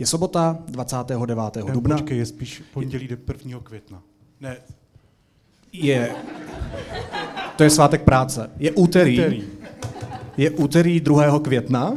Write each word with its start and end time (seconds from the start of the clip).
Je 0.00 0.06
sobota 0.06 0.58
29. 0.66 1.56
Ne, 1.64 1.72
dubna. 1.72 1.96
Počkej, 1.96 2.18
je 2.18 2.26
spíš 2.26 2.62
pondělí 2.74 3.08
do 3.08 3.16
1. 3.32 3.60
května. 3.62 4.02
Ne, 4.40 4.56
Je... 5.72 6.10
To 7.56 7.62
je 7.62 7.70
svátek 7.70 8.02
práce. 8.02 8.50
Je 8.58 8.70
úterý. 8.72 9.18
úterý. 9.18 9.42
Je 10.36 10.50
úterý 10.50 11.00
2. 11.00 11.38
května. 11.38 11.92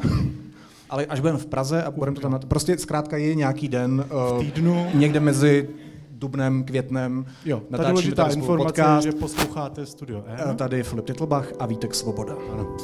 Ale 0.89 1.05
až 1.05 1.19
budeme 1.19 1.39
v 1.39 1.45
Praze 1.45 1.83
a 1.83 1.91
budeme 1.91 2.15
to 2.15 2.21
tam... 2.21 2.39
Prostě 2.47 2.77
zkrátka 2.77 3.17
je 3.17 3.35
nějaký 3.35 3.67
den 3.67 4.05
V 4.09 4.33
uh, 4.33 4.39
týdnu. 4.45 4.87
někde 4.93 5.19
mezi 5.19 5.69
dubnem, 6.11 6.63
květnem. 6.63 7.25
Jo, 7.45 7.61
ta 7.77 7.89
důležitá 7.89 8.23
tady 8.23 8.35
informace 8.35 8.65
podcast. 8.67 9.03
že 9.03 9.11
posloucháte 9.11 9.85
studio 9.85 10.23
Eh, 10.27 10.51
E. 10.51 10.55
Tady 10.55 10.83
Filip 10.83 11.05
Titlbach 11.05 11.47
a 11.59 11.65
Vítek 11.65 11.95
Svoboda. 11.95 12.35
Ano. 12.51 12.77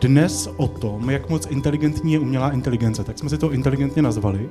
Dnes 0.00 0.48
o 0.56 0.68
tom, 0.68 1.10
jak 1.10 1.28
moc 1.28 1.46
inteligentní 1.50 2.12
je 2.12 2.18
umělá 2.18 2.50
inteligence, 2.50 3.04
tak 3.04 3.18
jsme 3.18 3.28
si 3.30 3.38
to 3.38 3.52
inteligentně 3.52 4.02
nazvali. 4.02 4.50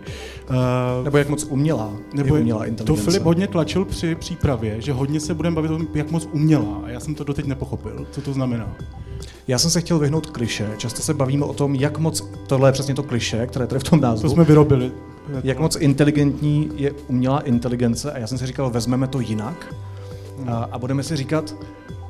Uh, 0.50 0.56
Nebo 1.04 1.18
jak 1.18 1.30
moc 1.30 1.44
umělá 1.44 1.94
nebo 2.14 2.36
je 2.36 2.42
umělá 2.42 2.60
to 2.60 2.66
inteligence. 2.66 3.04
Filip 3.04 3.24
hodně 3.24 3.48
tlačil 3.48 3.86
při 3.86 4.16
přípravě, 4.16 4.82
že 4.82 4.94
hodně 4.94 5.20
se 5.20 5.34
budeme 5.34 5.56
bavit 5.56 5.72
o 5.72 5.78
tom, 5.78 5.88
jak 5.94 6.12
moc 6.12 6.30
umělá. 6.32 6.82
A 6.84 6.90
já 6.90 7.00
jsem 7.00 7.16
to 7.16 7.24
doteď 7.24 7.46
nepochopil, 7.46 8.08
co 8.12 8.22
to 8.22 8.34
znamená. 8.34 8.76
Já 9.48 9.60
jsem 9.60 9.72
se 9.72 9.82
chtěl 9.82 10.00
vyhnout 10.00 10.26
kliše. 10.30 10.70
Často 10.78 11.02
se 11.02 11.14
bavíme 11.14 11.46
o 11.46 11.54
tom, 11.54 11.76
jak 11.76 11.98
moc, 12.00 12.30
tohle 12.48 12.70
je 12.70 12.74
přesně 12.74 12.94
to 12.96 13.04
kliše, 13.04 13.48
které 13.48 13.64
je 13.64 13.68
tady 13.68 13.80
v 13.80 13.84
tom 13.84 14.00
To 14.00 14.06
názvu, 14.06 14.30
jsme 14.30 14.44
vyrobili. 14.44 14.92
jak 15.44 15.60
moc 15.60 15.76
inteligentní 15.76 16.72
je 16.76 16.92
umělá 17.08 17.40
inteligence 17.40 18.12
a 18.12 18.18
já 18.18 18.28
jsem 18.28 18.38
si 18.38 18.46
říkal, 18.46 18.70
vezmeme 18.70 19.08
to 19.08 19.20
jinak 19.20 19.76
a, 20.48 20.70
a 20.72 20.80
budeme 20.80 21.04
si 21.04 21.16
říkat, 21.16 21.56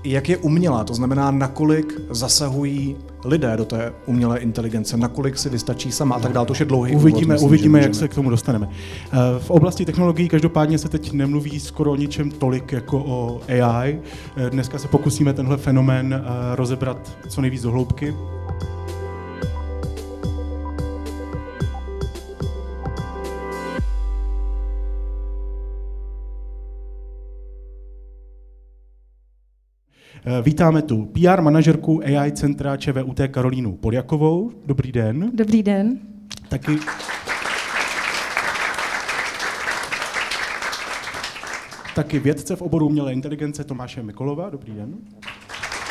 jak 0.03 0.29
je 0.29 0.37
umělá, 0.37 0.83
to 0.83 0.93
znamená, 0.93 1.31
nakolik 1.31 2.01
zasahují 2.09 2.95
lidé 3.25 3.57
do 3.57 3.65
té 3.65 3.93
umělé 4.05 4.39
inteligence, 4.39 4.97
nakolik 4.97 5.37
si 5.37 5.49
vystačí 5.49 5.91
sama 5.91 6.15
a 6.15 6.19
tak 6.19 6.33
dále. 6.33 6.45
To 6.45 6.51
už 6.51 6.59
je 6.59 6.65
dlouhý 6.65 6.95
úvod, 6.95 7.01
Uvidíme, 7.01 7.33
myslím, 7.33 7.47
uvidíme 7.47 7.81
jak 7.81 7.95
se 7.95 8.07
k 8.07 8.15
tomu 8.15 8.29
dostaneme. 8.29 8.69
Eh, 9.11 9.17
V 9.39 9.49
oblasti 9.49 9.85
technologií 9.85 10.29
každopádně 10.29 10.77
se 10.77 10.89
teď 10.89 11.11
nemluví 11.11 11.59
skoro 11.59 11.91
o 11.91 11.95
ničem 11.95 12.31
tolik 12.31 12.71
jako 12.71 13.03
o 13.07 13.41
AI. 13.47 13.99
Eh, 14.37 14.49
Dneska 14.49 14.77
se 14.77 14.87
pokusíme 14.87 15.33
tenhle 15.33 15.57
fenomén 15.57 16.13
eh, 16.13 16.55
rozebrat 16.55 17.17
co 17.27 17.41
nejvíc 17.41 17.61
do 17.61 17.71
hloubky. 17.71 18.13
Vítáme 30.41 30.81
tu 30.81 31.05
PR 31.05 31.41
manažerku 31.41 32.01
AI 32.03 32.31
centra 32.31 32.77
ČVUT 32.77 33.19
Karolínu 33.31 33.75
Poljakovou. 33.75 34.51
Dobrý 34.65 34.91
den. 34.91 35.31
Dobrý 35.33 35.63
den. 35.63 35.99
Taky 36.49 36.79
Taky 41.95 42.19
vědce 42.19 42.55
v 42.55 42.61
oboru 42.61 42.85
umělé 42.85 43.13
inteligence 43.13 43.63
Tomáše 43.63 44.03
Mikolova. 44.03 44.49
Dobrý 44.49 44.73
den. 44.73 44.93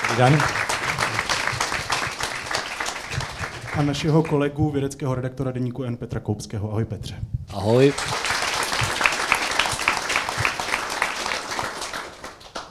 Dobrý 0.03 0.17
den. 0.19 0.39
A 3.77 3.83
našeho 3.83 4.23
kolegu, 4.23 4.71
vědeckého 4.71 5.15
redaktora 5.15 5.53
deníku 5.53 5.83
N. 5.83 5.97
Petra 5.97 6.21
Koupského. 6.21 6.71
Ahoj 6.71 6.85
Petře. 6.85 7.15
Ahoj. 7.55 7.93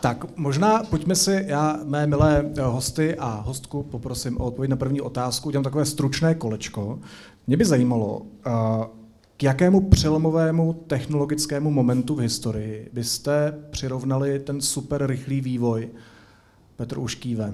Tak 0.02 0.38
možná 0.38 0.84
pojďme 0.84 1.16
si, 1.16 1.44
já 1.48 1.80
mé 1.84 2.08
milé 2.08 2.52
eh, 2.58 2.62
hosty 2.62 3.16
a 3.16 3.42
hostku 3.45 3.84
poprosím 3.84 4.38
o 4.38 4.45
odpověď 4.45 4.70
na 4.70 4.76
první 4.76 5.02
otázku, 5.02 5.50
udělám 5.50 5.64
takové 5.64 5.86
stručné 5.86 6.36
kolečko. 6.36 7.00
Mě 7.48 7.58
by 7.58 7.66
zajímalo, 7.66 8.22
eh, 8.45 8.52
k 9.38 9.44
jakému 9.44 9.89
přelomovému 9.89 10.73
technologickému 10.73 11.72
momentu 11.72 12.16
v 12.16 12.20
historii 12.20 12.89
byste 12.94 13.54
přirovnali 13.70 14.39
ten 14.39 14.61
super 14.61 15.08
rychlý 15.08 15.42
vývoj 15.42 15.89
Petr 16.76 16.98
už 16.99 17.16
kýve, 17.16 17.54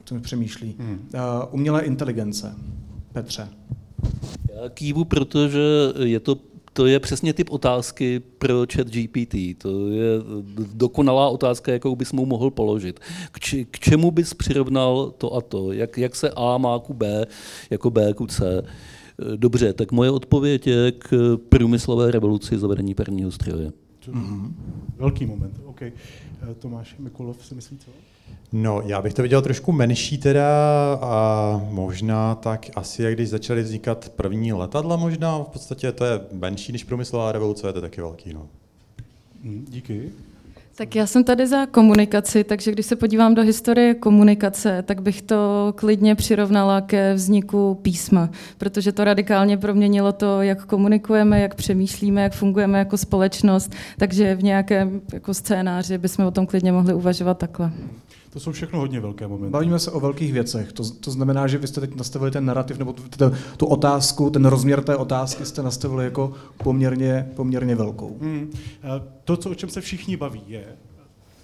o 0.00 0.04
tom 0.04 0.20
přemýšlí. 0.20 0.76
Hmm. 0.78 1.08
Eh, 1.14 1.18
Umělé 1.50 1.82
inteligence. 1.82 2.54
Petře. 3.12 3.48
Já 4.54 4.68
kývu, 4.68 5.04
protože 5.04 5.60
je 6.02 6.20
to, 6.20 6.36
to 6.72 6.86
je 6.86 7.00
přesně 7.00 7.32
typ 7.32 7.50
otázky 7.50 8.20
pro 8.38 8.66
chat 8.72 8.86
GPT. 8.88 9.34
To 9.58 9.88
je 9.88 10.08
dokonalá 10.74 11.28
otázka, 11.28 11.72
jakou 11.72 11.96
bys 11.96 12.12
mu 12.12 12.26
mohl 12.26 12.50
položit. 12.50 13.00
K, 13.32 13.40
či, 13.40 13.64
k 13.64 13.78
čemu 13.78 14.10
bys 14.10 14.34
přirovnal 14.34 15.14
to 15.18 15.34
a 15.34 15.40
to? 15.40 15.72
Jak, 15.72 15.98
jak 15.98 16.16
se 16.16 16.30
A 16.36 16.58
má 16.58 16.78
ku 16.78 16.94
B, 16.94 17.26
jako 17.70 17.90
B 17.90 18.14
ku 18.14 18.26
C? 18.26 18.62
Dobře, 19.36 19.72
tak 19.72 19.92
moje 19.92 20.10
odpověď 20.10 20.66
je 20.66 20.92
k 20.92 21.38
průmyslové 21.48 22.10
revoluci 22.10 22.58
zavedení 22.58 22.94
parního 22.94 23.30
stroje. 23.30 23.72
Mm-hmm. 24.08 24.52
Velký 24.96 25.26
moment. 25.26 25.60
OK. 25.64 25.82
Eh, 25.82 25.94
Tomáš 26.58 26.96
Mikulov 26.98 27.46
si 27.46 27.54
myslí 27.54 27.78
co? 27.78 27.90
No, 28.52 28.82
já 28.86 29.02
bych 29.02 29.14
to 29.14 29.22
viděl 29.22 29.42
trošku 29.42 29.72
menší 29.72 30.18
teda 30.18 30.48
a 31.02 31.60
možná 31.70 32.34
tak 32.34 32.66
asi, 32.74 33.02
jak 33.02 33.14
když 33.14 33.28
začaly 33.28 33.62
vznikat 33.62 34.08
první 34.16 34.52
letadla 34.52 34.96
možná, 34.96 35.38
v 35.38 35.48
podstatě 35.48 35.92
to 35.92 36.04
je 36.04 36.20
menší 36.32 36.72
než 36.72 36.84
průmyslová 36.84 37.32
revoluce, 37.32 37.66
je 37.66 37.72
to 37.72 37.80
taky 37.80 38.00
velký, 38.00 38.34
no. 38.34 38.46
Hm, 39.44 39.66
díky. 39.68 40.10
Tak 40.74 40.94
já 40.94 41.06
jsem 41.06 41.24
tady 41.24 41.46
za 41.46 41.66
komunikaci, 41.66 42.44
takže 42.44 42.72
když 42.72 42.86
se 42.86 42.96
podívám 42.96 43.34
do 43.34 43.42
historie 43.42 43.94
komunikace, 43.94 44.82
tak 44.82 45.02
bych 45.02 45.22
to 45.22 45.72
klidně 45.76 46.14
přirovnala 46.14 46.80
ke 46.80 47.14
vzniku 47.14 47.78
písma, 47.82 48.30
protože 48.58 48.92
to 48.92 49.04
radikálně 49.04 49.56
proměnilo 49.56 50.12
to, 50.12 50.42
jak 50.42 50.66
komunikujeme, 50.66 51.40
jak 51.40 51.54
přemýšlíme, 51.54 52.22
jak 52.22 52.32
fungujeme 52.32 52.78
jako 52.78 52.96
společnost, 52.96 53.72
takže 53.98 54.34
v 54.34 54.42
nějakém 54.42 55.00
jako 55.12 55.34
scénáři 55.34 55.98
bychom 55.98 56.24
o 56.24 56.30
tom 56.30 56.46
klidně 56.46 56.72
mohli 56.72 56.94
uvažovat 56.94 57.38
takhle. 57.38 57.72
To 58.32 58.40
jsou 58.40 58.52
všechno 58.52 58.78
hodně 58.78 59.00
velké 59.00 59.28
momenty. 59.28 59.52
Bavíme 59.52 59.78
se 59.78 59.90
o 59.90 60.00
velkých 60.00 60.32
věcech. 60.32 60.72
To, 60.72 60.90
to 60.90 61.10
znamená, 61.10 61.46
že 61.46 61.58
vy 61.58 61.66
jste 61.66 61.80
teď 61.80 61.94
nastavili 61.94 62.30
ten 62.30 62.44
narrativ, 62.44 62.78
nebo 62.78 62.92
tu, 62.92 63.02
tu, 63.02 63.32
tu 63.56 63.66
otázku, 63.66 64.30
ten 64.30 64.44
rozměr 64.44 64.82
té 64.82 64.96
otázky 64.96 65.46
jste 65.46 65.62
nastavili 65.62 66.04
jako 66.04 66.32
poměrně, 66.56 67.28
poměrně 67.36 67.74
velkou. 67.74 68.18
Hmm. 68.20 68.50
Eh, 68.82 69.02
To, 69.24 69.36
co, 69.36 69.50
o 69.50 69.54
čem 69.54 69.68
se 69.68 69.80
všichni 69.80 70.16
baví, 70.16 70.42
je, 70.46 70.64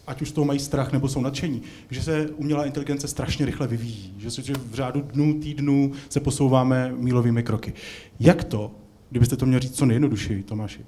ať 0.06 0.22
už 0.22 0.28
z 0.28 0.32
toho 0.32 0.44
mají 0.44 0.59
strach 0.59 0.93
nebo 0.93 1.09
jsou 1.09 1.21
nadšení, 1.21 1.62
že 1.91 2.03
se 2.03 2.28
umělá 2.37 2.65
inteligence 2.65 3.09
strašně 3.09 3.47
rychle 3.47 3.66
vyvíjí, 3.66 4.15
že, 4.19 4.31
se, 4.31 4.43
že 4.43 4.55
v 4.55 4.75
řádu 4.75 5.00
dnů, 5.00 5.41
týdnů 5.41 5.93
se 6.09 6.20
posouváme 6.20 6.93
mílovými 6.97 7.43
kroky. 7.43 7.72
Jak 8.20 8.44
to, 8.44 8.70
kdybyste 9.10 9.37
to 9.37 9.47
měl 9.47 9.60
říct 9.60 9.76
co 9.76 9.87
nejjednodušeji, 9.87 10.43
Tomáši, 10.43 10.81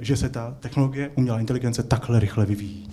že 0.00 0.16
se 0.16 0.28
ta 0.28 0.56
technologie 0.60 1.10
umělá 1.14 1.40
inteligence 1.40 1.82
takhle 1.82 2.20
rychle 2.20 2.46
vyvíjí? 2.46 2.88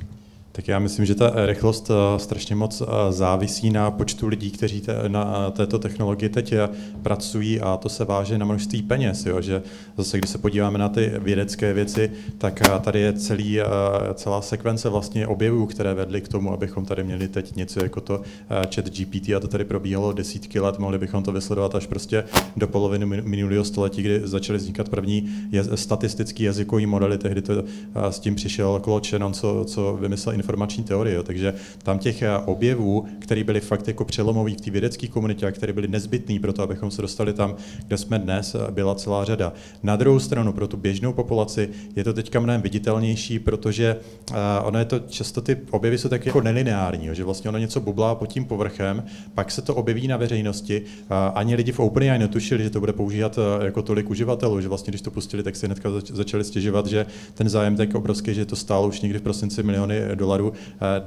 Tak 0.54 0.68
já 0.68 0.80
myslím, 0.80 1.06
že 1.06 1.16
ta 1.16 1.46
rychlost 1.46 1.92
eh, 1.92 2.20
strašně 2.20 2.56
moc 2.56 2.82
eh, 2.82 2.86
závisí 3.12 3.70
na 3.70 3.92
počtu 3.92 4.28
lidí, 4.28 4.52
kteří 4.52 4.82
te, 4.82 4.96
na 5.10 5.46
eh, 5.48 5.52
této 5.52 5.80
technologii 5.80 6.30
teď 6.30 6.52
eh, 6.54 6.70
pracují 7.04 7.62
a 7.62 7.78
to 7.78 7.90
se 7.90 8.06
váže 8.06 8.38
na 8.38 8.46
množství 8.46 8.82
peněz. 8.82 9.26
Jo? 9.26 9.42
Že 9.42 9.64
zase, 9.98 10.18
když 10.18 10.30
se 10.30 10.38
podíváme 10.38 10.80
na 10.80 10.90
ty 10.90 11.12
vědecké 11.20 11.74
věci, 11.74 12.12
tak 12.38 12.62
eh, 12.62 12.80
tady 12.80 13.00
je 13.00 13.14
celý, 13.14 13.62
eh, 13.62 13.66
celá 14.14 14.42
sekvence 14.42 14.90
vlastně 14.90 15.28
objevů, 15.28 15.66
které 15.66 15.94
vedly 15.94 16.22
k 16.22 16.28
tomu, 16.28 16.54
abychom 16.54 16.86
tady 16.86 17.04
měli 17.04 17.28
teď 17.28 17.56
něco 17.56 17.84
jako 17.84 18.02
to 18.02 18.22
eh, 18.50 18.68
chat 18.76 18.86
GPT 18.90 19.30
a 19.30 19.40
to 19.40 19.48
tady 19.48 19.66
probíhalo 19.66 20.14
desítky 20.14 20.60
let, 20.60 20.80
mohli 20.80 20.98
bychom 20.98 21.24
to 21.24 21.32
vysledovat 21.32 21.76
až 21.76 21.86
prostě 21.86 22.24
do 22.58 22.68
poloviny 22.68 23.06
min- 23.06 23.24
minulého 23.24 23.64
století, 23.64 24.02
kdy 24.02 24.22
začaly 24.24 24.60
vznikat 24.60 24.90
první 24.90 25.30
statistický 25.76 26.44
jazykový 26.44 26.86
modely, 26.86 27.18
tehdy 27.18 27.42
to 27.42 27.54
eh, 27.54 28.12
s 28.12 28.20
tím 28.20 28.36
přišel 28.36 28.82
Claude 28.84 29.10
Shannon, 29.10 29.34
co, 29.34 29.66
co 29.66 29.98
vymyslel 30.02 30.41
informační 30.42 30.84
teorie. 30.84 31.16
Jo. 31.16 31.24
Takže 31.24 31.54
tam 31.84 32.00
těch 32.00 32.22
eh, 32.22 32.38
objevů, 32.46 33.06
které 33.20 33.44
byly 33.44 33.60
fakt 33.60 33.88
jako 33.88 34.06
přelomový 34.06 34.56
v 34.56 34.62
té 34.62 34.72
vědecké 34.72 35.08
komunitě 35.08 35.46
a 35.46 35.52
které 35.52 35.74
byly 35.74 35.88
nezbytné 35.88 36.40
pro 36.40 36.54
to, 36.54 36.64
abychom 36.64 36.92
se 36.92 37.02
dostali 37.02 37.34
tam, 37.34 37.56
kde 37.88 37.98
jsme 37.98 38.20
dnes, 38.20 38.56
eh, 38.56 38.72
byla 38.72 38.96
celá 38.96 39.26
řada. 39.26 39.54
Na 39.84 39.96
druhou 39.96 40.20
stranu, 40.20 40.54
pro 40.54 40.68
tu 40.68 40.78
běžnou 40.78 41.14
populaci 41.14 41.70
je 41.96 42.04
to 42.04 42.14
teďka 42.14 42.40
mnohem 42.40 42.62
viditelnější, 42.62 43.40
protože 43.40 43.96
uh, 44.30 44.36
ono 44.64 44.80
je 44.80 44.86
to 44.86 45.00
často 45.00 45.42
ty 45.42 45.58
objevy 45.72 45.98
jsou 45.98 46.10
tak 46.10 46.26
jako 46.26 46.42
nelineární, 46.42 47.08
jo, 47.08 47.14
že 47.14 47.24
vlastně 47.24 47.50
ono 47.50 47.58
něco 47.58 47.82
bublá 47.82 48.16
pod 48.16 48.26
tím 48.26 48.46
povrchem, 48.46 49.04
pak 49.36 49.52
se 49.52 49.62
to 49.62 49.76
objeví 49.76 50.08
na 50.08 50.18
veřejnosti. 50.18 50.82
Uh, 50.82 51.18
ani 51.36 51.56
lidi 51.56 51.72
v 51.72 51.80
OpenAI 51.80 52.20
netušili, 52.20 52.64
že 52.64 52.70
to 52.70 52.80
bude 52.80 52.94
používat 52.94 53.38
uh, 53.38 53.66
jako 53.66 53.82
tolik 53.82 54.10
uživatelů, 54.10 54.62
že 54.62 54.68
vlastně 54.68 54.92
když 54.92 55.02
to 55.02 55.12
pustili, 55.12 55.44
tak 55.44 55.56
si 55.56 55.66
hnedka 55.66 55.92
zač- 55.92 56.12
začali 56.12 56.44
stěžovat, 56.44 56.88
že 56.88 57.06
ten 57.34 57.50
zájem 57.50 57.76
tak 57.76 57.96
obrovský, 57.96 58.34
že 58.34 58.46
to 58.46 58.56
stálo 58.56 58.88
už 58.88 59.02
někdy 59.02 59.20
v 59.20 59.22
prosinci 59.22 59.64
miliony 59.64 60.02
dolarů 60.16 60.31
uh, 60.40 60.48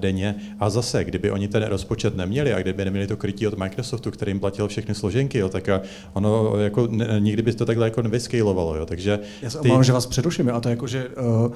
denně. 0.01 0.35
A 0.61 0.71
zase, 0.71 1.05
kdyby 1.05 1.31
oni 1.31 1.49
ten 1.49 1.63
rozpočet 1.63 2.17
neměli 2.17 2.53
a 2.55 2.61
kdyby 2.63 2.85
neměli 2.85 3.07
to 3.07 3.17
krytí 3.17 3.47
od 3.47 3.59
Microsoftu, 3.59 4.11
který 4.11 4.31
jim 4.31 4.41
platil 4.41 4.69
všechny 4.69 4.95
složenky, 4.95 5.39
jo, 5.39 5.49
tak 5.49 5.69
uh, 5.81 5.87
ono 6.13 6.57
jako 6.57 6.87
ne, 6.91 7.07
nikdy 7.19 7.43
by 7.43 7.53
to 7.53 7.67
takhle 7.67 7.87
jako 7.87 8.03
nevyscalovalo. 8.03 8.77
Jo. 8.77 8.87
Takže 8.87 9.19
Já 9.43 9.51
se 9.51 9.59
ty- 9.59 9.69
obávám, 9.69 9.85
že 9.85 9.93
vás 9.93 10.07
přeruším, 10.07 10.51
a 10.51 10.61
to 10.61 10.69
je 10.69 10.71
jako, 10.73 10.87
že 10.87 11.09
uh, 11.09 11.53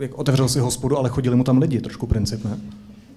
jak 0.00 0.18
otevřel 0.18 0.48
si 0.48 0.58
hospodu, 0.60 0.98
ale 0.98 1.08
chodili 1.08 1.36
mu 1.36 1.44
tam 1.44 1.58
lidi, 1.58 1.80
trošku 1.80 2.06
princip, 2.06 2.44
ne? 2.44 2.58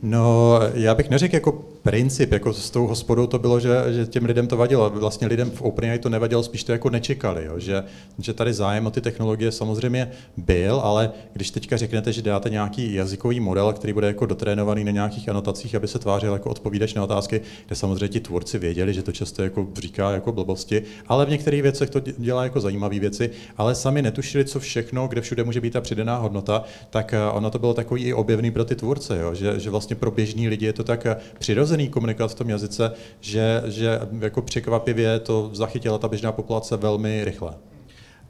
No, 0.07 0.59
já 0.73 0.95
bych 0.95 1.09
neřekl 1.09 1.35
jako 1.35 1.51
princip 1.83 2.31
jako 2.31 2.53
s 2.53 2.69
tou 2.69 2.87
hospodou 2.87 3.27
to 3.27 3.39
bylo, 3.39 3.59
že, 3.59 3.69
že 3.89 4.05
těm 4.05 4.25
lidem 4.25 4.47
to 4.47 4.57
vadilo. 4.57 4.89
Vlastně 4.89 5.27
lidem 5.27 5.51
v 5.51 5.61
OpenAI 5.61 5.99
to 5.99 6.09
nevadilo, 6.09 6.43
spíš 6.43 6.63
to 6.63 6.71
jako 6.71 6.89
nečekali, 6.89 7.45
jo? 7.45 7.59
Že, 7.59 7.83
že 8.19 8.33
tady 8.33 8.53
zájem 8.53 8.85
o 8.85 8.91
ty 8.91 9.01
technologie 9.01 9.51
samozřejmě 9.51 10.11
byl, 10.37 10.79
ale 10.83 11.11
když 11.33 11.51
teďka 11.51 11.77
řeknete, 11.77 12.13
že 12.13 12.21
dáte 12.21 12.49
nějaký 12.49 12.93
jazykový 12.93 13.39
model, 13.39 13.73
který 13.73 13.93
bude 13.93 14.07
jako 14.07 14.25
dotrénovaný 14.25 14.83
na 14.83 14.91
nějakých 14.91 15.29
anotacích, 15.29 15.75
aby 15.75 15.87
se 15.87 15.99
tvářil 15.99 16.33
jako 16.33 16.49
odpovídač 16.49 16.93
na 16.93 17.03
otázky, 17.03 17.41
kde 17.67 17.75
samozřejmě 17.75 18.07
ti 18.07 18.19
tvůrci 18.19 18.59
věděli, 18.59 18.93
že 18.93 19.03
to 19.03 19.11
často 19.11 19.43
jako 19.43 19.67
říká 19.77 20.11
jako 20.11 20.31
blbosti, 20.31 20.83
ale 21.07 21.25
v 21.25 21.29
některých 21.29 21.61
věcech 21.61 21.89
to 21.89 21.99
dělá 21.99 22.43
jako 22.43 22.61
zajímavé 22.61 22.99
věci, 22.99 23.29
ale 23.57 23.75
sami 23.75 24.01
netušili, 24.01 24.45
co 24.45 24.59
všechno, 24.59 25.07
kde 25.07 25.21
všude 25.21 25.43
může 25.43 25.61
být 25.61 25.73
ta 25.73 25.81
přidaná 25.81 26.17
hodnota, 26.17 26.63
tak 26.89 27.13
eh, 27.13 27.29
ono 27.31 27.49
to 27.49 27.59
bylo 27.59 27.73
takový 27.73 28.05
i 28.05 28.13
objevný 28.13 28.51
pro 28.51 28.65
ty 28.65 28.75
tvůrce, 28.75 29.19
jo? 29.19 29.33
Že, 29.35 29.59
že 29.59 29.69
vlastně 29.69 29.94
pro 29.95 30.11
běžní 30.11 30.49
lidi 30.49 30.65
je 30.65 30.73
to 30.73 30.83
tak 30.83 31.05
eh, 31.05 31.17
přirozený 31.39 31.89
komunikovat 31.89 32.31
v 32.31 32.35
tom 32.35 32.49
jazyce, 32.49 32.91
že, 33.21 33.63
že 33.65 33.99
jako 34.19 34.41
překvapivě 34.41 35.19
to 35.19 35.49
zachytila 35.53 35.97
ta 35.97 36.07
běžná 36.07 36.31
populace 36.31 36.77
velmi 36.77 37.25
rychle. 37.25 37.53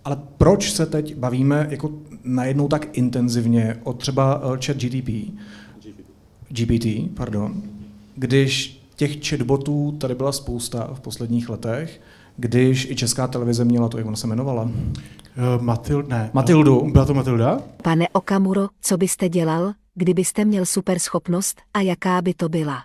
Ale 0.05 0.17
proč 0.37 0.71
se 0.71 0.85
teď 0.85 1.15
bavíme 1.15 1.67
jako 1.69 1.91
najednou 2.23 2.67
tak 2.67 2.97
intenzivně 2.97 3.77
o 3.83 3.93
třeba 3.93 4.41
eh, 4.43 4.65
chat 4.65 4.77
GTP, 4.77 5.09
GPT, 6.49 7.15
pardon, 7.15 7.61
když 8.15 8.81
těch 8.95 9.27
chatbotů 9.27 9.91
tady 9.91 10.15
byla 10.15 10.31
spousta 10.31 10.89
v 10.93 10.99
posledních 10.99 11.49
letech, 11.49 12.01
když 12.37 12.87
i 12.89 12.95
česká 12.95 13.27
televize 13.27 13.65
měla 13.65 13.89
to, 13.89 13.97
jak 13.97 14.07
ona 14.07 14.15
se 14.15 14.27
jmenovala? 14.27 14.63
Uh, 14.63 15.63
Matil, 15.63 16.03
ne. 16.07 16.29
Matildu. 16.33 16.91
Byla 16.91 17.05
to 17.05 17.13
Matilda? 17.13 17.59
Pane 17.83 18.09
Okamuro, 18.09 18.67
co 18.81 18.97
byste 18.97 19.29
dělal, 19.29 19.73
kdybyste 19.95 20.45
měl 20.45 20.65
superschopnost 20.65 21.61
a 21.73 21.81
jaká 21.81 22.21
by 22.21 22.33
to 22.33 22.49
byla? 22.49 22.83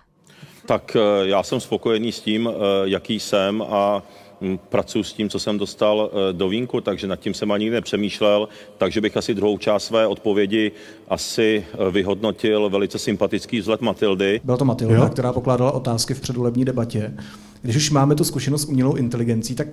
Tak 0.65 0.95
eh, 0.95 1.27
já 1.27 1.43
jsem 1.43 1.59
spokojený 1.59 2.11
s 2.11 2.19
tím, 2.19 2.49
eh, 2.49 2.53
jaký 2.83 3.19
jsem 3.19 3.61
a 3.61 4.03
hm, 4.41 4.57
pracuji 4.69 5.03
s 5.03 5.13
tím, 5.13 5.29
co 5.29 5.39
jsem 5.39 5.57
dostal 5.57 6.11
eh, 6.13 6.33
do 6.33 6.49
vínku, 6.49 6.81
takže 6.81 7.07
nad 7.07 7.15
tím 7.15 7.33
jsem 7.33 7.51
ani 7.51 7.69
nepřemýšlel, 7.69 8.47
takže 8.77 9.01
bych 9.01 9.17
asi 9.17 9.33
druhou 9.33 9.57
část 9.57 9.83
své 9.83 10.07
odpovědi 10.07 10.71
asi 11.07 11.65
vyhodnotil 11.91 12.69
velice 12.69 12.99
sympatický 12.99 13.59
vzhled 13.59 13.81
Matildy. 13.81 14.41
Byla 14.43 14.57
to 14.57 14.65
Matilda, 14.65 14.95
jo? 14.95 15.09
která 15.09 15.33
pokládala 15.33 15.71
otázky 15.71 16.13
v 16.13 16.21
předvolební 16.21 16.65
debatě. 16.65 17.13
Když 17.61 17.75
už 17.75 17.91
máme 17.91 18.15
tu 18.15 18.23
zkušenost 18.23 18.61
s 18.61 18.65
umělou 18.65 18.95
inteligencí, 18.95 19.55
tak 19.55 19.67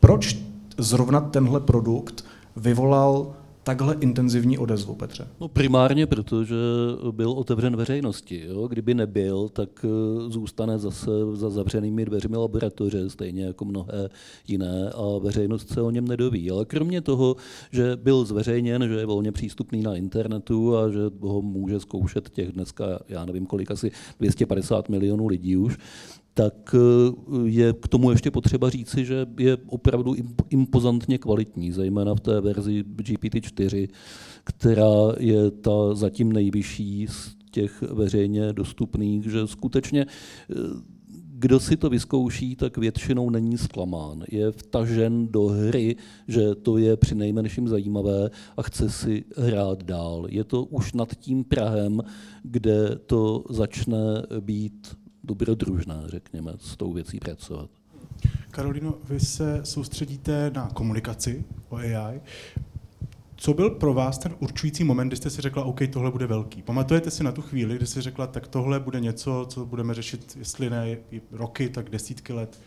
proč 0.00 0.36
zrovna 0.78 1.20
tenhle 1.20 1.60
produkt 1.60 2.24
vyvolal 2.56 3.34
takhle 3.68 3.96
intenzivní 4.00 4.58
odezvu, 4.58 4.94
Petře? 4.94 5.28
No 5.40 5.48
primárně 5.48 6.06
proto, 6.06 6.44
že 6.44 6.54
byl 7.10 7.30
otevřen 7.30 7.76
veřejnosti. 7.76 8.44
Jo? 8.46 8.68
Kdyby 8.68 8.94
nebyl, 8.94 9.48
tak 9.48 9.84
eh, 9.84 9.88
zůstane 10.30 10.78
zase 10.78 11.10
za 11.32 11.50
zavřenými 11.50 12.04
dveřmi 12.04 12.36
laboratoře, 12.36 13.10
stejně 13.10 13.44
jako 13.44 13.64
mnohé 13.64 14.08
jiné, 14.48 14.90
a 14.90 15.18
veřejnost 15.22 15.68
se 15.68 15.82
o 15.82 15.90
něm 15.90 16.08
nedoví. 16.08 16.50
Ale 16.50 16.64
kromě 16.64 17.00
toho, 17.00 17.36
že 17.72 17.96
byl 17.96 18.24
zveřejněn, 18.24 18.88
že 18.88 18.94
je 18.94 19.06
volně 19.06 19.32
přístupný 19.32 19.82
na 19.82 19.96
internetu 19.96 20.76
a 20.76 20.90
že 20.90 21.00
ho 21.20 21.42
může 21.42 21.80
zkoušet 21.80 22.30
těch 22.30 22.52
dneska, 22.52 22.84
já 23.08 23.24
nevím 23.24 23.46
kolik, 23.46 23.70
asi 23.70 23.90
250 24.18 24.88
milionů 24.88 25.26
lidí 25.26 25.56
už, 25.56 25.78
tak 26.38 26.74
eh, 26.74 26.78
je 27.44 27.72
k 27.72 27.88
tomu 27.88 28.10
ještě 28.10 28.30
potřeba 28.30 28.70
říci, 28.70 29.04
že 29.04 29.26
je 29.38 29.56
opravdu 29.66 30.14
impozantně 30.50 31.18
kvalitní, 31.18 31.72
zejména 31.72 32.14
v 32.14 32.20
té 32.20 32.40
verzi 32.40 32.84
GPT-4, 32.96 33.88
která 34.44 35.14
je 35.18 35.50
ta 35.50 35.94
zatím 35.94 36.32
nejvyšší 36.32 37.06
z 37.06 37.34
těch 37.50 37.82
veřejně 37.82 38.52
dostupných, 38.52 39.24
že 39.24 39.46
skutečně 39.46 40.06
eh, 40.06 40.54
kdo 41.40 41.60
si 41.60 41.76
to 41.76 41.90
vyzkouší, 41.90 42.56
tak 42.56 42.78
většinou 42.78 43.30
není 43.30 43.58
zklamán. 43.58 44.24
Je 44.30 44.50
vtažen 44.50 45.28
do 45.28 45.46
hry, 45.46 45.96
že 46.28 46.54
to 46.54 46.78
je 46.78 46.96
při 46.96 47.14
nejmenším 47.14 47.68
zajímavé 47.68 48.30
a 48.56 48.62
chce 48.62 48.90
si 48.90 49.24
hrát 49.36 49.82
dál. 49.82 50.26
Je 50.28 50.44
to 50.44 50.64
už 50.64 50.92
nad 50.92 51.14
tím 51.14 51.44
Prahem, 51.44 52.02
kde 52.42 52.98
to 53.06 53.44
začne 53.50 54.22
být 54.40 54.96
dobrodružná, 55.28 56.02
řekněme, 56.06 56.52
s 56.58 56.76
tou 56.76 56.92
věcí 56.92 57.18
pracovat. 57.20 57.70
Karolino, 58.50 58.94
vy 59.08 59.20
se 59.20 59.60
soustředíte 59.64 60.50
na 60.54 60.68
komunikaci 60.68 61.44
o 61.68 61.76
AI. 61.76 62.20
Co 63.36 63.54
byl 63.54 63.70
pro 63.70 63.94
vás 63.94 64.18
ten 64.18 64.34
určující 64.38 64.84
moment, 64.84 65.08
kdy 65.08 65.16
jste 65.16 65.30
si 65.30 65.42
řekla, 65.42 65.64
OK, 65.64 65.80
tohle 65.92 66.10
bude 66.10 66.26
velký? 66.26 66.62
Pamatujete 66.62 67.10
si 67.10 67.24
na 67.24 67.32
tu 67.32 67.42
chvíli, 67.42 67.76
kdy 67.76 67.86
jste 67.86 68.02
řekla, 68.02 68.26
tak 68.26 68.48
tohle 68.48 68.80
bude 68.80 69.00
něco, 69.00 69.46
co 69.48 69.66
budeme 69.66 69.94
řešit, 69.94 70.36
jestli 70.38 70.70
ne 70.70 70.96
roky, 71.32 71.68
tak 71.68 71.90
desítky 71.90 72.32
let? 72.32 72.60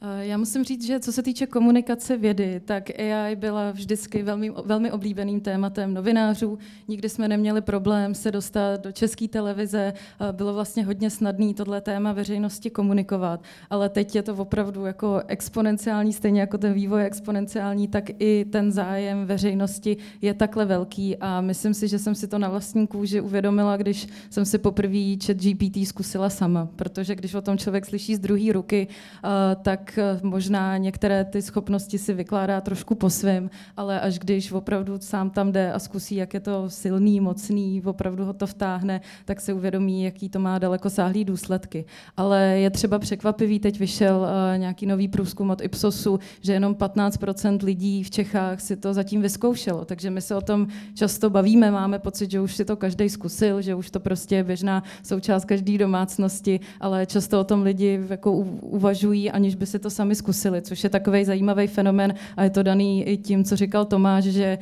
Eh, 0.00 0.26
já 0.26 0.36
musím 0.36 0.64
říct, 0.64 0.86
že 0.86 1.00
co 1.00 1.12
se 1.12 1.22
týče 1.22 1.46
komunikace 1.46 2.16
vědy, 2.16 2.60
tak 2.64 2.90
AI 3.00 3.36
byla 3.36 3.70
vždycky 3.70 4.22
velmi, 4.22 4.52
velmi 4.64 4.92
oblíbeným 4.92 5.40
tématem 5.40 5.94
novinářů. 5.94 6.58
Nikdy 6.88 7.08
jsme 7.08 7.28
neměli 7.28 7.60
problém 7.60 8.14
se 8.14 8.30
dostat 8.30 8.80
do 8.80 8.92
české 8.92 9.28
televize. 9.28 9.92
Bylo 10.32 10.54
vlastně 10.54 10.84
hodně 10.84 11.10
snadné 11.10 11.54
tohle 11.54 11.80
téma 11.80 12.12
veřejnosti 12.12 12.70
komunikovat. 12.70 13.42
Ale 13.70 13.88
teď 13.88 14.14
je 14.14 14.22
to 14.22 14.34
opravdu 14.34 14.86
jako 14.86 15.22
exponenciální, 15.26 16.12
stejně 16.12 16.40
jako 16.40 16.58
ten 16.58 16.72
vývoj 16.72 17.04
exponenciální, 17.04 17.88
tak 17.88 18.04
i 18.18 18.44
ten 18.44 18.72
zájem 18.72 19.26
veřejnosti 19.26 19.96
je 20.22 20.34
takhle 20.34 20.64
velký. 20.64 21.16
A 21.16 21.40
myslím 21.40 21.74
si, 21.74 21.88
že 21.88 21.98
jsem 21.98 22.14
si 22.14 22.28
to 22.28 22.38
na 22.38 22.48
vlastní 22.48 22.86
kůži 22.86 23.20
uvědomila, 23.20 23.76
když 23.76 24.06
jsem 24.30 24.44
si 24.44 24.58
poprvé 24.58 25.16
chat 25.26 25.36
GPT 25.36 25.86
zkusila 25.86 26.30
sama. 26.30 26.68
Protože 26.76 27.14
když 27.14 27.34
o 27.34 27.42
tom 27.42 27.58
člověk 27.58 27.86
slyší 27.86 28.14
z 28.14 28.18
druhé 28.18 28.52
ruky, 28.52 28.88
eh, 29.24 29.56
tak 29.62 29.87
tak 29.88 29.98
eh, 29.98 30.20
možná 30.22 30.76
některé 30.76 31.24
ty 31.24 31.42
schopnosti 31.42 31.98
si 31.98 32.14
vykládá 32.14 32.60
trošku 32.60 32.94
po 32.94 33.10
svém, 33.10 33.50
ale 33.76 34.00
až 34.00 34.18
když 34.18 34.52
opravdu 34.52 34.98
sám 35.00 35.30
tam 35.30 35.52
jde 35.52 35.72
a 35.72 35.78
zkusí, 35.78 36.14
jak 36.16 36.34
je 36.34 36.40
to 36.40 36.70
silný, 36.70 37.20
mocný, 37.20 37.82
opravdu 37.84 38.24
ho 38.24 38.32
to 38.32 38.46
vtáhne, 38.46 39.00
tak 39.24 39.40
si 39.40 39.52
uvědomí, 39.52 40.04
jaký 40.04 40.28
to 40.28 40.38
má 40.38 40.58
daleko 40.58 40.90
sáhlý 40.90 41.24
důsledky. 41.24 41.84
Ale 42.16 42.40
je 42.40 42.70
třeba 42.70 42.98
překvapivý, 42.98 43.58
teď 43.60 43.78
vyšel 43.78 44.16
uh, 44.16 44.58
nějaký 44.58 44.86
nový 44.86 45.08
průzkum 45.08 45.50
od 45.50 45.60
Ipsosu, 45.60 46.18
že 46.40 46.52
jenom 46.52 46.74
15% 46.74 47.64
lidí 47.64 48.02
v 48.02 48.10
Čechách 48.10 48.60
si 48.60 48.76
to 48.76 48.94
zatím 48.94 49.22
vyzkoušelo, 49.22 49.84
takže 49.84 50.10
my 50.10 50.20
se 50.20 50.34
o 50.34 50.40
tom 50.40 50.66
často 50.94 51.30
bavíme, 51.30 51.70
máme 51.70 51.98
pocit, 51.98 52.30
že 52.30 52.40
už 52.40 52.56
si 52.56 52.64
to 52.64 52.76
každý 52.76 53.08
zkusil, 53.08 53.62
že 53.62 53.74
už 53.74 53.90
to 53.90 54.00
prostě 54.00 54.34
je 54.36 54.44
běžná 54.44 54.82
součást 55.02 55.44
každé 55.44 55.78
domácnosti, 55.78 56.60
ale 56.80 57.06
často 57.06 57.40
o 57.40 57.44
tom 57.44 57.62
lidi 57.62 58.00
jako 58.08 58.32
uvažují, 58.60 59.30
aniž 59.30 59.54
by 59.54 59.66
se 59.66 59.77
si 59.78 59.82
to 59.82 59.90
sami 59.90 60.14
zkusili, 60.14 60.62
což 60.62 60.84
je 60.84 60.90
takový 60.90 61.24
zajímavý 61.24 61.66
fenomen 61.66 62.14
a 62.36 62.44
je 62.44 62.50
to 62.50 62.62
daný 62.62 63.04
i 63.04 63.16
tím, 63.16 63.44
co 63.44 63.56
říkal 63.56 63.84
Tomáš, 63.84 64.24
že 64.24 64.44
eh, 64.44 64.58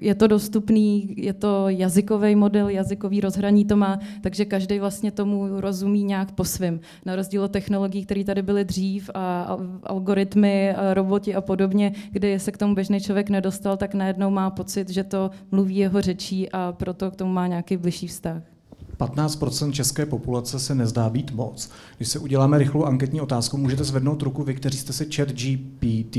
je 0.00 0.14
to 0.14 0.26
dostupný, 0.26 1.14
je 1.16 1.32
to 1.32 1.68
jazykový 1.68 2.36
model, 2.36 2.68
jazykový 2.68 3.20
rozhraní 3.20 3.64
to 3.64 3.76
má, 3.76 3.98
takže 4.20 4.44
každý 4.44 4.78
vlastně 4.78 5.10
tomu 5.10 5.60
rozumí 5.60 6.04
nějak 6.04 6.32
po 6.32 6.44
svým. 6.44 6.80
Na 7.04 7.16
rozdíl 7.16 7.42
od 7.42 7.50
technologií, 7.50 8.04
které 8.04 8.24
tady 8.24 8.42
byly 8.42 8.64
dřív 8.64 9.10
a 9.14 9.56
algoritmy, 9.82 10.74
a 10.74 10.94
roboti 10.94 11.34
a 11.34 11.40
podobně, 11.40 11.92
kdy 12.10 12.38
se 12.38 12.52
k 12.52 12.58
tomu 12.58 12.74
běžný 12.74 13.00
člověk 13.00 13.30
nedostal, 13.30 13.76
tak 13.76 13.94
najednou 13.94 14.30
má 14.30 14.50
pocit, 14.50 14.88
že 14.88 15.04
to 15.04 15.30
mluví 15.50 15.76
jeho 15.76 16.00
řečí 16.00 16.52
a 16.52 16.72
proto 16.72 17.10
k 17.10 17.16
tomu 17.16 17.32
má 17.32 17.46
nějaký 17.46 17.76
bližší 17.76 18.06
vztah. 18.06 18.55
15% 19.00 19.72
české 19.72 20.06
populace 20.06 20.58
se 20.58 20.74
nezdá 20.74 21.10
být 21.10 21.30
moc. 21.30 21.70
Když 21.96 22.08
se 22.08 22.18
uděláme 22.18 22.58
rychlou 22.58 22.84
anketní 22.84 23.20
otázku, 23.20 23.56
můžete 23.56 23.84
zvednout 23.84 24.22
ruku 24.22 24.42
vy, 24.42 24.54
kteří 24.54 24.78
jste 24.78 24.92
si 24.92 25.06
chat 25.14 25.28
GPT 25.28 26.16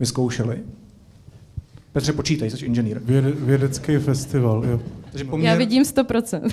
vyzkoušeli? 0.00 0.62
Petře, 1.92 2.12
počítaj, 2.12 2.50
jsi 2.50 2.66
inženýr. 2.66 3.00
Věde, 3.04 3.32
vědecký 3.32 3.96
festival, 3.96 4.64
jo. 4.66 4.80
Takže 5.10 5.24
poměr... 5.24 5.52
Já 5.52 5.58
vidím 5.58 5.82
100%. 5.82 6.50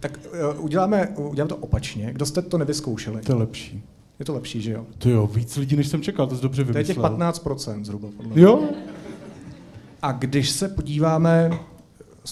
tak 0.00 0.20
uh, 0.56 0.64
uděláme, 0.64 1.08
uděláme 1.16 1.48
to 1.48 1.56
opačně. 1.56 2.12
Kdo 2.12 2.26
jste 2.26 2.42
to 2.42 2.58
nevyzkoušeli? 2.58 3.22
To 3.22 3.32
je 3.32 3.36
lepší. 3.36 3.82
Je 4.18 4.24
to 4.24 4.34
lepší, 4.34 4.62
že 4.62 4.72
jo? 4.72 4.86
To 4.98 5.10
jo, 5.10 5.26
víc 5.26 5.56
lidí, 5.56 5.76
než 5.76 5.88
jsem 5.88 6.02
čekal, 6.02 6.26
to 6.26 6.36
jsi 6.36 6.42
dobře 6.42 6.64
vymyslel. 6.64 6.84
To 6.84 6.90
je 6.90 6.94
těch 6.94 7.42
15% 7.42 7.84
zhruba. 7.84 8.08
Podle 8.16 8.40
jo? 8.40 8.68
A 10.02 10.12
když 10.12 10.50
se 10.50 10.68
podíváme 10.68 11.50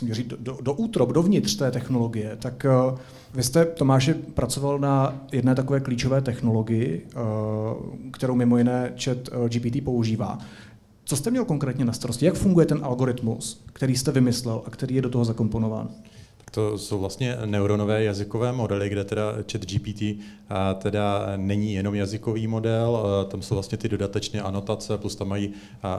říct, 0.02 0.26
do, 0.26 0.36
do, 0.40 0.58
do 0.62 0.72
útrob, 0.72 1.12
dovnitř 1.12 1.56
té 1.56 1.70
technologie, 1.70 2.36
tak 2.36 2.66
uh, 2.90 2.98
vy 3.34 3.42
jste, 3.42 3.64
Tomáši, 3.64 4.14
pracoval 4.14 4.78
na 4.78 5.24
jedné 5.32 5.54
takové 5.54 5.80
klíčové 5.80 6.20
technologii, 6.20 7.06
uh, 7.16 8.10
kterou 8.10 8.34
mimo 8.34 8.58
jiné 8.58 8.92
chat 9.04 9.18
uh, 9.28 9.48
GPT 9.48 9.84
používá. 9.84 10.38
Co 11.04 11.16
jste 11.16 11.30
měl 11.30 11.44
konkrétně 11.44 11.84
na 11.84 11.92
starosti? 11.92 12.26
Jak 12.26 12.34
funguje 12.34 12.66
ten 12.66 12.80
algoritmus, 12.82 13.64
který 13.72 13.96
jste 13.96 14.12
vymyslel 14.12 14.62
a 14.66 14.70
který 14.70 14.94
je 14.94 15.02
do 15.02 15.10
toho 15.10 15.24
zakomponován? 15.24 15.88
To 16.54 16.78
jsou 16.78 16.98
vlastně 16.98 17.36
neuronové 17.44 18.04
jazykové 18.04 18.52
modely, 18.52 18.88
kde 18.88 19.04
teda 19.04 19.32
chat 19.52 19.64
GPT 19.64 20.02
teda 20.78 21.32
není 21.36 21.74
jenom 21.74 21.94
jazykový 21.94 22.46
model, 22.46 23.06
tam 23.28 23.42
jsou 23.42 23.54
vlastně 23.54 23.78
ty 23.78 23.88
dodatečné 23.88 24.42
anotace, 24.42 24.98
plus 24.98 25.16
tam 25.16 25.28
mají 25.28 25.52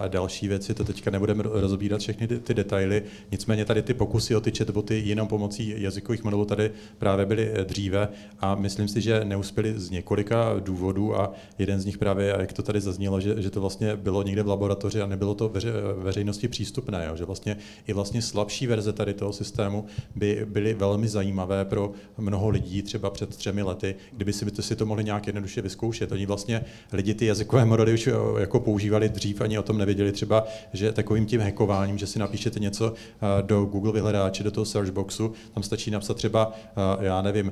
další 0.07 0.47
věci, 0.47 0.73
to 0.73 0.83
teďka 0.83 1.11
nebudeme 1.11 1.43
rozbírat 1.43 2.01
všechny 2.01 2.27
ty 2.27 2.53
detaily. 2.53 3.03
Nicméně 3.31 3.65
tady 3.65 3.81
ty 3.81 3.93
pokusy 3.93 4.35
o 4.35 4.41
ty 4.41 4.51
chatboty 4.51 5.01
jenom 5.05 5.27
pomocí 5.27 5.73
jazykových 5.77 6.23
modelů 6.23 6.45
tady 6.45 6.71
právě 6.97 7.25
byly 7.25 7.53
dříve 7.63 8.07
a 8.39 8.55
myslím 8.55 8.87
si, 8.87 9.01
že 9.01 9.25
neuspěli 9.25 9.73
z 9.79 9.89
několika 9.89 10.55
důvodů 10.59 11.19
a 11.19 11.33
jeden 11.59 11.81
z 11.81 11.85
nich 11.85 11.97
právě, 11.97 12.35
jak 12.39 12.53
to 12.53 12.63
tady 12.63 12.81
zaznělo, 12.81 13.21
že, 13.21 13.41
že 13.41 13.49
to 13.49 13.61
vlastně 13.61 13.95
bylo 13.95 14.23
někde 14.23 14.43
v 14.43 14.47
laboratoři 14.47 15.01
a 15.01 15.07
nebylo 15.07 15.35
to 15.35 15.49
veře, 15.49 15.71
veřejnosti 15.97 16.47
přístupné, 16.47 17.05
jo? 17.07 17.15
že 17.15 17.25
vlastně 17.25 17.57
i 17.87 17.93
vlastně 17.93 18.21
slabší 18.21 18.67
verze 18.67 18.93
tady 18.93 19.13
toho 19.13 19.33
systému 19.33 19.85
by 20.15 20.44
byly 20.45 20.73
velmi 20.73 21.07
zajímavé 21.07 21.65
pro 21.65 21.91
mnoho 22.17 22.49
lidí 22.49 22.81
třeba 22.81 23.09
před 23.09 23.35
třemi 23.35 23.63
lety, 23.63 23.95
kdyby 24.11 24.33
si, 24.33 24.45
by 24.45 24.51
si 24.59 24.75
to 24.75 24.85
mohli 24.85 25.03
nějak 25.03 25.27
jednoduše 25.27 25.61
vyzkoušet. 25.61 26.11
Oni 26.11 26.25
vlastně 26.25 26.65
lidi 26.93 27.13
ty 27.13 27.25
jazykové 27.25 27.65
modely 27.65 27.93
už 27.93 28.09
jako 28.39 28.59
používali 28.59 29.09
dřív, 29.09 29.41
ani 29.41 29.59
o 29.59 29.63
tom 29.63 29.77
nevěděli 29.77 30.11
třeba, 30.11 30.47
že 30.73 30.91
takovým 30.91 31.25
tím 31.25 31.41
hackováním, 31.41 31.97
že 31.97 32.07
si 32.07 32.19
napíšete 32.19 32.59
něco 32.59 32.93
do 33.41 33.65
Google 33.65 33.93
vyhledáče, 33.93 34.43
do 34.43 34.51
toho 34.51 34.65
search 34.65 34.89
boxu, 34.89 35.33
tam 35.53 35.63
stačí 35.63 35.91
napsat 35.91 36.17
třeba, 36.17 36.53
já 36.99 37.21
nevím, 37.21 37.51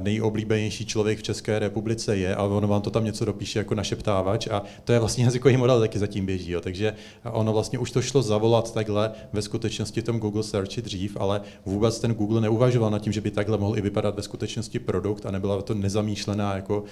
nejoblíbenější 0.00 0.86
člověk 0.86 1.18
v 1.18 1.22
České 1.22 1.58
republice 1.58 2.16
je, 2.16 2.34
ale 2.34 2.48
ono 2.48 2.68
vám 2.68 2.82
to 2.82 2.90
tam 2.90 3.04
něco 3.04 3.24
dopíše 3.24 3.58
jako 3.58 3.74
našeptávač 3.74 4.46
a 4.46 4.62
to 4.84 4.92
je 4.92 4.98
vlastně 4.98 5.24
jazykový 5.32 5.56
model 5.56 5.80
taky 5.80 5.98
zatím 5.98 6.26
běží. 6.26 6.50
Jo. 6.50 6.60
Takže 6.60 6.94
ono 7.24 7.52
vlastně 7.52 7.78
už 7.78 7.90
to 7.90 8.02
šlo 8.02 8.22
zavolat 8.22 8.74
takhle 8.74 9.12
ve 9.32 9.42
skutečnosti 9.42 10.00
v 10.00 10.04
tom 10.04 10.18
Google 10.18 10.42
Searchi 10.42 10.82
dřív, 10.82 11.16
ale 11.20 11.40
vůbec 11.66 12.00
ten 12.00 12.14
Google 12.14 12.31
neuvažoval 12.40 12.90
nad 12.90 12.98
tím, 12.98 13.12
že 13.12 13.20
by 13.20 13.30
takhle 13.30 13.58
mohl 13.58 13.78
i 13.78 13.80
vypadat 13.80 14.16
ve 14.16 14.22
skutečnosti 14.22 14.78
produkt 14.78 15.26
a 15.26 15.30
nebyla 15.30 15.62
to 15.62 15.74
nezamýšlená 15.74 16.56
jako 16.56 16.84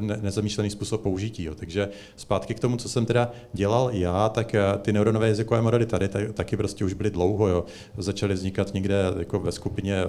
ne, 0.00 0.18
nezamýšlený 0.22 0.70
způsob 0.70 1.02
použití. 1.02 1.44
Jo. 1.44 1.54
Takže 1.54 1.88
zpátky 2.16 2.54
k 2.54 2.60
tomu, 2.60 2.76
co 2.76 2.88
jsem 2.88 3.06
teda 3.06 3.32
dělal 3.52 3.90
já, 3.92 4.28
tak 4.28 4.54
ty 4.82 4.92
neuronové 4.92 5.28
jazykové 5.28 5.62
modely 5.62 5.86
tady 5.86 6.08
taky 6.32 6.56
prostě 6.56 6.84
už 6.84 6.92
byly 6.92 7.10
dlouho. 7.10 7.48
Jo. 7.48 7.64
Začaly 7.98 8.34
vznikat 8.34 8.74
někde 8.74 9.02
jako 9.18 9.40
ve 9.40 9.52
skupině 9.52 10.04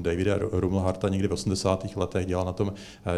Davida 0.00 0.38
Rumlharta 0.52 1.08
někdy 1.08 1.28
v 1.28 1.32
80. 1.32 1.96
letech, 1.96 2.26
dělal 2.26 2.44
na 2.44 2.52
tom 2.52 2.72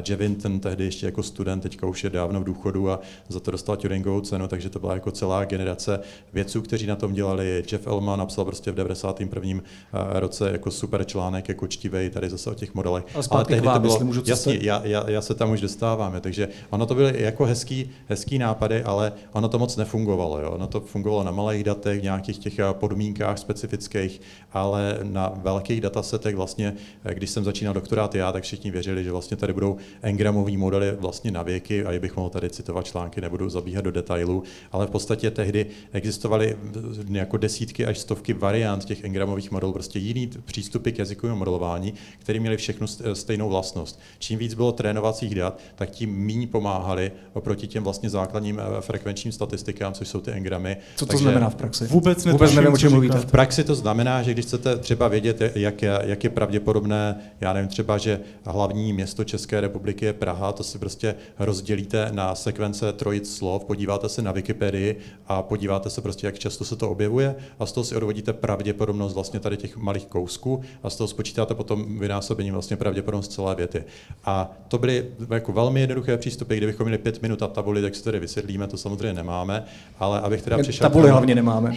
Jevin, 0.09 0.35
ten 0.35 0.61
tehdy 0.61 0.85
ještě 0.85 1.07
jako 1.07 1.23
student, 1.23 1.63
teďka 1.63 1.87
už 1.87 2.05
je 2.05 2.11
dávno 2.11 2.41
v 2.41 2.45
důchodu 2.45 2.91
a 2.91 3.01
za 3.29 3.41
to 3.41 3.51
dostal 3.51 3.77
Turingovou 3.77 4.21
cenu, 4.21 4.49
takže 4.49 4.71
to 4.71 4.79
byla 4.79 4.95
jako 4.95 5.11
celá 5.11 5.45
generace 5.45 6.01
vědců, 6.33 6.63
kteří 6.63 6.87
na 6.87 6.97
tom 6.97 7.13
dělali. 7.13 7.65
Jeff 7.73 7.87
Elman 7.87 8.19
napsal 8.19 8.45
prostě 8.45 8.73
v 8.73 8.75
91. 8.75 9.61
roce 9.93 10.51
jako 10.63 10.71
super 10.71 11.05
článek, 11.05 11.49
jako 11.49 11.67
čtivej 11.67 12.11
tady 12.11 12.31
zase 12.31 12.51
o 12.51 12.55
těch 12.55 12.75
modelech. 12.75 13.05
Ale, 13.15 13.25
Ale 13.31 13.45
tehdy 13.45 13.67
vám, 13.67 13.75
to 13.75 13.81
bylo, 13.81 13.99
můžu, 14.01 14.23
jasně, 14.27 14.59
já, 14.61 14.83
já, 14.85 15.11
já, 15.11 15.23
se 15.23 15.35
tam 15.35 15.51
už 15.51 15.61
dostávám, 15.61 16.21
takže 16.21 16.49
ono 16.71 16.87
to 16.87 16.95
byly 16.95 17.23
jako 17.23 17.45
hezký, 17.45 17.91
hezký 18.09 18.39
nápady, 18.39 18.83
ale 18.83 19.13
ono 19.33 19.49
to 19.49 19.59
moc 19.59 19.77
nefungovalo. 19.77 20.41
Jo. 20.41 20.51
Ono 20.51 20.67
to 20.67 20.81
fungovalo 20.81 21.25
na 21.25 21.31
malých 21.31 21.65
datech, 21.65 22.01
v 22.01 22.03
nějakých 22.03 22.39
těch 22.39 22.55
podmínkách 22.73 23.39
specifických, 23.39 24.21
ale 24.53 24.99
na 25.03 25.33
velkých 25.37 25.81
datasetech 25.81 26.37
vlastně, 26.37 26.75
když 27.15 27.31
jsem 27.31 27.45
začínal 27.45 27.75
doktorát 27.75 28.15
já, 28.15 28.33
tak 28.33 28.43
všichni 28.43 28.71
věřili, 28.71 29.05
že 29.05 29.13
vlastně 29.13 29.37
tady 29.37 29.53
budou 29.53 29.77
engramový 30.03 30.57
modely 30.57 30.93
vlastně 31.01 31.31
na 31.31 31.43
věky 31.43 31.85
a 31.85 32.01
bych 32.01 32.17
mohl 32.17 32.31
tady 32.31 32.51
citovat 32.51 32.87
články, 32.87 33.21
nebudu 33.21 33.49
zabíhat 33.49 33.85
do 33.85 33.91
detailů, 33.91 34.43
ale 34.73 34.87
v 34.87 34.91
podstatě 34.91 35.31
tehdy 35.31 35.67
existovaly 35.93 36.57
jako 37.11 37.37
desítky 37.37 37.87
až 37.87 37.99
stovky 37.99 38.33
variant 38.33 38.85
těch 38.85 39.05
engramových 39.05 39.51
modelů, 39.51 39.73
prostě 39.73 39.99
jiný 39.99 40.31
přístupy 40.53 40.91
k 40.91 40.99
jazykovému 40.99 41.39
modelování, 41.39 41.95
které 42.19 42.41
měly 42.41 42.57
všechnu 42.57 42.87
stejnou 43.13 43.49
vlastnost. 43.49 44.01
Čím 44.19 44.39
víc 44.39 44.55
bylo 44.55 44.73
trénovacích 44.73 45.35
dat, 45.35 45.59
tak 45.75 45.91
tím 45.91 46.27
méně 46.27 46.47
pomáhali 46.47 47.13
oproti 47.33 47.67
těm 47.67 47.85
vlastně 47.85 48.11
základním 48.11 48.61
eh, 48.61 48.81
frekvenčním 48.81 49.33
statistikám, 49.33 49.93
což 49.93 50.09
jsou 50.09 50.21
ty 50.21 50.31
engramy. 50.31 50.77
Co 50.97 51.07
to 51.07 51.11
Takže 51.11 51.23
znamená 51.23 51.51
v 51.51 51.55
praxi? 51.55 51.87
Vůbec, 51.87 52.27
vůbec 52.27 52.55
nevím, 52.55 52.73
o 52.73 52.79
čem 52.79 52.93
mluvíte. 52.93 53.19
V 53.19 53.27
praxi 53.27 53.65
to 53.65 53.75
znamená, 53.75 54.23
že 54.23 54.33
když 54.33 54.45
chcete 54.45 54.77
třeba 54.77 55.09
vědět, 55.09 55.43
jak 55.55 55.83
je, 55.83 55.99
jak 56.05 56.25
je 56.25 56.31
pravděpodobné, 56.31 57.21
já 57.41 57.53
nevím, 57.53 57.69
třeba, 57.69 57.99
že 57.99 58.21
hlavní 58.45 58.93
město 58.93 59.25
České 59.25 59.61
republiky 59.61 60.05
je 60.05 60.13
Praha, 60.13 60.53
to 60.53 60.65
si 60.65 60.79
prostě 60.79 61.15
rozdělíte 61.39 62.09
na 62.13 62.35
sekvence 62.35 62.93
trojic 62.93 63.37
slov, 63.37 63.65
podíváte 63.65 64.09
se 64.09 64.23
na 64.23 64.33
Wikipedii 64.33 64.99
a 65.27 65.43
podíváte 65.43 65.91
se 65.91 66.01
prostě, 66.01 66.27
jak 66.27 66.39
často 66.39 66.65
se 66.65 66.77
to 66.77 66.91
objevuje 66.91 67.35
a 67.59 67.67
z 67.67 67.73
toho 67.73 67.85
si 67.85 67.97
odvodíte 67.97 68.33
pravděpodobnost 68.33 69.15
vlastně 69.15 69.41
tady 69.41 69.57
těch 69.57 69.77
malých 69.77 70.07
kousků 70.33 70.63
a 70.83 70.91
z 70.91 70.97
toho 70.97 71.09
spočítáte 71.09 71.55
potom 71.55 71.99
vynásobení 71.99 72.51
vlastně 72.51 72.77
pravděpodobnost 72.77 73.33
celé 73.33 73.55
věty. 73.55 73.85
A 74.25 74.51
to 74.69 74.79
byly 74.79 75.07
jako 75.31 75.53
velmi 75.53 75.81
jednoduché 75.81 76.17
přístupy, 76.17 76.57
kdybychom 76.57 76.87
měli 76.87 76.99
pět 76.99 77.23
minut 77.23 77.43
a 77.43 77.49
tabuli, 77.49 77.83
tak 77.83 77.95
si 77.95 78.05
tady 78.05 78.19
vysvětlíme, 78.19 78.67
to 78.67 78.77
samozřejmě 78.77 79.13
nemáme, 79.15 79.65
ale 79.99 80.21
abych 80.21 80.43
teda 80.43 80.59
přišel... 80.59 80.85
Tabuli 80.85 81.11
hlavně 81.11 81.35
nemáme. 81.35 81.77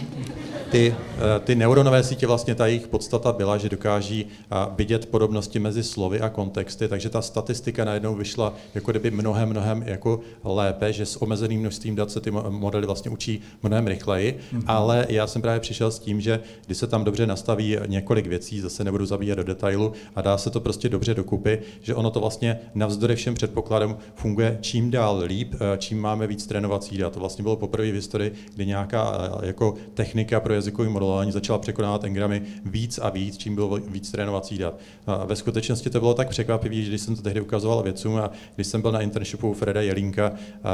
Ty, 0.70 0.94
eh, 1.18 1.40
ty 1.40 1.54
neuronové 1.54 2.02
sítě 2.02 2.26
vlastně 2.26 2.54
ta 2.54 2.66
jejich 2.66 2.86
podstata 2.86 3.32
byla, 3.32 3.58
že 3.58 3.68
dokáží 3.68 4.26
eh, 4.26 4.54
vidět 4.76 5.06
podobnosti 5.06 5.58
mezi 5.58 5.82
slovy 5.82 6.20
a 6.20 6.28
kontexty, 6.28 6.88
takže 6.88 7.08
ta 7.08 7.22
statistika 7.22 7.84
najednou 7.84 8.14
vyšla 8.14 8.54
jako 8.74 8.90
kdyby 8.90 9.10
mnohem, 9.10 9.48
mnohem 9.48 9.82
jako 9.86 10.20
lépe, 10.44 10.92
že 10.92 11.06
s 11.06 11.22
omezeným 11.22 11.60
množstvím 11.60 11.96
dat 11.96 12.10
se 12.10 12.20
ty 12.20 12.30
modely 12.30 12.86
vlastně 12.86 13.10
učí 13.10 13.40
mnohem 13.62 13.86
rychleji, 13.86 14.38
mm-hmm. 14.52 14.62
ale 14.66 15.06
já 15.08 15.26
jsem 15.26 15.42
právě 15.42 15.60
přišel 15.60 15.90
s 15.90 15.98
tím, 15.98 16.20
že 16.20 16.40
když 16.66 16.78
se 16.78 16.86
tam 16.86 17.04
dobře 17.04 17.26
nastaví 17.26 17.76
několik 17.86 18.26
věcí, 18.26 18.45
zase 18.54 18.84
nebudu 18.84 19.06
zabíjet 19.06 19.36
do 19.36 19.44
detailu 19.44 19.92
a 20.14 20.22
dá 20.22 20.38
se 20.38 20.50
to 20.50 20.60
prostě 20.60 20.88
dobře 20.88 21.14
dokupy, 21.14 21.58
že 21.80 21.94
ono 21.94 22.10
to 22.10 22.20
vlastně 22.20 22.58
navzdory 22.74 23.16
všem 23.16 23.34
předpokladům 23.34 23.96
funguje 24.14 24.58
čím 24.60 24.90
dál 24.90 25.22
líp, 25.26 25.54
eh, 25.54 25.78
čím 25.78 26.00
máme 26.00 26.26
víc 26.26 26.46
trénovací 26.46 26.98
dat. 26.98 27.12
To 27.12 27.20
vlastně 27.20 27.42
bylo 27.42 27.56
poprvé 27.56 27.90
v 27.90 27.94
historii, 27.94 28.32
kdy 28.54 28.66
nějaká 28.66 29.30
jako 29.42 29.74
technika 29.94 30.40
pro 30.40 30.54
jazykové 30.54 30.88
modelování 30.88 31.32
začala 31.32 31.58
překonávat 31.58 32.04
engramy 32.04 32.42
víc 32.64 32.98
a 33.02 33.10
víc, 33.10 33.36
čím 33.36 33.54
bylo 33.54 33.76
víc 33.76 34.10
trénovacích 34.10 34.58
dat. 34.58 34.78
A 35.06 35.24
ve 35.24 35.36
skutečnosti 35.36 35.90
to 35.90 36.00
bylo 36.00 36.14
tak 36.14 36.28
překvapivé, 36.28 36.74
že 36.74 36.88
když 36.88 37.00
jsem 37.00 37.16
to 37.16 37.22
tehdy 37.22 37.40
ukazoval 37.40 37.82
vědcům 37.82 38.16
a 38.16 38.30
když 38.54 38.66
jsem 38.66 38.82
byl 38.82 38.92
na 38.92 39.00
internshipu 39.00 39.54
Freda 39.54 39.80
Jelínka 39.80 40.32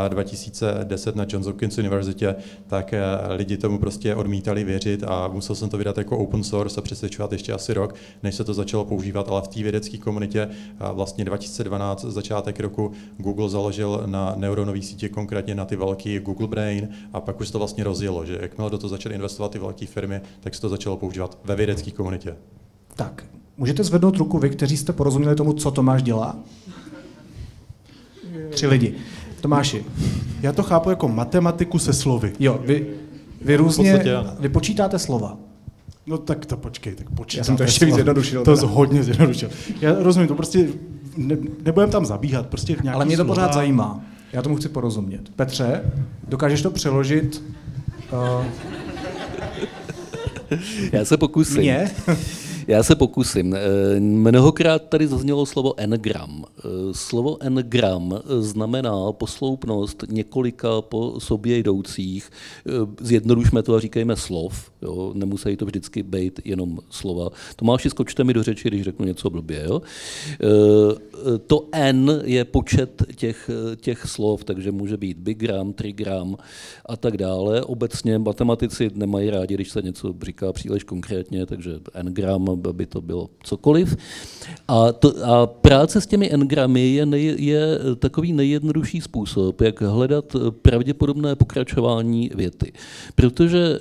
2010 0.09 1.17
na 1.17 1.27
Johns 1.29 1.47
Hopkins 1.47 1.79
University, 1.79 2.27
tak 2.67 2.93
eh, 2.93 3.01
lidi 3.29 3.57
tomu 3.57 3.79
prostě 3.79 4.15
odmítali 4.15 4.65
věřit 4.65 5.05
a 5.07 5.29
musel 5.29 5.57
jsem 5.57 5.69
to 5.69 5.79
vydat 5.79 5.99
jako 5.99 6.19
open 6.19 6.45
source 6.45 6.81
a 6.81 6.83
přesvědčovat 6.83 7.33
ještě 7.33 7.53
asi 7.53 7.62
rok, 7.69 7.95
než 8.23 8.35
se 8.35 8.45
to 8.45 8.55
začalo 8.55 8.85
používat, 8.85 9.29
ale 9.29 9.43
v 9.43 9.49
té 9.49 9.63
vědecké 9.63 9.99
komunitě 9.99 10.49
vlastně 10.93 11.25
2012, 11.25 12.05
začátek 12.05 12.61
roku, 12.61 12.93
Google 13.19 13.49
založil 13.49 14.03
na 14.07 14.35
neuronové 14.37 14.83
sítě, 14.83 15.09
konkrétně 15.09 15.55
na 15.55 15.65
ty 15.65 15.77
velké 15.77 16.21
Google 16.21 16.49
Brain 16.49 16.89
a 17.13 17.21
pak 17.21 17.41
už 17.41 17.51
to 17.51 17.59
vlastně 17.59 17.85
rozjelo, 17.85 18.27
že 18.27 18.39
jakmile 18.41 18.71
do 18.71 18.79
toho 18.79 18.89
začaly 18.89 19.15
investovat 19.15 19.53
ty 19.53 19.59
velké 19.59 19.87
firmy, 19.87 20.21
tak 20.41 20.55
se 20.55 20.61
to 20.61 20.69
začalo 20.69 20.97
používat 20.97 21.39
ve 21.45 21.57
vědecké 21.57 21.91
komunitě. 21.91 22.37
Tak, 22.97 23.25
můžete 23.57 23.85
zvednout 23.85 24.17
ruku 24.17 24.39
vy, 24.39 24.51
kteří 24.51 24.77
jste 24.77 24.93
porozuměli 24.93 25.37
tomu, 25.37 25.53
co 25.53 25.71
Tomáš 25.71 26.03
dělá? 26.03 26.37
Tři 28.51 28.67
lidi. 28.67 28.95
Tomáši. 29.41 29.85
Já 30.43 30.53
to 30.53 30.63
chápu 30.63 30.91
jako 30.91 31.09
matematiku 31.09 31.79
se 31.79 31.93
slovy. 31.93 32.33
Jo, 32.41 32.61
vy, 32.65 32.87
vy 33.41 33.57
různě, 33.57 34.05
vy 34.39 34.49
počítáte 34.49 34.99
slova. 34.99 35.39
No 36.07 36.19
tak 36.19 36.47
to 36.47 36.57
počkej, 36.57 36.95
tak 36.95 37.11
počkej. 37.11 37.39
Já 37.39 37.45
jsem 37.45 37.57
to 37.57 37.63
ještě 37.63 37.87
víc 37.87 37.95
zjednodušil. 37.95 38.45
To 38.45 38.51
je 38.51 38.57
hodně 38.63 39.03
zjednodušil. 39.03 39.51
Já 39.81 39.95
rozumím, 39.99 40.29
to 40.29 40.35
prostě 40.35 40.69
ne, 41.17 41.37
nebudem 41.65 41.91
tam 41.91 42.07
zabíhat, 42.07 42.47
prostě 42.47 42.73
nějaký 42.83 42.89
Ale 42.97 43.05
mě 43.05 43.17
to 43.17 43.25
slova... 43.25 43.35
pořád 43.35 43.55
zajímá. 43.55 44.05
Já 44.33 44.43
tomu 44.43 44.57
chci 44.57 44.69
porozumět. 44.69 45.29
Petře, 45.37 45.93
dokážeš 46.29 46.63
to 46.63 46.71
přeložit? 46.71 47.43
Uh... 48.13 48.45
Já 50.93 51.05
se 51.05 51.17
pokusím. 51.17 51.59
Mě? 51.59 51.91
Já 52.67 52.83
se 52.83 52.95
pokusím. 52.95 53.55
Eh, 53.55 54.01
mnohokrát 54.01 54.83
tady 54.89 55.07
zaznělo 55.07 55.47
slovo 55.47 55.75
engram. 55.77 56.45
Eh, 56.59 56.63
slovo 56.93 57.43
engram 57.43 58.21
znamená 58.41 59.13
posloupnost 59.13 60.05
několika 60.09 60.81
po 60.81 61.21
sobě 61.21 61.59
jdoucích. 61.59 62.31
Zjednodušme 63.01 63.63
to 63.63 63.75
a 63.75 63.81
říkejme 63.81 64.17
slov. 64.17 64.72
Jo? 64.83 65.13
Nemusí 65.15 65.57
to 65.57 65.67
vždycky 65.67 66.03
být 66.03 66.41
jenom 66.45 66.79
slova. 66.91 67.29
Tomáši, 67.57 67.91
skočte 67.91 68.25
mi 68.25 68.35
do 68.35 68.43
řeči, 68.43 68.69
když 68.69 68.83
řeknu 68.83 69.07
něco 69.07 69.31
blbě. 69.31 69.65
Jo? 69.65 69.83
To 71.47 71.69
n 71.73 72.23
je 72.25 72.45
počet 72.45 73.03
těch, 73.17 73.51
těch 73.77 74.07
slov, 74.07 74.45
takže 74.45 74.73
může 74.73 74.97
být 74.97 75.19
bigram, 75.19 75.73
trigram 75.73 76.37
a 76.87 76.97
tak 76.97 77.17
dále. 77.17 77.63
Obecně 77.63 78.19
matematici 78.19 78.91
nemají 78.95 79.31
rádi, 79.31 79.55
když 79.55 79.71
se 79.71 79.83
něco 79.83 80.15
říká 80.23 80.53
příliš 80.53 80.85
konkrétně, 80.85 81.47
takže 81.47 81.71
n-gram 81.95 82.49
aby 82.69 82.87
to 82.87 83.01
bylo 83.01 83.31
cokoliv. 83.43 83.97
A, 84.69 84.93
to, 84.93 85.27
a 85.27 85.47
práce 85.47 86.01
s 86.01 86.07
těmi 86.07 86.33
engramy 86.33 86.89
je, 86.89 87.07
nej, 87.07 87.37
je 87.39 87.79
takový 87.99 88.33
nejjednodušší 88.33 89.01
způsob, 89.01 89.61
jak 89.61 89.81
hledat 89.81 90.37
pravděpodobné 90.63 91.37
pokračování 91.37 92.31
věty. 92.35 92.73
Protože 93.15 93.79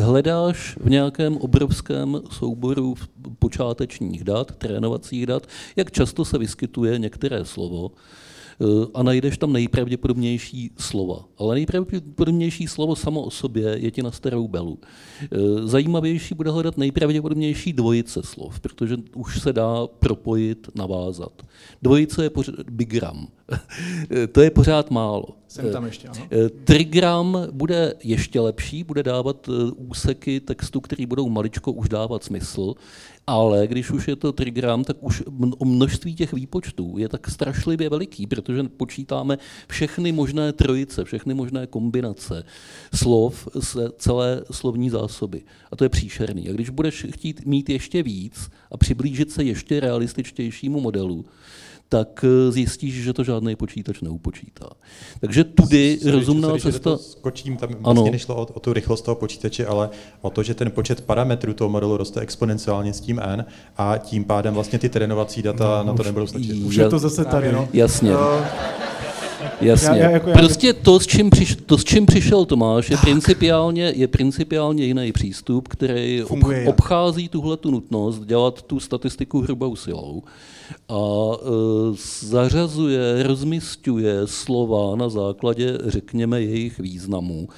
hledáš 0.00 0.76
v 0.80 0.90
nějakém 0.90 1.36
obrovském 1.36 2.20
souboru 2.30 2.94
počátečních 3.38 4.24
dat, 4.24 4.56
trénovacích 4.56 5.26
dat, 5.26 5.46
jak 5.76 5.90
často 5.90 6.24
se 6.24 6.38
vyskytuje 6.38 6.98
některé 6.98 7.44
slovo, 7.44 7.90
Eh, 8.60 8.86
a 8.94 9.02
najdeš 9.02 9.38
tam 9.38 9.52
nejpravděpodobnější 9.52 10.70
slova. 10.78 11.24
Ale 11.38 11.54
nejpravděpodobnější 11.54 12.66
slovo 12.66 12.96
samo 12.96 13.22
o 13.22 13.30
sobě 13.30 13.78
je 13.78 13.90
ti 13.90 14.02
na 14.02 14.10
starou 14.10 14.48
belu. 14.48 14.78
Eh, 15.22 15.26
zajímavější 15.64 16.34
bude 16.34 16.50
hledat 16.50 16.78
nejpravděpodobnější 16.78 17.72
dvojice 17.72 18.22
slov, 18.22 18.60
protože 18.60 18.96
už 19.14 19.40
se 19.40 19.52
dá 19.52 19.86
propojit, 19.86 20.68
navázat. 20.74 21.42
Dvojice 21.82 22.24
je 22.24 22.30
bigram. 22.70 23.28
Eh, 23.52 24.26
to 24.32 24.40
je 24.40 24.50
pořád 24.50 24.90
málo. 24.90 25.24
Jsem 25.48 25.72
tam 25.72 25.84
ještě, 25.84 26.08
ano. 26.08 26.26
Trigram 26.64 27.46
bude 27.52 27.94
ještě 28.04 28.40
lepší, 28.40 28.84
bude 28.84 29.02
dávat 29.02 29.48
úseky 29.76 30.40
textu, 30.40 30.80
které 30.80 31.06
budou 31.06 31.28
maličko 31.28 31.72
už 31.72 31.88
dávat 31.88 32.24
smysl 32.24 32.74
ale 33.28 33.66
když 33.66 33.90
už 33.90 34.08
je 34.08 34.16
to 34.16 34.32
trigram, 34.32 34.84
tak 34.84 34.96
už 35.00 35.22
o 35.58 35.64
množství 35.64 36.14
těch 36.14 36.32
výpočtů 36.32 36.94
je 36.98 37.08
tak 37.08 37.30
strašlivě 37.30 37.88
veliký, 37.88 38.26
protože 38.26 38.62
počítáme 38.62 39.38
všechny 39.68 40.12
možné 40.12 40.52
trojice, 40.52 41.04
všechny 41.04 41.34
možné 41.34 41.66
kombinace 41.66 42.44
slov 42.94 43.48
z 43.54 43.76
celé 43.98 44.44
slovní 44.50 44.90
zásoby. 44.90 45.42
A 45.72 45.76
to 45.76 45.84
je 45.84 45.88
příšerný. 45.88 46.48
A 46.48 46.52
když 46.52 46.70
budeš 46.70 47.06
chtít 47.10 47.46
mít 47.46 47.70
ještě 47.70 48.02
víc 48.02 48.50
a 48.70 48.76
přiblížit 48.76 49.32
se 49.32 49.44
ještě 49.44 49.80
realističtějšímu 49.80 50.80
modelu, 50.80 51.24
tak 51.88 52.24
eh, 52.24 52.52
zjistíš, 52.52 52.94
že 52.94 53.12
to 53.12 53.24
žádný 53.24 53.56
počítač 53.56 54.00
neupočítá. 54.00 54.68
Takže 55.20 55.44
tudy 55.44 55.98
sorry, 55.98 56.12
rozumná 56.12 56.48
sorry, 56.48 56.62
cesta... 56.62 56.90
To 56.90 56.98
skočím, 56.98 57.56
tam 57.56 57.70
ano. 57.70 57.80
vlastně 57.82 58.10
nešlo 58.10 58.36
o, 58.36 58.42
o 58.42 58.60
tu 58.60 58.72
rychlost 58.72 59.02
toho 59.02 59.14
počítače, 59.14 59.66
ale 59.66 59.90
o 60.20 60.30
to, 60.30 60.42
že 60.42 60.54
ten 60.54 60.70
počet 60.70 61.00
parametrů 61.00 61.54
toho 61.54 61.70
modelu 61.70 61.96
roste 61.96 62.20
exponenciálně 62.20 62.92
s 62.92 63.00
tím 63.00 63.20
n 63.22 63.44
a 63.76 63.98
tím 63.98 64.24
pádem 64.24 64.54
vlastně 64.54 64.78
ty 64.78 64.88
trénovací 64.88 65.42
data 65.42 65.82
no, 65.82 65.84
na 65.84 65.94
to 65.96 66.02
nebudou 66.02 66.26
stačit. 66.26 66.52
Už 66.52 66.74
je 66.74 66.88
to 66.88 66.98
zase 66.98 67.24
tady. 67.24 67.52
No. 67.52 67.68
Jasně. 67.72 68.10
Uh, 68.10 68.18
Jasně. 69.60 69.88
Já, 69.88 69.96
já, 69.96 70.10
jako 70.10 70.30
prostě 70.32 70.72
to 70.72 71.00
s, 71.00 71.06
čím 71.06 71.30
přiš, 71.30 71.56
to, 71.66 71.78
s 71.78 71.84
čím 71.84 72.06
přišel 72.06 72.44
Tomáš, 72.44 72.90
je 72.90 72.96
principiálně, 72.96 73.92
je 73.96 74.08
principiálně 74.08 74.84
jiný 74.84 75.12
přístup, 75.12 75.68
který 75.68 76.22
ob, 76.22 76.38
obchází 76.66 77.28
tuhle 77.28 77.56
tu 77.56 77.70
nutnost 77.70 78.20
dělat 78.24 78.62
tu 78.62 78.80
statistiku 78.80 79.40
hrubou 79.40 79.76
silou 79.76 80.22
a 80.88 80.94
e, 80.94 81.46
zařazuje, 82.26 83.22
rozmistuje 83.22 84.14
slova 84.24 84.96
na 84.96 85.08
základě, 85.08 85.78
řekněme, 85.86 86.42
jejich 86.42 86.78
významu 86.78 87.48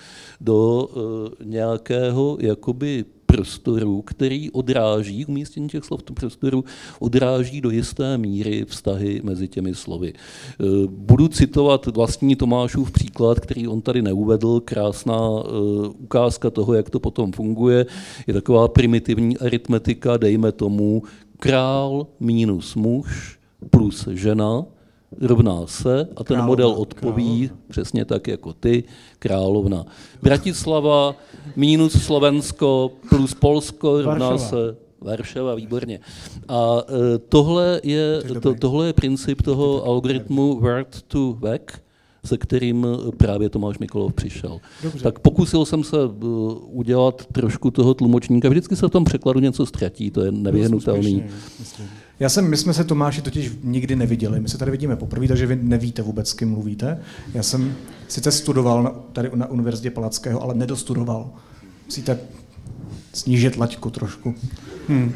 do 0.41 0.89
e, 0.89 1.45
nějakého 1.45 2.37
jakoby 2.41 3.05
prostoru, 3.33 4.03
který 4.03 4.51
odráží, 4.51 5.27
umístění 5.27 5.69
těch 5.69 5.85
slov 5.85 6.01
v 6.01 6.03
tom 6.03 6.15
prostoru, 6.15 6.65
odráží 7.01 7.61
do 7.61 7.71
jisté 7.71 8.19
míry 8.19 8.65
vztahy 8.69 9.21
mezi 9.25 9.49
těmi 9.49 9.75
slovy. 9.75 10.13
E, 10.13 10.17
budu 10.87 11.29
citovat 11.29 11.87
vlastní 11.87 12.37
Tomášův 12.37 12.91
příklad, 12.91 13.41
který 13.41 13.69
on 13.69 13.81
tady 13.81 14.03
neuvedl, 14.03 14.61
krásná 14.61 15.15
e, 15.15 15.49
ukázka 15.89 16.51
toho, 16.51 16.75
jak 16.75 16.91
to 16.91 17.01
potom 17.01 17.33
funguje. 17.33 17.87
Je 18.27 18.35
taková 18.35 18.69
primitivní 18.69 19.39
aritmetika, 19.39 20.17
dejme 20.17 20.53
tomu, 20.53 21.03
král 21.39 22.07
minus 22.21 22.75
muž 22.75 23.39
plus 23.71 24.09
žena 24.13 24.65
rovná 25.21 25.67
se 25.67 26.01
a 26.01 26.25
ten 26.25 26.25
královna, 26.25 26.47
model 26.47 26.71
odpoví 26.71 27.49
královna. 27.49 27.65
přesně 27.69 28.05
tak 28.05 28.29
jako 28.29 28.53
ty, 28.53 28.85
královna. 29.19 29.85
Bratislava 30.23 31.15
minus 31.57 31.93
Slovensko 32.03 32.91
plus 33.09 33.35
Polsko 33.35 34.03
rovná 34.03 34.39
se 34.39 34.77
Varšava, 35.03 35.55
výborně. 35.55 36.01
A 36.49 36.83
e, 36.89 37.19
tohle 37.19 37.81
je, 37.83 38.23
to, 38.43 38.55
tohle 38.55 38.87
je 38.87 38.93
princip 38.93 39.43
toho 39.43 39.85
algoritmu 39.85 40.61
word 40.61 41.03
to 41.03 41.33
vec, 41.33 41.63
se 42.25 42.39
kterým 42.39 42.87
právě 43.17 43.49
Tomáš 43.49 43.79
Mikolov 43.79 44.13
přišel. 44.13 44.61
Dobře. 44.83 45.03
Tak 45.03 45.19
pokusil 45.19 45.65
jsem 45.65 45.85
se 45.85 45.97
uh, 46.05 46.53
udělat 46.79 47.27
trošku 47.33 47.71
toho 47.71 47.95
tlumočníka. 47.95 48.49
Vždycky 48.49 48.77
se 48.77 48.87
v 48.87 48.91
tom 48.91 49.05
překladu 49.05 49.41
něco 49.41 49.67
ztratí, 49.67 50.11
to 50.11 50.25
je 50.25 50.33
nevyhnutelný. 50.33 51.25
Já 52.21 52.29
jsem, 52.29 52.51
my 52.51 52.57
jsme 52.57 52.75
se 52.75 52.85
Tomáši 52.85 53.23
totiž 53.23 53.53
nikdy 53.63 53.97
neviděli. 53.97 54.41
My 54.41 54.49
se 54.49 54.59
tady 54.59 54.71
vidíme 54.71 54.97
poprvé, 54.97 55.29
takže 55.29 55.47
vy 55.47 55.57
nevíte 55.63 56.03
vůbec, 56.03 56.29
s 56.29 56.33
kým 56.33 56.51
mluvíte. 56.51 57.01
Já 57.35 57.43
jsem 57.43 57.75
sice 58.09 58.33
studoval 58.33 58.83
na, 58.83 58.91
tady 59.13 59.31
na 59.35 59.51
Univerzitě 59.51 59.91
Palackého, 59.91 60.43
ale 60.43 60.55
nedostudoval. 60.55 61.31
Musíte 61.87 62.19
snížit 63.13 63.57
laťku 63.57 63.91
trošku. 63.91 64.35
Hmm. 64.89 65.13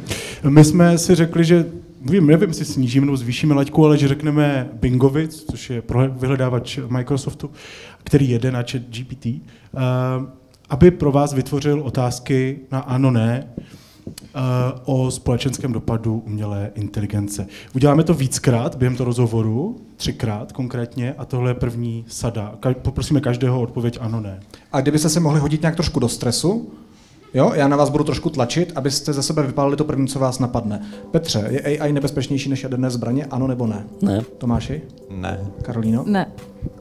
My 0.49 0.63
jsme 0.63 0.97
si 0.97 1.15
řekli, 1.15 1.45
že 1.45 1.65
Vím, 2.05 2.27
nevím, 2.27 2.49
jestli 2.49 2.65
snížíme 2.65 3.05
nebo 3.05 3.17
zvýšíme 3.17 3.53
laťku, 3.53 3.85
ale 3.85 3.97
že 3.97 4.07
řekneme 4.07 4.69
Bingovic, 4.73 5.45
což 5.51 5.69
je 5.69 5.83
vyhledávač 6.09 6.79
Microsoftu, 6.87 7.51
který 8.03 8.29
jede 8.29 8.51
na 8.51 8.63
chat 8.71 8.81
GPT, 8.81 9.25
eh, 9.25 9.79
aby 10.69 10.91
pro 10.91 11.11
vás 11.11 11.33
vytvořil 11.33 11.81
otázky 11.81 12.59
na 12.71 12.79
ano, 12.79 13.11
ne, 13.11 13.47
uh, 14.05 15.05
o 15.05 15.11
společenském 15.11 15.73
dopadu 15.73 16.23
umělé 16.25 16.71
inteligence. 16.75 17.47
Uděláme 17.75 18.03
to 18.03 18.13
víckrát 18.13 18.75
během 18.75 18.95
toho 18.95 19.05
rozhovoru, 19.05 19.81
třikrát 19.95 20.51
konkrétně, 20.51 21.13
a 21.13 21.25
tohle 21.25 21.51
je 21.51 21.55
první 21.55 22.05
sada. 22.07 22.55
Poprosíme 22.73 23.21
každého 23.21 23.61
odpověď 23.61 23.97
ano, 24.01 24.21
ne. 24.21 24.39
A 24.71 24.81
kdybyste 24.81 25.09
se 25.09 25.19
mohli 25.19 25.39
hodit 25.39 25.61
nějak 25.61 25.75
trošku 25.75 25.99
do 25.99 26.09
stresu, 26.09 26.73
Jo, 27.33 27.51
já 27.55 27.67
na 27.67 27.77
vás 27.77 27.89
budu 27.89 28.03
trošku 28.03 28.29
tlačit, 28.29 28.71
abyste 28.75 29.13
ze 29.13 29.23
sebe 29.23 29.43
vypálili 29.43 29.77
to 29.77 29.83
první, 29.83 30.07
co 30.07 30.19
vás 30.19 30.39
napadne. 30.39 30.85
Petře, 31.11 31.47
je 31.49 31.61
AI 31.79 31.93
nebezpečnější 31.93 32.49
než 32.49 32.63
jaderné 32.63 32.89
zbraně, 32.89 33.25
ano 33.25 33.47
nebo 33.47 33.67
ne? 33.67 33.85
Ne. 34.01 34.21
Tomáši? 34.37 34.81
Ne. 35.09 35.39
Karolíno? 35.61 36.03
Ne. 36.07 36.31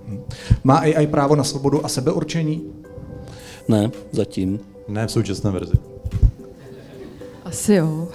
Hm. 0.09 0.21
Má 0.65 0.77
AI 0.77 1.07
právo 1.07 1.37
na 1.37 1.45
svobodu 1.45 1.85
a 1.85 1.89
sebeurčení? 1.89 2.63
Ne, 3.69 3.91
zatím. 4.13 4.61
Ne 4.89 5.07
v 5.07 5.11
současné 5.11 5.51
verzi. 5.51 5.73
Asi 7.45 7.75
jo. 7.75 8.09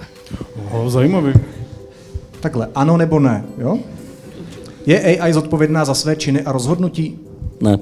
Oh, 0.72 0.88
zajímavý. 0.88 1.32
Takhle, 2.40 2.68
ano 2.74 2.96
nebo 2.96 3.18
ne, 3.20 3.44
jo? 3.58 3.78
Je 4.86 5.20
AI 5.20 5.32
zodpovědná 5.32 5.84
za 5.84 5.94
své 5.94 6.16
činy 6.16 6.42
a 6.42 6.52
rozhodnutí? 6.52 7.18
Ne. 7.60 7.78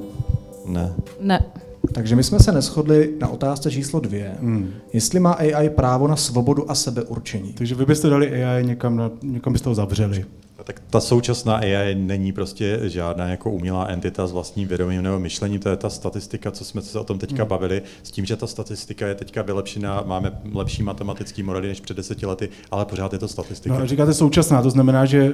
Ne. 0.67 0.93
Ne. 1.21 1.45
Takže 1.93 2.17
my 2.17 2.25
jsme 2.25 2.41
se 2.41 2.53
neschodli 2.53 3.15
na 3.21 3.29
otázce 3.29 3.71
číslo 3.71 4.01
dvě. 4.01 4.35
Hmm. 4.41 4.71
Jestli 4.93 5.21
má 5.21 5.33
AI 5.33 5.71
právo 5.71 6.09
na 6.09 6.17
svobodu 6.17 6.71
a 6.71 6.75
sebeurčení. 6.75 7.53
Takže 7.53 7.75
vy 7.75 7.87
byste 7.87 8.09
dali 8.09 8.45
AI 8.45 8.65
někam, 8.65 8.97
na, 8.97 9.11
někam 9.23 9.53
byste 9.53 9.69
ho 9.69 9.75
zavřeli. 9.75 10.25
Tak 10.65 10.83
ta 10.91 11.01
současná 11.01 11.57
AI 11.57 11.95
není 11.95 12.33
prostě 12.33 12.81
žádná 12.83 13.29
jako 13.29 13.51
umělá 13.51 13.87
entita 13.87 14.27
s 14.27 14.33
vlastním 14.33 14.69
vědomím 14.69 15.03
nebo 15.03 15.19
myšlením, 15.19 15.61
to 15.61 15.69
je 15.69 15.77
ta 15.77 15.91
statistika, 15.91 16.51
co 16.51 16.65
jsme 16.65 16.83
se 16.83 16.99
o 16.99 17.05
tom 17.05 17.19
teďka 17.19 17.43
hmm. 17.43 17.49
bavili, 17.49 17.83
s 18.03 18.11
tím, 18.11 18.25
že 18.25 18.37
ta 18.37 18.47
statistika 18.47 19.07
je 19.07 19.15
teďka 19.15 19.43
vylepšená, 19.43 20.03
máme 20.07 20.33
lepší 20.55 20.83
matematický 20.83 21.43
modely 21.43 21.69
než 21.69 21.81
před 21.81 21.97
deseti 21.97 22.27
lety, 22.27 22.49
ale 22.71 22.85
pořád 22.85 23.13
je 23.13 23.19
to 23.19 23.29
statistika. 23.29 23.79
No, 23.79 23.87
říkáte 23.87 24.15
současná, 24.15 24.63
to 24.63 24.71
znamená, 24.71 25.05
že 25.05 25.33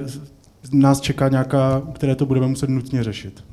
nás 0.71 1.01
čeká 1.01 1.29
nějaká, 1.29 1.81
které 1.93 2.15
to 2.15 2.25
budeme 2.25 2.47
muset 2.47 2.69
nutně 2.69 3.03
řešit. 3.03 3.43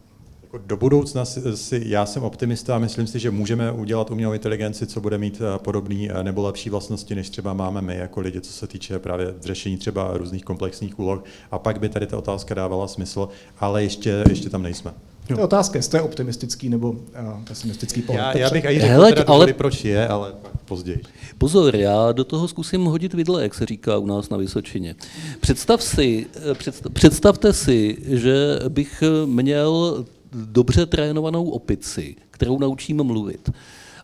Jako 0.53 0.65
do 0.67 0.77
budoucna 0.77 1.25
si, 1.25 1.57
si, 1.57 1.83
já 1.87 2.07
jsem 2.07 2.23
optimista 2.23 2.77
a 2.77 2.79
myslím 2.79 3.07
si, 3.07 3.19
že 3.19 3.31
můžeme 3.31 3.73
udělat 3.73 4.11
umělou 4.11 4.33
inteligenci, 4.33 4.87
co 4.87 5.01
bude 5.01 5.19
mít 5.19 5.41
eh, 5.41 5.59
podobný 5.59 6.11
eh, 6.11 6.25
nebo 6.25 6.43
lepší 6.43 6.71
vlastnosti, 6.71 7.15
než 7.15 7.31
třeba 7.31 7.53
máme 7.53 7.83
my 7.83 7.97
jako 7.97 8.21
lidi, 8.21 8.41
co 8.41 8.53
se 8.53 8.67
týče 8.67 8.99
právě 8.99 9.35
řešení 9.41 9.77
třeba 9.77 10.11
různých 10.17 10.45
komplexních 10.45 10.99
úloh. 10.99 11.25
A 11.51 11.59
pak 11.59 11.81
by 11.81 11.89
tady 11.89 12.07
ta 12.07 12.19
otázka 12.19 12.55
dávala 12.55 12.89
smysl, 12.89 13.29
ale 13.59 13.83
ještě, 13.83 14.25
ještě 14.29 14.51
tam 14.51 14.63
nejsme. 14.63 14.95
To 15.27 15.33
je 15.33 15.45
otázka, 15.45 15.79
jestli 15.79 15.99
je 15.99 16.03
optimistický 16.03 16.69
nebo 16.69 16.91
uh, 16.91 16.99
pesimistický 17.45 18.03
pohled. 18.03 18.35
Já, 18.35 18.39
já 18.39 18.51
bych 18.51 18.65
i 18.65 18.81
řekl, 18.81 19.05
teda 19.05 19.25
ale... 19.27 19.53
proč 19.53 19.85
je, 19.85 20.09
ale 20.09 20.33
pak 20.43 20.53
později. 20.65 21.01
Pozor, 21.39 21.77
já 21.77 22.13
do 22.13 22.25
toho 22.25 22.49
zkusím 22.49 22.85
hodit 22.85 23.15
vidle, 23.15 23.43
jak 23.43 23.55
se 23.55 23.67
říká 23.67 23.99
u 23.99 24.07
nás 24.07 24.31
na 24.31 24.37
Vysočině. 24.37 24.95
Představ 25.41 25.83
si, 25.83 26.27
představ, 26.55 26.93
představte 26.93 27.53
si, 27.53 27.97
že 28.07 28.59
bych 28.69 29.03
měl 29.27 30.05
dobře 30.35 30.87
trénovanou 30.87 31.51
opici, 31.51 32.17
kterou 32.31 32.59
naučím 32.59 33.05
mluvit. 33.05 33.51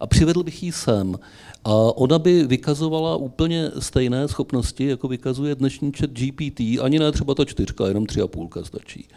A 0.00 0.06
přivedl 0.06 0.42
bych 0.42 0.62
ji 0.62 0.72
sem. 0.72 1.18
A 1.64 1.74
ona 1.96 2.18
by 2.18 2.46
vykazovala 2.46 3.16
úplně 3.16 3.70
stejné 3.78 4.28
schopnosti, 4.28 4.86
jako 4.86 5.08
vykazuje 5.08 5.54
dnešní 5.54 5.92
chat 5.98 6.10
GPT, 6.10 6.60
ani 6.60 6.98
ne 6.98 7.12
třeba 7.12 7.34
ta 7.34 7.44
čtyřka, 7.44 7.86
jenom 7.86 8.06
tři 8.06 8.20
a 8.20 8.26
půlka 8.26 8.64
stačí. 8.64 9.08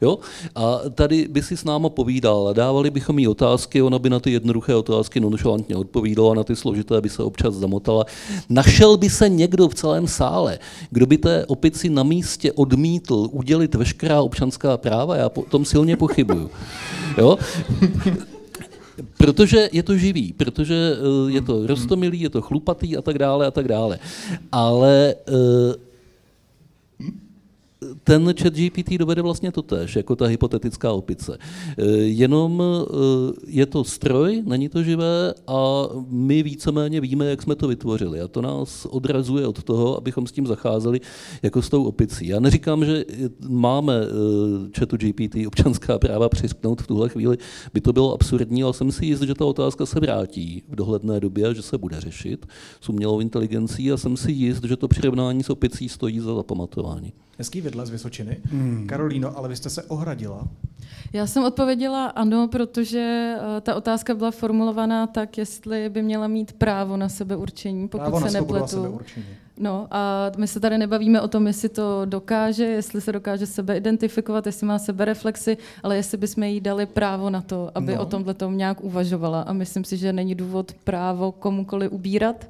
Jo? 0.00 0.18
A 0.54 0.78
tady 0.94 1.28
by 1.28 1.42
si 1.42 1.56
s 1.56 1.64
náma 1.64 1.88
povídala, 1.88 2.52
dávali 2.52 2.90
bychom 2.90 3.18
jí 3.18 3.28
otázky, 3.28 3.82
ona 3.82 3.98
by 3.98 4.10
na 4.10 4.20
ty 4.20 4.32
jednoduché 4.32 4.74
otázky 4.74 5.20
nonšalantně 5.20 5.76
odpovídala, 5.76 6.34
na 6.34 6.44
ty 6.44 6.56
složité 6.56 7.00
by 7.00 7.08
se 7.08 7.22
občas 7.22 7.54
zamotala. 7.54 8.04
Našel 8.48 8.96
by 8.96 9.10
se 9.10 9.28
někdo 9.28 9.68
v 9.68 9.74
celém 9.74 10.06
sále, 10.06 10.58
kdo 10.90 11.06
by 11.06 11.18
té 11.18 11.46
opici 11.46 11.88
na 11.88 12.02
místě 12.02 12.52
odmítl 12.52 13.28
udělit 13.32 13.74
veškerá 13.74 14.22
občanská 14.22 14.76
práva, 14.76 15.16
já 15.16 15.30
o 15.34 15.42
tom 15.42 15.64
silně 15.64 15.96
pochybuju. 15.96 16.50
Jo? 17.18 17.38
Protože 19.18 19.68
je 19.72 19.82
to 19.82 19.98
živý, 19.98 20.32
protože 20.32 20.96
eh, 20.96 21.32
je 21.32 21.42
to 21.42 21.66
rostomilý, 21.66 22.20
je 22.20 22.30
to 22.30 22.42
chlupatý 22.42 22.96
a 22.96 23.02
tak 23.02 23.18
dále 23.18 23.46
a 23.46 23.50
tak 23.50 23.68
dále. 23.68 23.98
Ale 24.52 25.14
eh, 25.14 25.86
ten 28.04 28.34
chat 28.42 28.52
GPT 28.54 28.90
dovede 28.98 29.22
vlastně 29.22 29.52
to 29.52 29.62
tež, 29.62 29.96
jako 29.96 30.16
ta 30.16 30.26
hypotetická 30.26 30.92
opice. 30.92 31.38
E, 31.78 31.84
jenom 31.96 32.62
e, 32.62 32.94
je 33.46 33.66
to 33.66 33.84
stroj, 33.84 34.42
není 34.46 34.68
to 34.68 34.82
živé 34.82 35.34
a 35.46 35.88
my 36.08 36.42
víceméně 36.42 37.00
víme, 37.00 37.26
jak 37.26 37.42
jsme 37.42 37.54
to 37.54 37.68
vytvořili. 37.68 38.20
A 38.20 38.28
to 38.28 38.42
nás 38.42 38.86
odrazuje 38.90 39.46
od 39.46 39.62
toho, 39.62 39.96
abychom 39.96 40.26
s 40.26 40.32
tím 40.32 40.46
zacházeli 40.46 41.00
jako 41.42 41.62
s 41.62 41.68
tou 41.68 41.84
opicí. 41.84 42.26
Já 42.26 42.40
neříkám, 42.40 42.84
že 42.84 43.04
máme 43.48 43.94
e, 43.94 44.78
chatu 44.78 44.96
GPT 44.96 45.46
občanská 45.46 45.98
práva 45.98 46.28
přisknout 46.28 46.82
v 46.82 46.86
tuhle 46.86 47.08
chvíli, 47.08 47.38
by 47.74 47.80
to 47.80 47.92
bylo 47.92 48.14
absurdní, 48.14 48.62
ale 48.62 48.74
jsem 48.74 48.92
si 48.92 49.06
jist, 49.06 49.22
že 49.22 49.34
ta 49.34 49.44
otázka 49.44 49.86
se 49.86 50.00
vrátí 50.00 50.62
v 50.68 50.76
dohledné 50.76 51.20
době 51.20 51.48
a 51.48 51.52
že 51.52 51.62
se 51.62 51.78
bude 51.78 52.00
řešit 52.00 52.46
s 52.80 52.88
umělou 52.88 53.20
inteligencí 53.20 53.92
a 53.92 53.96
jsem 53.96 54.16
si 54.16 54.32
jist, 54.32 54.64
že 54.64 54.76
to 54.76 54.88
přirovnání 54.88 55.42
s 55.42 55.50
opicí 55.50 55.88
stojí 55.88 56.20
za 56.20 56.34
zapamatování. 56.34 57.12
Hezký 57.38 57.60
vidle 57.66 57.86
z 57.86 57.90
Vysočiny. 57.90 58.36
Hmm. 58.50 58.86
Karolíno, 58.86 59.38
ale 59.38 59.48
vy 59.48 59.56
jste 59.56 59.70
se 59.70 59.82
ohradila. 59.82 60.48
Já 61.12 61.26
jsem 61.26 61.44
odpověděla 61.44 62.06
ano, 62.06 62.48
protože 62.48 63.34
uh, 63.36 63.60
ta 63.60 63.74
otázka 63.74 64.14
byla 64.14 64.30
formulovaná 64.30 65.06
tak, 65.06 65.38
jestli 65.38 65.88
by 65.88 66.02
měla 66.02 66.28
mít 66.28 66.52
právo 66.52 66.96
na 66.96 67.08
sebeurčení, 67.08 67.88
pokud 67.88 68.02
právo 68.02 68.20
se 68.20 68.24
na 68.24 68.40
nepletu. 68.40 68.66
sebeurčení. 68.66 69.26
No 69.58 69.88
a 69.90 70.30
my 70.36 70.46
se 70.46 70.60
tady 70.60 70.78
nebavíme 70.78 71.20
o 71.20 71.28
tom, 71.28 71.46
jestli 71.46 71.68
to 71.68 72.04
dokáže, 72.04 72.64
jestli 72.64 73.00
se 73.00 73.12
dokáže 73.12 73.46
sebe 73.46 73.76
identifikovat, 73.76 74.46
jestli 74.46 74.66
má 74.66 74.78
sebereflexy, 74.78 75.56
ale 75.82 75.96
jestli 75.96 76.18
bychom 76.18 76.44
jí 76.44 76.60
dali 76.60 76.86
právo 76.86 77.30
na 77.30 77.40
to, 77.40 77.70
aby 77.74 77.94
no. 77.94 78.02
o 78.02 78.04
tomhle 78.04 78.34
tom 78.34 78.56
nějak 78.56 78.84
uvažovala. 78.84 79.42
A 79.42 79.52
myslím 79.52 79.84
si, 79.84 79.96
že 79.96 80.12
není 80.12 80.34
důvod 80.34 80.72
právo 80.84 81.32
komukoli 81.32 81.88
ubírat, 81.88 82.46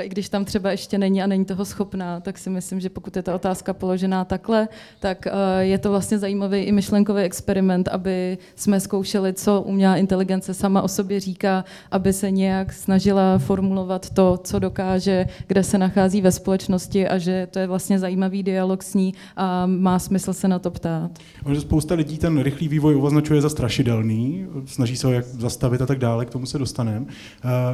i 0.00 0.08
když 0.08 0.28
tam 0.28 0.44
třeba 0.44 0.70
ještě 0.70 0.98
není 0.98 1.22
a 1.22 1.26
není 1.26 1.44
toho 1.44 1.64
schopná, 1.64 2.20
tak 2.20 2.38
si 2.38 2.50
myslím, 2.50 2.80
že 2.80 2.90
pokud 2.90 3.16
je 3.16 3.22
ta 3.22 3.34
otázka 3.34 3.72
položená 3.72 4.24
takhle, 4.24 4.68
tak 5.00 5.26
je 5.58 5.78
to 5.78 5.90
vlastně 5.90 6.18
zajímavý 6.18 6.58
i 6.58 6.72
myšlenkový 6.72 7.22
experiment, 7.22 7.88
aby 7.88 8.38
jsme 8.56 8.80
zkoušeli, 8.80 9.32
co 9.32 9.62
umělá 9.62 9.96
inteligence 9.96 10.54
sama 10.54 10.82
o 10.82 10.88
sobě 10.88 11.20
říká, 11.20 11.64
aby 11.90 12.12
se 12.12 12.30
nějak 12.30 12.72
snažila 12.72 13.38
formulovat 13.38 14.10
to, 14.10 14.38
co 14.44 14.58
dokáže, 14.58 15.26
kde 15.46 15.62
se 15.64 15.78
nachází 15.78 16.20
ve 16.20 16.32
společnosti 16.44 17.08
a 17.08 17.18
že 17.18 17.48
to 17.50 17.58
je 17.58 17.66
vlastně 17.66 17.98
zajímavý 17.98 18.42
dialog 18.42 18.82
s 18.82 18.94
ní 18.94 19.14
a 19.36 19.66
má 19.66 19.98
smysl 19.98 20.32
se 20.32 20.48
na 20.48 20.58
to 20.58 20.70
ptát. 20.70 21.10
Že 21.52 21.60
spousta 21.60 21.94
lidí 21.94 22.18
ten 22.18 22.40
rychlý 22.42 22.68
vývoj 22.68 23.00
označuje 23.02 23.40
za 23.40 23.48
strašidelný, 23.48 24.46
snaží 24.66 24.96
se 24.96 25.06
ho 25.06 25.12
jak 25.12 25.24
zastavit 25.24 25.82
a 25.82 25.86
tak 25.86 25.98
dále, 25.98 26.26
k 26.26 26.30
tomu 26.30 26.46
se 26.46 26.58
dostaneme. 26.58 27.06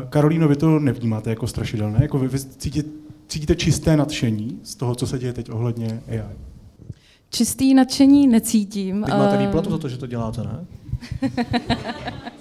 Karolíno, 0.08 0.48
vy 0.48 0.56
to 0.56 0.78
nevnímáte 0.78 1.30
jako 1.30 1.46
strašidelné? 1.46 1.98
Jako 2.02 2.18
vy, 2.18 2.28
vy 2.28 2.38
cítíte, 2.38 2.88
cítíte 3.28 3.54
čisté 3.54 3.96
nadšení 3.96 4.60
z 4.62 4.74
toho, 4.74 4.94
co 4.94 5.06
se 5.06 5.18
děje 5.18 5.32
teď 5.32 5.50
ohledně 5.50 6.00
AI? 6.08 6.36
Čistý 7.30 7.74
nadšení 7.74 8.26
necítím. 8.26 9.02
Teď 9.04 9.14
máte 9.14 9.36
výplatu 9.36 9.70
za 9.70 9.78
to, 9.78 9.88
že 9.88 9.98
to 9.98 10.06
děláte, 10.06 10.42
ne? 10.42 10.66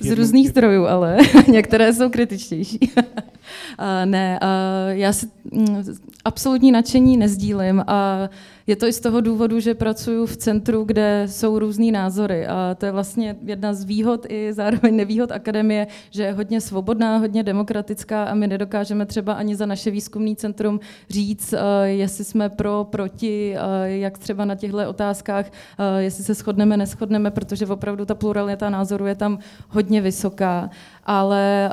Z 0.00 0.10
různých 0.10 0.48
zdrojů, 0.48 0.86
ale 0.86 1.16
některé 1.48 1.92
jsou 1.92 2.10
kritičtější. 2.10 2.78
ne, 4.04 4.38
já 4.88 5.12
si 5.12 5.26
mm, 5.52 5.82
absolutní 6.24 6.72
nadšení 6.72 7.16
nezdílím 7.16 7.84
a 7.86 8.28
je 8.70 8.76
to 8.76 8.86
i 8.86 8.92
z 8.92 9.00
toho 9.00 9.20
důvodu, 9.20 9.60
že 9.60 9.74
pracuji 9.74 10.26
v 10.26 10.36
centru, 10.36 10.84
kde 10.84 11.22
jsou 11.26 11.58
různý 11.58 11.92
názory 11.92 12.46
a 12.46 12.76
to 12.78 12.86
je 12.86 12.92
vlastně 12.92 13.36
jedna 13.44 13.74
z 13.74 13.84
výhod 13.84 14.26
i 14.28 14.52
zároveň 14.52 14.96
nevýhod 14.96 15.32
akademie, 15.32 15.86
že 16.10 16.22
je 16.22 16.32
hodně 16.32 16.60
svobodná, 16.60 17.18
hodně 17.18 17.42
demokratická 17.42 18.24
a 18.24 18.34
my 18.34 18.46
nedokážeme 18.46 19.06
třeba 19.06 19.32
ani 19.32 19.56
za 19.56 19.66
naše 19.66 19.90
výzkumný 19.90 20.36
centrum 20.36 20.80
říct, 21.10 21.54
jestli 21.84 22.24
jsme 22.24 22.48
pro, 22.48 22.86
proti, 22.90 23.56
jak 23.84 24.18
třeba 24.18 24.44
na 24.44 24.54
těchto 24.54 24.88
otázkách, 24.88 25.46
jestli 25.98 26.24
se 26.24 26.34
shodneme, 26.34 26.76
neschodneme, 26.76 27.30
protože 27.30 27.66
opravdu 27.66 28.04
ta 28.04 28.14
pluralita 28.14 28.70
názorů 28.70 29.06
je 29.06 29.14
tam 29.14 29.38
hodně 29.68 30.00
vysoká. 30.00 30.70
Ale 31.04 31.72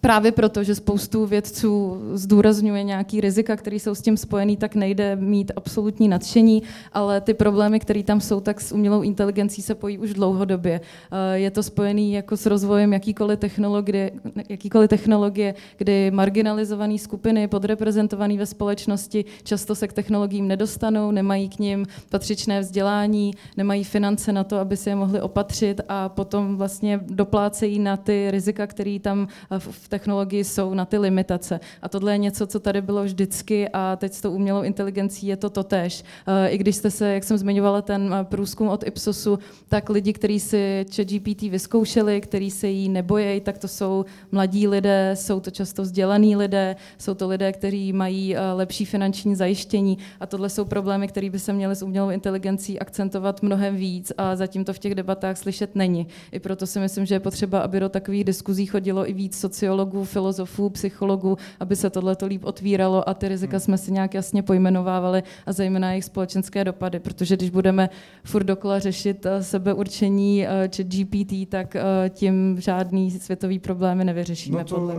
právě 0.00 0.32
proto, 0.32 0.64
že 0.64 0.74
spoustu 0.74 1.26
vědců 1.26 2.00
zdůrazňuje 2.12 2.82
nějaký 2.82 3.20
rizika, 3.20 3.56
které 3.56 3.76
jsou 3.76 3.94
s 3.94 4.00
tím 4.00 4.16
spojený, 4.16 4.56
tak 4.56 4.74
nejde 4.74 5.16
mít 5.16 5.52
absolutní 5.56 6.08
nadšení, 6.08 6.62
ale 6.92 7.20
ty 7.20 7.34
problémy, 7.34 7.80
které 7.80 8.02
tam 8.02 8.20
jsou, 8.20 8.40
tak 8.40 8.60
s 8.60 8.72
umělou 8.72 9.02
inteligencí 9.02 9.62
se 9.62 9.74
pojí 9.74 9.98
už 9.98 10.14
dlouhodobě. 10.14 10.80
Eh, 11.12 11.38
je 11.38 11.50
to 11.50 11.62
spojený 11.62 12.12
jako 12.12 12.36
s 12.36 12.46
rozvojem 12.46 12.92
jakýkoliv 12.92 13.38
technologie, 13.38 14.10
jakýkoliv 14.48 14.90
technologie 14.90 15.54
kdy 15.76 16.10
marginalizované 16.10 16.98
skupiny, 16.98 17.48
podreprezentované 17.48 18.36
ve 18.36 18.46
společnosti, 18.46 19.24
často 19.42 19.74
se 19.74 19.88
k 19.88 19.92
technologiím 19.92 20.48
nedostanou, 20.48 21.10
nemají 21.10 21.48
k 21.48 21.58
ním 21.58 21.86
patřičné 22.10 22.60
vzdělání, 22.60 23.34
nemají 23.56 23.84
finance 23.84 24.32
na 24.32 24.44
to, 24.44 24.58
aby 24.58 24.76
si 24.76 24.88
je 24.88 24.96
mohli 24.96 25.20
opatřit 25.20 25.80
a 25.88 26.08
potom 26.08 26.56
vlastně 26.56 27.00
doplácejí 27.02 27.78
na 27.78 27.96
ty 27.96 28.30
rizika, 28.30 28.66
které 28.66 28.98
tam 29.02 29.28
v 29.58 29.85
technologii 29.88 30.44
jsou 30.44 30.74
na 30.74 30.84
ty 30.84 30.98
limitace. 30.98 31.60
A 31.82 31.88
tohle 31.88 32.12
je 32.12 32.18
něco, 32.18 32.46
co 32.46 32.60
tady 32.60 32.82
bylo 32.82 33.04
vždycky 33.04 33.68
a 33.72 33.96
teď 33.96 34.12
s 34.12 34.20
tou 34.20 34.30
umělou 34.30 34.62
inteligencí 34.62 35.26
je 35.26 35.36
to 35.36 35.50
totéž. 35.50 36.04
Eh, 36.26 36.48
I 36.48 36.58
když 36.58 36.76
jste 36.76 36.90
se, 36.90 37.14
jak 37.14 37.24
jsem 37.24 37.38
zmiňovala, 37.38 37.82
ten 37.82 38.14
eh, 38.14 38.24
průzkum 38.24 38.68
od 38.68 38.86
Ipsosu, 38.86 39.38
tak 39.68 39.90
lidi, 39.90 40.12
kteří 40.12 40.40
si 40.40 40.86
ChatGPT 40.94 41.42
vyzkoušeli, 41.42 42.20
kteří 42.20 42.50
se 42.50 42.68
jí 42.68 42.88
nebojejí, 42.88 43.40
tak 43.40 43.58
to 43.58 43.68
jsou 43.68 44.04
mladí 44.32 44.68
lidé, 44.68 45.12
jsou 45.14 45.40
to 45.40 45.50
často 45.50 45.82
vzdělaní 45.82 46.36
lidé, 46.36 46.76
jsou 46.98 47.14
to 47.14 47.28
lidé, 47.28 47.52
kteří 47.52 47.92
mají 47.92 48.36
eh, 48.36 48.52
lepší 48.52 48.84
finanční 48.84 49.34
zajištění 49.34 49.98
a 50.20 50.26
tohle 50.26 50.48
jsou 50.48 50.64
problémy, 50.64 51.08
které 51.08 51.30
by 51.30 51.38
se 51.38 51.52
měly 51.52 51.76
s 51.76 51.82
umělou 51.82 52.10
inteligencí 52.10 52.78
akcentovat 52.78 53.42
mnohem 53.42 53.76
víc 53.76 54.12
a 54.18 54.36
zatím 54.36 54.64
to 54.64 54.72
v 54.72 54.78
těch 54.78 54.94
debatách 54.94 55.38
slyšet 55.38 55.76
není. 55.76 56.06
I 56.32 56.40
proto 56.40 56.66
si 56.66 56.78
myslím, 56.78 57.06
že 57.06 57.14
je 57.14 57.20
potřeba, 57.20 57.60
aby 57.60 57.80
do 57.80 57.88
takových 57.88 58.24
diskuzí 58.24 58.66
chodilo 58.66 59.10
i 59.10 59.12
víc 59.12 59.38
sociologů, 59.38 59.75
sociologů, 59.76 60.04
filozofů, 60.04 60.70
psychologů, 60.70 61.38
aby 61.60 61.76
se 61.76 61.90
tohle 61.90 62.16
to 62.16 62.26
líp 62.26 62.44
otvíralo 62.44 63.08
a 63.08 63.14
ty 63.14 63.28
rizika 63.28 63.60
jsme 63.60 63.78
si 63.78 63.92
nějak 63.92 64.14
jasně 64.14 64.42
pojmenovávali 64.42 65.22
a 65.46 65.52
zejména 65.52 65.90
jejich 65.90 66.04
společenské 66.04 66.64
dopady, 66.64 66.98
protože 66.98 67.36
když 67.36 67.50
budeme 67.50 67.90
furt 68.24 68.44
dokola 68.44 68.78
řešit 68.78 69.26
eh, 69.26 69.42
sebeurčení 69.42 70.46
eh, 70.46 70.68
či 70.68 70.84
GPT, 70.84 71.48
tak 71.48 71.76
eh, 71.76 72.10
tím 72.10 72.56
žádný 72.60 73.10
světový 73.10 73.58
problémy 73.58 74.04
nevyřešíme. 74.04 74.58
No 74.58 74.64
to 74.64 74.76
uh, 74.76 74.92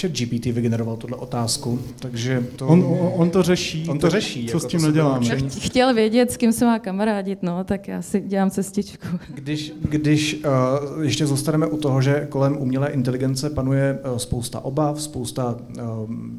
chat 0.00 0.10
GPT 0.10 0.46
vygeneroval 0.46 0.96
tuhle 0.96 1.16
otázku, 1.16 1.78
takže 1.98 2.44
to... 2.56 2.66
On, 2.66 2.84
on, 2.84 3.12
on 3.14 3.30
to 3.30 3.42
řeší. 3.42 3.88
On 3.88 3.98
to 3.98 4.10
řeší. 4.10 4.46
Co 4.46 4.56
jako 4.56 4.60
s 4.60 4.66
tím 4.66 4.82
neděláme? 4.82 5.26
Chtěl 5.60 5.94
vědět, 5.94 6.30
s 6.30 6.36
kým 6.36 6.52
se 6.52 6.64
má 6.64 6.78
kamarádit, 6.78 7.42
no, 7.42 7.64
tak 7.64 7.88
já 7.88 8.02
si 8.02 8.20
dělám 8.20 8.50
cestičku. 8.50 9.06
Když, 9.34 9.72
když 9.80 10.44
uh, 10.44 11.02
ještě 11.02 11.26
zůstaneme 11.26 11.66
u 11.66 11.76
toho, 11.76 12.02
že 12.02 12.26
kolem 12.30 12.56
umělé 12.58 12.88
inteligence 12.90 13.50
panuje 13.50 13.87
Eh, 13.90 14.18
spousta 14.18 14.60
obav, 14.60 15.02
spousta 15.02 15.56
eh, 15.78 15.82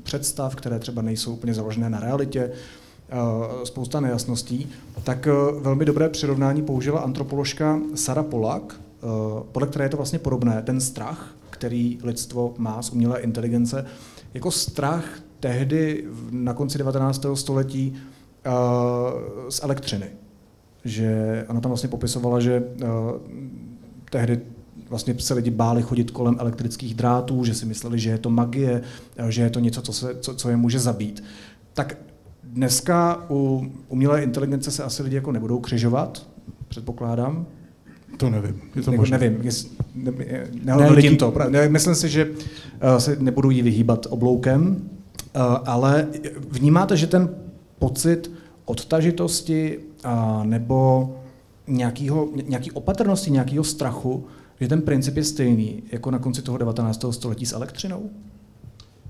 představ, 0.03 0.55
které 0.55 0.79
třeba 0.79 1.01
nejsou 1.01 1.33
úplně 1.33 1.53
založené 1.53 1.89
na 1.89 1.99
realitě, 1.99 2.51
eh, 3.09 3.65
spousta 3.65 3.99
nejasností, 3.99 4.69
tak 5.03 5.27
velmi 5.61 5.85
dobré 5.85 6.09
přirovnání 6.09 6.61
použila 6.61 6.99
antropoložka 6.99 7.79
Sara 7.95 8.23
Polak, 8.23 8.81
podle 9.51 9.67
které 9.67 9.85
je 9.85 9.89
to 9.89 9.97
vlastně 9.97 10.19
podobné, 10.19 10.61
ten 10.61 10.81
strach, 10.81 11.35
který 11.49 11.99
lidstvo 12.03 12.53
má 12.57 12.81
z 12.81 12.89
umělé 12.89 13.19
inteligence, 13.19 13.85
jako 14.33 14.51
strach 14.51 15.05
tehdy 15.39 16.05
na 16.31 16.53
konci 16.53 16.77
19. 16.77 17.25
století 17.35 17.95
z 19.49 19.63
elektřiny. 19.63 20.09
Že 20.85 21.45
ona 21.49 21.61
tam 21.61 21.69
vlastně 21.69 21.89
popisovala, 21.89 22.39
že 22.39 22.63
tehdy 24.09 24.39
vlastně 24.89 25.15
se 25.19 25.33
lidi 25.33 25.51
báli 25.51 25.81
chodit 25.81 26.11
kolem 26.11 26.35
elektrických 26.39 26.93
drátů, 26.93 27.43
že 27.43 27.53
si 27.53 27.65
mysleli, 27.65 27.99
že 27.99 28.09
je 28.09 28.17
to 28.17 28.29
magie, 28.29 28.81
že 29.29 29.41
je 29.41 29.49
to 29.49 29.59
něco, 29.59 29.81
co, 29.81 29.93
se, 29.93 30.15
co, 30.19 30.35
co 30.35 30.49
je 30.49 30.55
může 30.55 30.79
zabít. 30.79 31.23
Tak 31.73 31.97
dneska 32.43 33.25
u 33.29 33.71
umělé 33.87 34.23
inteligence 34.23 34.71
se 34.71 34.83
asi 34.83 35.03
lidi 35.03 35.15
jako 35.15 35.31
nebudou 35.31 35.59
křižovat, 35.59 36.27
předpokládám. 36.67 37.45
To 38.17 38.29
nevím, 38.29 38.61
je 38.75 38.81
to 38.81 38.91
možné. 38.91 39.17
nevím, 39.17 39.41
jest, 39.41 39.81
ne, 39.95 40.11
nehodnotím 40.63 41.11
lidi- 41.11 41.17
to. 41.17 41.33
Ne, 41.49 41.69
myslím 41.69 41.95
si, 41.95 42.09
že 42.09 42.25
uh, 42.25 42.97
se 42.97 43.17
nebudu 43.19 43.49
jí 43.49 43.61
vyhýbat 43.61 44.07
obloukem, 44.09 44.75
uh, 44.75 45.41
ale 45.65 46.07
vnímáte, 46.49 46.97
že 46.97 47.07
ten 47.07 47.29
pocit 47.79 48.31
odtažitosti 48.65 49.79
uh, 50.05 50.45
nebo 50.45 51.09
nějakýho, 51.67 52.29
nějaký 52.47 52.71
opatrnosti, 52.71 53.31
nějakého 53.31 53.63
strachu, 53.63 54.25
že 54.59 54.67
ten 54.67 54.81
princip 54.81 55.17
je 55.17 55.23
stejný 55.23 55.83
jako 55.91 56.11
na 56.11 56.19
konci 56.19 56.41
toho 56.41 56.57
19. 56.57 57.05
století 57.11 57.45
s 57.45 57.53
elektřinou? 57.53 58.09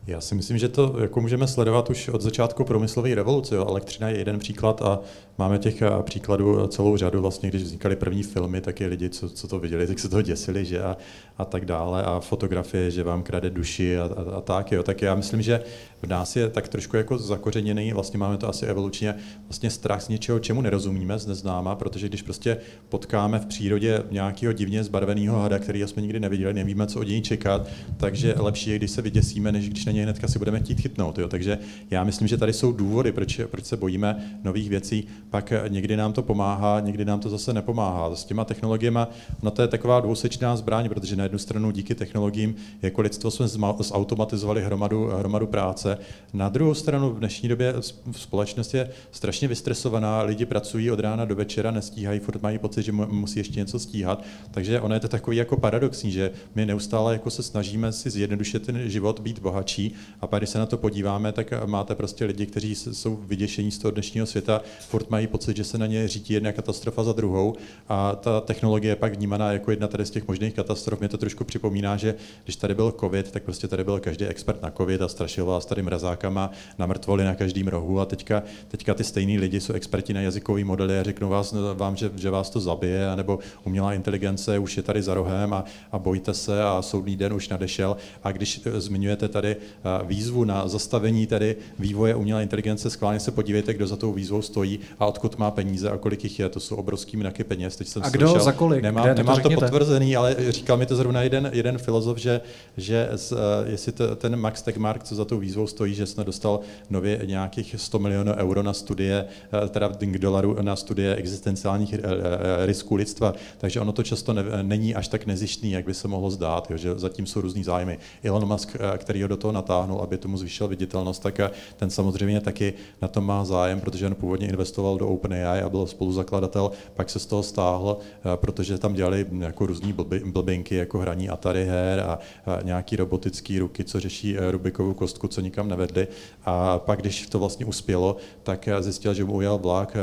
Já 0.10 0.22
si 0.22 0.36
myslím, 0.36 0.58
že 0.58 0.70
to 0.70 0.96
jako 1.02 1.22
můžeme 1.22 1.48
sledovat 1.48 1.90
už 1.90 2.10
od 2.10 2.22
začátku 2.22 2.64
průmyslové 2.64 3.16
revoluce. 3.16 3.56
Jo. 3.56 3.66
Elektřina 3.70 4.10
je 4.10 4.18
jeden 4.18 4.40
příklad 4.40 4.82
a 4.82 5.00
máme 5.38 5.58
těch 5.58 5.84
a, 5.84 6.02
příkladů 6.02 6.68
celou 6.68 6.98
řadu. 6.98 7.22
Vlastně, 7.22 7.50
když 7.50 7.64
vznikaly 7.64 7.96
první 7.96 8.24
filmy, 8.24 8.62
tak 8.62 8.82
i 8.82 8.86
lidi, 8.86 9.10
co, 9.10 9.30
co 9.30 9.48
to 9.48 9.60
viděli, 9.60 9.88
tak 9.88 10.00
se 10.00 10.10
toho 10.10 10.22
děsili, 10.22 10.66
že 10.66 10.82
a, 10.82 10.98
a 11.38 11.46
tak 11.46 11.66
dále. 11.66 12.04
A 12.04 12.20
fotografie, 12.20 12.92
že 12.92 13.04
vám 13.04 13.24
krade 13.24 13.50
duši 13.50 13.98
a, 13.98 14.04
a, 14.04 14.38
a 14.38 14.42
tak. 14.42 14.72
Jo. 14.72 14.84
Tak 14.84 15.02
já 15.02 15.16
myslím, 15.16 15.42
že 15.42 15.64
v 16.02 16.08
nás 16.08 16.36
je 16.36 16.50
tak 16.50 16.68
trošku 16.68 16.98
jako 16.98 17.18
zakořeněný, 17.18 17.94
vlastně 17.94 18.20
máme 18.20 18.38
to 18.38 18.50
asi 18.50 18.66
evolučně, 18.66 19.16
vlastně 19.44 19.70
strach 19.70 20.02
z 20.02 20.08
něčeho, 20.08 20.40
čemu 20.40 20.62
nerozumíme, 20.62 21.20
z 21.20 21.28
neznáma, 21.28 21.76
protože 21.76 22.08
když 22.08 22.22
prostě 22.22 22.58
potkáme 22.90 23.40
v 23.40 23.46
přírodě 23.46 24.04
nějakého 24.12 24.54
divně 24.54 24.84
zbarveného 24.84 25.40
hada, 25.40 25.60
který 25.60 25.82
jsme 25.82 26.02
nikdy 26.02 26.20
neviděli, 26.20 26.54
nevíme, 26.54 26.88
co 26.88 27.00
od 27.00 27.08
něj 27.08 27.22
čekat, 27.22 27.68
takže 27.98 28.36
lepší 28.38 28.70
je, 28.70 28.78
když 28.78 28.92
se 28.92 29.02
vyděsíme, 29.02 29.52
než 29.52 29.70
když 29.70 29.86
na 29.86 29.92
něj 30.00 30.04
hnedka 30.04 30.28
si 30.28 30.40
budeme 30.40 30.60
chtít 30.60 30.82
chytnout. 30.82 31.18
Jo. 31.18 31.28
Takže 31.28 31.58
já 31.92 32.04
myslím, 32.04 32.28
že 32.28 32.38
tady 32.38 32.54
jsou 32.54 32.72
důvody, 32.72 33.12
proč, 33.12 33.42
proč 33.52 33.66
se 33.66 33.78
bojíme 33.78 34.40
nových 34.44 34.70
věcí. 34.70 35.08
Pak 35.30 35.54
někdy 35.68 35.98
nám 35.98 36.14
to 36.14 36.22
pomáhá, 36.22 36.80
někdy 36.80 37.06
nám 37.06 37.20
to 37.20 37.30
zase 37.30 37.54
nepomáhá. 37.54 38.16
S 38.16 38.24
těma 38.24 38.46
technologiemi, 38.46 39.00
no 39.42 39.52
to 39.52 39.62
je 39.62 39.68
taková 39.68 40.00
dvousečná 40.00 40.56
zbraň, 40.56 40.90
protože 40.90 41.16
na 41.16 41.24
jednu 41.24 41.40
stranu 41.40 41.72
díky 41.72 41.96
technologiím 41.96 42.56
jako 42.82 43.02
lidstvo 43.02 43.32
jsme 43.32 43.48
zautomatizovali 43.80 44.64
hromadu, 44.64 45.06
hromadu 45.06 45.48
práce. 45.48 45.98
Na 46.34 46.50
druhou 46.50 46.74
stranu 46.74 47.10
v 47.10 47.20
dnešní 47.20 47.50
době 47.50 47.74
společnost 48.12 48.74
je 48.74 48.90
strašně 49.12 49.48
vystresovaná, 49.48 50.22
lidi 50.22 50.46
pracují 50.46 50.92
od 50.92 51.00
rána 51.00 51.26
do 51.26 51.36
večera, 51.36 51.72
nestíhají, 51.72 52.20
furt 52.20 52.42
mají 52.42 52.58
pocit, 52.58 52.84
že 52.84 52.92
mu- 52.92 53.12
musí 53.12 53.40
ještě 53.40 53.60
něco 53.60 53.80
stíhat. 53.80 54.24
Takže 54.52 54.82
ono 54.82 54.94
je 54.94 55.00
to 55.00 55.08
takový 55.08 55.38
jako 55.38 55.58
paradoxní, 55.58 56.12
že 56.12 56.32
my 56.56 56.66
neustále 56.66 57.14
jako 57.14 57.30
se 57.30 57.44
snažíme 57.44 57.92
si 57.92 58.10
zjednodušit 58.10 58.66
ten 58.66 58.90
život, 58.90 59.20
být 59.20 59.40
bohatší 59.40 59.89
a 60.22 60.28
pak, 60.28 60.40
když 60.40 60.50
se 60.50 60.60
na 60.60 60.66
to 60.66 60.78
podíváme, 60.78 61.32
tak 61.32 61.54
máte 61.66 61.96
prostě 61.96 62.26
lidi, 62.26 62.46
kteří 62.46 62.76
jsou 62.76 63.16
vyděšení 63.16 63.72
z 63.72 63.78
toho 63.78 63.92
dnešního 63.92 64.26
světa, 64.26 64.62
furt 64.80 65.10
mají 65.10 65.28
pocit, 65.28 65.58
že 65.58 65.64
se 65.64 65.78
na 65.78 65.86
ně 65.86 66.08
řítí 66.08 66.34
jedna 66.34 66.52
katastrofa 66.52 67.04
za 67.04 67.14
druhou 67.14 67.56
a 67.90 68.16
ta 68.16 68.42
technologie 68.42 68.92
je 68.92 68.96
pak 68.96 69.16
vnímaná 69.16 69.52
jako 69.52 69.72
jedna 69.72 69.88
tady 69.88 70.06
z 70.06 70.10
těch 70.10 70.28
možných 70.28 70.54
katastrof. 70.54 71.00
Mě 71.00 71.10
to 71.10 71.18
trošku 71.18 71.44
připomíná, 71.44 71.98
že 71.98 72.16
když 72.44 72.56
tady 72.56 72.76
byl 72.76 72.94
covid, 73.00 73.32
tak 73.32 73.44
prostě 73.44 73.68
tady 73.68 73.84
byl 73.84 74.00
každý 74.00 74.26
expert 74.26 74.62
na 74.62 74.72
covid 74.72 75.02
a 75.02 75.08
strašil 75.08 75.46
vás 75.46 75.66
tady 75.66 75.82
mrazákama 75.82 76.52
na 76.78 76.86
mrtvoli 76.86 77.24
na 77.24 77.36
každém 77.36 77.68
rohu 77.68 78.00
a 78.00 78.06
teďka, 78.06 78.44
teďka 78.68 78.94
ty 78.94 79.04
stejný 79.04 79.38
lidi 79.38 79.62
jsou 79.62 79.74
experti 79.74 80.14
na 80.14 80.22
jazykový 80.22 80.64
modely 80.64 81.00
a 81.00 81.04
řeknou 81.04 81.30
vás, 81.30 81.56
vám, 81.74 81.96
že, 81.96 82.12
že 82.16 82.30
vás 82.30 82.50
to 82.50 82.60
zabije, 82.60 83.16
nebo 83.16 83.40
umělá 83.64 83.94
inteligence 83.94 84.60
už 84.60 84.78
je 84.78 84.84
tady 84.84 85.02
za 85.02 85.14
rohem 85.14 85.54
a, 85.54 85.66
a 85.92 86.00
bojte 86.00 86.34
se 86.34 86.64
a 86.64 86.82
soudný 86.82 87.16
den 87.16 87.34
už 87.34 87.50
nadešel. 87.50 87.98
A 88.24 88.32
když 88.32 88.62
eh, 88.66 88.82
zmiňujete 88.82 89.28
tady 89.28 89.56
výzvu 90.04 90.44
na 90.44 90.68
zastavení 90.68 91.28
tady 91.28 91.56
vývoje 91.80 92.16
umělé 92.16 92.44
inteligence, 92.44 92.90
schválně 92.90 93.20
se 93.20 93.32
podívejte, 93.32 93.74
kdo 93.74 93.88
za 93.88 93.96
tou 93.96 94.14
výzvou 94.14 94.42
stojí 94.42 94.80
a 95.00 95.06
odkud 95.06 95.38
má 95.38 95.52
peníze 95.52 95.90
a 95.90 95.98
kolik 95.98 96.24
jich 96.24 96.40
je. 96.40 96.50
To 96.50 96.60
jsou 96.60 96.76
obrovský 96.76 97.18
mraky 97.18 97.44
peněz. 97.44 97.76
Teď 97.76 97.88
jsem 97.88 98.04
A 98.04 98.10
kdo, 98.10 98.28
slyšel, 98.28 98.46
za 98.46 98.52
kolik? 98.52 98.82
Nemám, 98.84 99.04
Kde? 99.04 99.14
To 99.14 99.18
nemám 99.18 99.36
to 99.36 99.42
řekněte. 99.42 99.66
potvrzený, 99.66 100.16
ale 100.16 100.36
říkal 100.50 100.78
mi 100.78 100.86
to 100.86 100.96
zrovna 100.96 101.22
jeden, 101.22 101.50
jeden 101.54 101.78
filozof, 101.78 102.18
že, 102.18 102.42
že 102.78 103.10
z, 103.16 103.32
eh, 103.32 103.36
jestli 103.72 103.92
to, 103.92 104.16
ten 104.16 104.36
Max 104.36 104.62
Tegmark, 104.62 105.04
co 105.04 105.16
za 105.16 105.26
tou 105.26 105.40
výzvou 105.40 105.68
stojí, 105.68 105.96
že 105.96 106.06
snad 106.06 106.26
dostal 106.26 106.60
nově 106.90 107.22
nějakých 107.26 107.76
100 107.78 108.00
milionů 108.00 108.34
euro 108.34 108.64
na 108.64 108.74
studie, 108.74 109.26
eh, 109.66 109.70
teda 109.70 109.92
dolarů 110.18 110.58
na 110.62 110.76
studie 110.76 111.16
existenciálních 111.16 111.94
eh, 111.94 112.66
risků 112.66 112.96
lidstva, 112.96 113.34
takže 113.58 113.82
ono 113.82 113.92
to 113.92 114.04
často 114.04 114.34
ne, 114.34 114.44
není 114.62 114.96
až 114.96 115.08
tak 115.08 115.26
nezištný, 115.26 115.72
jak 115.72 115.86
by 115.86 115.94
se 115.94 116.08
mohlo 116.08 116.32
zdát, 116.32 116.72
jo, 116.72 116.78
že 116.78 117.00
zatím 117.00 117.26
jsou 117.26 117.42
různý 117.42 117.64
zájmy. 117.64 118.00
Elon 118.24 118.48
Musk, 118.48 118.78
který 118.98 119.22
ho 119.22 119.28
do 119.28 119.38
toho 119.38 119.52
natáhnul, 119.60 120.00
aby 120.02 120.18
tomu 120.18 120.38
zvýšil 120.38 120.68
viditelnost, 120.68 121.24
tak 121.24 121.40
eh, 121.40 121.52
ten 121.78 121.90
samozřejmě 121.90 122.42
taky 122.42 122.74
na 123.02 123.08
tom 123.08 123.26
má 123.26 123.46
zájem, 123.46 123.80
protože 123.80 124.08
on 124.08 124.16
původně 124.16 124.48
investoval 124.48 124.98
do 124.98 125.08
OpenAI 125.08 125.62
a 125.62 125.70
byl 125.70 125.86
spoluzakladatel, 125.86 126.72
pak 126.96 127.10
se 127.10 127.20
z 127.20 127.26
toho 127.26 127.44
stáhl, 127.44 127.98
eh, 128.00 128.38
protože 128.40 128.78
tam 128.78 128.94
dělali 128.94 129.26
jako 129.40 129.68
blby, 129.94 130.22
blbinky, 130.26 130.76
jako 130.76 130.98
hraní 131.00 131.30
Atari 131.30 131.66
her 131.66 132.00
a, 132.00 132.20
nějaký 132.64 132.96
robotický 132.96 133.60
ruky, 133.60 133.84
co 133.84 134.00
řeší 134.00 134.38
eh, 134.38 134.52
Rubikovou 134.52 134.94
kostku, 134.94 135.28
co 135.28 135.42
nikam 135.42 135.68
nevedli. 135.68 136.08
A 136.46 136.80
pak, 136.80 137.02
když 137.02 137.28
to 137.28 137.40
vlastně 137.40 137.66
uspělo, 137.66 138.16
tak 138.44 138.70
zjistil, 138.80 139.14
že 139.14 139.26
mu 139.26 139.34
ujel 139.34 139.58
vlak. 139.58 139.98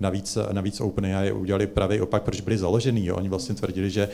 Navíc, 0.00 0.38
navíc 0.52 0.80
OpenAI 0.80 1.32
udělali 1.32 1.66
pravý 1.66 2.00
opak, 2.00 2.22
proč 2.22 2.40
byli 2.40 2.58
založený. 2.58 3.12
Oni 3.12 3.28
vlastně 3.28 3.54
tvrdili, 3.54 3.90
že, 3.90 4.08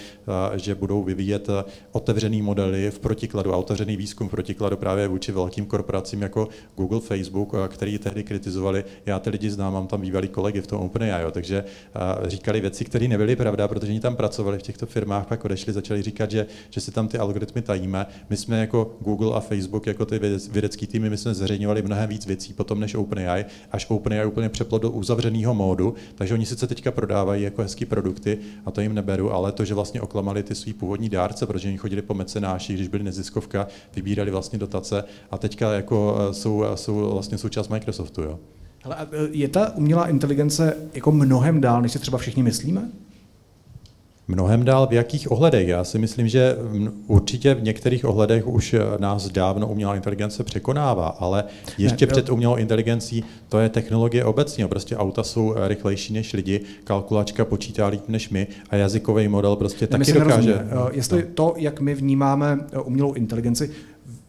že 0.57 0.75
budou 0.75 1.03
vyvíjet 1.03 1.49
otevřený 1.93 2.43
modely 2.43 2.91
v 2.91 2.99
protikladu 2.99 3.55
a 3.55 3.57
otevřený 3.57 3.97
výzkum 3.97 4.29
v 4.29 4.31
protikladu 4.31 4.77
právě 4.89 5.09
vůči 5.09 5.33
velkým 5.33 5.67
korporacím 5.67 6.23
jako 6.23 6.49
Google, 6.77 7.01
Facebook, 7.01 7.53
který 7.69 7.99
tehdy 7.99 8.25
kritizovali. 8.25 8.85
Já 9.07 9.19
ty 9.19 9.31
lidi 9.31 9.51
znám, 9.51 9.73
mám 9.73 9.87
tam 9.87 10.01
bývalý 10.01 10.29
kolegy 10.29 10.61
v 10.61 10.67
tom 10.67 10.81
OpenAI, 10.81 11.33
takže 11.33 11.65
říkali 12.27 12.61
věci, 12.61 12.85
které 12.85 13.09
nebyly 13.09 13.37
pravda, 13.37 13.69
protože 13.69 13.93
oni 13.93 14.01
tam 14.01 14.17
pracovali 14.17 14.59
v 14.59 14.63
těchto 14.63 14.87
firmách, 14.87 15.27
pak 15.27 15.45
odešli, 15.45 15.73
začali 15.73 16.03
říkat, 16.03 16.31
že, 16.31 16.47
že 16.71 16.81
si 16.81 16.91
tam 16.91 17.09
ty 17.09 17.19
algoritmy 17.19 17.63
tajíme. 17.63 18.07
My 18.31 18.37
jsme 18.37 18.61
jako 18.61 18.97
Google 19.01 19.37
a 19.37 19.41
Facebook, 19.41 19.87
jako 19.87 20.07
ty 20.07 20.19
vědec- 20.19 20.53
vědecký 20.53 20.87
týmy, 20.87 21.11
my 21.11 21.17
jsme 21.17 21.35
zveřejňovali 21.35 21.83
mnohem 21.83 22.09
víc 22.09 22.27
věcí 22.27 22.53
potom 22.53 22.81
než 22.81 22.95
OpenAI, 22.95 23.45
až 23.73 23.87
OpenAI 23.91 24.27
úplně 24.27 24.49
přeplo 24.49 24.79
do 24.79 24.91
uzavřeného 24.91 25.55
módu, 25.55 25.95
takže 26.15 26.35
oni 26.35 26.47
sice 26.47 26.67
teďka 26.67 26.91
prodávají 26.91 27.43
jako 27.43 27.63
hezký 27.63 27.85
produkty 27.85 28.39
a 28.67 28.71
to 28.71 28.81
jim 28.81 28.95
neberu, 28.95 29.33
ale 29.33 29.53
to, 29.53 29.65
že 29.65 29.75
vlastně 29.75 30.01
oklamali 30.01 30.43
ty 30.43 30.55
svý 30.55 30.73
původní 30.73 31.09
dárce, 31.09 31.47
protože 31.47 31.69
oni 31.69 31.79
chodili 31.79 32.03
po 32.03 32.15
mecenáši, 32.15 32.75
když 32.75 32.89
byli 32.89 33.05
neziskovka, 33.05 33.67
vybírali 33.97 34.31
vlastně 34.31 34.59
dotace 34.59 34.78
a 35.31 35.39
teďka 35.39 35.73
jako 35.73 36.17
eh, 36.31 36.35
jsou, 36.35 36.65
jsou 36.75 37.11
vlastně 37.13 37.39
součást 37.39 37.69
Microsoftu. 37.69 38.23
Jo. 38.23 38.39
Ale 38.85 38.95
a, 38.95 39.03
e, 39.03 39.29
je 39.31 39.49
ta 39.49 39.77
umělá 39.77 40.09
inteligence 40.09 40.77
jako 40.95 41.13
mnohem 41.13 41.61
dál, 41.61 41.83
než 41.83 41.93
si 41.93 41.99
třeba 41.99 42.19
všichni 42.19 42.43
myslíme? 42.43 42.89
Mnohem 44.31 44.65
dál 44.65 44.87
v 44.87 44.93
jakých 44.93 45.31
ohledech? 45.31 45.69
Já 45.69 45.85
si 45.85 45.99
myslím, 45.99 46.29
že 46.29 46.57
určitě 47.07 47.55
v 47.55 47.63
některých 47.63 48.05
ohledech 48.05 48.47
už 48.47 48.75
eh, 48.75 48.81
nás 48.99 49.29
dávno 49.29 49.69
umělá 49.69 49.97
inteligence 49.97 50.45
překonává, 50.45 51.07
ale 51.07 51.45
ještě 51.79 52.07
Ne, 52.07 52.11
ne, 52.11 52.13
před 52.13 52.31
umělou 52.31 52.57
inteligencí 52.57 53.25
to 53.49 53.59
je 53.59 53.69
technologie 53.69 54.25
obecně. 54.25 54.67
Prostě 54.67 54.97
auta 54.97 55.23
jsou 55.23 55.55
eh, 55.57 55.69
rychlejší 55.69 56.13
než 56.13 56.33
lidi, 56.33 56.61
kalkulačka 56.85 57.45
počítá 57.45 57.87
líp 57.87 58.09
než 58.09 58.31
my 58.31 58.47
a 58.71 58.77
jazykový 58.77 59.29
model 59.29 59.57
prostě 59.57 59.89
My 59.93 59.99
taky 59.99 60.13
dokáže. 60.13 60.49
nerozumíme. 60.51 60.89
E, 60.93 60.97
Jestli 60.97 61.23
to, 61.23 61.55
jak 61.57 61.81
my 61.81 61.95
vnímáme 61.95 62.59
umělou 62.85 63.13
inteligenci, 63.13 63.71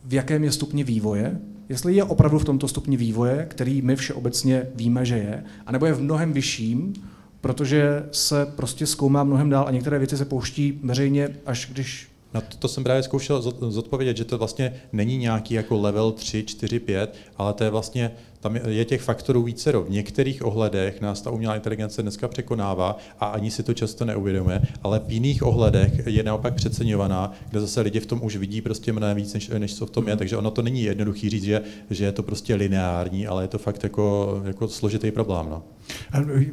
v 0.09 0.13
jakém 0.13 0.43
je 0.43 0.51
stupni 0.51 0.83
vývoje, 0.83 1.39
jestli 1.69 1.95
je 1.95 2.03
opravdu 2.03 2.39
v 2.39 2.45
tomto 2.45 2.67
stupni 2.67 2.97
vývoje, 2.97 3.45
který 3.49 3.81
my 3.81 3.95
všeobecně 3.95 4.67
víme, 4.75 5.05
že 5.05 5.17
je, 5.17 5.43
anebo 5.65 5.85
je 5.85 5.93
v 5.93 6.01
mnohem 6.01 6.33
vyšším, 6.33 6.93
protože 7.41 8.03
se 8.11 8.45
prostě 8.45 8.85
zkoumá 8.85 9.23
mnohem 9.23 9.49
dál 9.49 9.67
a 9.67 9.71
některé 9.71 9.99
věci 9.99 10.17
se 10.17 10.25
pouští 10.25 10.79
veřejně, 10.83 11.29
až 11.45 11.69
když 11.73 12.07
Na 12.33 12.41
to, 12.41 12.57
to 12.57 12.67
jsem 12.67 12.83
právě 12.83 13.03
zkoušel 13.03 13.41
zod- 13.41 13.71
zodpovědět, 13.71 14.17
že 14.17 14.25
to 14.25 14.37
vlastně 14.37 14.73
není 14.91 15.17
nějaký 15.17 15.53
jako 15.53 15.81
level 15.81 16.11
3, 16.11 16.43
4, 16.43 16.79
5, 16.79 17.15
ale 17.37 17.53
to 17.53 17.63
je 17.63 17.69
vlastně, 17.69 18.11
tam 18.39 18.55
je, 18.55 18.85
těch 18.85 19.01
faktorů 19.01 19.43
vícero. 19.43 19.83
V 19.83 19.89
některých 19.89 20.45
ohledech 20.45 21.01
nás 21.01 21.21
ta 21.21 21.31
umělá 21.31 21.55
inteligence 21.55 22.01
dneska 22.01 22.27
překonává 22.27 22.97
a 23.19 23.25
ani 23.25 23.51
si 23.51 23.63
to 23.63 23.73
často 23.73 24.05
neuvědomuje, 24.05 24.61
ale 24.83 25.01
v 25.07 25.11
jiných 25.11 25.43
ohledech 25.43 26.07
je 26.07 26.23
naopak 26.23 26.53
přeceňovaná, 26.53 27.31
kde 27.49 27.61
zase 27.61 27.81
lidi 27.81 27.99
v 27.99 28.05
tom 28.05 28.19
už 28.23 28.35
vidí 28.35 28.61
prostě 28.61 28.93
mnohem 28.93 29.17
víc, 29.17 29.33
než, 29.33 29.49
než 29.57 29.75
co 29.75 29.85
v 29.85 29.89
tom 29.89 30.07
je. 30.07 30.17
Takže 30.17 30.37
ono 30.37 30.51
to 30.51 30.61
není 30.61 30.83
jednoduchý 30.83 31.29
říct, 31.29 31.43
že, 31.43 31.61
že 31.89 32.05
je 32.05 32.11
to 32.11 32.23
prostě 32.23 32.55
lineární, 32.55 33.27
ale 33.27 33.43
je 33.43 33.47
to 33.47 33.57
fakt 33.57 33.83
jako, 33.83 34.41
jako 34.45 34.67
složitý 34.67 35.11
problém. 35.11 35.45
No. 35.49 35.63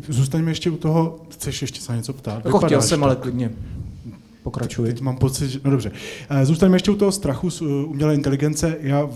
Zůstaňme 0.08 0.50
ještě 0.50 0.70
u 0.70 0.76
toho, 0.76 1.20
chceš 1.30 1.62
ještě 1.62 1.80
se 1.80 1.96
něco 1.96 2.12
ptát? 2.12 2.44
jako 2.44 2.58
chtěl 2.58 2.82
jsem, 2.82 3.00
tak. 3.00 3.06
ale 3.06 3.16
klidně 3.16 3.50
pokračuji. 4.46 4.92
Teď 4.92 5.00
mám 5.00 5.16
pocit, 5.16 5.48
že... 5.48 5.60
No 5.64 5.70
dobře. 5.70 5.90
Eh, 6.30 6.46
Zůstaneme 6.46 6.76
ještě 6.76 6.90
u 6.90 6.96
toho 6.96 7.12
strachu 7.12 7.50
z 7.50 7.62
uh, 7.62 7.90
umělé 7.90 8.14
inteligence. 8.14 8.76
Já 8.80 9.08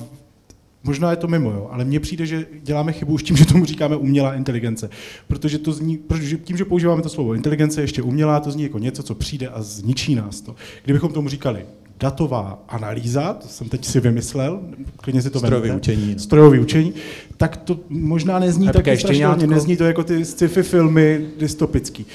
Možná 0.85 1.11
je 1.11 1.17
to 1.17 1.29
mimo, 1.29 1.51
jo, 1.51 1.69
ale 1.73 1.85
mně 1.85 2.01
přijde, 2.01 2.27
že 2.27 2.47
děláme 2.63 2.93
chybu 2.93 3.13
už 3.13 3.23
tím, 3.23 3.37
že 3.37 3.45
tomu 3.47 3.65
říkáme 3.65 3.97
umělá 3.97 4.35
inteligence. 4.35 4.91
Protože 5.29 5.59
to 5.59 5.73
zní, 5.73 5.97
protože 5.97 6.39
tím, 6.39 6.57
že 6.57 6.65
používáme 6.65 7.03
to 7.03 7.09
slovo 7.09 7.35
inteligence, 7.35 7.81
ještě 7.81 8.03
umělá, 8.03 8.41
to 8.41 8.51
zní 8.51 8.63
jako 8.63 8.79
něco, 8.79 9.03
co 9.03 9.15
přijde 9.15 9.49
a 9.49 9.63
zničí 9.63 10.15
nás 10.15 10.41
to. 10.41 10.55
Kdybychom 10.85 11.13
tomu 11.13 11.29
říkali 11.29 11.67
datová 12.01 12.65
analýza, 12.69 13.35
to 13.35 13.49
jsem 13.49 13.69
teď 13.69 13.85
si 13.85 14.01
vymyslel, 14.01 14.61
klidně 14.97 15.23
si 15.23 15.31
to 15.31 15.39
Strojový 15.39 15.69
vemte. 15.69 15.81
učení. 15.81 16.19
Strojový 16.19 16.59
učení, 16.59 16.93
tak 17.37 17.57
to 17.57 17.81
možná 17.89 18.39
nezní 18.39 18.67
tak 18.67 18.99
strašně, 18.99 19.29
nezní 19.47 19.77
to 19.77 19.85
jako 19.85 20.05
ty 20.05 20.25
sci-fi 20.25 20.63
filmy 20.63 21.27
dystopický. 21.39 22.07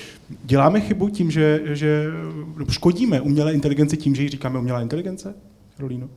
Děláme 0.44 0.82
chybu 0.82 1.10
tím, 1.10 1.32
že, 1.32 1.62
že 1.66 2.08
škodíme 2.70 3.22
umělé 3.22 3.54
inteligenci 3.54 3.98
tím, 3.98 4.16
že 4.16 4.24
jí 4.24 4.30
říkáme 4.30 4.60
umělá 4.60 4.82
inteligence, 4.82 5.36
Karolíno? 5.78 6.10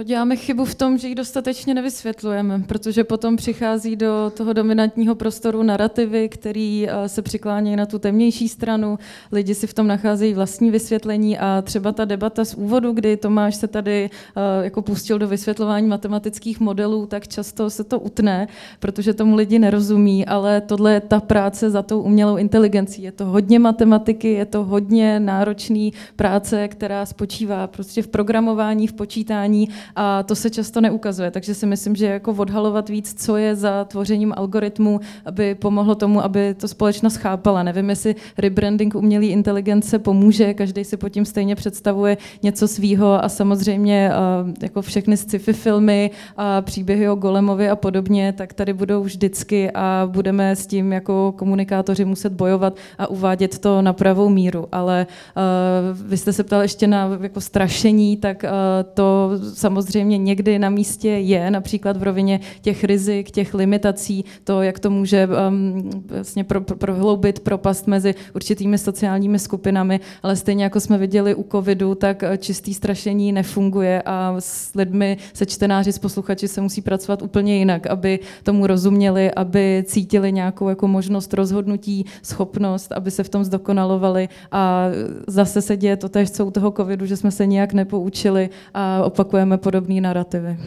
No 0.00 0.04
děláme 0.04 0.36
chybu 0.36 0.64
v 0.64 0.74
tom, 0.74 0.98
že 0.98 1.08
ji 1.08 1.14
dostatečně 1.14 1.74
nevysvětlujeme, 1.74 2.62
protože 2.66 3.04
potom 3.04 3.36
přichází 3.36 3.96
do 3.96 4.32
toho 4.36 4.52
dominantního 4.52 5.14
prostoru 5.14 5.62
narrativy, 5.62 6.28
který 6.28 6.86
eh, 6.88 7.08
se 7.08 7.22
přiklánějí 7.22 7.76
na 7.76 7.86
tu 7.86 7.98
temnější 7.98 8.48
stranu, 8.48 8.98
lidi 9.32 9.54
si 9.54 9.66
v 9.66 9.74
tom 9.74 9.86
nacházejí 9.86 10.34
vlastní 10.34 10.70
vysvětlení 10.70 11.38
a 11.38 11.62
třeba 11.62 11.92
ta 11.92 12.04
debata 12.04 12.44
z 12.44 12.54
úvodu, 12.54 12.92
kdy 12.92 13.16
Tomáš 13.16 13.56
se 13.56 13.68
tady 13.68 14.10
eh, 14.36 14.64
jako 14.64 14.82
pustil 14.82 15.18
do 15.18 15.28
vysvětlování 15.28 15.86
matematických 15.86 16.60
modelů, 16.60 17.06
tak 17.06 17.28
často 17.28 17.70
se 17.70 17.84
to 17.84 18.00
utne, 18.00 18.48
protože 18.78 19.14
tomu 19.14 19.36
lidi 19.36 19.58
nerozumí, 19.58 20.26
ale 20.26 20.60
tohle 20.60 20.92
je 20.92 21.00
ta 21.00 21.20
práce 21.20 21.70
za 21.70 21.82
tou 21.82 22.00
umělou 22.00 22.36
inteligencí. 22.36 23.02
Je 23.02 23.12
to 23.12 23.24
hodně 23.24 23.58
matematiky, 23.58 24.32
je 24.32 24.44
to 24.44 24.64
hodně 24.64 25.20
náročný 25.20 25.92
práce, 26.16 26.68
která 26.68 27.06
spočívá 27.06 27.66
prostě 27.66 28.02
v 28.02 28.08
programování, 28.08 28.86
v 28.86 28.92
počítání 28.92 29.68
a 29.96 30.22
to 30.22 30.34
se 30.34 30.50
často 30.50 30.80
neukazuje, 30.80 31.30
takže 31.30 31.54
si 31.54 31.66
myslím, 31.66 31.96
že 31.96 32.06
jako 32.06 32.32
odhalovat 32.32 32.88
víc, 32.88 33.24
co 33.24 33.36
je 33.36 33.56
za 33.56 33.84
tvořením 33.84 34.34
algoritmu, 34.36 35.00
aby 35.24 35.54
pomohlo 35.54 35.94
tomu, 35.94 36.24
aby 36.24 36.54
to 36.54 36.68
společnost 36.68 37.16
chápala. 37.16 37.62
Nevím, 37.62 37.90
jestli 37.90 38.14
rebranding 38.38 38.94
umělé 38.94 39.26
inteligence 39.26 39.98
pomůže, 39.98 40.54
každý 40.54 40.84
si 40.84 40.96
pod 40.96 41.08
tím 41.08 41.24
stejně 41.24 41.56
představuje 41.56 42.16
něco 42.42 42.68
svýho 42.68 43.24
a 43.24 43.28
samozřejmě 43.28 44.10
uh, 44.10 44.50
jako 44.62 44.82
všechny 44.82 45.16
sci-fi 45.16 45.52
filmy 45.52 46.10
a 46.36 46.62
příběhy 46.62 47.08
o 47.08 47.14
Golemovi 47.14 47.70
a 47.70 47.76
podobně, 47.76 48.32
tak 48.32 48.52
tady 48.52 48.72
budou 48.72 49.02
vždycky 49.02 49.70
a 49.70 50.08
budeme 50.12 50.56
s 50.56 50.66
tím 50.66 50.92
jako 50.92 51.34
komunikátoři 51.36 52.04
muset 52.04 52.32
bojovat 52.32 52.76
a 52.98 53.06
uvádět 53.06 53.58
to 53.58 53.82
na 53.82 53.92
pravou 53.92 54.28
míru. 54.28 54.68
Ale 54.72 55.06
uh, 55.36 56.08
vy 56.08 56.16
jste 56.16 56.32
se 56.32 56.44
ptal 56.44 56.62
ještě 56.62 56.86
na 56.86 57.18
jako 57.20 57.40
strašení, 57.40 58.16
tak 58.16 58.44
uh, 58.44 58.50
to 58.94 59.30
samozřejmě 59.54 59.69
někdy 60.04 60.58
na 60.58 60.70
místě 60.70 61.08
je, 61.08 61.50
například 61.50 61.96
v 61.96 62.02
rovině 62.02 62.40
těch 62.60 62.84
rizik, 62.84 63.30
těch 63.30 63.54
limitací, 63.54 64.24
to, 64.44 64.62
jak 64.62 64.78
to 64.78 64.90
může 64.90 65.28
um, 65.48 65.90
vlastně 66.06 66.44
pro, 66.44 66.60
pro, 66.60 66.76
prohloubit 66.76 67.40
propast 67.40 67.86
mezi 67.86 68.14
určitými 68.34 68.78
sociálními 68.78 69.38
skupinami, 69.38 70.00
ale 70.22 70.36
stejně 70.36 70.64
jako 70.64 70.80
jsme 70.80 70.98
viděli 70.98 71.34
u 71.34 71.46
covidu, 71.50 71.94
tak 71.94 72.22
eh, 72.22 72.38
čistý 72.38 72.74
strašení 72.74 73.32
nefunguje 73.32 74.02
a 74.02 74.36
s 74.38 74.74
lidmi, 74.74 75.16
se 75.34 75.46
čtenáři, 75.46 75.92
s 75.92 75.98
posluchači 75.98 76.48
se 76.48 76.60
musí 76.60 76.82
pracovat 76.82 77.22
úplně 77.22 77.58
jinak, 77.58 77.86
aby 77.86 78.18
tomu 78.42 78.66
rozuměli, 78.66 79.30
aby 79.34 79.84
cítili 79.86 80.32
nějakou 80.32 80.68
jako 80.68 80.88
možnost 80.88 81.34
rozhodnutí, 81.34 82.04
schopnost, 82.22 82.92
aby 82.92 83.10
se 83.10 83.22
v 83.22 83.28
tom 83.28 83.44
zdokonalovali. 83.44 84.28
A 84.52 84.86
zase 85.26 85.62
se 85.62 85.76
děje 85.76 85.96
to 85.96 86.08
tež, 86.08 86.30
co 86.30 86.46
u 86.46 86.50
toho 86.50 86.70
covidu, 86.70 87.06
že 87.06 87.16
jsme 87.16 87.30
se 87.30 87.46
nijak 87.46 87.72
nepoučili 87.72 88.50
a 88.74 89.02
opakujeme 89.04 89.58
podobné 89.60 90.00
narrativy. 90.00 90.58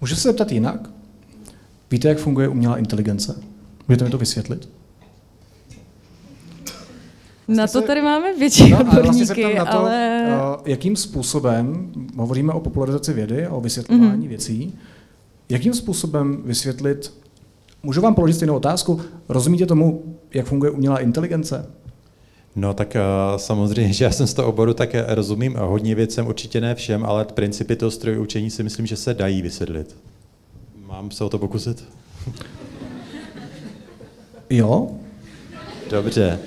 Můžu 0.00 0.14
se 0.14 0.28
zeptat 0.28 0.52
jinak? 0.52 0.90
Víte, 1.90 2.08
jak 2.08 2.18
funguje 2.18 2.48
umělá 2.48 2.78
inteligence? 2.78 3.40
Můžete 3.88 4.04
mi 4.04 4.10
to 4.10 4.18
vysvětlit? 4.18 4.68
Na 7.48 7.66
se- 7.66 7.80
to 7.80 7.86
tady 7.86 8.02
máme 8.02 8.38
větší 8.38 8.70
No, 8.70 8.76
vlastně 8.84 9.26
se 9.26 9.32
odborníky, 9.32 9.54
ptám 9.54 9.66
na 9.66 9.72
to, 9.72 9.78
ale... 9.78 10.24
uh, 10.56 10.68
jakým 10.68 10.96
způsobem, 10.96 11.92
hovoříme 12.16 12.52
o 12.52 12.60
popularizaci 12.60 13.12
vědy 13.12 13.46
a 13.46 13.50
o 13.52 13.60
vysvětlování 13.60 14.26
mm-hmm. 14.26 14.28
věcí, 14.28 14.74
jakým 15.48 15.74
způsobem 15.74 16.42
vysvětlit, 16.44 17.12
můžu 17.82 18.00
vám 18.00 18.14
položit 18.14 18.34
stejnou 18.34 18.56
otázku, 18.56 19.00
rozumíte 19.28 19.66
tomu, 19.66 20.16
jak 20.34 20.46
funguje 20.46 20.70
umělá 20.70 20.98
inteligence? 20.98 21.66
No 22.56 22.74
tak 22.74 22.96
uh, 22.96 23.38
samozřejmě, 23.38 23.92
že 23.94 24.04
já 24.04 24.10
jsem 24.10 24.26
z 24.26 24.34
toho 24.34 24.48
oboru, 24.48 24.74
tak 24.74 24.94
eh, 24.94 25.04
rozumím 25.08 25.54
hodně 25.54 25.94
věcem, 25.94 26.26
určitě 26.26 26.60
ne 26.60 26.74
všem, 26.74 27.04
ale 27.04 27.24
principy 27.24 27.76
toho 27.76 27.90
strojového 27.90 28.22
učení 28.22 28.50
si 28.50 28.62
myslím, 28.62 28.86
že 28.86 28.96
se 28.96 29.14
dají 29.14 29.42
vysvětlit. 29.42 29.96
Mám 30.86 31.10
se 31.10 31.24
o 31.24 31.28
to 31.28 31.38
pokusit? 31.38 31.84
Jo? 34.50 34.90
Dobře. 35.90 36.38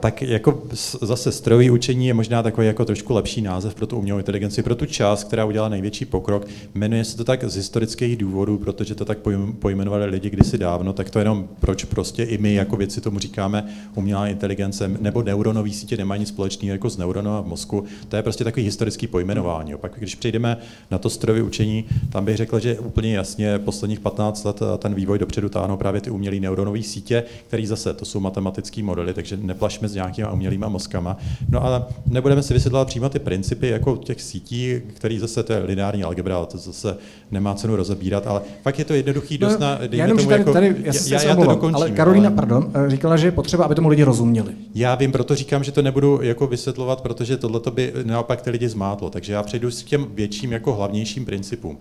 Tak 0.00 0.22
jako 0.22 0.62
zase 1.02 1.32
strojové 1.32 1.70
učení 1.70 2.06
je 2.06 2.14
možná 2.14 2.42
takový 2.42 2.66
jako 2.66 2.84
trošku 2.84 3.14
lepší 3.14 3.42
název 3.42 3.74
pro 3.74 3.86
tu 3.86 3.98
umělou 3.98 4.18
inteligenci, 4.18 4.62
pro 4.62 4.74
tu 4.74 4.86
část, 4.86 5.24
která 5.24 5.44
udělala 5.44 5.68
největší 5.68 6.04
pokrok. 6.04 6.46
Jmenuje 6.74 7.04
se 7.04 7.16
to 7.16 7.24
tak 7.24 7.44
z 7.44 7.56
historických 7.56 8.16
důvodů, 8.16 8.58
protože 8.58 8.94
to 8.94 9.04
tak 9.04 9.18
pojm- 9.18 9.52
pojmenovali 9.52 10.06
lidi 10.06 10.30
kdysi 10.30 10.58
dávno, 10.58 10.92
tak 10.92 11.10
to 11.10 11.18
jenom 11.18 11.48
proč 11.60 11.84
prostě 11.84 12.22
i 12.22 12.38
my 12.38 12.54
jako 12.54 12.76
věci 12.76 13.00
tomu 13.00 13.18
říkáme 13.18 13.64
umělá 13.94 14.28
inteligence 14.28 14.88
nebo 14.88 15.22
neuronové 15.22 15.70
sítě 15.70 15.96
nemají 15.96 16.20
nic 16.20 16.28
společného 16.28 16.74
jako 16.74 16.90
s 16.90 16.96
neuronama 16.96 17.40
v 17.40 17.46
mozku. 17.46 17.84
To 18.08 18.16
je 18.16 18.22
prostě 18.22 18.44
takový 18.44 18.64
historický 18.64 19.06
pojmenování. 19.06 19.74
Pak 19.76 19.92
když 19.98 20.14
přejdeme 20.14 20.56
na 20.90 20.98
to 20.98 21.10
strojové 21.10 21.42
učení, 21.42 21.84
tam 22.10 22.24
bych 22.24 22.36
řekl, 22.36 22.60
že 22.60 22.78
úplně 22.78 23.14
jasně 23.14 23.58
posledních 23.58 24.00
15 24.00 24.44
let 24.44 24.60
ten 24.78 24.94
vývoj 24.94 25.18
dopředu 25.18 25.48
táhnou 25.48 25.76
právě 25.76 26.00
ty 26.00 26.10
umělé 26.10 26.40
neuronové 26.40 26.82
sítě, 26.82 27.24
které 27.48 27.66
zase 27.66 27.94
to 27.94 28.04
jsou 28.04 28.20
matematické 28.20 28.82
modely, 28.82 29.14
takže 29.14 29.36
neplašme 29.56 29.88
s 29.88 29.94
nějakýma 29.94 30.32
umělýma 30.32 30.68
mozkama. 30.68 31.16
No 31.48 31.64
a 31.66 31.88
nebudeme 32.06 32.42
si 32.42 32.54
vysvětlovat 32.54 32.88
přímo 32.88 33.08
ty 33.08 33.18
principy 33.18 33.68
jako 33.68 33.96
těch 33.96 34.22
sítí, 34.22 34.80
který 34.94 35.18
zase 35.18 35.42
to 35.42 35.52
je 35.52 35.58
lineární 35.58 36.04
algebra, 36.04 36.36
ale 36.36 36.46
to 36.46 36.58
zase 36.58 36.96
nemá 37.30 37.54
cenu 37.54 37.76
rozebírat, 37.76 38.26
ale 38.26 38.40
fakt 38.62 38.78
je 38.78 38.84
to 38.84 38.94
jednoduchý 38.94 39.38
dost 39.38 39.58
na, 39.58 39.74
No, 39.74 39.88
já 39.90 40.04
jenom, 40.04 40.16
tomu 40.18 40.28
tady, 40.28 40.40
jako, 40.40 40.52
tady, 40.52 40.76
já, 40.82 40.92
se 40.92 41.14
já, 41.14 41.22
já 41.22 41.36
to 41.36 41.44
dokončím. 41.44 41.76
ale 41.76 41.90
Karolina, 41.90 42.26
ale- 42.28 42.36
pardon, 42.36 42.70
eh, 42.86 42.90
říkala, 42.90 43.16
že 43.16 43.26
je 43.26 43.30
potřeba, 43.32 43.64
aby 43.64 43.74
tomu 43.74 43.88
lidi 43.88 44.02
rozuměli. 44.02 44.52
já 44.74 44.94
vím, 44.94 45.12
proto 45.12 45.34
říkám, 45.34 45.64
že 45.64 45.72
to 45.72 45.82
nebudu 45.82 46.18
jako 46.22 46.46
vysvětlovat, 46.46 47.00
protože 47.00 47.36
tohle 47.36 47.60
by 47.70 47.92
naopak 48.04 48.42
ty 48.42 48.50
lidi 48.50 48.68
zmátlo. 48.68 49.10
Takže 49.10 49.32
já 49.32 49.42
přejdu 49.42 49.70
s 49.70 49.82
těm 49.82 50.06
větším 50.14 50.52
jako 50.52 50.74
hlavnějším 50.74 51.24
principům. 51.24 51.78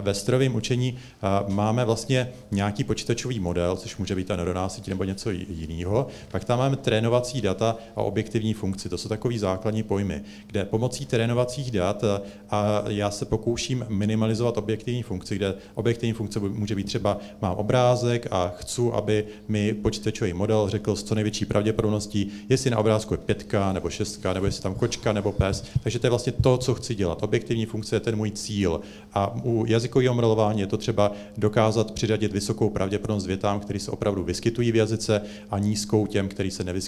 Ve, 0.00 0.14
strojovém 0.14 0.54
učení 0.54 0.96
a, 1.22 1.44
máme 1.48 1.84
vlastně 1.84 2.28
nějaký 2.50 2.84
počítačový 2.84 3.40
model, 3.40 3.76
což 3.76 3.96
může 3.96 4.14
být 4.14 4.26
ta 4.26 4.36
neuroná 4.36 4.68
síť 4.68 4.88
nebo 4.88 5.04
něco 5.04 5.30
jiného. 5.30 6.06
Pak 6.30 6.44
tam 6.44 6.58
máme 6.58 6.76
trénovací 7.08 7.40
data 7.40 7.76
a 7.96 8.02
objektivní 8.02 8.54
funkci. 8.54 8.88
To 8.88 8.98
jsou 8.98 9.08
takový 9.08 9.38
základní 9.38 9.82
pojmy, 9.82 10.22
kde 10.46 10.64
pomocí 10.64 11.06
trénovacích 11.06 11.70
dat 11.70 12.04
a, 12.04 12.20
a 12.50 12.82
já 12.88 13.10
se 13.10 13.24
pokouším 13.24 13.86
minimalizovat 13.88 14.58
objektivní 14.58 15.02
funkci, 15.02 15.36
kde 15.36 15.54
objektivní 15.74 16.12
funkce 16.12 16.40
může 16.40 16.74
být 16.74 16.86
třeba 16.86 17.18
mám 17.42 17.56
obrázek 17.56 18.26
a 18.30 18.54
chci, 18.58 18.82
aby 18.92 19.24
mi 19.48 19.74
počítačový 19.74 20.32
model 20.32 20.68
řekl 20.68 20.96
s 20.96 21.02
co 21.02 21.14
největší 21.14 21.44
pravděpodobností, 21.44 22.30
jestli 22.48 22.70
na 22.70 22.78
obrázku 22.78 23.14
je 23.14 23.18
pětka 23.18 23.72
nebo 23.72 23.90
šestka, 23.90 24.32
nebo 24.32 24.46
jestli 24.46 24.62
tam 24.62 24.74
kočka 24.74 25.12
nebo 25.12 25.32
pes. 25.32 25.64
Takže 25.82 25.98
to 25.98 26.06
je 26.06 26.10
vlastně 26.10 26.32
to, 26.32 26.58
co 26.58 26.74
chci 26.74 26.94
dělat. 26.94 27.22
Objektivní 27.22 27.66
funkce 27.66 27.96
je 27.96 28.00
ten 28.00 28.16
můj 28.16 28.30
cíl. 28.30 28.80
A 29.14 29.34
u 29.44 29.64
jazykového 29.66 30.14
modelování 30.14 30.60
je 30.60 30.66
to 30.66 30.76
třeba 30.76 31.12
dokázat 31.36 31.90
přiřadit 31.90 32.32
vysokou 32.32 32.70
pravděpodobnost 32.70 33.26
větám, 33.26 33.60
které 33.60 33.80
se 33.80 33.90
opravdu 33.90 34.24
vyskytují 34.24 34.72
v 34.72 34.76
jazyce 34.76 35.22
a 35.50 35.58
nízkou 35.58 36.06
těm, 36.06 36.28
které 36.28 36.50
se 36.50 36.64
nevyskytují. 36.64 36.87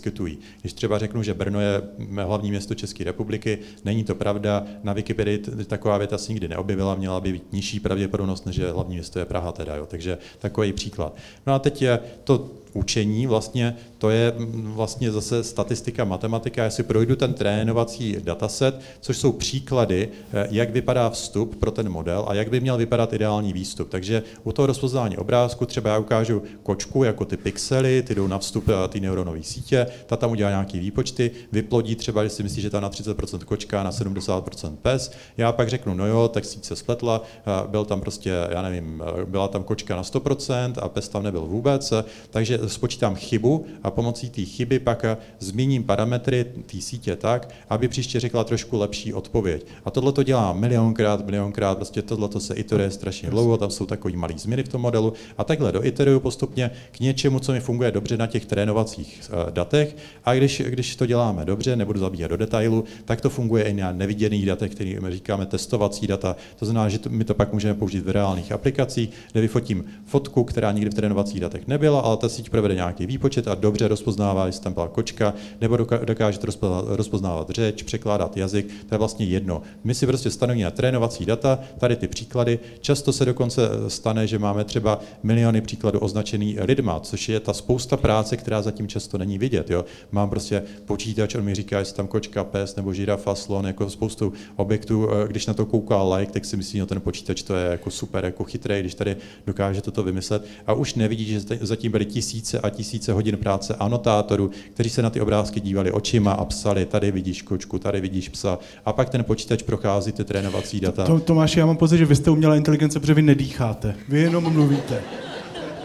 Když 0.60 0.72
třeba 0.72 0.98
řeknu, 0.98 1.22
že 1.22 1.34
Brno 1.34 1.60
je 1.60 1.82
hlavní 2.22 2.50
město 2.50 2.74
České 2.74 3.04
republiky, 3.04 3.58
není 3.84 4.04
to 4.04 4.14
pravda. 4.14 4.64
Na 4.82 4.92
Wikipedii 4.92 5.38
taková 5.66 5.98
věta 5.98 6.18
se 6.18 6.32
nikdy 6.32 6.48
neobjevila, 6.48 6.94
měla 6.94 7.20
by 7.20 7.32
být 7.32 7.52
nižší 7.52 7.80
pravděpodobnost, 7.80 8.46
než 8.46 8.56
že 8.56 8.70
hlavní 8.70 8.94
město 8.94 9.18
je 9.18 9.24
Praha 9.24 9.52
teda. 9.52 9.76
Jo. 9.76 9.86
Takže 9.86 10.18
takový 10.38 10.72
příklad. 10.72 11.16
No 11.46 11.54
a 11.54 11.58
teď 11.58 11.82
je 11.82 12.00
to 12.24 12.50
učení, 12.72 13.26
vlastně 13.26 13.76
to 13.98 14.10
je 14.10 14.32
mm, 14.36 14.72
vlastně 14.76 15.12
zase 15.12 15.44
statistika, 15.44 16.04
matematika. 16.04 16.64
Já 16.64 16.70
si 16.70 16.82
projdu 16.82 17.16
ten 17.16 17.34
trénovací 17.34 18.16
dataset, 18.24 18.80
což 19.00 19.16
jsou 19.16 19.32
příklady, 19.32 20.08
eh, 20.32 20.48
jak 20.50 20.70
vypadá 20.70 21.10
vstup 21.10 21.56
pro 21.56 21.70
ten 21.70 21.88
model 21.88 22.24
a 22.28 22.34
jak 22.34 22.50
by 22.50 22.60
měl 22.60 22.76
vypadat 22.76 23.12
ideální 23.12 23.52
výstup. 23.52 23.88
Takže 23.88 24.22
u 24.44 24.52
toho 24.52 24.66
rozpoznání 24.66 25.16
obrázku 25.16 25.66
třeba 25.66 25.90
já 25.90 25.98
ukážu 25.98 26.42
kočku 26.62 27.04
jako 27.04 27.24
ty 27.24 27.36
pixely, 27.36 28.02
ty 28.02 28.14
jdou 28.14 28.26
na 28.26 28.38
vstup 28.38 28.64
eh, 28.68 28.88
té 28.88 29.00
neuronové 29.00 29.42
sítě, 29.42 29.86
ta 30.06 30.16
tam 30.16 30.30
udělá 30.30 30.50
nějaký 30.50 30.78
výpočty, 30.78 31.30
vyplodí 31.52 31.96
třeba, 31.96 32.24
že 32.24 32.30
si 32.30 32.42
myslí, 32.42 32.62
že 32.62 32.70
ta 32.70 32.80
na 32.80 32.90
30% 32.90 33.38
kočka, 33.38 33.82
na 33.82 33.90
70% 33.90 34.76
pes. 34.82 35.12
Já 35.36 35.52
pak 35.52 35.68
řeknu, 35.68 35.94
no 35.94 36.06
jo, 36.06 36.28
tak 36.28 36.44
síť 36.44 36.64
se 36.64 36.76
spletla, 36.76 37.22
eh, 37.24 37.68
byl 37.68 37.84
tam 37.84 38.00
prostě, 38.00 38.32
já 38.50 38.62
nevím, 38.62 39.02
byla 39.24 39.48
tam 39.48 39.62
kočka 39.62 39.96
na 39.96 40.02
100% 40.02 40.72
a 40.82 40.88
pes 40.88 41.08
tam 41.08 41.22
nebyl 41.22 41.40
vůbec, 41.40 41.92
takže 42.30 42.59
spočítám 42.66 43.14
chybu 43.14 43.66
a 43.82 43.90
pomocí 43.90 44.30
té 44.30 44.42
chyby 44.42 44.78
pak 44.78 45.04
změním 45.38 45.84
parametry 45.84 46.44
té 46.66 46.80
sítě 46.80 47.16
tak, 47.16 47.48
aby 47.68 47.88
příště 47.88 48.20
řekla 48.20 48.44
trošku 48.44 48.78
lepší 48.78 49.14
odpověď. 49.14 49.66
A 49.84 49.90
tohle 49.90 50.12
to 50.12 50.22
dělá 50.22 50.52
milionkrát, 50.52 51.26
milionkrát, 51.26 51.76
prostě 51.76 52.02
tohle 52.02 52.28
to 52.28 52.40
se 52.40 52.54
iteruje 52.54 52.90
strašně 52.90 53.30
dlouho, 53.30 53.56
tam 53.56 53.70
jsou 53.70 53.86
takový 53.86 54.16
malý 54.16 54.38
změny 54.38 54.62
v 54.62 54.68
tom 54.68 54.80
modelu 54.80 55.12
a 55.38 55.44
takhle 55.44 55.72
doiteruju 55.72 56.20
postupně 56.20 56.70
k 56.92 57.00
něčemu, 57.00 57.38
co 57.38 57.52
mi 57.52 57.60
funguje 57.60 57.90
dobře 57.90 58.16
na 58.16 58.26
těch 58.26 58.46
trénovacích 58.46 59.20
uh, 59.32 59.50
datech 59.50 59.96
a 60.24 60.34
když, 60.34 60.62
když 60.66 60.96
to 60.96 61.06
děláme 61.06 61.44
dobře, 61.44 61.76
nebudu 61.76 62.00
zabíhat 62.00 62.28
do 62.28 62.36
detailu, 62.36 62.84
tak 63.04 63.20
to 63.20 63.30
funguje 63.30 63.64
i 63.64 63.74
na 63.74 63.92
neviděných 63.92 64.46
datech, 64.46 64.72
kterým 64.72 65.10
říkáme 65.10 65.46
testovací 65.46 66.06
data. 66.06 66.36
To 66.58 66.64
znamená, 66.64 66.88
že 66.88 66.98
to, 66.98 67.08
my 67.08 67.24
to 67.24 67.34
pak 67.34 67.52
můžeme 67.52 67.74
použít 67.74 68.04
v 68.04 68.10
reálných 68.10 68.52
aplikacích, 68.52 69.10
kde 69.32 69.40
vyfotím 69.40 69.84
fotku, 70.04 70.44
která 70.44 70.72
nikdy 70.72 70.90
v 70.90 70.94
trénovacích 70.94 71.40
datech 71.40 71.66
nebyla, 71.68 72.00
ale 72.00 72.16
ta 72.16 72.28
síť 72.28 72.49
provede 72.50 72.74
nějaký 72.74 73.06
výpočet 73.06 73.48
a 73.48 73.54
dobře 73.54 73.88
rozpoznává, 73.88 74.46
jestli 74.46 74.62
tam 74.62 74.72
byla 74.72 74.88
kočka, 74.88 75.34
nebo 75.60 75.76
dokáže 76.04 76.38
to 76.38 76.46
rozpoznávat 76.86 77.50
řeč, 77.50 77.82
překládat 77.82 78.36
jazyk, 78.36 78.66
to 78.88 78.94
je 78.94 78.98
vlastně 78.98 79.26
jedno. 79.26 79.62
My 79.84 79.94
si 79.94 80.06
prostě 80.06 80.30
stanovíme 80.30 80.70
trénovací 80.70 81.26
data, 81.26 81.58
tady 81.78 81.96
ty 81.96 82.08
příklady. 82.08 82.58
Často 82.80 83.12
se 83.12 83.24
dokonce 83.24 83.62
stane, 83.88 84.26
že 84.26 84.38
máme 84.38 84.64
třeba 84.64 85.00
miliony 85.22 85.60
příkladů 85.60 85.98
označený 85.98 86.56
lidma, 86.60 87.00
což 87.00 87.28
je 87.28 87.40
ta 87.40 87.52
spousta 87.52 87.96
práce, 87.96 88.36
která 88.36 88.62
zatím 88.62 88.88
často 88.88 89.18
není 89.18 89.38
vidět. 89.38 89.70
Jo. 89.70 89.84
Mám 90.12 90.30
prostě 90.30 90.62
počítač, 90.84 91.34
on 91.34 91.44
mi 91.44 91.54
říká, 91.54 91.78
jestli 91.78 91.96
tam 91.96 92.06
kočka, 92.06 92.44
pes 92.44 92.76
nebo 92.76 92.92
žirafa, 92.92 93.34
slon, 93.34 93.66
jako 93.66 93.90
spoustu 93.90 94.32
objektů. 94.56 95.08
Když 95.26 95.46
na 95.46 95.54
to 95.54 95.66
kouká 95.66 96.14
like, 96.14 96.32
tak 96.32 96.44
si 96.44 96.56
myslí, 96.56 96.80
no, 96.80 96.86
ten 96.86 97.00
počítač 97.00 97.42
to 97.42 97.54
je 97.54 97.66
jako 97.66 97.90
super, 97.90 98.24
jako 98.24 98.44
chytrý, 98.44 98.80
když 98.80 98.94
tady 98.94 99.16
dokáže 99.46 99.82
toto 99.82 100.02
vymyslet. 100.02 100.44
A 100.66 100.72
už 100.72 100.94
nevidí, 100.94 101.24
že 101.24 101.40
zatím 101.60 101.92
byly 101.92 102.06
tisíce 102.40 102.60
a 102.60 102.70
tisíce 102.70 103.12
hodin 103.12 103.36
práce 103.36 103.74
anotátorů, 103.78 104.50
kteří 104.74 104.90
se 104.90 105.02
na 105.02 105.10
ty 105.10 105.20
obrázky 105.20 105.60
dívali 105.60 105.92
očima 105.92 106.32
a 106.32 106.44
psali, 106.44 106.86
tady 106.86 107.10
vidíš 107.10 107.42
kočku, 107.42 107.78
tady 107.78 108.00
vidíš 108.00 108.28
psa. 108.28 108.58
A 108.84 108.92
pak 108.92 109.10
ten 109.10 109.24
počítač 109.24 109.62
prochází 109.62 110.12
ty 110.12 110.24
trénovací 110.24 110.80
data. 110.80 111.04
To, 111.04 111.20
Tomáš, 111.20 111.56
já 111.56 111.66
mám 111.66 111.76
pocit, 111.76 111.98
že 111.98 112.06
vy 112.06 112.16
jste 112.16 112.30
umělá 112.30 112.56
inteligence, 112.56 113.00
protože 113.00 113.14
vy 113.14 113.22
nedýcháte. 113.22 113.94
Vy 114.08 114.20
jenom 114.20 114.52
mluvíte. 114.52 115.00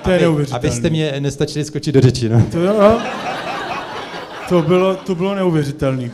To 0.03 0.11
je 0.11 0.25
Aby, 0.25 0.45
Abyste 0.51 0.89
mě 0.89 1.15
nestačili 1.19 1.65
skočit 1.65 1.95
do 1.95 2.01
řeči, 2.01 2.29
no. 2.29 2.45
To, 2.51 2.59
jo, 2.59 2.99
to 4.49 4.61
bylo, 4.61 4.95
to 4.95 5.15
bylo 5.15 5.35
neuvěřitelné. 5.35 6.11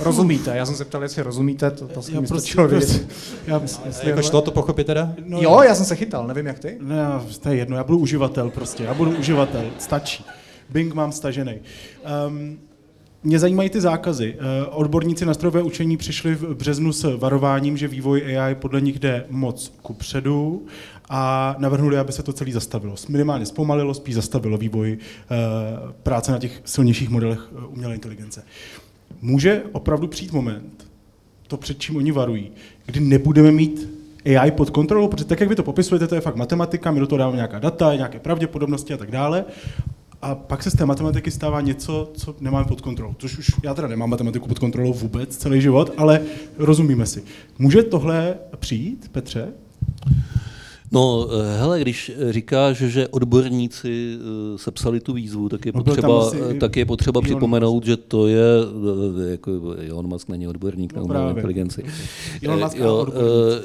Rozumíte, 0.00 0.56
já 0.56 0.66
jsem 0.66 0.74
se 0.74 0.84
ptal, 0.84 1.02
jestli 1.02 1.22
rozumíte, 1.22 1.70
to, 1.70 1.88
to 1.88 2.00
já 2.12 2.22
prostě, 2.22 2.54
prostě, 2.68 3.06
já, 3.46 3.60
jestli 3.86 4.10
jako 4.10 4.22
šlo 4.22 4.42
to 4.42 4.50
pochopit 4.50 4.86
teda? 4.86 5.14
No, 5.24 5.42
jo, 5.42 5.62
já 5.62 5.74
jsem 5.74 5.84
se 5.84 5.96
chytal, 5.96 6.26
nevím 6.26 6.46
jak 6.46 6.58
ty. 6.58 6.78
Ne, 6.80 6.96
to 7.40 7.48
je 7.48 7.56
jedno, 7.56 7.76
já 7.76 7.84
budu 7.84 7.98
uživatel 7.98 8.50
prostě, 8.50 8.84
já 8.84 8.94
budu 8.94 9.10
uživatel, 9.10 9.64
stačí. 9.78 10.24
Bing 10.70 10.94
mám 10.94 11.12
stažený. 11.12 11.60
Um, 12.28 12.58
mě 13.22 13.38
zajímají 13.38 13.70
ty 13.70 13.80
zákazy. 13.80 14.36
Eh, 14.38 14.66
odborníci 14.66 15.26
na 15.26 15.34
strojové 15.34 15.62
učení 15.62 15.96
přišli 15.96 16.34
v 16.34 16.54
březnu 16.54 16.92
s 16.92 17.16
varováním, 17.16 17.76
že 17.76 17.88
vývoj 17.88 18.38
AI 18.38 18.54
podle 18.54 18.80
nich 18.80 18.98
jde 18.98 19.24
moc 19.30 19.72
kupředu 19.82 20.66
a 21.08 21.54
navrhnuli, 21.58 21.98
aby 21.98 22.12
se 22.12 22.22
to 22.22 22.32
celé 22.32 22.52
zastavilo. 22.52 22.94
Minimálně 23.08 23.46
zpomalilo, 23.46 23.94
spíš 23.94 24.14
zastavilo 24.14 24.58
vývoj 24.58 24.98
eh, 24.98 25.36
práce 26.02 26.32
na 26.32 26.38
těch 26.38 26.62
silnějších 26.64 27.08
modelech 27.08 27.48
eh, 27.52 27.66
umělé 27.66 27.94
inteligence. 27.94 28.44
Může 29.22 29.62
opravdu 29.72 30.08
přijít 30.08 30.32
moment, 30.32 30.86
to 31.46 31.56
před 31.56 31.80
čím 31.80 31.96
oni 31.96 32.12
varují, 32.12 32.50
kdy 32.86 33.00
nebudeme 33.00 33.52
mít 33.52 33.88
AI 34.36 34.50
pod 34.50 34.70
kontrolou, 34.70 35.08
protože 35.08 35.24
tak, 35.24 35.40
jak 35.40 35.48
vy 35.48 35.56
to 35.56 35.62
popisujete, 35.62 36.06
to 36.06 36.14
je 36.14 36.20
fakt 36.20 36.36
matematika, 36.36 36.90
my 36.90 37.00
do 37.00 37.06
toho 37.06 37.18
dáváme 37.18 37.36
nějaká 37.36 37.58
data, 37.58 37.94
nějaké 37.94 38.18
pravděpodobnosti 38.18 38.94
a 38.94 38.96
tak 38.96 39.10
dále. 39.10 39.44
A 40.22 40.34
pak 40.34 40.62
se 40.62 40.70
z 40.70 40.74
té 40.74 40.86
matematiky 40.86 41.30
stává 41.30 41.60
něco, 41.60 42.10
co 42.14 42.36
nemáme 42.40 42.64
pod 42.64 42.80
kontrolou. 42.80 43.14
Což 43.18 43.38
už 43.38 43.50
já 43.62 43.74
teda 43.74 43.88
nemám 43.88 44.10
matematiku 44.10 44.48
pod 44.48 44.58
kontrolou 44.58 44.92
vůbec 44.92 45.36
celý 45.36 45.60
život, 45.60 45.92
ale 45.96 46.20
rozumíme 46.58 47.06
si. 47.06 47.22
Může 47.58 47.82
tohle 47.82 48.34
přijít, 48.58 49.08
Petře? 49.12 49.48
No, 50.92 51.28
eh, 51.30 51.58
hele, 51.58 51.80
když 51.80 52.12
říkáš, 52.30 52.76
že 52.76 53.08
odborníci 53.08 54.16
eh, 54.16 54.58
sepsali 54.58 55.00
tu 55.00 55.12
výzvu, 55.12 55.48
tak 55.48 55.66
je 55.66 55.72
no, 55.74 55.84
potřeba, 55.84 56.30
tak 56.60 56.76
je 56.76 56.84
potřeba 56.84 57.20
připomenout, 57.20 57.86
že 57.86 57.96
to 57.96 58.26
je, 58.26 58.46
eh, 59.26 59.30
jako 59.30 59.50
Elon 59.88 60.06
Musk 60.06 60.28
není 60.28 60.48
odborník 60.48 60.92
no, 60.92 60.98
na 60.98 61.04
umělou 61.04 61.28
inteligenci, 61.36 61.84
Elon 62.42 62.60
Musk 62.60 62.76
jo, 62.76 63.06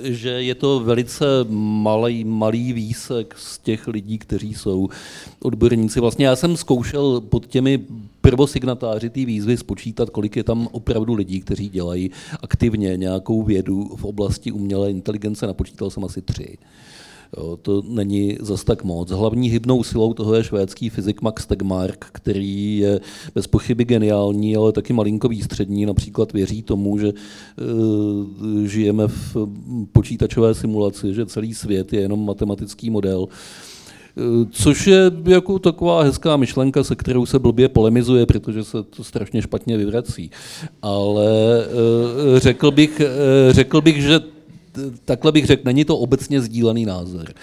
že 0.04 0.30
je 0.30 0.56
to 0.56 0.80
velice 0.80 1.26
malý, 1.50 2.24
malý 2.24 2.74
výsek 2.74 3.36
z 3.38 3.60
těch 3.60 3.88
lidí, 3.88 4.18
kteří 4.18 4.54
jsou 4.54 4.90
odborníci. 5.42 6.00
Vlastně 6.00 6.26
já 6.26 6.36
jsem 6.36 6.58
zkoušel 6.58 7.22
pod 7.22 7.48
těmi 7.48 7.80
prvosignatáři 8.22 9.10
té 9.10 9.26
výzvy 9.26 9.58
spočítat, 9.58 10.10
kolik 10.10 10.36
je 10.36 10.44
tam 10.44 10.68
opravdu 10.72 11.14
lidí, 11.14 11.42
kteří 11.42 11.70
dělají 11.70 12.12
aktivně 12.42 12.98
nějakou 12.98 13.44
vědu 13.44 13.90
v 13.96 14.06
oblasti 14.06 14.52
umělé 14.52 14.92
inteligence. 14.92 15.48
Napočítal 15.48 15.90
jsem 15.90 16.06
asi 16.06 16.22
tři. 16.22 16.58
Jo, 17.38 17.58
to 17.62 17.84
není 17.88 18.38
zas 18.42 18.64
tak 18.64 18.84
moc. 18.84 19.12
Hlavní 19.12 19.50
hybnou 19.50 19.84
silou 19.84 20.14
toho 20.14 20.36
je 20.36 20.44
švédský 20.44 20.90
fyzik 20.90 21.22
Max 21.22 21.46
Tegmark, 21.46 22.06
který 22.12 22.78
je 22.78 23.00
bez 23.36 23.48
pochyby 23.48 23.86
geniální, 23.86 24.56
ale 24.56 24.72
taky 24.72 24.94
malinko 24.94 25.28
výstřední. 25.28 25.86
Například 25.86 26.34
věří 26.34 26.64
tomu, 26.64 26.98
že 26.98 27.08
e, 27.08 27.14
žijeme 28.68 29.08
v 29.08 29.36
počítačové 29.92 30.54
simulaci, 30.54 31.14
že 31.14 31.26
celý 31.26 31.54
svět 31.54 31.94
je 31.94 32.02
jenom 32.02 32.26
matematický 32.26 32.90
model. 32.90 33.28
Eh, 34.18 34.46
což 34.52 34.88
je 34.88 35.12
jako 35.26 35.60
taková 35.60 36.04
hezká 36.04 36.38
myšlenka, 36.38 36.84
se 36.84 36.96
kterou 36.96 37.26
se 37.26 37.40
blbě 37.40 37.70
polemizuje, 37.70 38.26
protože 38.26 38.64
se 38.64 38.84
to 38.84 39.04
strašně 39.04 39.42
špatně 39.42 39.78
vyvrací. 39.78 40.32
Ale 40.82 41.26
e, 42.36 42.40
řekl 42.40 42.72
bych, 42.72 43.02
řekl 43.52 43.82
bych, 43.82 44.02
že 44.02 44.20
takhle 45.06 45.32
bych 45.32 45.46
řekl, 45.46 45.62
není 45.66 45.86
to 45.86 45.98
obecně 45.98 46.42
sdílený 46.42 46.86
názor. 46.86 47.34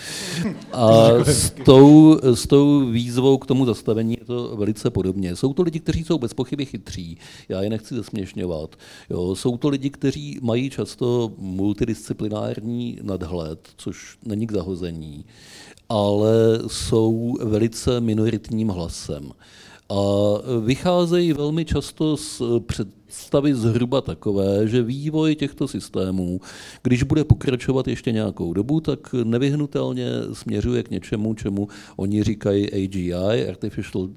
A 0.72 1.08
s 1.24 1.50
tou, 1.50 2.18
s 2.22 2.46
tou 2.46 2.86
výzvou 2.86 3.38
k 3.38 3.46
tomu 3.46 3.66
zastavení 3.66 4.16
je 4.20 4.24
to 4.24 4.56
velice 4.56 4.90
podobně. 4.90 5.36
Jsou 5.36 5.52
to 5.52 5.62
lidi, 5.62 5.80
kteří 5.80 6.04
jsou 6.04 6.18
bez 6.18 6.34
pochyby 6.34 6.66
chytří, 6.66 7.18
já 7.48 7.62
je 7.62 7.70
nechci 7.70 7.94
zesměšňovat. 7.94 8.76
Jo, 9.10 9.34
jsou 9.34 9.56
to 9.56 9.68
lidi, 9.68 9.90
kteří 9.90 10.38
mají 10.42 10.70
často 10.70 11.32
multidisciplinární 11.38 12.98
nadhled, 13.02 13.68
což 13.76 14.16
není 14.24 14.46
k 14.46 14.52
zahození, 14.52 15.24
ale 15.88 16.32
jsou 16.66 17.36
velice 17.44 18.00
minoritním 18.00 18.68
hlasem. 18.68 19.30
A 19.90 19.94
vycházejí 20.60 21.32
velmi 21.32 21.64
často 21.64 22.16
z 22.16 22.42
před, 22.66 22.88
představy 23.10 23.54
zhruba 23.54 24.00
takové, 24.00 24.68
že 24.68 24.82
vývoj 24.82 25.34
těchto 25.34 25.68
systémů, 25.68 26.40
když 26.82 27.02
bude 27.02 27.24
pokračovat 27.24 27.88
ještě 27.88 28.12
nějakou 28.12 28.52
dobu, 28.52 28.80
tak 28.80 29.12
nevyhnutelně 29.24 30.06
směřuje 30.32 30.82
k 30.82 30.90
něčemu, 30.90 31.34
čemu 31.34 31.68
oni 31.96 32.22
říkají 32.22 32.72
AGI, 32.72 33.48
Artificial 33.48 34.08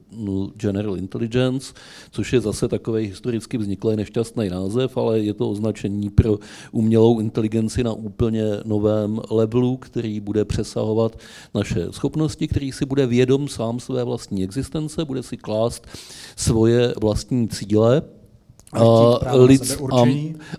General 0.56 0.98
Intelligence, 0.98 1.74
což 2.12 2.34
je 2.34 2.42
zase 2.42 2.68
takový 2.68 3.06
historicky 3.06 3.58
vzniklý 3.58 3.96
nešťastný 3.96 4.50
název, 4.50 4.98
ale 4.98 5.20
je 5.20 5.34
to 5.34 5.50
označení 5.50 6.10
pro 6.10 6.38
umělou 6.72 7.20
inteligenci 7.20 7.84
na 7.84 7.94
úplně 7.94 8.44
novém 8.66 9.22
levelu, 9.32 9.78
který 9.78 10.20
bude 10.20 10.46
přesahovat 10.46 11.18
naše 11.56 11.88
schopnosti, 11.92 12.48
který 12.48 12.72
si 12.72 12.86
bude 12.86 13.08
vědom 13.08 13.48
sám 13.48 13.80
své 13.80 14.04
vlastní 14.04 14.44
existence, 14.44 15.06
bude 15.06 15.24
si 15.24 15.38
klást 15.38 15.88
svoje 16.36 16.94
vlastní 17.02 17.48
cíle 17.50 18.02
a, 18.74 19.36
lid, 19.36 19.78
a, 19.92 20.04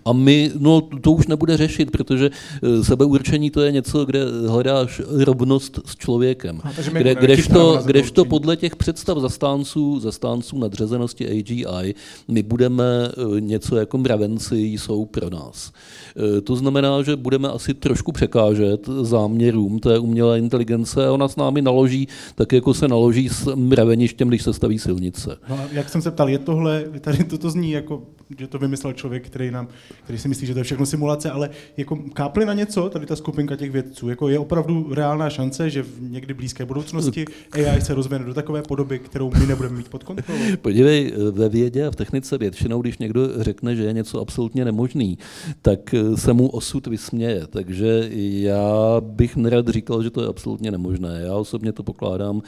a 0.05 0.13
my, 0.13 0.51
no 0.59 0.81
to 0.81 1.13
už 1.13 1.27
nebude 1.27 1.57
řešit, 1.57 1.91
protože 1.91 2.31
eh, 2.31 2.85
sebeurčení 2.85 3.51
to 3.51 3.61
je 3.61 3.73
něco, 3.73 4.05
kde 4.05 4.21
hledáš 4.49 5.01
rovnost 5.25 5.79
s 5.87 5.97
člověkem. 5.97 6.61
A, 6.65 6.73
kde, 6.93 7.15
kdežto, 7.15 7.83
kdežto 7.85 8.25
podle 8.25 8.57
těch 8.57 8.77
představ 8.77 9.19
zastánců, 9.19 10.01
zastánců 10.01 10.59
nadřazenosti 10.59 11.29
AGI, 11.29 11.95
my 12.29 12.43
budeme 12.43 12.85
eh, 13.09 13.41
něco 13.41 13.77
jako 13.77 13.99
mravenci 13.99 14.57
jsou 14.57 15.05
pro 15.05 15.31
nás. 15.31 15.73
Eh, 16.17 16.41
to 16.41 16.57
znamená, 16.57 17.03
že 17.03 17.17
budeme 17.17 17.49
asi 17.49 17.75
trošku 17.75 18.13
překážet 18.13 18.89
záměrům 19.03 19.79
té 19.79 19.99
umělé 19.99 20.39
inteligence 20.39 21.07
a 21.07 21.13
ona 21.13 21.29
s 21.29 21.37
námi 21.37 21.63
naloží 21.63 22.09
tak, 22.35 22.53
jako 22.53 22.75
se 22.75 22.89
naloží 22.89 23.29
s 23.29 23.55
mraveništěm, 23.55 24.29
když 24.29 24.43
se 24.43 24.53
staví 24.53 24.79
silnice. 24.79 25.37
No, 25.49 25.59
jak 25.73 25.89
jsem 25.89 26.03
se 26.03 26.11
ptal, 26.11 26.29
je 26.29 26.39
tohle, 26.39 26.85
tady 27.01 27.25
toto 27.25 27.51
zní 27.51 27.71
jako 27.71 28.03
že 28.39 28.47
to 28.47 28.59
vymyslel 28.59 28.93
člověk, 28.93 29.27
který, 29.27 29.51
nám, 29.51 29.69
který 30.05 30.19
si 30.19 30.29
myslí, 30.29 30.47
že 30.47 30.53
to 30.53 30.61
je 30.61 30.65
všechno 30.65 30.87
simulace, 30.87 31.31
ale 31.31 31.51
jako 31.77 31.97
kápli 31.97 32.47
na 32.47 32.55
něco, 32.55 32.91
tady 32.91 33.07
ta 33.07 33.17
skupinka 33.17 33.57
těch 33.57 33.71
vědců, 33.71 34.09
jako 34.09 34.29
je 34.29 34.39
opravdu 34.39 34.95
reálná 34.95 35.31
šance, 35.31 35.71
že 35.71 35.83
v 35.83 36.01
někdy 36.01 36.35
blízké 36.35 36.65
budoucnosti 36.65 37.25
AI 37.53 37.81
se 37.81 37.95
rozvine 37.95 38.25
do 38.25 38.35
takové 38.35 38.63
podoby, 38.63 38.99
kterou 38.99 39.31
my 39.41 39.47
nebudeme 39.47 39.77
mít 39.77 39.89
pod 39.89 40.05
kontrolou. 40.05 40.41
Podívej, 40.63 41.13
ve 41.31 41.49
vědě 41.49 41.87
a 41.87 41.91
v 41.91 41.97
technice 41.97 42.39
většinou, 42.39 42.83
když 42.83 42.99
někdo 42.99 43.43
řekne, 43.43 43.77
že 43.77 43.85
je 43.85 43.93
něco 43.93 44.21
absolutně 44.21 44.65
nemožný, 44.65 45.19
tak 45.63 45.95
se 46.15 46.33
mu 46.33 46.49
osud 46.49 46.87
vysměje. 46.87 47.47
Takže 47.47 48.09
já 48.17 49.01
bych 49.01 49.37
nerad 49.37 49.69
říkal, 49.69 50.03
že 50.03 50.11
to 50.11 50.23
je 50.23 50.29
absolutně 50.29 50.71
nemožné. 50.71 51.21
Já 51.25 51.35
osobně 51.35 51.73
to 51.73 51.83
pokládám 51.83 52.43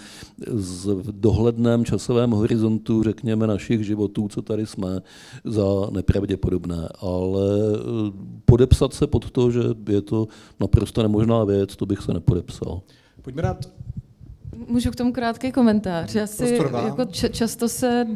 v 0.46 1.20
dohledném 1.20 1.84
časovém 1.84 2.30
horizontu, 2.30 3.02
řekněme, 3.02 3.46
našich 3.46 3.84
životů, 3.86 4.28
co 4.28 4.42
tady 4.42 4.66
jsme, 4.66 5.00
za 5.46 5.64
nepravděpodobné. 5.90 6.88
Ale 7.00 7.42
eh, 7.74 8.12
podepsat 8.44 8.94
se 8.94 9.06
pod 9.06 9.30
to, 9.30 9.50
že 9.50 9.60
je 9.88 10.00
to 10.02 10.28
naprosto 10.60 11.02
nemožná 11.02 11.44
věc, 11.44 11.76
to 11.76 11.86
bych 11.86 12.02
se 12.02 12.14
nepodepsal. 12.14 12.80
Pojďme 13.22 13.42
dát 13.42 13.56
Můžu 14.68 14.90
k 14.90 14.96
tomu 14.96 15.12
krátký 15.12 15.52
komentář. 15.52 16.14
Já 16.14 16.26
si, 16.26 16.58
jako 16.84 17.04
č- 17.04 17.28
často, 17.28 17.68
se, 17.68 18.06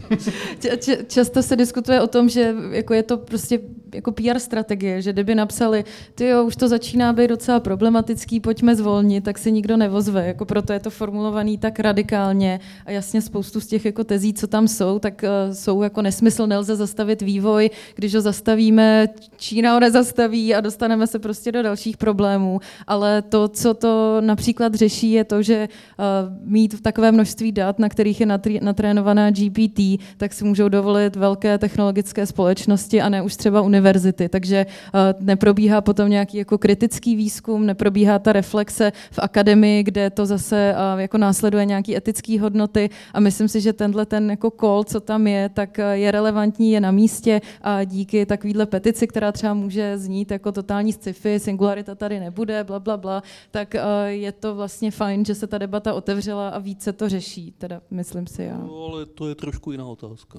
č- 0.78 1.04
často 1.08 1.42
se 1.42 1.56
diskutuje 1.56 2.02
o 2.02 2.06
tom, 2.06 2.28
že 2.28 2.54
jako 2.70 2.94
je 2.94 3.02
to 3.02 3.16
prostě 3.16 3.60
jako 3.94 4.12
PR 4.12 4.38
strategie, 4.38 5.02
že 5.02 5.12
kdyby 5.12 5.34
napsali, 5.34 5.84
ty 6.14 6.26
jo, 6.26 6.44
už 6.44 6.56
to 6.56 6.68
začíná 6.68 7.12
být 7.12 7.28
docela 7.28 7.60
problematický, 7.60 8.40
pojďme 8.40 8.76
zvolnit, 8.76 9.24
tak 9.24 9.38
si 9.38 9.52
nikdo 9.52 9.76
nevozve. 9.76 10.26
Jako 10.26 10.44
proto 10.44 10.72
je 10.72 10.80
to 10.80 10.90
formulovaný 10.90 11.58
tak 11.58 11.80
radikálně 11.80 12.60
a 12.86 12.90
jasně 12.90 13.22
spoustu 13.22 13.60
z 13.60 13.66
těch 13.66 13.84
jako 13.84 14.04
tezí, 14.04 14.34
co 14.34 14.46
tam 14.46 14.68
jsou, 14.68 14.98
tak 14.98 15.22
uh, 15.22 15.54
jsou 15.54 15.82
jako 15.82 16.02
nesmysl, 16.02 16.46
nelze 16.46 16.76
zastavit 16.76 17.22
vývoj, 17.22 17.70
když 17.94 18.14
ho 18.14 18.20
zastavíme, 18.20 19.08
Čína 19.36 19.72
ho 19.72 19.80
nezastaví 19.80 20.54
a 20.54 20.60
dostaneme 20.60 21.06
se 21.06 21.18
prostě 21.18 21.52
do 21.52 21.62
dalších 21.62 21.96
problémů. 21.96 22.60
Ale 22.86 23.22
to, 23.22 23.48
co 23.48 23.74
to 23.74 24.20
například 24.20 24.74
řeší, 24.74 25.12
je 25.12 25.24
to, 25.24 25.42
že 25.42 25.68
uh, 25.98 26.04
mít 26.50 26.74
v 26.74 26.80
takové 26.80 27.12
množství 27.12 27.52
dat, 27.52 27.78
na 27.78 27.88
kterých 27.88 28.20
je 28.20 28.26
natrénovaná 28.60 29.30
GPT, 29.30 29.80
tak 30.16 30.32
si 30.32 30.44
můžou 30.44 30.68
dovolit 30.68 31.16
velké 31.16 31.58
technologické 31.58 32.26
společnosti 32.26 33.02
a 33.02 33.08
ne 33.08 33.22
už 33.22 33.36
třeba 33.36 33.60
univerzity. 33.60 33.85
Takže 34.28 34.66
uh, 34.66 35.00
neprobíhá 35.20 35.80
potom 35.80 36.10
nějaký 36.10 36.36
jako 36.36 36.58
kritický 36.58 37.16
výzkum, 37.16 37.66
neprobíhá 37.66 38.18
ta 38.18 38.32
reflexe 38.32 38.92
v 39.10 39.18
akademii, 39.18 39.82
kde 39.82 40.10
to 40.10 40.26
zase 40.26 40.74
uh, 40.74 41.00
jako 41.00 41.18
následuje 41.18 41.64
nějaký 41.64 41.96
etický 41.96 42.38
hodnoty 42.38 42.90
a 43.14 43.20
myslím 43.20 43.48
si, 43.48 43.60
že 43.60 43.72
tenhle 43.72 44.06
ten 44.06 44.30
jako 44.30 44.50
call, 44.60 44.84
co 44.84 45.00
tam 45.00 45.26
je, 45.26 45.48
tak 45.48 45.78
je 45.92 46.10
relevantní, 46.10 46.72
je 46.72 46.80
na 46.80 46.90
místě 46.90 47.40
a 47.62 47.84
díky 47.84 48.26
takovýhle 48.26 48.66
petici, 48.66 49.06
která 49.06 49.32
třeba 49.32 49.54
může 49.54 49.98
znít 49.98 50.30
jako 50.30 50.52
totální 50.52 50.92
sci-fi, 50.92 51.40
singularita 51.40 51.94
tady 51.94 52.20
nebude, 52.20 52.64
bla, 52.64 52.80
bla, 52.80 52.96
bla, 52.96 53.22
tak 53.50 53.74
je 54.06 54.32
to 54.32 54.54
vlastně 54.54 54.90
fajn, 54.90 55.24
že 55.24 55.34
se 55.34 55.46
ta 55.46 55.58
debata 55.58 55.94
otevřela 55.94 56.48
a 56.48 56.58
více 56.58 56.92
to 56.92 57.08
řeší, 57.08 57.54
teda 57.58 57.80
myslím 57.90 58.26
si 58.26 58.42
já. 58.42 58.58
No, 58.58 58.84
ale 58.84 59.06
to 59.06 59.28
je 59.28 59.34
trošku 59.34 59.72
jiná 59.72 59.86
otázka. 59.86 60.38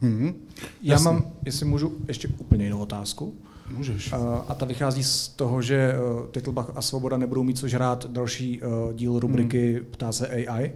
Hmm. 0.00 0.34
Já 0.82 0.92
Jasný. 0.92 1.04
mám, 1.04 1.24
jestli 1.44 1.66
můžu, 1.66 1.92
ještě 2.08 2.28
úplně 2.38 2.64
jinou 2.64 2.78
otázku. 2.78 3.34
Můžeš. 3.76 4.12
A 4.48 4.54
ta 4.54 4.66
vychází 4.66 5.04
z 5.04 5.28
toho, 5.28 5.62
že 5.62 5.76
e, 5.76 5.96
Titlbach 6.30 6.72
a 6.74 6.82
Svoboda 6.82 7.16
nebudou 7.16 7.42
mít 7.42 7.58
co 7.58 7.68
žrát 7.68 8.06
další 8.06 8.62
uh, 8.62 8.92
díl 8.92 9.18
rubriky 9.18 9.72
hmm. 9.72 9.84
Ptá 9.90 10.12
se 10.12 10.28
AI. 10.28 10.72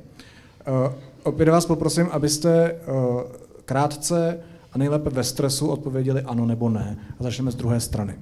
Uh, 0.68 0.92
opět 1.22 1.48
vás 1.48 1.66
poprosím, 1.66 2.08
abyste 2.10 2.72
uh, 2.72 3.22
krátce 3.64 4.40
a 4.72 4.78
nejlépe 4.78 5.10
ve 5.10 5.24
stresu 5.24 5.68
odpověděli 5.68 6.22
ano 6.22 6.46
nebo 6.46 6.68
ne. 6.68 6.98
A 7.20 7.22
začneme 7.22 7.50
z 7.50 7.54
druhé 7.54 7.80
strany. 7.80 8.14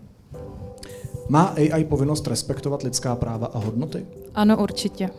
Má 1.28 1.42
AI 1.42 1.84
povinnost 1.84 2.26
respektovat 2.26 2.82
lidská 2.82 3.16
práva 3.16 3.46
a 3.46 3.58
hodnoty? 3.58 4.06
Ano, 4.34 4.62
určitě. 4.62 5.10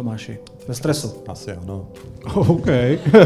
Tomáši, 0.00 0.38
ve 0.68 0.74
stresu. 0.74 1.12
Asi 1.28 1.52
ano. 1.52 1.86
OK. 2.34 2.66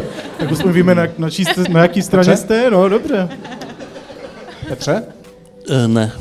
tak 0.39 0.53
aspoň 0.53 0.73
víme, 0.73 0.95
na, 0.95 1.07
na, 1.19 1.31
čí 1.31 1.45
jste, 1.45 1.63
na 1.69 1.83
jaký 1.83 2.03
straně 2.03 2.31
Petře? 2.31 2.43
jste, 2.45 2.71
no 2.71 2.89
dobře. 2.89 3.29
Petře? 4.69 5.03
Uh, 5.71 5.89
ne. 5.89 6.13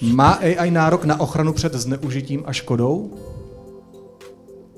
Má 0.00 0.32
AI 0.32 0.70
nárok 0.70 1.04
na 1.04 1.20
ochranu 1.20 1.52
před 1.52 1.74
zneužitím 1.74 2.42
a 2.46 2.52
škodou? 2.52 3.10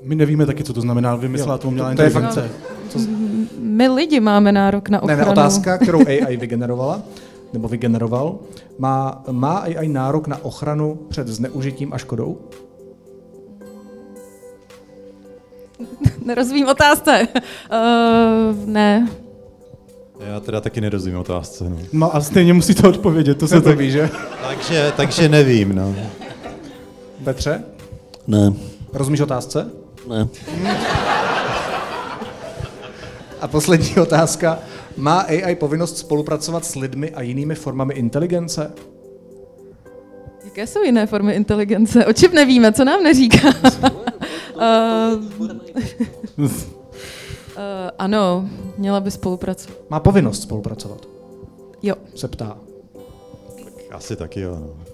My 0.03 0.15
nevíme 0.15 0.47
taky, 0.47 0.65
co 0.65 0.73
to 0.73 0.81
znamená, 0.81 1.17
vymyslela 1.17 1.59
to 1.59 1.69
umělá 1.69 1.91
inteligence. 1.91 2.51
My 3.59 3.89
lidi 3.89 4.21
máme 4.21 4.53
nárok 4.53 4.89
na 4.89 5.03
ochranu. 5.03 5.21
Ne, 5.21 5.27
ne, 5.27 5.33
otázka, 5.33 5.79
kterou 5.79 6.01
AI 6.07 6.37
vygenerovala 6.37 7.03
nebo 7.53 7.69
vygeneroval, 7.69 8.39
má, 8.79 9.25
má 9.31 9.59
AI 9.59 9.89
nárok 9.89 10.27
na 10.27 10.45
ochranu 10.45 10.99
před 11.09 11.29
zneužitím 11.29 11.93
a 11.93 11.99
škodou? 11.99 12.39
Nerozumím 16.25 16.69
otázce. 16.69 17.29
Uh, 17.73 18.69
ne. 18.69 19.09
Já 20.21 20.41
teda 20.41 20.61
taky 20.61 20.81
nerozumím 20.81 21.19
otázce. 21.19 21.65
No, 21.71 21.79
no 21.93 22.17
a 22.17 22.21
stejně 22.21 22.53
musíte 22.53 22.89
odpovědět, 22.89 23.39
to 23.39 23.49
se 23.49 23.61
to 23.61 23.77
ví, 23.77 23.91
že? 23.91 24.11
takže, 24.49 24.93
takže 24.97 25.29
nevím, 25.29 25.75
no. 25.75 25.95
Petře? 27.25 27.65
Ne. 28.27 28.53
Rozumíš 28.93 29.21
otázce? 29.21 29.71
Ne. 30.09 30.29
A 33.41 33.49
poslední 33.49 33.97
otázka. 33.97 34.59
Má 34.97 35.21
AI 35.21 35.55
povinnost 35.55 35.99
spolupracovat 35.99 36.65
s 36.65 36.75
lidmi 36.75 37.11
a 37.11 37.23
jinými 37.23 37.55
formami 37.55 37.95
inteligence? 37.95 38.73
Jaké 40.45 40.67
jsou 40.67 40.83
jiné 40.83 41.07
formy 41.07 41.35
inteligence? 41.35 42.07
O 42.07 42.13
čem 42.13 42.35
nevíme, 42.35 42.73
co 42.73 42.85
nám 42.85 43.03
neříká? 43.03 43.49
uh, 46.37 46.47
ano, 47.99 48.49
měla 48.79 49.01
by 49.01 49.11
spolupracovat. 49.11 49.79
Má 49.91 50.01
povinnost 50.01 50.43
spolupracovat? 50.43 51.09
Jo. 51.83 51.95
Se 52.15 52.29
ptá. 52.29 52.57
Tak 53.65 53.73
asi 53.93 54.17
taky 54.17 54.41
jo. 54.41 54.59
No. 54.61 54.89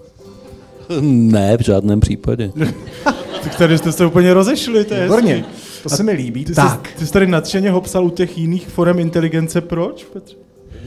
Ne, 1.01 1.57
v 1.57 1.61
žádném 1.61 1.99
případě. 1.99 2.51
tak 3.43 3.55
tady 3.57 3.77
jste 3.77 3.91
se 3.91 4.05
úplně 4.05 4.33
rozešli, 4.33 4.85
to 4.85 4.93
je 4.93 5.03
Výborně. 5.03 5.45
To 5.83 5.89
se 5.89 6.03
mi 6.03 6.11
líbí. 6.11 6.45
Ty 6.45 6.53
tak. 6.53 6.87
Jsi, 6.89 6.95
ty 6.99 7.05
jsi 7.05 7.13
tady 7.13 7.27
nadšeně 7.27 7.71
hopsal 7.71 8.05
u 8.05 8.09
těch 8.09 8.37
jiných 8.37 8.67
forem 8.67 8.99
inteligence. 8.99 9.61
Proč, 9.61 10.03
Petře? 10.03 10.44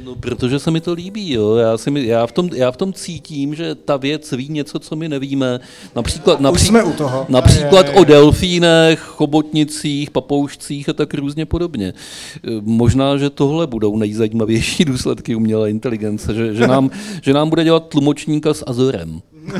No, 0.09 0.14
protože 0.14 0.59
se 0.59 0.70
mi 0.70 0.80
to 0.80 0.92
líbí. 0.92 1.32
Jo. 1.32 1.56
Já, 1.56 1.78
si 1.78 1.90
mi, 1.90 2.06
já, 2.06 2.26
v 2.26 2.32
tom, 2.32 2.50
já 2.54 2.70
v 2.70 2.76
tom 2.76 2.92
cítím, 2.92 3.54
že 3.54 3.74
ta 3.74 3.96
věc 3.96 4.32
ví 4.32 4.48
něco, 4.48 4.78
co 4.78 4.96
my 4.96 5.09
nevíme. 5.09 5.61
Například, 5.96 6.40
napří, 6.40 6.66
jsme 6.66 6.82
u 6.82 6.92
toho. 6.92 7.26
například 7.28 7.86
je, 7.86 7.92
je, 7.92 7.94
je. 7.94 8.00
o 8.00 8.04
delfínech, 8.04 9.00
chobotnicích, 9.00 10.11
papoušcích 10.11 10.88
a 10.88 10.92
tak 10.92 11.14
různě 11.14 11.46
podobně. 11.46 11.94
Možná, 12.61 13.16
že 13.16 13.30
tohle 13.30 13.66
budou 13.66 13.96
nejzajímavější 13.96 14.84
důsledky 14.92 15.34
umělé 15.34 15.70
inteligence, 15.70 16.34
že, 16.34 16.54
že, 16.54 16.66
nám, 16.66 16.90
že 17.22 17.32
nám 17.32 17.50
bude 17.50 17.64
dělat 17.64 17.88
tlumočníka 17.88 18.54
s 18.54 18.64
Azorem. 18.66 19.20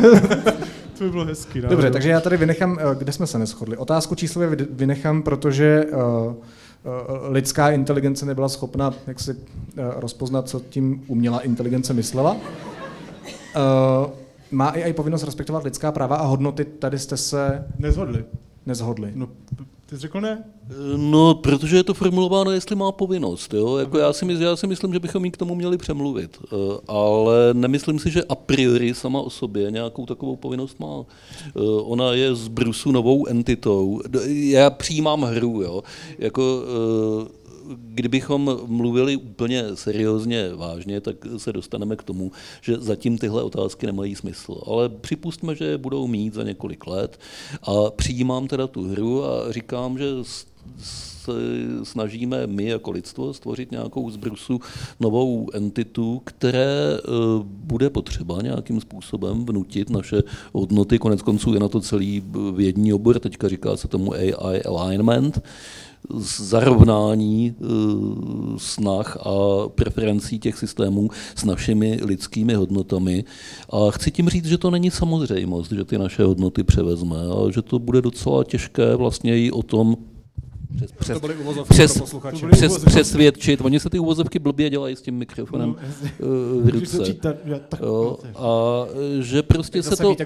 To 0.99 1.05
by 1.05 1.11
bylo 1.11 1.25
hezký. 1.25 1.61
Dobře, 1.61 1.71
Dobře, 1.71 1.91
takže 1.91 2.09
já 2.09 2.21
tady 2.21 2.37
vynechám, 2.37 2.79
eh, 2.81 2.95
kde 2.99 3.13
jsme 3.13 3.27
se 3.27 3.39
neschodli. 3.39 3.77
Otázku 3.77 4.15
číslově 4.15 4.67
vynechám, 4.71 5.23
protože 5.23 5.85
uh, 5.93 6.35
lidská 7.29 7.71
inteligence 7.71 8.27
nebyla 8.27 8.49
schopna 8.49 8.95
jak 9.07 9.21
si, 9.21 9.35
uh, 9.35 9.41
rozpoznat, 9.97 10.49
co 10.49 10.61
tím 10.61 11.05
umělá 11.07 11.41
inteligence 11.41 11.95
myslela. 11.95 12.33
Uh, 12.35 12.41
má 14.51 14.71
i 14.71 14.93
povinnost 14.93 15.23
respektovat 15.23 15.65
lidská 15.65 15.93
práva 15.93 16.17
a 16.17 16.27
hodnoty, 16.27 16.65
tady 16.65 16.99
jste 16.99 17.17
se... 17.17 17.67
Nezhodli. 17.79 18.25
Nezhodli. 18.67 19.13
No, 19.15 19.29
ty 19.89 19.97
jsi 19.97 20.01
řekl 20.01 20.21
ne? 20.21 20.45
No, 20.97 21.35
protože 21.35 21.77
je 21.77 21.85
to 21.85 21.95
formulováno, 21.95 22.51
jestli 22.51 22.77
má 22.77 22.93
povinnost. 22.93 23.55
Jo? 23.55 23.77
Jako 23.77 23.99
já, 23.99 24.13
si 24.13 24.25
myslím, 24.25 24.47
já 24.47 24.57
si 24.57 24.67
myslím, 24.67 24.93
že 24.93 25.01
bychom 25.01 25.25
jí 25.25 25.31
k 25.31 25.37
tomu 25.37 25.55
měli 25.55 25.79
přemluvit. 25.79 26.39
Eh, 26.45 26.57
ale 26.89 27.35
nemyslím 27.53 27.99
si, 27.99 28.11
že 28.11 28.25
a 28.25 28.35
priori 28.35 28.95
sama 28.95 29.21
o 29.21 29.31
sobě 29.31 29.71
nějakou 29.71 30.07
takovou 30.07 30.37
povinnost 30.37 30.81
má. 30.81 31.05
Eh, 31.47 31.61
ona 31.83 32.13
je 32.13 32.35
z 32.35 32.49
Brusu 32.49 32.93
novou 32.93 33.27
entitou. 33.27 34.01
Já 34.29 34.71
přijímám 34.71 35.23
hru. 35.23 35.63
Jo? 35.63 35.83
Jako, 36.19 36.63
eh, 37.25 37.38
kdybychom 37.77 38.59
mluvili 38.67 39.17
úplně 39.17 39.65
seriózně 39.75 40.55
vážně, 40.55 41.01
tak 41.01 41.17
se 41.37 41.53
dostaneme 41.53 41.97
k 41.97 42.03
tomu, 42.03 42.33
že 42.61 42.77
zatím 42.79 43.19
tyhle 43.19 43.43
otázky 43.43 43.87
nemají 43.87 44.15
smysl. 44.15 44.61
Ale 44.67 44.89
připustme, 44.89 45.55
že 45.55 45.79
budou 45.79 46.07
mít 46.07 46.35
za 46.35 46.43
několik 46.43 46.87
let 46.87 47.21
a 47.63 47.91
přijímám 47.91 48.49
teda 48.49 48.67
tu 48.67 48.89
hru 48.89 49.25
a 49.25 49.53
říkám, 49.53 49.99
že 49.99 50.07
se 51.33 51.85
snažíme 51.85 52.47
my 52.47 52.65
jako 52.65 52.91
lidstvo 52.91 53.35
stvořit 53.35 53.71
nějakou 53.71 54.11
zbrusu, 54.11 54.61
novou 55.01 55.47
entitu, 55.53 56.21
které 56.25 56.99
bude 57.45 57.91
potřeba 57.91 58.43
nějakým 58.43 58.81
způsobem 58.81 59.47
vnutit 59.47 59.91
naše 59.91 60.23
hodnoty. 60.53 60.99
Konec 60.99 61.23
konců 61.23 61.55
je 61.55 61.61
na 61.61 61.69
to 61.69 61.81
celý 61.81 62.23
vědní 62.55 62.93
obor, 62.93 63.19
teďka 63.19 63.49
říká 63.49 63.77
se 63.77 63.89
tomu 63.89 64.13
AI 64.13 64.63
alignment, 64.63 65.41
zarovnání 66.39 67.55
snah 68.57 69.17
a 69.17 69.69
preferencí 69.69 70.39
těch 70.39 70.59
systémů 70.59 71.11
s 71.35 71.45
našimi 71.45 71.99
lidskými 72.03 72.55
hodnotami. 72.55 73.25
A 73.73 73.91
chci 73.91 74.11
tím 74.11 74.29
říct, 74.29 74.45
že 74.45 74.59
to 74.59 74.71
není 74.71 74.91
samozřejmost, 74.91 75.73
že 75.73 75.85
ty 75.85 75.99
naše 75.99 76.25
hodnoty 76.25 76.65
převezme, 76.65 77.17
a 77.17 77.51
že 77.51 77.63
to 77.63 77.79
bude 77.79 78.03
docela 78.03 78.45
těžké 78.45 78.97
vlastně 78.97 79.47
i 79.47 79.51
o 79.51 79.63
tom 79.63 79.97
přes, 80.77 80.93
přes, 80.93 81.21
přes, 81.69 82.03
přes, 82.51 82.85
přesvědčit. 82.85 83.61
Oni 83.61 83.81
se 83.81 83.91
ty 83.91 83.99
uvozovky 83.99 84.39
blbě 84.39 84.71
dělají 84.71 84.97
s 84.97 85.03
tím 85.03 85.15
mikrofonem 85.15 85.69
no, 85.69 86.29
v 86.61 86.69
ruce. 86.69 87.17
Jo, 87.83 88.19
a 88.37 88.49
že 89.21 89.43
prostě 89.43 89.83
se 89.83 89.97
to, 89.97 90.17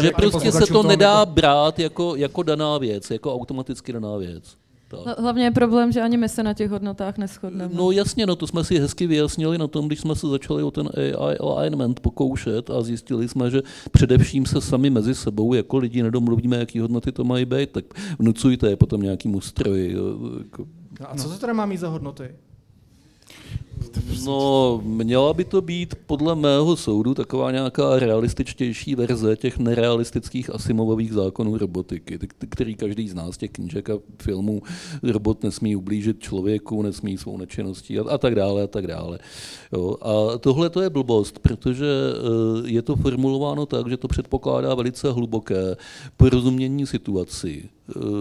že 0.00 0.10
prostě 0.10 0.52
se 0.52 0.66
to 0.66 0.82
nedá 0.82 1.26
brát 1.26 1.78
jako, 1.78 2.16
jako 2.16 2.42
daná 2.42 2.78
věc, 2.78 3.10
jako 3.10 3.34
automaticky 3.34 3.92
daná 3.92 4.16
věc. 4.16 4.56
Tak. 5.04 5.18
Hlavně 5.18 5.44
je 5.44 5.50
problém, 5.50 5.92
že 5.92 6.00
ani 6.00 6.16
my 6.16 6.28
se 6.28 6.42
na 6.42 6.54
těch 6.54 6.70
hodnotách 6.70 7.18
neschodneme. 7.18 7.74
No 7.74 7.90
jasně, 7.90 8.26
no 8.26 8.36
to 8.36 8.46
jsme 8.46 8.64
si 8.64 8.78
hezky 8.78 9.06
vyjasnili 9.06 9.58
na 9.58 9.66
tom, 9.66 9.86
když 9.86 10.00
jsme 10.00 10.16
se 10.16 10.26
začali 10.28 10.62
o 10.62 10.70
ten 10.70 10.88
AI 10.96 11.36
alignment 11.36 12.00
pokoušet 12.00 12.70
a 12.70 12.82
zjistili 12.82 13.28
jsme, 13.28 13.50
že 13.50 13.62
především 13.90 14.46
se 14.46 14.60
sami 14.60 14.90
mezi 14.90 15.14
sebou 15.14 15.54
jako 15.54 15.76
lidi 15.78 16.02
nedomluvíme, 16.02 16.56
jaký 16.56 16.78
hodnoty 16.78 17.12
to 17.12 17.24
mají 17.24 17.44
být, 17.44 17.70
tak 17.70 17.84
vnucujte 18.18 18.70
je 18.70 18.76
potom 18.76 19.02
nějakým 19.02 19.40
stroji. 19.40 19.96
Jako. 20.38 20.66
A 21.00 21.16
co 21.16 21.28
to 21.28 21.38
teda 21.38 21.52
má 21.52 21.66
mít 21.66 21.76
za 21.76 21.88
hodnoty? 21.88 22.34
No, 24.24 24.80
měla 24.84 25.32
by 25.32 25.44
to 25.44 25.62
být 25.62 25.94
podle 26.06 26.34
mého 26.34 26.76
soudu 26.76 27.14
taková 27.14 27.50
nějaká 27.50 27.98
realističtější 27.98 28.94
verze 28.94 29.36
těch 29.36 29.58
nerealistických 29.58 30.54
asimových 30.54 31.12
zákonů 31.12 31.58
robotiky, 31.58 32.18
který 32.48 32.74
každý 32.74 33.08
z 33.08 33.14
nás, 33.14 33.36
těch 33.36 33.50
knížek 33.50 33.90
a 33.90 33.98
filmů, 34.22 34.62
robot 35.02 35.42
nesmí 35.42 35.76
ublížit 35.76 36.20
člověku, 36.20 36.82
nesmí 36.82 37.18
svou 37.18 37.36
nečinností 37.36 37.98
a, 37.98 38.10
a 38.10 38.18
tak 38.18 38.34
dále 38.34 38.62
a 38.62 38.66
tak 38.66 38.86
dále. 38.86 39.18
Jo, 39.72 39.96
a 40.02 40.38
tohle 40.38 40.70
to 40.70 40.80
je 40.80 40.90
blbost, 40.90 41.38
protože 41.38 41.86
eh, 41.86 42.70
je 42.70 42.82
to 42.82 42.96
formulováno 42.96 43.66
tak, 43.66 43.90
že 43.90 43.96
to 43.96 44.08
předpokládá 44.08 44.74
velice 44.74 45.12
hluboké 45.12 45.76
porozumění 46.16 46.86
situaci 46.86 47.68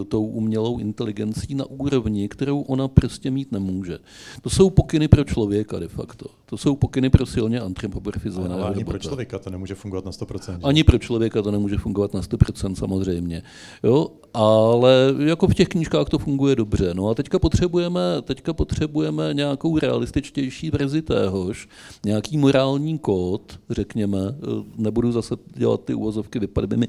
tou 0.07 0.25
umělou 0.25 0.77
inteligencí 0.77 1.55
na 1.55 1.65
úrovni, 1.65 2.29
kterou 2.29 2.61
ona 2.61 2.87
prostě 2.87 3.31
mít 3.31 3.51
nemůže. 3.51 3.99
To 4.41 4.49
jsou 4.49 4.69
pokyny 4.69 5.07
pro 5.07 5.23
člověka 5.23 5.79
de 5.79 5.87
facto. 5.87 6.25
To 6.45 6.57
jsou 6.57 6.75
pokyny 6.75 7.09
pro 7.09 7.25
silně 7.25 7.59
antropomorfizovaného 7.59 8.59
Ale 8.59 8.69
ani 8.69 8.79
robota. 8.79 8.91
pro 8.91 8.99
člověka 8.99 9.39
to 9.39 9.49
nemůže 9.49 9.75
fungovat 9.75 10.05
na 10.05 10.11
100%. 10.11 10.59
Ani 10.63 10.83
pro 10.83 10.97
člověka 10.97 11.41
to 11.41 11.51
nemůže 11.51 11.77
fungovat 11.77 12.13
na 12.13 12.21
100% 12.21 12.73
samozřejmě. 12.75 13.43
Jo? 13.83 14.07
Ale 14.33 15.13
jako 15.19 15.47
v 15.47 15.53
těch 15.53 15.67
knížkách 15.67 16.09
to 16.09 16.19
funguje 16.19 16.55
dobře. 16.55 16.93
No 16.93 17.09
a 17.09 17.13
teďka 17.13 17.39
potřebujeme, 17.39 18.01
teďka 18.23 18.53
potřebujeme 18.53 19.33
nějakou 19.33 19.79
realističtější 19.79 20.69
verzi 20.69 21.01
téhož, 21.01 21.67
nějaký 22.05 22.37
morální 22.37 22.99
kód, 22.99 23.59
řekněme, 23.69 24.19
eh, 24.29 24.63
nebudu 24.77 25.11
zase 25.11 25.35
dělat 25.55 25.83
ty 25.85 25.93
uvozovky, 25.93 26.39
vypadne 26.39 26.77
mi 26.77 26.87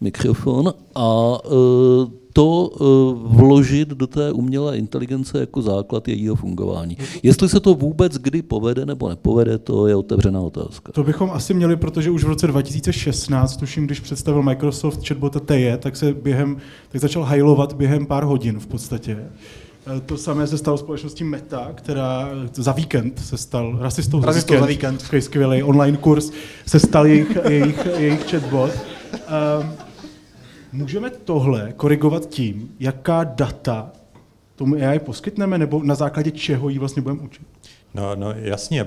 mikrofon, 0.00 0.74
a 0.94 1.38
eh, 1.44 2.18
to 2.38 2.70
eh, 2.72 2.84
vložit 3.36 3.88
do 3.88 4.06
té 4.06 4.32
umělé 4.32 4.78
inteligence 4.78 5.40
jako 5.40 5.62
základ 5.62 6.08
jejího 6.08 6.34
fungování. 6.34 6.96
Jestli 7.22 7.48
se 7.48 7.60
to 7.60 7.74
vůbec 7.74 8.18
kdy 8.18 8.42
povede 8.42 8.86
nebo 8.86 9.08
nepovede, 9.08 9.58
to 9.58 9.86
je 9.86 9.96
otevřená 9.96 10.40
otázka. 10.40 10.92
To 10.92 11.04
bychom 11.04 11.30
asi 11.30 11.54
měli, 11.54 11.76
protože 11.76 12.10
už 12.10 12.24
v 12.24 12.28
roce 12.28 12.46
2016, 12.46 13.56
tuším, 13.56 13.86
když 13.86 14.00
představil 14.00 14.42
Microsoft 14.42 15.08
chatbota 15.08 15.40
TE, 15.40 15.78
tak 15.78 15.96
se 15.96 16.12
během, 16.12 16.56
tak 16.88 17.00
začal 17.00 17.22
hajlovat 17.22 17.72
během 17.72 18.06
pár 18.06 18.24
hodin 18.24 18.60
v 18.60 18.66
podstatě. 18.66 19.18
Eh, 19.96 20.00
to 20.00 20.16
samé 20.16 20.46
se 20.46 20.58
stalo 20.58 20.78
společností 20.78 21.24
Meta, 21.24 21.70
která 21.74 22.28
za 22.52 22.72
víkend 22.72 23.20
se 23.24 23.36
stal 23.36 23.78
rasistou, 23.80 24.20
rasistou 24.22 24.60
za 24.60 24.66
víkend. 24.66 25.00
Za 25.00 25.08
víkend. 25.08 25.22
Skvělý 25.24 25.62
online 25.62 25.96
kurz 25.96 26.30
se 26.66 26.80
stal 26.80 27.06
jejich, 27.06 27.38
jejich, 27.48 27.88
jejich 27.98 28.30
chatbot. 28.30 28.70
Um, 29.12 29.87
Můžeme 30.72 31.10
tohle 31.10 31.72
korigovat 31.76 32.28
tím, 32.28 32.74
jaká 32.80 33.24
data 33.24 33.92
tomu 34.56 34.74
AI 34.74 34.98
poskytneme, 34.98 35.58
nebo 35.58 35.82
na 35.82 35.94
základě 35.94 36.30
čeho 36.30 36.68
ji 36.68 36.78
vlastně 36.78 37.02
budeme 37.02 37.20
učit? 37.20 37.46
No, 37.94 38.14
no 38.14 38.32
jasně, 38.36 38.86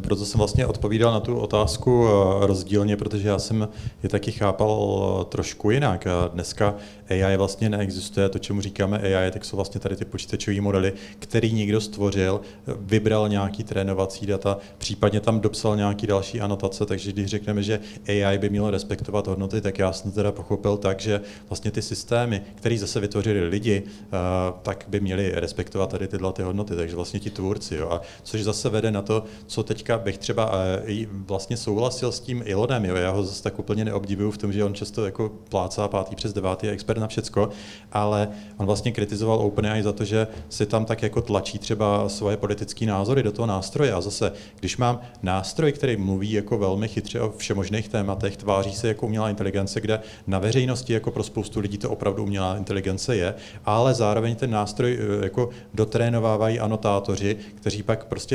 proto 0.00 0.26
jsem 0.26 0.38
vlastně 0.38 0.66
odpovídal 0.66 1.12
na 1.12 1.20
tu 1.20 1.38
otázku 1.38 2.06
eh, 2.06 2.46
rozdílně, 2.46 2.96
protože 2.96 3.28
já 3.28 3.38
jsem 3.38 3.68
je 4.02 4.08
taky 4.08 4.32
chápal 4.32 5.18
eh, 5.20 5.24
trošku 5.24 5.70
jinak. 5.70 6.06
Dneska 6.32 6.74
AI 7.10 7.36
vlastně 7.36 7.68
neexistuje, 7.68 8.28
to, 8.28 8.38
čemu 8.38 8.60
říkáme 8.60 8.98
AI, 8.98 9.30
tak 9.30 9.44
jsou 9.44 9.56
vlastně 9.56 9.80
tady 9.80 9.96
ty 9.96 10.04
počítačové 10.04 10.60
modely, 10.60 10.92
který 11.18 11.52
někdo 11.52 11.80
stvořil, 11.80 12.40
vybral 12.66 13.28
nějaký 13.28 13.64
trénovací 13.64 14.26
data, 14.26 14.58
případně 14.78 15.20
tam 15.20 15.40
dopsal 15.40 15.76
nějaký 15.76 16.06
další 16.06 16.40
anotace, 16.40 16.86
takže 16.86 17.12
když 17.12 17.26
řekneme, 17.26 17.62
že 17.62 17.80
AI 18.08 18.38
by 18.38 18.48
mělo 18.48 18.70
respektovat 18.70 19.26
hodnoty, 19.26 19.60
tak 19.60 19.78
já 19.78 19.92
jsem 19.92 20.12
teda 20.12 20.32
pochopil 20.32 20.76
tak, 20.76 21.00
že 21.00 21.20
vlastně 21.48 21.70
ty 21.70 21.82
systémy, 21.82 22.42
které 22.54 22.78
zase 22.78 23.00
vytvořili 23.00 23.48
lidi, 23.48 23.82
eh, 23.86 24.16
tak 24.62 24.84
by 24.88 25.00
měli 25.00 25.32
respektovat 25.34 25.90
tady 25.90 26.08
tyhle 26.08 26.32
ty 26.32 26.42
hodnoty, 26.42 26.76
takže 26.76 26.96
vlastně 26.96 27.20
ti 27.20 27.30
tvůrci. 27.30 27.76
Jo. 27.76 27.88
A 27.90 28.00
což 28.22 28.39
zase 28.44 28.68
vede 28.68 28.90
na 28.90 29.02
to, 29.02 29.24
co 29.46 29.62
teďka 29.62 29.98
bych 29.98 30.18
třeba 30.18 30.50
eh, 30.86 31.06
vlastně 31.10 31.56
souhlasil 31.56 32.12
s 32.12 32.20
tím 32.20 32.42
Elonem, 32.46 32.84
jo. 32.84 32.94
já 32.96 33.10
ho 33.10 33.24
zase 33.24 33.42
tak 33.42 33.58
úplně 33.58 33.84
neobdivuju 33.84 34.30
v 34.30 34.38
tom, 34.38 34.52
že 34.52 34.64
on 34.64 34.74
často 34.74 35.04
jako 35.04 35.30
plácá 35.48 35.88
pátý 35.88 36.16
přes 36.16 36.32
devátý 36.32 36.68
expert 36.68 36.98
na 36.98 37.06
všecko, 37.06 37.48
ale 37.92 38.28
on 38.56 38.66
vlastně 38.66 38.92
kritizoval 38.92 39.38
OpenAI 39.38 39.82
za 39.82 39.92
to, 39.92 40.04
že 40.04 40.26
si 40.48 40.66
tam 40.66 40.84
tak 40.84 41.02
jako 41.02 41.22
tlačí 41.22 41.58
třeba 41.58 42.08
svoje 42.08 42.36
politické 42.36 42.86
názory 42.86 43.22
do 43.22 43.32
toho 43.32 43.46
nástroje. 43.46 43.92
A 43.92 44.00
zase, 44.00 44.32
když 44.60 44.76
mám 44.76 45.00
nástroj, 45.22 45.72
který 45.72 45.96
mluví 45.96 46.32
jako 46.32 46.58
velmi 46.58 46.88
chytře 46.88 47.20
o 47.20 47.32
všemožných 47.36 47.88
tématech, 47.88 48.36
tváří 48.36 48.72
se 48.72 48.88
jako 48.88 49.06
umělá 49.06 49.30
inteligence, 49.30 49.80
kde 49.80 50.00
na 50.26 50.38
veřejnosti 50.38 50.92
jako 50.92 51.10
pro 51.10 51.22
spoustu 51.22 51.60
lidí 51.60 51.78
to 51.78 51.90
opravdu 51.90 52.22
umělá 52.22 52.56
inteligence 52.56 53.16
je, 53.16 53.34
ale 53.64 53.94
zároveň 53.94 54.36
ten 54.36 54.50
nástroj 54.50 54.98
eh, 55.00 55.24
jako 55.24 55.50
dotrénovávají 55.74 56.60
anotátoři, 56.60 57.36
kteří 57.54 57.82
pak 57.82 58.04
prostě, 58.04 58.29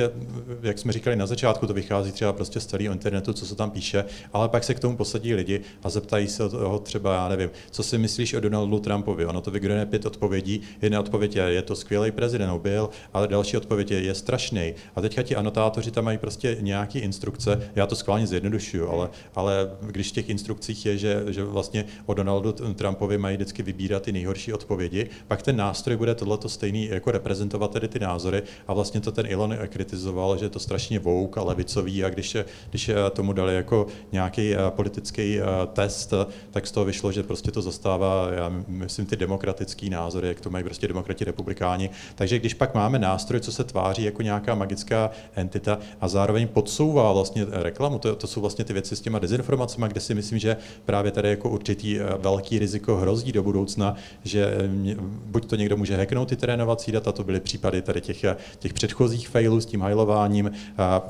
jak 0.61 0.79
jsme 0.79 0.93
říkali 0.93 1.15
na 1.15 1.25
začátku, 1.25 1.67
to 1.67 1.73
vychází 1.73 2.11
třeba 2.11 2.33
prostě 2.33 2.59
z 2.59 2.65
celého 2.65 2.93
internetu, 2.93 3.33
co 3.33 3.45
se 3.45 3.55
tam 3.55 3.71
píše, 3.71 4.05
ale 4.33 4.49
pak 4.49 4.63
se 4.63 4.73
k 4.73 4.79
tomu 4.79 4.97
posadí 4.97 5.33
lidi 5.33 5.61
a 5.83 5.89
zeptají 5.89 6.27
se 6.27 6.49
toho 6.49 6.79
třeba, 6.79 7.13
já 7.15 7.29
nevím, 7.29 7.49
co 7.71 7.83
si 7.83 7.97
myslíš 7.97 8.33
o 8.33 8.39
Donaldu 8.39 8.79
Trumpovi. 8.79 9.25
Ono 9.25 9.41
to 9.41 9.51
vygrane 9.51 9.85
pět 9.85 10.05
odpovědí. 10.05 10.61
Jedna 10.81 10.99
odpověď 10.99 11.35
je, 11.35 11.43
je 11.43 11.61
to 11.61 11.75
skvělý 11.75 12.11
prezident, 12.11 12.59
byl, 12.59 12.89
ale 13.13 13.27
další 13.27 13.57
odpověď 13.57 13.91
je, 13.91 14.01
je 14.01 14.15
strašný. 14.15 14.73
A 14.95 15.01
teďka 15.01 15.23
ti 15.23 15.35
anotátoři 15.35 15.91
tam 15.91 16.05
mají 16.05 16.17
prostě 16.17 16.57
nějaké 16.59 16.99
instrukce. 16.99 17.71
Já 17.75 17.87
to 17.87 17.95
schválně 17.95 18.27
zjednodušuju, 18.27 18.89
ale, 18.89 19.09
ale 19.35 19.71
když 19.81 20.09
v 20.09 20.11
těch 20.11 20.29
instrukcích 20.29 20.85
je, 20.85 20.97
že, 20.97 21.23
že 21.27 21.43
vlastně 21.43 21.85
o 22.05 22.13
Donaldu 22.13 22.51
Trumpovi 22.51 23.17
mají 23.17 23.37
vždycky 23.37 23.63
vybírat 23.63 24.03
ty 24.03 24.11
nejhorší 24.11 24.53
odpovědi, 24.53 25.09
pak 25.27 25.41
ten 25.41 25.55
nástroj 25.55 25.97
bude 25.97 26.15
tohleto 26.15 26.49
stejný 26.49 26.85
jako 26.85 27.11
reprezentovat 27.11 27.71
tedy 27.71 27.87
ty 27.87 27.99
názory 27.99 28.43
a 28.67 28.73
vlastně 28.73 29.01
to 29.01 29.11
ten 29.11 29.27
Elon 29.29 29.57
kritizoval, 29.85 30.37
že 30.37 30.45
je 30.45 30.49
to 30.49 30.59
strašně 30.59 30.99
vouk 30.99 31.37
a 31.37 31.43
levicový 31.43 32.03
a 32.03 32.09
když, 32.09 32.37
když 32.69 32.91
tomu 33.13 33.33
dali 33.33 33.55
jako 33.55 33.87
nějaký 34.11 34.53
politický 34.69 35.39
test, 35.73 36.13
tak 36.51 36.67
z 36.67 36.71
toho 36.71 36.85
vyšlo, 36.85 37.11
že 37.11 37.23
prostě 37.23 37.51
to 37.51 37.61
zastává 37.61 38.29
já 38.31 38.51
myslím, 38.67 39.05
ty 39.05 39.15
demokratický 39.15 39.89
názory, 39.89 40.27
jak 40.27 40.41
to 40.41 40.49
mají 40.49 40.63
prostě 40.63 40.87
demokrati 40.87 41.25
republikáni. 41.25 41.89
Takže 42.15 42.39
když 42.39 42.53
pak 42.53 42.73
máme 42.73 42.99
nástroj, 42.99 43.39
co 43.39 43.51
se 43.51 43.63
tváří 43.63 44.03
jako 44.03 44.21
nějaká 44.21 44.55
magická 44.55 45.11
entita 45.35 45.79
a 46.01 46.07
zároveň 46.07 46.47
podsouvá 46.47 47.13
vlastně 47.13 47.45
reklamu, 47.49 47.99
to, 47.99 48.15
to 48.15 48.27
jsou 48.27 48.41
vlastně 48.41 48.65
ty 48.65 48.73
věci 48.73 48.95
s 48.95 49.01
těma 49.01 49.19
dezinformacemi, 49.19 49.85
kde 49.87 50.01
si 50.01 50.15
myslím, 50.15 50.39
že 50.39 50.57
právě 50.85 51.11
tady 51.11 51.29
jako 51.29 51.49
určitý 51.49 51.99
eh, 51.99 52.03
velký 52.17 52.59
riziko 52.59 52.95
hrozí 52.95 53.31
do 53.31 53.43
budoucna, 53.43 53.95
že 54.23 54.45
eh, 54.45 54.95
buď 55.25 55.45
to 55.45 55.55
někdo 55.55 55.77
může 55.77 55.97
hacknout 55.97 56.29
ty 56.29 56.35
trénovací 56.35 56.91
data, 56.91 57.11
to 57.11 57.23
byly 57.23 57.39
případy 57.39 57.81
tady 57.81 58.01
těch, 58.01 58.23
eh, 58.23 58.37
těch 58.59 58.73
předchozích 58.73 59.29
failů 59.29 59.61
s 59.61 59.65
tím 59.65 59.74
hajlováním. 59.81 60.51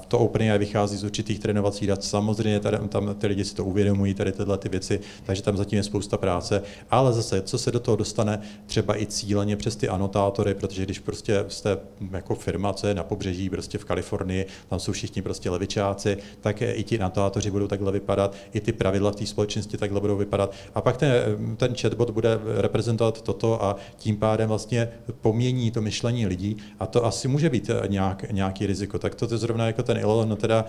To 0.07 0.19
OpenAI 0.19 0.59
vychází 0.59 0.97
z 0.97 1.03
určitých 1.03 1.39
trénovacích 1.39 1.87
dat. 1.87 2.03
Samozřejmě 2.03 2.59
tady, 2.59 2.77
tam 2.89 3.15
ty 3.15 3.27
lidi 3.27 3.45
si 3.45 3.55
to 3.55 3.65
uvědomují, 3.65 4.13
tady 4.13 4.31
tyhle 4.31 4.57
ty 4.57 4.69
věci, 4.69 4.99
takže 5.23 5.41
tam 5.41 5.57
zatím 5.57 5.77
je 5.77 5.83
spousta 5.83 6.17
práce. 6.17 6.61
Ale 6.91 7.13
zase, 7.13 7.41
co 7.41 7.57
se 7.57 7.71
do 7.71 7.79
toho 7.79 7.97
dostane, 7.97 8.41
třeba 8.65 9.01
i 9.01 9.05
cíleně 9.05 9.55
přes 9.55 9.75
ty 9.75 9.89
anotátory, 9.89 10.53
protože 10.53 10.83
když 10.83 10.99
prostě 10.99 11.45
jste 11.47 11.77
jako 12.11 12.35
firma, 12.35 12.73
co 12.73 12.87
je 12.87 12.93
na 12.93 13.03
pobřeží, 13.03 13.49
prostě 13.49 13.77
v 13.77 13.85
Kalifornii, 13.85 14.45
tam 14.69 14.79
jsou 14.79 14.91
všichni 14.91 15.21
prostě 15.21 15.49
levičáci, 15.49 16.17
tak 16.41 16.61
i 16.61 16.83
ti 16.83 16.99
anotátoři 16.99 17.51
budou 17.51 17.67
takhle 17.67 17.91
vypadat, 17.91 18.35
i 18.53 18.59
ty 18.59 18.71
pravidla 18.71 19.11
v 19.11 19.15
té 19.15 19.25
společnosti 19.25 19.77
takhle 19.77 19.99
budou 19.99 20.17
vypadat. 20.17 20.53
A 20.75 20.81
pak 20.81 20.97
ten, 20.97 21.11
ten 21.57 21.75
chatbot 21.75 22.09
bude 22.09 22.39
reprezentovat 22.57 23.21
toto 23.21 23.63
a 23.63 23.75
tím 23.97 24.17
pádem 24.17 24.49
vlastně 24.49 24.89
pomění 25.21 25.71
to 25.71 25.81
myšlení 25.81 26.27
lidí 26.27 26.57
a 26.79 26.85
to 26.87 27.05
asi 27.05 27.27
může 27.27 27.49
být 27.49 27.69
nějak, 27.87 28.31
nějaký 28.55 28.67
riziko. 28.67 28.99
Tak 28.99 29.15
to, 29.15 29.27
to 29.27 29.37
zrovna 29.37 29.67
jako 29.67 29.83
ten 29.83 29.97
Elon 29.97 30.37
teda 30.37 30.65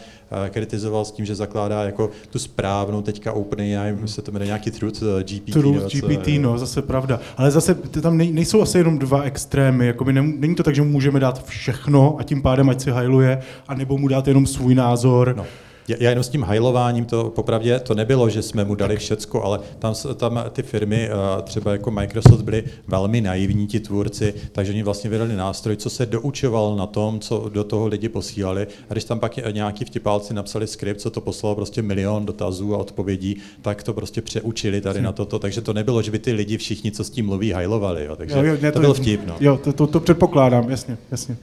eh, 0.46 0.50
kritizoval 0.50 1.04
s 1.04 1.10
tím, 1.10 1.24
že 1.24 1.34
zakládá 1.34 1.84
jako 1.84 2.10
tu 2.30 2.38
správnou 2.38 3.02
teďka 3.02 3.32
OpenAI, 3.32 3.96
se 4.06 4.22
to 4.22 4.32
jmenuje 4.32 4.46
nějaký 4.46 4.70
Truth 4.70 5.02
eh, 5.02 5.24
GPT. 5.24 5.52
Truth 5.52 5.92
GPT, 5.92 6.28
no, 6.38 6.58
zase 6.58 6.82
pravda. 6.82 7.20
Ale 7.36 7.50
zase 7.50 7.74
tam 7.74 8.16
nejsou 8.18 8.62
asi 8.62 8.78
jenom 8.78 8.98
dva 8.98 9.22
extrémy, 9.22 9.86
jakoby 9.86 10.12
není 10.12 10.54
to 10.54 10.62
tak, 10.62 10.74
že 10.74 10.82
mu 10.82 10.88
můžeme 10.88 11.20
dát 11.20 11.44
všechno 11.44 12.16
a 12.18 12.22
tím 12.22 12.42
pádem 12.42 12.70
ať 12.70 12.80
si 12.80 12.90
hajluje, 12.90 13.42
anebo 13.68 13.98
mu 13.98 14.08
dát 14.08 14.28
jenom 14.28 14.46
svůj 14.46 14.74
názor. 14.74 15.34
No. 15.36 15.46
Já 15.88 16.10
jenom 16.10 16.24
s 16.24 16.28
tím 16.28 16.42
hajlováním, 16.42 17.04
to 17.04 17.30
popravdě 17.30 17.78
to 17.78 17.94
nebylo, 17.94 18.28
že 18.28 18.42
jsme 18.42 18.64
mu 18.64 18.74
dali 18.74 18.96
všecko, 18.96 19.42
ale 19.42 19.60
tam, 19.78 19.94
tam 20.16 20.44
ty 20.52 20.62
firmy, 20.62 21.08
eh, 21.08 21.42
třeba 21.42 21.72
jako 21.72 21.90
Microsoft, 21.90 22.42
byly 22.42 22.64
velmi 22.88 23.20
naivní, 23.20 23.66
ti 23.66 23.80
tvůrci, 23.80 24.34
takže 24.52 24.72
oni 24.72 24.82
vlastně 24.82 25.10
vydali 25.10 25.36
nástroj, 25.36 25.76
co 25.76 25.90
se 25.90 26.06
doučoval 26.06 26.76
na 26.76 26.86
tom, 26.86 27.20
co 27.20 27.48
do 27.48 27.64
toho 27.64 27.86
lidi 27.86 28.08
posílali. 28.08 28.66
A 28.90 28.92
když 28.92 29.04
tam 29.04 29.20
pak 29.20 29.36
nějaký 29.36 29.84
vtipálci 29.84 30.34
napsali 30.34 30.66
skript, 30.66 31.00
co 31.00 31.10
to 31.10 31.20
poslalo 31.20 31.54
prostě 31.54 31.82
milion 31.82 32.26
dotazů 32.26 32.74
a 32.74 32.78
odpovědí, 32.78 33.36
tak 33.62 33.82
to 33.82 33.92
prostě 33.92 34.22
přeučili 34.22 34.80
tady 34.80 35.02
na 35.02 35.12
toto. 35.12 35.38
Takže 35.38 35.60
to 35.60 35.72
nebylo, 35.72 36.02
že 36.02 36.10
by 36.10 36.18
ty 36.18 36.32
lidi 36.32 36.58
všichni, 36.58 36.92
co 36.92 37.04
s 37.04 37.10
tím 37.10 37.26
mluví, 37.26 37.52
hajlovali. 37.52 38.04
Jo. 38.04 38.16
Takže 38.16 38.38
jo, 38.38 38.44
jo, 38.44 38.56
to, 38.60 38.72
to 38.72 38.80
byl 38.80 38.94
vtip. 38.94 39.26
No. 39.26 39.36
Jo, 39.40 39.56
to, 39.64 39.72
to, 39.72 39.86
to 39.86 40.00
předpokládám, 40.00 40.70
jasně, 40.70 40.98
jasně. 41.10 41.36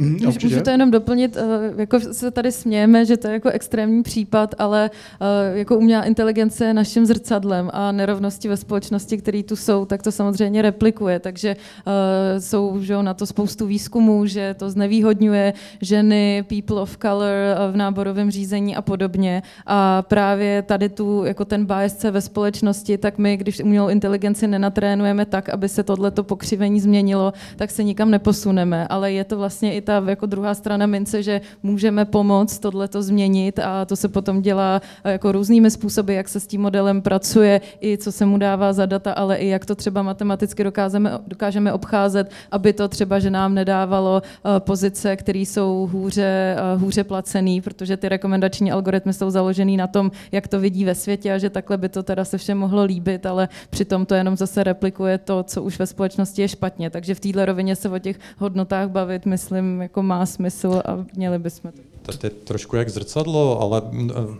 Mm, 0.00 0.18
Můžu 0.42 0.60
to 0.60 0.70
jenom 0.70 0.90
doplnit, 0.90 1.36
eh, 1.36 1.72
jako 1.76 2.00
se 2.00 2.30
tady 2.30 2.52
smějeme, 2.52 3.04
že 3.04 3.16
to 3.16 3.26
je 3.26 3.32
jako 3.32 3.48
extrémní 3.48 4.02
případ, 4.02 4.54
ale 4.58 4.90
eh, 5.20 5.58
jako 5.58 5.76
umělá 5.76 6.04
inteligence 6.04 6.64
je 6.64 6.74
naším 6.74 7.06
zrcadlem 7.06 7.70
a 7.72 7.92
nerovnosti 7.92 8.48
ve 8.48 8.56
společnosti, 8.56 9.18
které 9.18 9.42
tu 9.42 9.56
jsou, 9.56 9.84
tak 9.84 10.02
to 10.02 10.12
samozřejmě 10.12 10.62
replikuje. 10.62 11.18
Takže 11.20 11.56
eh, 11.86 12.40
jsou 12.40 12.78
že 12.80 13.02
na 13.02 13.14
to 13.14 13.26
spoustu 13.26 13.66
výzkumů, 13.66 14.26
že 14.26 14.54
to 14.58 14.70
znevýhodňuje 14.70 15.52
ženy, 15.80 16.44
people 16.48 16.82
of 16.82 16.98
color 17.02 17.32
v 17.72 17.76
náborovém 17.76 18.30
řízení 18.30 18.76
a 18.76 18.82
podobně. 18.82 19.42
A 19.66 20.02
právě 20.02 20.62
tady 20.62 20.88
tu, 20.88 21.24
jako 21.24 21.44
ten 21.44 21.66
bias 21.66 22.04
ve 22.04 22.20
společnosti, 22.20 22.98
tak 22.98 23.18
my, 23.18 23.36
když 23.36 23.60
umělou 23.60 23.88
inteligenci 23.88 24.46
nenatrénujeme 24.46 25.26
tak, 25.26 25.48
aby 25.48 25.68
se 25.68 25.82
tohleto 25.82 26.24
pokřivení 26.24 26.80
změnilo, 26.80 27.32
tak 27.56 27.70
se 27.70 27.84
nikam 27.84 28.10
neposuneme. 28.10 28.86
Ale 28.88 29.12
je 29.12 29.24
to 29.24 29.38
vlastně 29.38 29.74
i 29.74 29.87
ta 29.88 30.04
jako 30.06 30.26
druhá 30.26 30.54
strana 30.54 30.86
mince, 30.86 31.22
že 31.22 31.40
můžeme 31.62 32.04
pomoct 32.04 32.58
tohleto 32.58 33.02
změnit 33.02 33.58
a 33.58 33.84
to 33.84 33.96
se 33.96 34.08
potom 34.08 34.42
dělá 34.42 34.82
eh, 35.04 35.12
jako 35.12 35.32
různými 35.32 35.70
způsoby, 35.70 36.16
jak 36.16 36.28
se 36.28 36.40
s 36.40 36.46
tím 36.46 36.60
modelem 36.60 37.02
pracuje, 37.02 37.60
i 37.80 37.98
co 37.98 38.12
se 38.12 38.26
mu 38.26 38.38
dává 38.38 38.72
za 38.72 38.86
data, 38.86 39.12
ale 39.12 39.36
i 39.36 39.48
jak 39.48 39.66
to 39.66 39.74
třeba 39.74 40.02
matematicky 40.02 40.64
dokážeme, 40.64 41.18
dokážeme 41.26 41.72
obcházet, 41.72 42.30
aby 42.50 42.72
to 42.72 42.88
třeba, 42.88 43.18
že 43.18 43.30
nám 43.30 43.54
nedávalo 43.54 44.22
eh, 44.22 44.60
pozice, 44.60 45.16
které 45.16 45.38
jsou 45.38 45.88
hůře, 45.92 46.56
eh, 46.58 46.76
hůře 46.76 47.04
placený, 47.04 47.60
protože 47.60 47.96
ty 47.96 48.08
rekomendační 48.08 48.72
algoritmy 48.72 49.12
jsou 49.12 49.30
založený 49.30 49.76
na 49.76 49.86
tom, 49.86 50.10
jak 50.32 50.48
to 50.48 50.60
vidí 50.60 50.84
ve 50.84 50.94
světě 50.94 51.32
a 51.32 51.38
že 51.38 51.50
takhle 51.50 51.76
by 51.76 51.88
to 51.88 52.02
teda 52.02 52.24
se 52.24 52.38
všem 52.38 52.58
mohlo 52.58 52.84
líbit, 52.84 53.26
ale 53.26 53.48
přitom 53.70 54.06
to 54.06 54.14
jenom 54.14 54.36
zase 54.36 54.64
replikuje 54.64 55.18
to, 55.18 55.42
co 55.42 55.62
už 55.62 55.78
ve 55.78 55.86
společnosti 55.86 56.42
je 56.42 56.48
špatně. 56.48 56.90
Takže 56.90 57.14
v 57.14 57.20
této 57.20 57.44
rovině 57.44 57.76
se 57.76 57.88
o 57.88 57.98
těch 57.98 58.18
hodnotách 58.38 58.88
bavit, 58.88 59.26
myslím, 59.26 59.77
jako 59.82 60.02
má 60.02 60.26
smysl 60.26 60.82
a 60.84 61.04
měli 61.16 61.38
bychom 61.38 61.72
to 61.72 61.97
to 62.16 62.26
je 62.26 62.30
trošku 62.30 62.76
jak 62.76 62.88
zrcadlo, 62.88 63.60
ale 63.60 63.82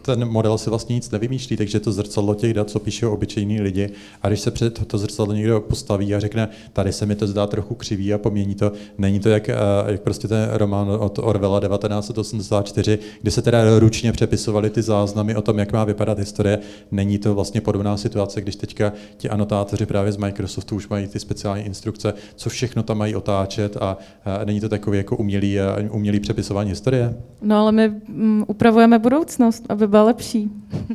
ten 0.03 0.29
model 0.29 0.59
si 0.59 0.71
vlastně 0.71 0.95
nic 0.95 1.11
nevymýšlí, 1.11 1.57
takže 1.57 1.81
to 1.81 1.93
zrcadlo 1.93 2.35
těch 2.35 2.55
dat, 2.55 2.71
co 2.71 2.79
píšou 2.79 3.13
obyčejní 3.13 3.61
lidi. 3.61 3.91
A 4.23 4.29
když 4.29 4.41
se 4.41 4.51
před 4.51 4.87
to 4.87 4.99
zrcadlo 4.99 5.35
někdo 5.35 5.61
postaví 5.61 6.15
a 6.15 6.21
řekne, 6.21 6.49
tady 6.73 6.93
se 6.93 7.07
mi 7.07 7.15
to 7.15 7.27
zdá 7.27 7.47
trochu 7.47 7.75
křivý 7.75 8.15
a 8.15 8.19
pomění 8.19 8.55
to, 8.55 8.73
není 8.99 9.21
to 9.21 9.29
jak, 9.29 9.49
eh, 9.49 9.55
jak 9.87 10.01
prostě 10.01 10.29
ten 10.29 10.49
román 10.53 10.89
od 10.91 11.19
Orwella 11.23 11.61
1984, 11.61 12.99
kde 13.23 13.31
se 13.31 13.43
teda 13.43 13.79
ručně 13.79 14.13
přepisovaly 14.13 14.71
ty 14.71 14.83
záznamy 14.83 15.37
o 15.37 15.43
tom, 15.43 15.59
jak 15.59 15.73
má 15.73 15.85
vypadat 15.85 16.19
historie. 16.19 16.59
Není 16.91 17.19
to 17.19 17.35
vlastně 17.35 17.61
podobná 17.61 17.97
situace, 17.97 18.41
když 18.41 18.57
teďka 18.57 18.93
ti 19.17 19.31
anotátoři 19.31 19.87
právě 19.87 20.13
z 20.13 20.17
Microsoftu 20.17 20.77
už 20.77 20.89
mají 20.89 21.07
ty 21.07 21.21
speciální 21.21 21.65
instrukce, 21.65 22.15
co 22.37 22.51
všechno 22.51 22.83
tam 22.83 22.99
mají 22.99 23.17
otáčet 23.17 23.77
a, 23.77 23.97
a 24.25 24.45
není 24.45 24.61
to 24.61 24.69
takový 24.69 24.99
jako 24.99 25.17
umělý, 25.17 25.59
eh, 25.59 25.91
umělý 25.91 26.21
přepisování 26.21 26.71
historie? 26.71 27.15
No 27.43 27.58
ale 27.59 27.73
my 27.73 27.89
um, 27.89 28.45
upravujeme 28.49 28.99
budoucnost, 28.99 29.65
aby 29.69 29.87
byla 29.87 30.03
lepší. 30.03 30.51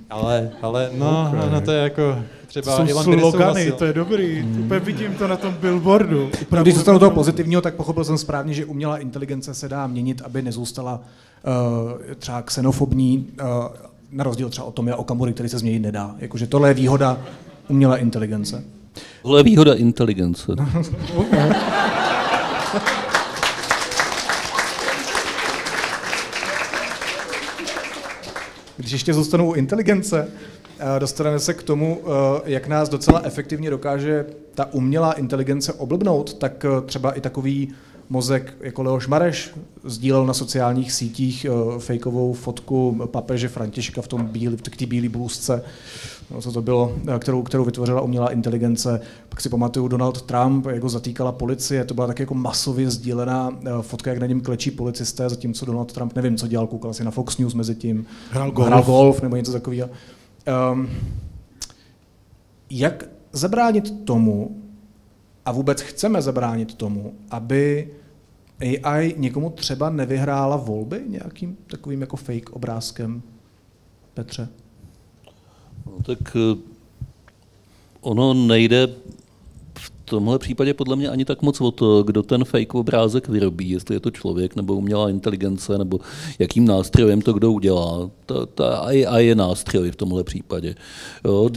Ale, 0.10 0.52
ale 0.62 0.90
no, 0.98 1.28
okay. 1.30 1.50
no 1.52 1.62
to 1.62 1.72
je 1.72 1.84
jako 1.84 2.20
třeba 2.48 2.78
Jsou 2.78 2.88
Ivan 2.88 3.20
slogany, 3.20 3.72
to 3.72 3.86
je 3.86 3.94
dobrý. 3.94 4.42
Hmm. 4.42 4.66
Úplně 4.66 4.80
vidím 4.80 5.16
to 5.16 5.28
na 5.28 5.38
tom 5.38 5.54
billboardu. 5.62 6.30
Upravu 6.42 6.64
Když 6.64 6.76
zůstanu 6.76 7.00
toho 7.00 7.12
pozitivního, 7.12 7.62
tak 7.62 7.76
pochopil 7.76 8.04
jsem 8.04 8.18
správně, 8.18 8.54
že 8.54 8.66
umělá 8.66 8.98
inteligence 8.98 9.54
se 9.54 9.70
dá 9.70 9.88
měnit, 9.88 10.22
aby 10.26 10.42
nezůstala 10.42 11.00
uh, 11.00 11.02
třeba 12.16 12.42
xenofobní, 12.42 13.28
uh, 13.42 13.48
na 14.12 14.24
rozdíl 14.24 14.50
třeba 14.50 14.68
o 14.68 14.72
tom 14.72 14.88
je 14.88 14.96
Okamury, 14.96 15.34
který 15.34 15.50
se 15.50 15.60
změnit 15.60 15.80
nedá. 15.80 16.16
Jakože 16.20 16.48
tohle 16.48 16.70
je 16.70 16.74
výhoda 16.74 17.18
umělé 17.68 18.00
inteligence. 18.00 18.64
Tohle 19.22 19.40
je 19.40 19.44
výhoda 19.44 19.74
inteligence. 19.74 20.52
ještě 28.94 29.14
zůstanou 29.14 29.50
u 29.50 29.54
inteligence, 29.54 30.28
eh, 30.80 31.00
dostaneme 31.00 31.40
se 31.40 31.54
k 31.54 31.64
tomu, 31.64 32.02
eh, 32.02 32.42
jak 32.46 32.68
nás 32.68 32.90
docela 32.90 33.22
efektivně 33.24 33.70
dokáže 33.70 34.26
ta 34.56 34.74
umělá 34.74 35.14
inteligence 35.14 35.74
oblbnout, 35.74 36.34
tak 36.34 36.66
eh, 36.66 36.82
třeba 36.82 37.12
i 37.12 37.22
takový 37.22 37.74
mozek 38.10 38.54
jako 38.62 38.84
Leoš 38.84 39.08
Mareš 39.08 39.52
sdílel 39.84 40.26
na 40.26 40.34
sociálních 40.34 40.92
sítích 40.92 41.46
fejkovou 41.80 42.34
fotku 42.34 43.02
papeže 43.06 43.48
Františka 43.48 44.02
v 44.02 44.08
tom 44.08 44.26
bílý, 44.26 44.58
v 44.58 44.62
té 44.62 44.86
bílé 44.86 45.10
blůzce 45.10 45.64
no, 46.32 46.42
co 46.42 46.52
to 46.52 46.62
bylo, 46.62 46.96
eh, 47.16 47.20
kterou, 47.20 47.44
kterou 47.44 47.66
vytvořila 47.66 48.02
umělá 48.02 48.32
inteligence. 48.32 49.02
Pak 49.30 49.42
si 49.42 49.50
pamatuju 49.50 49.88
Donald 49.88 50.22
Trump, 50.22 50.66
jak 50.66 50.84
ho 50.84 50.90
zatýkala 50.90 51.32
policie, 51.32 51.86
to 51.86 51.94
byla 51.94 52.08
tak 52.08 52.20
jako 52.20 52.34
masově 52.34 52.90
sdílená 52.90 53.58
eh, 53.66 53.70
fotka, 53.82 54.10
jak 54.10 54.20
na 54.20 54.28
něm 54.28 54.42
klečí 54.42 54.72
policisté, 54.72 55.30
zatímco 55.30 55.66
Donald 55.66 55.94
Trump 55.94 56.16
nevím, 56.16 56.38
co 56.38 56.48
dělal, 56.48 56.68
koukal 56.68 56.94
si 56.94 57.04
na 57.04 57.12
Fox 57.12 57.38
News 57.38 57.54
mezi 57.54 57.76
tím, 57.76 58.06
hrál 58.32 58.52
golf, 58.52 58.68
hrál 58.68 58.84
golf 58.84 59.22
nebo 59.22 59.36
něco 59.36 59.52
takového. 59.52 59.90
Um, 60.74 60.90
jak 62.70 63.10
zabránit 63.32 64.06
tomu, 64.06 64.63
a 65.46 65.52
vůbec 65.52 65.82
chceme 65.82 66.22
zabránit 66.22 66.76
tomu, 66.76 67.14
aby 67.30 67.90
AI 68.84 69.16
někomu 69.18 69.50
třeba 69.50 69.90
nevyhrála 69.90 70.58
volby 70.58 71.02
nějakým 71.08 71.58
takovým 71.68 72.02
jako 72.02 72.18
fake 72.18 72.50
obrázkem, 72.50 73.22
Petře? 74.14 74.50
No, 75.86 75.92
tak 76.06 76.36
eh, 76.36 76.60
ono 78.02 78.34
nejde 78.34 78.88
tomhle 80.14 80.40
případě 80.40 80.74
podle 80.74 80.96
mě 80.96 81.10
ani 81.10 81.26
tak 81.26 81.42
moc 81.42 81.62
o 81.62 81.72
to, 81.72 82.04
kdo 82.04 82.24
ten 82.24 82.46
fake 82.46 82.76
obrázek 82.76 83.28
vyrobí, 83.28 83.70
jestli 83.70 83.96
je 83.96 84.00
to 84.00 84.12
člověk 84.12 84.56
nebo 84.56 84.76
umělá 84.76 85.10
inteligence, 85.10 85.78
nebo 85.78 86.00
jakým 86.40 86.66
nástrojem 86.66 87.22
to 87.22 87.34
kdo 87.34 87.52
udělá. 87.52 88.10
Ta, 88.26 88.46
ta 88.46 88.78
a 89.08 89.20
je 89.20 89.36
nástroj 89.36 89.92
v 89.92 89.96
tomhle 89.96 90.24
případě. 90.24 90.76
Jo, 91.26 91.50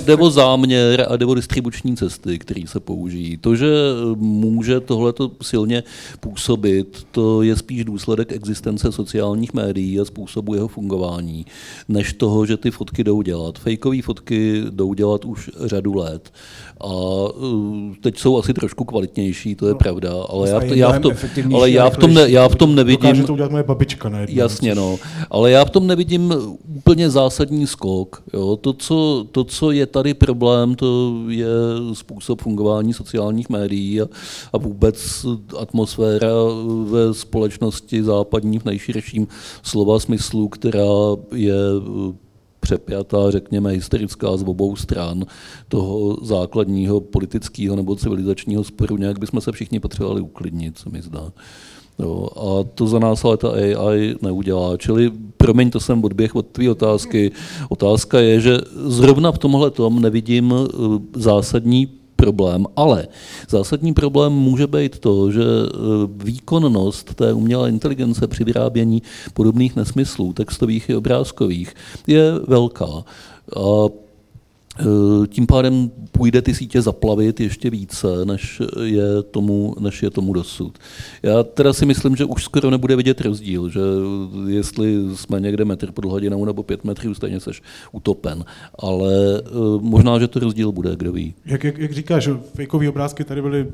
jde 0.00 0.16
o 0.16 0.30
záměr 0.30 1.06
a 1.08 1.16
jde 1.16 1.26
o 1.26 1.34
distribuční 1.34 1.96
cesty, 1.96 2.38
které 2.38 2.62
se 2.66 2.80
použijí. 2.80 3.36
To, 3.36 3.56
že 3.56 3.68
může 4.16 4.80
tohleto 4.80 5.30
silně 5.42 5.82
působit, 6.20 7.06
to 7.10 7.42
je 7.42 7.56
spíš 7.56 7.84
důsledek 7.84 8.32
existence 8.32 8.92
sociálních 8.92 9.54
médií 9.54 10.00
a 10.00 10.04
způsobu 10.04 10.54
jeho 10.54 10.68
fungování, 10.68 11.46
než 11.88 12.12
toho, 12.12 12.46
že 12.46 12.56
ty 12.56 12.70
fotky 12.70 13.04
jdou 13.04 13.22
dělat. 13.22 13.58
Fakeové 13.58 14.02
fotky 14.02 14.62
jdou 14.70 14.94
dělat 14.94 15.24
už 15.24 15.50
řadu 15.64 15.94
let. 15.94 16.32
A 16.80 16.92
teď 18.00 18.18
jsou 18.18 18.38
asi 18.38 18.54
trošku 18.54 18.84
kvalitnější, 18.84 19.54
to 19.54 19.66
je 19.66 19.72
No, 19.72 19.78
pravda, 19.78 20.12
ale 20.28 20.50
já, 20.50 20.64
já, 20.64 20.92
v 20.92 21.00
tom, 21.00 21.12
ale 21.54 21.70
já 21.70 21.90
v 21.90 21.96
tom, 21.96 22.14
ne, 22.14 22.30
já 22.30 22.48
v 22.48 22.54
tom 22.54 22.74
Dokáže 22.74 22.94
nevidím, 22.94 23.26
to 23.26 23.32
udělat 23.32 23.50
moje 23.50 23.62
babička 23.62 24.08
na 24.08 24.20
jednou. 24.20 24.36
Jasně, 24.36 24.74
no. 24.74 24.98
Ale 25.30 25.50
já 25.50 25.64
v 25.64 25.70
tom 25.70 25.86
nevidím 25.86 26.34
úplně 26.76 27.10
zásadní 27.10 27.66
skok. 27.66 28.22
Jo. 28.34 28.56
To, 28.56 28.72
co, 28.72 29.26
to, 29.32 29.44
co 29.44 29.70
je 29.70 29.86
tady 29.86 30.14
problém, 30.14 30.74
to 30.74 31.14
je 31.28 31.46
způsob 31.92 32.42
fungování 32.42 32.92
sociálních 32.92 33.48
médií 33.48 34.00
a, 34.00 34.06
a 34.52 34.58
vůbec 34.58 35.26
atmosféra 35.58 36.28
ve 36.84 37.14
společnosti 37.14 38.02
západní 38.02 38.58
v 38.58 38.64
nejširším 38.64 39.28
slova 39.62 39.98
smyslu, 39.98 40.48
která 40.48 40.86
je 41.34 41.54
přepjatá, 42.66 43.30
řekněme, 43.30 43.70
hysterická 43.70 44.36
z 44.36 44.42
obou 44.42 44.76
stran 44.76 45.24
toho 45.68 46.18
základního 46.22 47.00
politického 47.00 47.76
nebo 47.76 47.96
civilizačního 47.96 48.64
sporu. 48.64 48.96
Nějak 48.96 49.18
bychom 49.18 49.40
se 49.40 49.52
všichni 49.52 49.80
potřebovali 49.80 50.20
uklidnit, 50.20 50.78
co 50.78 50.90
mi 50.90 51.02
zdá. 51.02 51.32
Jo, 51.98 52.28
a 52.36 52.64
to 52.74 52.86
za 52.86 52.98
nás 52.98 53.24
ale 53.24 53.36
ta 53.36 53.48
AI 53.50 54.14
neudělá. 54.22 54.76
Čili, 54.76 55.12
promiň, 55.36 55.70
to 55.70 55.80
jsem 55.80 56.04
odběh 56.04 56.34
od 56.34 56.46
tvé 56.46 56.70
otázky. 56.70 57.32
Otázka 57.68 58.20
je, 58.20 58.40
že 58.40 58.58
zrovna 58.86 59.32
v 59.32 59.38
tomhle 59.38 59.70
tom 59.70 60.02
nevidím 60.02 60.54
eh, 60.54 60.66
zásadní 61.14 61.88
problém, 62.26 62.66
ale 62.76 63.06
zásadní 63.48 63.94
problém 63.94 64.32
může 64.32 64.66
být 64.66 64.98
to, 64.98 65.30
že 65.30 65.42
eh, 65.42 65.76
výkonnost 66.24 67.14
té 67.14 67.32
umělé 67.32 67.68
inteligence 67.68 68.26
při 68.26 68.44
vyrábění 68.44 69.02
podobných 69.34 69.76
nesmyslů, 69.76 70.32
textových 70.32 70.90
i 70.90 70.96
obrázkových, 70.96 71.74
je 72.06 72.32
velká. 72.46 73.06
A 73.56 73.86
tím 75.28 75.46
pádem 75.46 75.90
půjde 76.12 76.42
ty 76.42 76.54
sítě 76.54 76.82
zaplavit 76.82 77.40
ještě 77.40 77.70
více, 77.70 78.24
než 78.24 78.62
je 78.82 79.22
tomu, 79.30 79.74
než 79.80 80.02
je 80.02 80.10
tomu 80.10 80.32
dosud. 80.32 80.78
Já 81.22 81.42
teda 81.42 81.72
si 81.72 81.86
myslím, 81.86 82.16
že 82.16 82.24
už 82.24 82.44
skoro 82.44 82.70
nebude 82.70 82.96
vidět 82.96 83.20
rozdíl, 83.20 83.68
že 83.68 83.80
jestli 84.48 84.96
jsme 85.14 85.40
někde 85.40 85.64
metr 85.64 85.92
pod 85.92 86.04
hladinou 86.04 86.44
nebo 86.44 86.62
pět 86.62 86.84
metrů, 86.84 87.14
stejně 87.14 87.40
seš 87.40 87.62
utopen. 87.92 88.44
Ale 88.78 89.14
eh, 89.40 89.50
možná, 89.80 90.18
že 90.18 90.28
to 90.28 90.40
rozdíl 90.40 90.72
bude, 90.72 90.96
kdo 90.96 91.12
ví. 91.12 91.34
Jak, 91.44 91.64
jak, 91.64 91.78
jak 91.78 91.92
říkáš, 91.92 92.28
fakeové 92.54 92.88
obrázky 92.88 93.24
tady 93.24 93.42
byly 93.42 93.66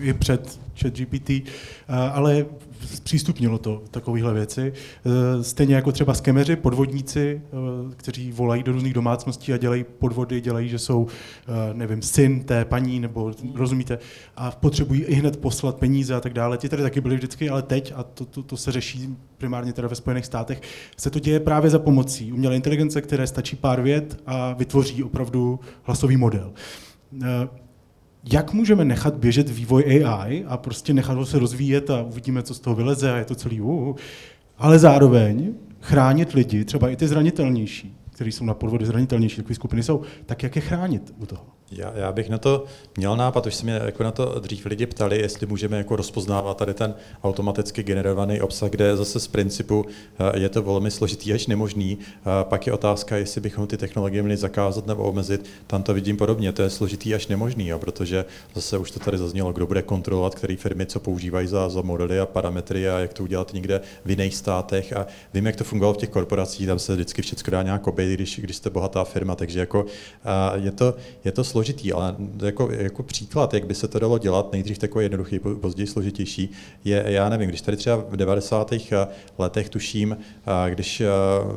i 0.00 0.12
před 0.12 0.60
ChatGPT, 0.80 1.30
eh, 1.30 1.42
ale 1.88 2.46
zpřístupnilo 2.86 3.58
to 3.58 3.82
takovéhle 3.90 4.34
věci. 4.34 4.72
Eh, 5.06 5.44
Stejně 5.44 5.74
jako 5.74 5.92
třeba 5.92 6.14
skemeři, 6.14 6.56
podvodníci, 6.56 7.42
eh, 7.44 7.94
kteří 7.96 8.32
volají 8.32 8.62
do 8.62 8.72
různých 8.72 8.94
domácností 8.94 9.52
a 9.52 9.56
dělají 9.56 9.84
podvody, 9.98 10.40
dělají, 10.40 10.68
že 10.68 10.78
jsou, 10.78 11.06
eh, 11.48 11.74
nevím, 11.74 12.02
syn 12.02 12.44
té 12.44 12.64
paní, 12.64 13.00
nebo 13.00 13.32
rozumíte, 13.54 13.98
a 14.36 14.50
potřebují 14.50 15.02
i 15.02 15.14
hned 15.14 15.36
poslat 15.36 15.76
peníze 15.76 16.14
a 16.14 16.20
tak 16.20 16.32
dále. 16.32 16.58
Ti 16.58 16.68
tady 16.68 16.82
taky 16.82 17.00
byli 17.00 17.16
vždycky, 17.16 17.50
ale 17.50 17.62
teď, 17.62 17.92
a 17.96 18.02
to, 18.02 18.24
to, 18.24 18.42
to 18.42 18.56
se 18.56 18.72
řeší 18.72 19.16
primárně 19.38 19.72
teda 19.72 19.88
ve 19.88 19.94
Spojených 19.94 20.26
státech, 20.26 20.60
se 20.96 21.10
to 21.10 21.18
děje 21.18 21.40
právě 21.40 21.70
za 21.70 21.78
pomocí 21.78 22.32
umělé 22.32 22.56
inteligence, 22.56 23.02
které 23.02 23.26
stačí 23.26 23.56
pár 23.56 23.82
vět 23.82 24.22
a 24.26 24.52
vytvoří 24.52 25.04
opravdu 25.04 25.60
hlasový 25.82 26.16
model. 26.16 26.52
Jak 28.24 28.52
můžeme 28.52 28.84
nechat 28.84 29.16
běžet 29.16 29.50
vývoj 29.50 30.04
AI 30.04 30.44
a 30.44 30.56
prostě 30.56 30.94
nechat 30.94 31.16
ho 31.16 31.26
se 31.26 31.38
rozvíjet 31.38 31.90
a 31.90 32.02
uvidíme, 32.02 32.42
co 32.42 32.54
z 32.54 32.60
toho 32.60 32.76
vyleze 32.76 33.12
a 33.12 33.16
je 33.16 33.24
to 33.24 33.34
celý 33.34 33.60
uh, 33.60 33.96
ale 34.58 34.78
zároveň 34.78 35.54
chránit 35.80 36.32
lidi, 36.32 36.64
třeba 36.64 36.88
i 36.88 36.96
ty 36.96 37.08
zranitelnější, 37.08 37.96
kteří 38.10 38.32
jsou 38.32 38.44
na 38.44 38.54
podvody 38.54 38.86
zranitelnější, 38.86 39.36
takové 39.36 39.54
skupiny 39.54 39.82
jsou, 39.82 40.02
tak 40.26 40.42
jak 40.42 40.56
je 40.56 40.62
chránit 40.62 41.14
u 41.18 41.26
toho? 41.26 41.57
Já, 41.72 41.92
já 41.94 42.12
bych 42.12 42.28
na 42.28 42.38
to 42.38 42.64
měl 42.96 43.16
nápad, 43.16 43.46
už 43.46 43.54
se 43.54 43.64
mě 43.64 43.80
jako 43.84 44.02
na 44.02 44.10
to 44.10 44.38
dřív 44.40 44.66
lidi 44.66 44.86
ptali, 44.86 45.18
jestli 45.20 45.46
můžeme 45.46 45.76
jako 45.76 45.96
rozpoznávat 45.96 46.56
tady 46.56 46.74
ten 46.74 46.94
automaticky 47.24 47.82
generovaný 47.82 48.40
obsah, 48.40 48.70
kde 48.70 48.96
zase 48.96 49.20
z 49.20 49.28
principu 49.28 49.86
eh, 50.18 50.38
je 50.38 50.48
to 50.48 50.62
velmi 50.62 50.90
složitý 50.90 51.32
až 51.32 51.46
nemožný. 51.46 51.98
Eh, 52.00 52.24
Pak 52.42 52.66
je 52.66 52.72
otázka, 52.72 53.16
jestli 53.16 53.40
bychom 53.40 53.66
ty 53.66 53.76
technologie 53.76 54.22
měli 54.22 54.36
zakázat 54.36 54.86
nebo 54.86 55.02
omezit. 55.02 55.46
Tam 55.66 55.82
to 55.82 55.94
vidím 55.94 56.16
podobně, 56.16 56.52
to 56.52 56.62
je 56.62 56.70
složitý 56.70 57.14
až 57.14 57.26
nemožný, 57.26 57.68
jo, 57.68 57.78
protože 57.78 58.24
zase 58.54 58.78
už 58.78 58.90
to 58.90 59.00
tady 59.00 59.18
zaznělo, 59.18 59.52
kdo 59.52 59.66
bude 59.66 59.82
kontrolovat, 59.82 60.34
které 60.34 60.56
firmy 60.56 60.86
co 60.86 61.00
používají 61.00 61.48
za, 61.48 61.68
za 61.68 61.82
modely 61.82 62.20
a 62.20 62.26
parametry 62.26 62.88
a 62.88 62.98
jak 62.98 63.12
to 63.12 63.22
udělat 63.22 63.52
někde 63.52 63.80
v 64.04 64.10
jiných 64.10 64.36
státech. 64.36 64.92
A 64.92 65.06
vím, 65.34 65.46
jak 65.46 65.56
to 65.56 65.64
fungovalo 65.64 65.94
v 65.94 65.96
těch 65.96 66.10
korporacích, 66.10 66.66
tam 66.66 66.78
se 66.78 66.94
vždycky 66.94 67.22
všechno 67.22 67.50
dá 67.50 67.62
nějak 67.62 67.86
obejít, 67.86 68.14
když, 68.14 68.38
když 68.38 68.56
jste 68.56 68.70
bohatá 68.70 69.04
firma, 69.04 69.34
takže 69.34 69.60
jako, 69.60 69.86
a 70.24 70.52
je, 70.56 70.72
to, 70.72 70.94
je 71.24 71.32
to 71.32 71.44
složitý, 71.44 71.57
ale 71.92 72.16
jako, 72.42 72.68
jako 72.72 73.02
příklad, 73.02 73.54
jak 73.54 73.66
by 73.66 73.74
se 73.74 73.88
to 73.88 73.98
dalo 73.98 74.18
dělat, 74.18 74.52
nejdřív 74.52 74.78
takový 74.78 75.04
jednoduchý, 75.04 75.38
po- 75.38 75.54
později 75.54 75.86
složitější, 75.86 76.50
je, 76.84 77.04
já 77.06 77.28
nevím, 77.28 77.48
když 77.48 77.60
tady 77.60 77.76
třeba 77.76 77.96
v 77.96 78.16
90. 78.16 78.74
letech 79.38 79.68
tuším, 79.68 80.16
a 80.46 80.68
když 80.68 81.00
a, 81.00 81.04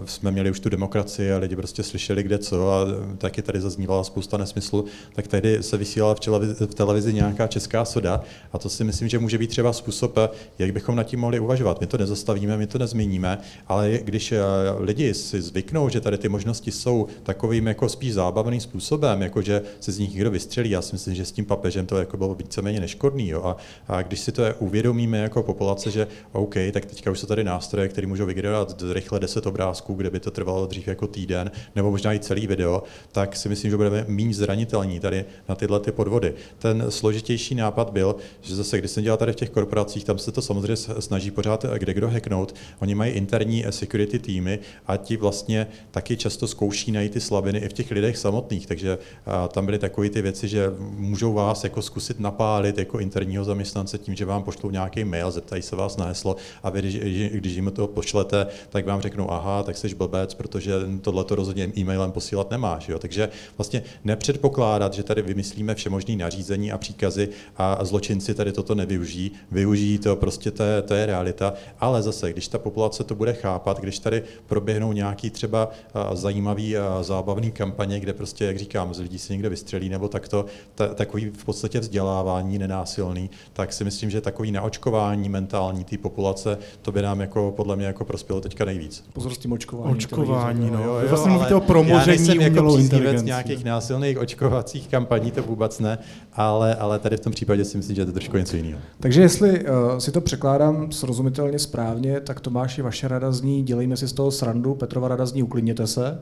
jsme 0.06 0.32
měli 0.32 0.52
už 0.52 0.60
tu 0.60 0.70
demokracii 0.70 1.34
a 1.34 1.38
lidi 1.38 1.56
prostě 1.56 1.84
slyšeli 1.84 2.24
kde 2.24 2.38
co 2.38 2.72
a 2.72 2.86
taky 3.18 3.41
tady 3.41 3.62
zaznívala 3.62 4.04
spousta 4.04 4.38
nesmyslu, 4.38 4.86
tak 5.14 5.28
tady 5.28 5.64
se 5.64 5.78
vysílala 5.78 6.16
v, 6.16 6.20
televizi, 6.20 6.68
v 6.68 6.76
televizi 6.76 7.14
nějaká 7.14 7.47
česká 7.47 7.86
soda 7.86 8.22
a 8.54 8.58
to 8.58 8.70
si 8.70 8.84
myslím, 8.84 9.08
že 9.08 9.20
může 9.20 9.38
být 9.38 9.49
třeba 9.49 9.74
způsob, 9.74 10.18
jak 10.60 10.72
bychom 10.72 10.95
nad 10.95 11.04
tím 11.04 11.20
mohli 11.20 11.39
uvažovat. 11.39 11.82
My 11.82 11.88
to 11.88 11.97
nezastavíme, 11.97 12.58
my 12.58 12.68
to 12.68 12.78
nezměníme, 12.78 13.38
ale 13.68 13.99
když 14.04 14.34
lidi 14.78 15.14
si 15.14 15.41
zvyknou, 15.41 15.89
že 15.89 16.02
tady 16.02 16.18
ty 16.18 16.30
možnosti 16.30 16.72
jsou 16.72 17.08
takovým 17.24 17.68
jako 17.68 17.89
spíš 17.89 18.14
zábavným 18.14 18.62
způsobem, 18.62 19.22
jako 19.22 19.41
že 19.41 19.62
se 19.92 19.96
z 19.96 20.00
nich 20.00 20.14
někdo 20.14 20.32
vystřelí, 20.32 20.70
já 20.70 20.82
si 20.82 20.96
myslím, 20.96 21.16
že 21.16 21.26
s 21.26 21.32
tím 21.32 21.46
papežem 21.46 21.86
to 21.86 21.98
jako 21.98 22.18
bylo 22.18 22.36
víceméně 22.36 22.80
neškodný. 22.80 23.30
Jo? 23.30 23.44
A, 23.44 23.58
a 23.88 24.02
když 24.02 24.20
si 24.20 24.32
to 24.32 24.44
uvědomíme 24.60 25.18
jako 25.18 25.44
populace, 25.44 25.92
že 25.92 26.08
OK, 26.32 26.56
tak 26.72 26.86
teďka 26.86 27.12
už 27.12 27.20
jsou 27.20 27.28
tady 27.28 27.44
nástroje, 27.44 27.88
které 27.88 28.08
můžou 28.08 28.26
vygenerovat 28.26 28.84
rychle 28.92 29.20
10 29.20 29.46
obrázků, 29.46 29.94
kde 29.94 30.10
by 30.10 30.20
to 30.20 30.32
trvalo 30.32 30.66
dřív 30.66 30.88
jako 30.88 31.08
týden, 31.08 31.52
nebo 31.76 31.92
možná 31.92 32.14
i 32.14 32.20
celý 32.20 32.48
video, 32.48 32.84
tak 33.12 33.36
si 33.36 33.50
myslím, 33.50 33.72
že 33.72 33.78
budeme 33.78 34.06
méně 34.08 34.34
zranitelní 34.34 35.00
tady 35.00 35.26
na 35.50 35.56
tyhle 35.56 35.80
ty 35.80 35.92
podvody. 35.92 36.34
Ten 36.60 36.86
složitější 36.89 37.56
nápad 37.56 37.89
byl, 37.89 38.16
že 38.42 38.56
zase, 38.56 38.78
když 38.78 38.92
jsem 38.92 39.04
dělal 39.04 39.18
tady 39.18 39.34
v 39.34 39.36
těch 39.36 39.50
korporacích, 39.50 40.04
tam 40.04 40.18
se 40.18 40.32
to 40.32 40.42
samozřejmě 40.42 40.78
snaží 41.00 41.32
pořád 41.32 41.66
kde 41.78 41.94
kdo 41.94 42.10
hacknout. 42.10 42.56
Oni 42.80 42.96
mají 42.96 43.12
interní 43.12 43.66
security 43.70 44.20
týmy 44.20 44.60
a 44.88 44.98
ti 44.98 45.18
vlastně 45.18 45.68
taky 45.92 46.18
často 46.18 46.48
zkouší 46.48 46.92
najít 46.92 47.14
ty 47.14 47.20
slabiny 47.20 47.60
i 47.60 47.70
v 47.70 47.74
těch 47.74 47.92
lidech 47.92 48.18
samotných, 48.18 48.68
takže 48.68 48.98
a, 49.26 49.48
tam 49.48 49.66
byly 49.66 49.80
takové 49.82 50.09
ty 50.09 50.21
věci, 50.21 50.47
že 50.47 50.73
můžou 50.79 51.34
vás 51.34 51.63
jako 51.63 51.82
zkusit 51.82 52.19
napálit 52.19 52.77
jako 52.77 52.99
interního 52.99 53.43
zaměstnance 53.43 53.97
tím, 53.97 54.15
že 54.15 54.25
vám 54.25 54.43
pošlou 54.43 54.71
nějaký 54.71 55.03
mail, 55.03 55.32
zeptají 55.32 55.61
se 55.61 55.75
vás 55.75 55.97
na 55.97 56.05
heslo 56.05 56.36
a 56.63 56.69
vy, 56.69 56.79
když, 56.79 56.99
když 57.32 57.55
jim 57.55 57.71
to 57.71 57.88
pošlete, 57.88 58.47
tak 58.69 58.86
vám 58.86 59.01
řeknou, 59.01 59.32
aha, 59.32 59.63
tak 59.63 59.77
jsi 59.77 59.95
blbec, 59.95 60.34
protože 60.34 60.73
tohle 61.01 61.23
to 61.23 61.36
rozhodně 61.36 61.71
e-mailem 61.77 62.11
posílat 62.11 62.51
nemáš. 62.51 62.89
Jo? 62.89 62.99
Takže 62.99 63.29
vlastně 63.57 63.84
nepředpokládat, 64.03 64.93
že 64.93 65.03
tady 65.03 65.21
vymyslíme 65.21 65.75
všemožný 65.75 66.15
nařízení 66.15 66.71
a 66.71 66.77
příkazy 66.77 67.29
a 67.57 67.86
zločinci 67.86 68.34
tady 68.36 68.51
toto 68.51 68.75
nevyužijí, 68.75 69.32
využijí 69.51 69.97
to, 69.97 70.15
prostě 70.15 70.51
to 70.51 70.63
je, 70.63 70.82
to 70.82 70.93
je 70.93 71.05
realita, 71.05 71.53
ale 71.79 72.01
zase, 72.01 72.34
když 72.34 72.47
ta 72.47 72.57
populace 72.57 73.03
to 73.03 73.15
bude 73.15 73.34
chápat, 73.34 73.79
když 73.79 73.99
tady 73.99 74.23
proběhnou 74.47 74.93
nějaký 74.93 75.29
třeba 75.29 75.69
zajímavý 76.13 76.77
a 76.77 77.03
zábavný 77.03 77.51
kampaně, 77.51 77.99
kde 77.99 78.13
prostě, 78.13 78.45
jak 78.45 78.57
říkám, 78.57 78.93
z 78.93 78.99
lidí 78.99 79.19
se 79.19 79.34
někde 79.34 79.49
vystřelí 79.72 79.89
nebo 79.89 80.07
takto, 80.07 80.45
ta, 80.76 80.88
takový 80.88 81.30
v 81.30 81.45
podstatě 81.45 81.80
vzdělávání 81.80 82.57
nenásilný, 82.59 83.30
tak 83.53 83.74
si 83.74 83.84
myslím, 83.84 84.09
že 84.09 84.22
takový 84.22 84.51
naočkování 84.51 85.30
mentální 85.30 85.84
té 85.84 85.97
populace, 85.97 86.57
to 86.82 86.91
by 86.91 87.01
nám 87.01 87.22
jako 87.22 87.53
podle 87.55 87.76
mě 87.76 87.86
jako 87.86 88.05
prospělo 88.05 88.41
teďka 88.41 88.65
nejvíc. 88.65 89.03
Pozor 89.13 89.34
s 89.34 89.38
tím 89.38 89.51
očkováním. 89.51 89.95
Očkování, 89.95 90.69
to 90.69 90.76
no. 90.76 90.84
jo, 90.84 90.93
jo, 90.95 91.09
vlastně 91.09 91.32
mluvíte 91.32 91.55
o 91.55 91.59
já 91.59 91.67
promoření 91.67 92.17
nejsem 92.17 92.41
jako 92.41 92.76
příznivec 92.76 93.24
nějakých 93.24 93.63
násilných 93.63 94.17
očkovacích 94.17 94.88
kampaní, 94.88 95.32
to 95.32 95.43
vůbec 95.43 95.80
ne, 95.80 95.97
ale, 96.34 96.76
ale 96.76 96.99
tady 96.99 97.17
v 97.17 97.19
tom 97.19 97.32
případě 97.32 97.65
si 97.65 97.78
myslím, 97.78 97.95
že 97.95 98.05
to 98.05 98.09
je 98.09 98.13
trošku 98.13 98.38
něco 98.38 98.55
jiného. 98.55 98.80
Takže 98.99 99.22
jestli 99.22 99.65
uh, 99.65 99.97
si 99.97 100.11
to 100.11 100.22
překládám 100.22 100.91
srozumitelně 100.91 101.59
správně, 101.59 102.19
tak 102.19 102.39
Tomáši, 102.39 102.82
vaše 102.82 103.07
rada 103.07 103.32
zní, 103.32 103.63
dělejme 103.63 103.97
si 103.97 104.07
z 104.07 104.13
toho 104.13 104.32
srandu, 104.32 104.76
Petrova 104.76 105.07
rada 105.07 105.26
zní, 105.26 105.43
uklidněte 105.43 105.88
se. 105.88 106.19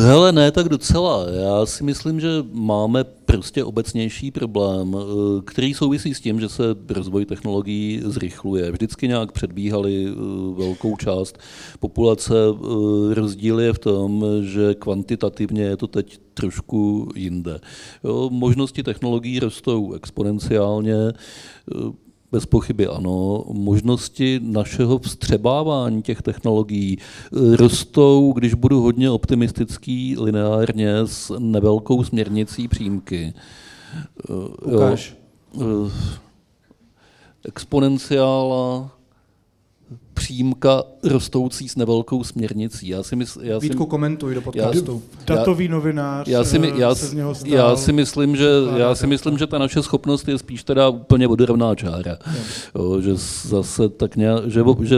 Hele, 0.00 0.32
ne, 0.32 0.50
tak 0.50 0.68
docela. 0.68 1.26
Já 1.30 1.66
si 1.66 1.84
myslím, 1.84 2.20
že 2.20 2.28
máme 2.52 3.04
prostě 3.04 3.64
obecnější 3.64 4.30
problém, 4.30 4.96
eh, 4.96 5.42
který 5.44 5.74
souvisí 5.74 6.14
s 6.14 6.20
tím, 6.20 6.40
že 6.40 6.48
se 6.48 6.62
rozvoj 6.88 7.24
technologií 7.24 8.00
zrychluje. 8.04 8.72
Vždycky 8.72 9.08
nějak 9.08 9.32
předbíhali 9.32 10.06
eh, 10.08 10.14
velkou 10.58 10.96
část 10.96 11.38
populace. 11.80 12.34
Eh, 12.34 13.14
Rozdíl 13.14 13.60
je 13.60 13.72
v 13.72 13.78
tom, 13.78 14.24
že 14.42 14.74
kvantitativně 14.74 15.62
je 15.62 15.76
to 15.76 15.86
teď 15.86 16.18
trošku 16.34 17.08
jinde. 17.14 17.60
Jo, 18.04 18.30
možnosti 18.32 18.82
technologií 18.82 19.40
rostou 19.40 19.92
exponenciálně. 19.92 20.96
Eh, 22.34 22.36
Bez 22.36 22.46
pochyby 22.46 22.86
ano. 22.86 23.44
Možnosti 23.52 24.40
našeho 24.42 24.98
vstřebávání 24.98 26.02
těch 26.02 26.22
technologií 26.22 26.98
eh, 26.98 27.56
rostou, 27.56 28.32
když 28.32 28.54
budu 28.54 28.80
hodně 28.80 29.10
optimistický, 29.10 30.16
lineárně 30.18 30.94
s 31.04 31.38
nevelkou 31.38 32.04
směrnicí 32.04 32.68
přímky. 32.68 33.34
Eh, 34.30 34.74
Ukáž. 34.74 35.16
Jo, 35.60 35.90
exponenciála 37.44 38.90
přímka 40.14 40.82
rostoucí 41.02 41.68
s 41.68 41.76
nevelkou 41.76 42.24
směrnicí. 42.24 42.88
Já 42.88 43.02
si 43.02 43.16
mysl, 43.16 43.40
já 43.42 43.58
Vítku, 43.58 43.84
si, 43.84 43.88
komentuj 43.88 44.34
do 44.34 44.40
podcastu. 44.40 45.02
Já, 45.28 45.36
Datový 45.36 45.68
novinář 45.68 46.28
já 46.28 46.44
si, 46.44 46.72
já, 46.76 46.94
se 46.94 47.06
z 47.06 47.14
něho 47.14 47.34
stal, 47.34 47.52
já 47.52 47.76
si 47.76 47.92
myslím, 47.92 48.36
že, 48.36 48.48
já 48.76 48.94
si 48.94 49.06
myslím, 49.06 49.38
že 49.38 49.46
ta 49.46 49.58
naše 49.58 49.82
schopnost 49.82 50.28
je 50.28 50.38
spíš 50.38 50.64
teda 50.64 50.88
úplně 50.88 51.26
vodorovná 51.26 51.74
čára. 51.74 52.16
Jo, 52.74 53.00
že 53.00 53.14
zase 53.48 53.88
tak 53.88 54.16
nějak, 54.16 54.50
že, 54.50 54.62
že 54.82 54.96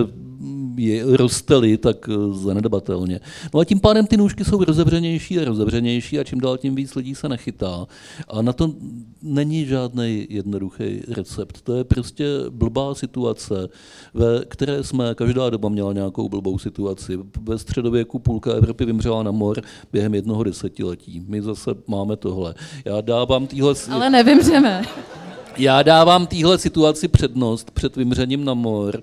je, 0.77 1.17
roste 1.17 1.47
tak 1.79 2.09
eh, 2.09 2.15
zanedbatelně. 2.33 3.21
No 3.55 3.61
a 3.61 3.65
tím 3.65 3.81
pádem 3.81 4.07
ty 4.07 4.17
nůžky 4.17 4.45
jsou 4.45 4.65
rozevřenější 4.65 5.39
a 5.39 5.45
rozevřenější 5.45 6.19
a 6.19 6.25
čím 6.25 6.41
dál 6.41 6.59
tím 6.59 6.75
víc 6.75 6.95
lidí 6.95 7.15
se 7.15 7.29
nechytá. 7.29 7.87
A 8.29 8.43
na 8.43 8.53
to 8.53 8.75
není 9.23 9.67
žádný 9.67 10.27
jednoduchý 10.31 11.03
recept. 11.09 11.61
To 11.61 11.77
je 11.77 11.85
prostě 11.85 12.27
blbá 12.51 12.95
situace, 12.95 13.69
ve 14.15 14.45
které 14.45 14.85
jsme, 14.85 15.15
každá 15.15 15.51
doba 15.51 15.69
měla 15.69 15.93
nějakou 15.93 16.29
blbou 16.29 16.59
situaci. 16.59 17.19
Ve 17.43 17.59
středověku 17.59 18.19
půlka 18.19 18.53
Evropy 18.53 18.85
vymřela 18.85 19.23
na 19.23 19.31
mor 19.31 19.61
během 19.93 20.15
jednoho 20.15 20.43
desetiletí. 20.43 21.25
My 21.29 21.43
zase 21.43 21.71
máme 21.87 22.17
tohle. 22.17 22.55
Já 22.85 23.01
dávám 23.01 23.47
týhle... 23.47 23.75
Ale 23.91 24.11
nevymřeme. 24.11 24.83
Já 25.59 25.83
dávám 25.83 26.27
téhle 26.27 26.59
situaci 26.59 27.09
přednost 27.09 27.71
před 27.71 27.97
vymřením 27.97 28.45
na 28.45 28.55
mor, 28.55 29.03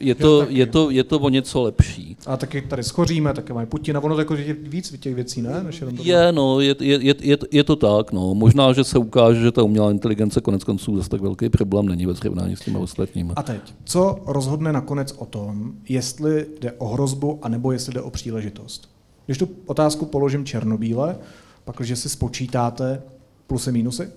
je 0.00 0.14
to, 0.14 0.42
jo, 0.42 0.46
je, 0.48 0.66
to, 0.66 0.90
je 0.90 1.04
to 1.04 1.18
o 1.18 1.28
něco 1.28 1.62
lepší. 1.62 2.16
A 2.26 2.36
taky 2.36 2.62
tady 2.62 2.82
schoříme, 2.82 3.34
taky 3.34 3.52
mají 3.52 3.66
Putina, 3.66 4.02
ono 4.02 4.18
jako 4.18 4.34
je 4.34 4.54
víc 4.54 4.94
těch 5.00 5.14
věcí, 5.14 5.42
ne? 5.42 5.62
Než 5.62 5.80
jenom 5.80 5.96
je, 6.02 6.32
no, 6.32 6.60
je, 6.60 6.76
je, 6.80 6.98
je, 7.02 7.14
je, 7.20 7.38
je, 7.50 7.64
to 7.64 7.76
tak, 7.76 8.12
no. 8.12 8.34
Možná, 8.34 8.72
že 8.72 8.84
se 8.84 8.98
ukáže, 8.98 9.40
že 9.40 9.52
ta 9.52 9.62
umělá 9.62 9.90
inteligence 9.90 10.40
konec 10.40 10.64
konců 10.64 10.96
zase 10.96 11.08
tak 11.08 11.20
velký 11.20 11.48
problém 11.48 11.86
není 11.86 12.06
ve 12.06 12.14
srovnání 12.14 12.56
s 12.56 12.60
těmi 12.60 12.78
ostatními. 12.78 13.32
A 13.36 13.42
teď, 13.42 13.74
co 13.84 14.18
rozhodne 14.26 14.72
nakonec 14.72 15.14
o 15.18 15.26
tom, 15.26 15.72
jestli 15.88 16.46
jde 16.60 16.72
o 16.72 16.88
hrozbu, 16.88 17.38
anebo 17.42 17.72
jestli 17.72 17.92
jde 17.92 18.00
o 18.00 18.10
příležitost? 18.10 18.88
Když 19.26 19.38
tu 19.38 19.48
otázku 19.66 20.06
položím 20.06 20.44
černobíle, 20.44 21.16
pak, 21.64 21.76
když 21.76 21.98
si 21.98 22.08
spočítáte 22.08 23.02
plusy, 23.46 23.72
mínusy, 23.72 24.08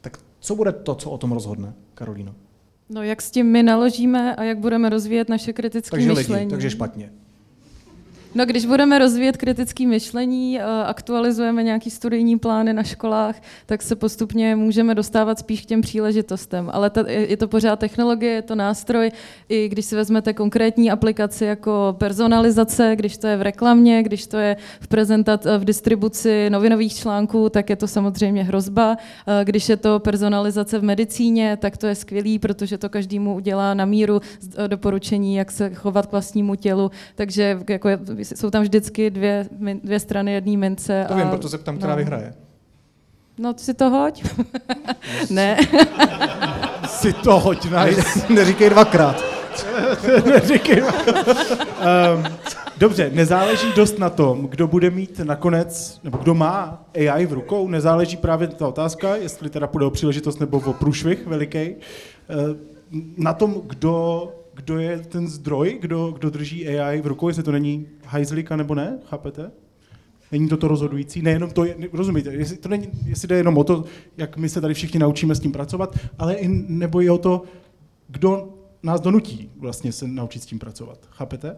tak 0.00 0.18
co 0.40 0.56
bude 0.56 0.72
to, 0.72 0.94
co 0.94 1.10
o 1.10 1.18
tom 1.18 1.32
rozhodne, 1.32 1.72
Karolíno? 1.94 2.34
No 2.90 3.02
jak 3.02 3.22
s 3.22 3.30
tím 3.30 3.46
my 3.46 3.62
naložíme 3.62 4.36
a 4.36 4.42
jak 4.42 4.58
budeme 4.58 4.88
rozvíjet 4.88 5.28
naše 5.28 5.52
kritické 5.52 5.96
myšlení. 5.96 6.34
Lidi, 6.34 6.50
takže 6.50 6.70
špatně. 6.70 7.12
No, 8.34 8.46
když 8.46 8.66
budeme 8.66 8.98
rozvíjet 8.98 9.36
kritické 9.36 9.86
myšlení, 9.86 10.60
aktualizujeme 10.86 11.62
nějaký 11.62 11.90
studijní 11.90 12.38
plány 12.38 12.72
na 12.72 12.82
školách, 12.82 13.42
tak 13.66 13.82
se 13.82 13.96
postupně 13.96 14.56
můžeme 14.56 14.94
dostávat 14.94 15.38
spíš 15.38 15.62
k 15.62 15.66
těm 15.66 15.80
příležitostem. 15.80 16.70
Ale 16.72 16.90
ta, 16.90 17.04
je 17.08 17.36
to 17.36 17.48
pořád 17.48 17.78
technologie, 17.78 18.32
je 18.32 18.42
to 18.42 18.54
nástroj. 18.54 19.10
I 19.48 19.68
když 19.68 19.84
si 19.84 19.96
vezmete 19.96 20.32
konkrétní 20.32 20.90
aplikaci 20.90 21.44
jako 21.44 21.96
personalizace, 21.98 22.92
když 22.96 23.16
to 23.18 23.26
je 23.26 23.36
v 23.36 23.42
reklamě, 23.42 24.02
když 24.02 24.26
to 24.26 24.36
je 24.36 24.56
v 24.80 24.88
prezentat, 24.88 25.46
v 25.58 25.64
distribuci 25.64 26.50
novinových 26.50 26.94
článků, 26.94 27.48
tak 27.48 27.70
je 27.70 27.76
to 27.76 27.86
samozřejmě 27.86 28.44
hrozba. 28.44 28.96
Když 29.44 29.68
je 29.68 29.76
to 29.76 29.98
personalizace 29.98 30.78
v 30.78 30.82
medicíně, 30.82 31.56
tak 31.60 31.76
to 31.76 31.86
je 31.86 31.94
skvělý, 31.94 32.38
protože 32.38 32.78
to 32.78 32.88
každému 32.88 33.34
udělá 33.34 33.74
na 33.74 33.84
míru 33.84 34.20
doporučení, 34.66 35.34
jak 35.34 35.50
se 35.50 35.74
chovat 35.74 36.06
k 36.06 36.12
vlastnímu 36.12 36.54
tělu. 36.54 36.90
Takže 37.14 37.58
jako 37.68 37.88
je, 37.88 37.98
jsou 38.24 38.50
tam 38.50 38.62
vždycky 38.62 39.10
dvě, 39.10 39.48
dvě 39.82 40.00
strany 40.00 40.32
jedné 40.32 40.56
mince. 40.56 41.04
To 41.08 41.14
a, 41.14 41.16
vím, 41.16 41.28
proto 41.28 41.48
se 41.48 41.58
ptám, 41.58 41.76
která 41.76 41.92
no. 41.92 41.96
vyhraje. 41.96 42.34
No, 43.38 43.54
ty 43.54 43.62
si 43.62 43.74
to 43.74 43.90
hoď. 43.90 44.24
ne. 45.30 45.56
si 46.86 47.12
to 47.12 47.40
hoď, 47.40 47.64
nice. 47.64 48.02
Neříkej 48.34 48.70
dvakrát. 48.70 49.24
Neříkej 50.24 50.82
um, 50.82 50.88
Dobře, 52.80 53.10
nezáleží 53.14 53.72
dost 53.76 53.98
na 53.98 54.10
tom, 54.10 54.46
kdo 54.46 54.66
bude 54.66 54.90
mít 54.90 55.18
nakonec, 55.18 56.00
nebo 56.04 56.18
kdo 56.18 56.34
má 56.34 56.84
AI 56.94 57.26
v 57.26 57.32
rukou, 57.32 57.68
nezáleží 57.68 58.16
právě 58.16 58.48
ta 58.48 58.68
otázka, 58.68 59.16
jestli 59.16 59.50
teda 59.50 59.66
půjde 59.66 59.86
o 59.86 59.90
příležitost 59.90 60.40
nebo 60.40 60.62
o 60.66 60.72
průšvih 60.72 61.26
veliký, 61.26 61.58
ehm, 61.58 62.56
na 63.16 63.32
tom, 63.32 63.62
kdo 63.66 64.28
kdo 64.60 64.78
je 64.78 64.98
ten 64.98 65.28
zdroj, 65.28 65.78
kdo, 65.80 66.10
kdo 66.10 66.30
drží 66.30 66.68
AI 66.68 67.00
v 67.00 67.06
rukou, 67.06 67.28
jestli 67.28 67.42
to 67.42 67.52
není 67.52 67.86
hajzlíka 68.04 68.56
nebo 68.56 68.74
ne, 68.74 68.98
chápete? 69.04 69.50
Není 70.32 70.48
to 70.48 70.56
to 70.56 70.68
rozhodující, 70.68 71.22
nejenom 71.22 71.50
to, 71.50 71.64
je, 71.64 71.76
rozumíte, 71.92 72.30
jestli, 72.32 72.56
to 72.56 72.68
není, 72.68 72.88
jestli 73.06 73.28
jde 73.28 73.36
jenom 73.36 73.58
o 73.58 73.64
to, 73.64 73.84
jak 74.16 74.36
my 74.36 74.48
se 74.48 74.60
tady 74.60 74.74
všichni 74.74 75.00
naučíme 75.00 75.34
s 75.34 75.40
tím 75.40 75.52
pracovat, 75.52 75.98
ale 76.18 76.34
i 76.34 76.48
nebo 76.48 77.02
i 77.02 77.10
o 77.10 77.18
to, 77.18 77.42
kdo 78.08 78.48
nás 78.82 79.00
donutí 79.00 79.50
vlastně 79.56 79.92
se 79.92 80.08
naučit 80.08 80.42
s 80.42 80.46
tím 80.46 80.58
pracovat. 80.58 80.98
Chápete? 81.10 81.56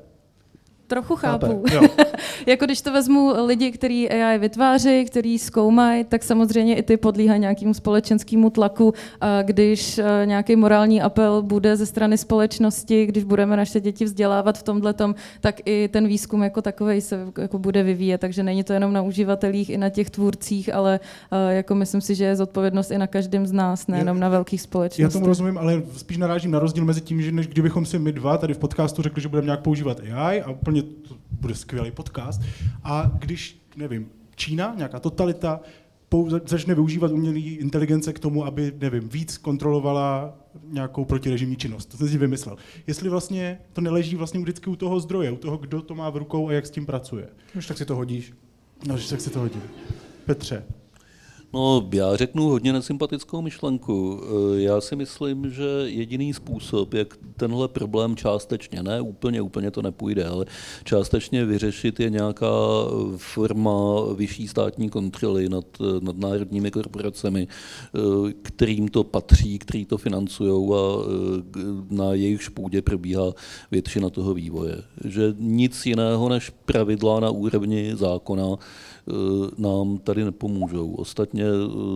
Trochu 0.93 1.17
chápu. 1.17 1.65
jako 2.47 2.65
když 2.65 2.81
to 2.81 2.93
vezmu 2.93 3.33
lidi, 3.47 3.73
kteří 3.73 4.11
AI 4.11 4.39
vytváří, 4.39 5.05
kteří 5.05 5.39
zkoumají, 5.39 6.05
tak 6.05 6.23
samozřejmě 6.23 6.77
i 6.77 6.83
ty 6.83 6.97
podlíhají 6.97 7.41
nějakému 7.41 7.75
společenskému 7.75 8.51
tlaku. 8.51 8.95
A 9.21 9.43
když 9.43 9.99
eh, 9.99 10.05
nějaký 10.25 10.57
morální 10.57 11.03
apel 11.03 11.43
bude 11.43 11.77
ze 11.77 11.87
strany 11.87 12.19
společnosti, 12.19 13.07
když 13.07 13.25
budeme 13.25 13.57
naše 13.57 13.81
děti 13.81 14.05
vzdělávat 14.05 14.59
v 14.59 14.63
tomhle, 14.63 14.95
tak 15.41 15.61
i 15.65 15.89
ten 15.89 16.09
výzkum 16.09 16.43
jako 16.43 16.63
takový 16.63 17.01
se 17.01 17.27
jako 17.39 17.59
bude 17.59 17.83
vyvíjet. 17.83 18.21
Takže 18.21 18.43
není 18.43 18.65
to 18.65 18.73
jenom 18.73 18.93
na 18.93 19.03
uživatelích, 19.03 19.71
i 19.71 19.79
na 19.79 19.89
těch 19.89 20.11
tvůrcích, 20.11 20.75
ale 20.75 21.01
eh, 21.33 21.55
jako 21.55 21.75
myslím 21.75 22.01
si, 22.01 22.15
že 22.15 22.25
je 22.25 22.37
zodpovědnost 22.37 22.91
i 22.91 22.99
na 22.99 23.07
každém 23.07 23.47
z 23.47 23.53
nás, 23.53 23.87
nejenom 23.87 24.21
na 24.21 24.29
velkých 24.29 24.61
společnostech. 24.61 25.03
Já 25.03 25.09
tomu 25.11 25.27
rozumím, 25.27 25.59
ale 25.59 25.83
spíš 25.97 26.17
narážím 26.17 26.51
na 26.51 26.59
rozdíl 26.59 26.85
mezi 26.85 27.01
tím, 27.01 27.23
že 27.23 27.33
než 27.33 27.47
kdybychom 27.47 27.87
si 27.87 27.99
my 27.99 28.13
dva 28.13 28.39
tady 28.39 28.55
v 28.55 28.59
podcastu 28.59 29.03
řekli, 29.03 29.23
že 29.23 29.29
budeme 29.29 29.47
nějak 29.47 29.61
používat 29.61 30.01
AI 30.01 30.43
a 30.43 30.51
úplně 30.51 30.82
to 30.83 31.17
bude 31.31 31.55
skvělý 31.55 31.91
podcast. 31.91 32.43
A 32.85 33.13
když, 33.19 33.63
nevím, 33.77 34.09
Čína, 34.35 34.75
nějaká 34.77 35.01
totalita, 35.01 35.61
začne 36.45 36.75
využívat 36.75 37.11
umělé 37.11 37.39
inteligence 37.39 38.13
k 38.13 38.19
tomu, 38.19 38.47
aby, 38.47 38.73
nevím, 38.81 39.09
víc 39.09 39.39
kontrolovala 39.39 40.39
nějakou 40.69 41.05
protirežimní 41.05 41.57
činnost. 41.57 41.87
To 41.87 41.97
jsem 41.97 42.09
si 42.09 42.19
vymyslel. 42.19 42.57
Jestli 42.87 43.09
vlastně 43.09 43.59
to 43.73 43.81
neleží 43.81 44.17
vlastně 44.17 44.41
vždycky 44.41 44.71
u 44.71 44.77
toho 44.77 45.01
zdroje, 45.01 45.31
u 45.31 45.37
toho, 45.37 45.57
kdo 45.57 45.83
to 45.83 45.95
má 45.95 46.11
v 46.11 46.17
rukou 46.17 46.49
a 46.49 46.53
jak 46.53 46.67
s 46.67 46.71
tím 46.71 46.87
pracuje. 46.87 47.29
Už 47.57 47.67
tak 47.67 47.79
si 47.79 47.85
to 47.85 47.97
hodíš. 47.97 48.33
No, 48.87 48.97
tak 49.11 49.21
si 49.21 49.31
to 49.31 49.39
hodí. 49.39 49.61
Petře. 50.27 50.65
No, 51.55 51.89
já 51.95 52.17
řeknu 52.17 52.49
hodně 52.49 52.73
nesympatickou 52.73 53.43
myšlenku. 53.43 54.21
Eh, 54.23 54.61
já 54.61 54.81
si 54.81 54.97
myslím, 54.97 55.51
že 55.51 55.65
jediný 55.85 56.35
způsob, 56.35 56.95
jak 56.95 57.19
tenhle 57.37 57.69
problém 57.69 58.17
částečně, 58.17 58.83
ne 58.83 59.01
úplně, 59.01 59.43
úplně 59.43 59.71
to 59.71 59.83
nepůjde, 59.83 60.27
ale 60.27 60.47
částečně 60.85 61.45
vyřešit 61.45 62.01
je 62.01 62.11
nějaká 62.11 62.47
forma 63.17 64.05
vyšší 64.17 64.49
státní 64.49 64.91
kontroly 64.91 65.49
nad, 65.49 65.65
nad 66.01 66.19
národními 66.19 66.71
korporacemi, 66.71 67.49
eh, 67.49 67.99
kterým 68.43 68.89
to 68.89 69.05
patří, 69.05 69.59
který 69.59 69.85
to 69.85 69.99
financují 69.99 70.73
a 70.73 70.77
eh, 70.77 71.61
na 71.91 72.13
jejich 72.13 72.51
půdě 72.51 72.83
probíhá 72.83 73.33
většina 73.71 74.11
toho 74.11 74.35
vývoje. 74.35 74.83
Že 75.05 75.35
nic 75.39 75.87
jiného 75.87 76.29
než 76.29 76.51
pravidla 76.51 77.21
na 77.21 77.31
úrovni 77.31 77.93
zákona 77.97 78.59
nám 79.59 79.99
tady 79.99 80.25
nepomůžou. 80.25 80.95
Ostatně 80.95 81.45
eh, 81.45 81.49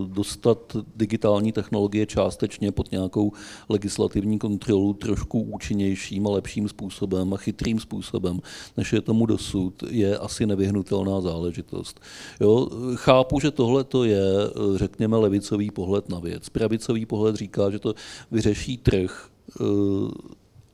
dostat 0.07 0.77
digitální 0.95 1.51
technologie 1.51 2.05
částečně 2.05 2.71
pod 2.71 2.91
nějakou 2.91 3.31
legislativní 3.69 4.39
kontrolu 4.39 4.93
trošku 4.93 5.41
účinnějším 5.41 6.27
a 6.27 6.29
lepším 6.29 6.69
způsobem 6.69 7.33
a 7.33 7.37
chytrým 7.37 7.79
způsobem, 7.79 8.39
než 8.77 8.93
je 8.93 9.01
tomu 9.01 9.25
dosud, 9.25 9.83
je 9.89 10.17
asi 10.17 10.45
nevyhnutelná 10.45 11.21
záležitost. 11.21 11.99
Jo, 12.41 12.69
chápu, 12.95 13.39
že 13.39 13.51
tohle 13.51 13.83
to 13.83 14.03
je, 14.03 14.23
eh, 14.45 14.77
řekněme, 14.77 15.17
levicový 15.17 15.71
pohled 15.71 16.09
na 16.09 16.19
věc. 16.19 16.49
Pravicový 16.49 17.05
pohled 17.05 17.35
říká, 17.35 17.69
že 17.69 17.79
to 17.79 17.93
vyřeší 18.31 18.77
trh, 18.77 19.29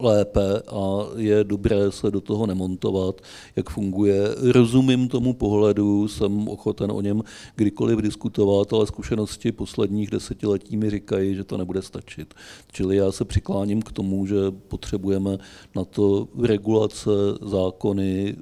lépe 0.04 0.62
a 0.68 0.99
je 1.16 1.43
dobré 1.43 1.91
se 1.91 2.12
do 2.12 2.22
toho 2.22 2.45
nemontovat, 2.45 3.22
jak 3.56 3.70
funguje. 3.70 4.24
Rozumím 4.51 5.08
tomu 5.08 5.34
pohledu, 5.34 6.08
jsem 6.08 6.47
ochoten 6.47 6.91
o 6.91 7.01
něm 7.01 7.24
kdykoliv 7.56 7.99
diskutovat, 7.99 8.74
ale 8.74 8.88
zkušenosti 8.88 9.51
posledních 9.51 10.10
desetiletí 10.10 10.78
mi 10.78 10.89
říkají, 10.89 11.36
že 11.36 11.43
to 11.43 11.58
nebude 11.58 11.82
stačit. 11.82 12.34
Čili 12.72 12.95
já 12.95 13.12
se 13.12 13.26
přikláním 13.26 13.82
k 13.82 13.91
tomu, 13.91 14.26
že 14.26 14.36
potřebujeme 14.68 15.38
na 15.76 15.86
to 15.86 16.28
regulace, 16.41 17.10
zákony, 17.41 18.36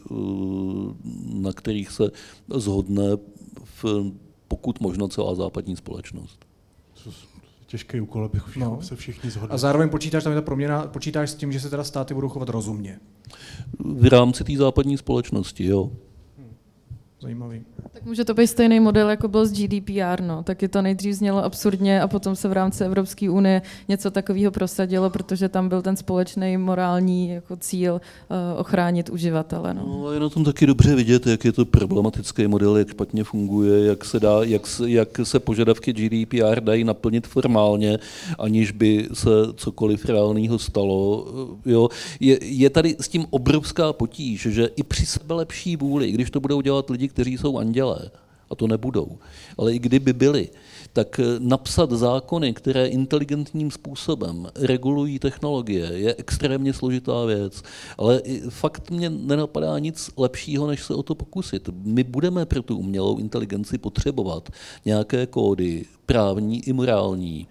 na 1.34 1.54
kterých 1.54 1.92
se 1.92 2.12
zhodne 2.56 3.18
v, 3.64 4.12
pokud 4.48 4.80
možno 4.80 5.08
celá 5.08 5.36
západní 5.36 5.76
společnost 5.76 6.51
Těžký 7.72 8.02
úkol, 8.02 8.26
abych 8.26 8.56
No. 8.56 8.66
no. 8.66 8.82
se 8.82 8.96
všichni 8.96 9.30
zhodli. 9.32 9.54
A 9.54 9.58
zároveň 9.58 9.90
počítáš, 9.90 10.24
tam 10.24 10.32
je 10.32 10.36
ta 10.36 10.46
proměna, 10.46 10.88
počítáš 10.88 11.30
s 11.30 11.36
tím, 11.36 11.52
že 11.52 11.60
se 11.60 11.70
teda 11.70 11.84
státy 11.84 12.14
budou 12.14 12.30
chovat 12.30 12.50
rozumně. 12.50 13.00
V 13.80 14.06
rámci 14.06 14.44
té 14.44 14.58
západní 14.58 14.98
společnosti, 14.98 15.66
jo. 15.66 15.92
Zajímavý. 17.22 17.62
Tak 17.94 18.04
může 18.04 18.26
to 18.26 18.34
být 18.34 18.48
stejný 18.48 18.80
model, 18.80 19.10
jako 19.10 19.28
byl 19.28 19.46
s 19.46 19.52
GDPR, 19.52 20.22
no. 20.22 20.44
Taky 20.44 20.68
to 20.68 20.82
nejdřív 20.82 21.14
znělo 21.14 21.44
absurdně 21.44 22.02
a 22.02 22.08
potom 22.08 22.36
se 22.36 22.48
v 22.48 22.54
rámci 22.54 22.84
Evropské 22.84 23.30
unie 23.30 23.62
něco 23.88 24.12
takového 24.12 24.52
prosadilo, 24.52 25.10
protože 25.10 25.50
tam 25.50 25.70
byl 25.70 25.82
ten 25.82 25.96
společný 25.96 26.58
morální 26.58 27.30
jako 27.30 27.56
cíl 27.56 27.94
uh, 27.94 28.60
ochránit 28.60 29.10
uživatele. 29.10 29.74
No. 29.74 29.84
No, 29.88 30.08
a 30.08 30.14
je 30.14 30.20
na 30.20 30.30
tom 30.30 30.44
taky 30.44 30.66
dobře 30.66 30.96
vidět, 30.96 31.28
jak 31.28 31.46
je 31.46 31.52
to 31.52 31.66
problematický 31.66 32.48
model, 32.48 32.78
jak 32.78 32.90
špatně 32.90 33.24
funguje, 33.24 33.86
jak 33.86 34.06
se, 34.06 34.20
dá, 34.20 34.44
jak, 34.44 34.68
se, 34.68 34.90
jak 34.90 35.10
se 35.24 35.40
požadavky 35.40 35.94
GDPR 35.94 36.62
dají 36.62 36.84
naplnit 36.84 37.28
formálně, 37.28 37.98
aniž 38.40 38.72
by 38.72 39.08
se 39.14 39.30
cokoliv 39.56 40.06
reálného 40.06 40.60
stalo. 40.60 41.28
Jo. 41.66 41.90
Je, 42.20 42.40
je 42.42 42.70
tady 42.70 42.96
s 43.00 43.08
tím 43.08 43.26
obrovská 43.30 43.94
potíž, 43.94 44.48
že 44.52 44.70
i 44.76 44.84
při 44.84 45.06
sebe 45.06 45.34
lepší 45.34 45.76
vůli, 45.76 46.12
když 46.12 46.30
to 46.32 46.40
budou 46.40 46.62
dělat 46.62 46.90
lidi, 46.90 47.11
kteří 47.12 47.38
jsou 47.38 47.58
andělé, 47.58 48.12
a 48.52 48.56
to 48.56 48.68
nebudou, 48.68 49.18
ale 49.58 49.74
i 49.74 49.80
kdyby 49.80 50.14
byli, 50.14 50.50
tak 50.94 51.20
eh, 51.20 51.24
napsat 51.40 51.92
zákony, 51.92 52.54
které 52.54 52.88
inteligentním 52.88 53.72
způsobem 53.72 54.48
regulují 54.56 55.20
technologie, 55.20 55.86
je 55.86 56.16
extrémně 56.18 56.74
složitá 56.74 57.26
věc. 57.26 57.64
Ale 57.98 58.22
fakt 58.50 58.92
mě 58.92 59.10
nenapadá 59.10 59.80
nic 59.80 60.12
lepšího, 60.18 60.68
než 60.68 60.84
se 60.84 60.94
o 60.94 61.04
to 61.04 61.16
pokusit. 61.16 61.70
My 61.84 62.04
budeme 62.04 62.46
pro 62.46 62.62
tu 62.62 62.78
umělou 62.78 63.18
inteligenci 63.18 63.78
potřebovat 63.78 64.50
nějaké 64.86 65.26
kódy, 65.26 65.86
právní 66.06 66.68
i 66.68 66.74
morální, 66.74 67.48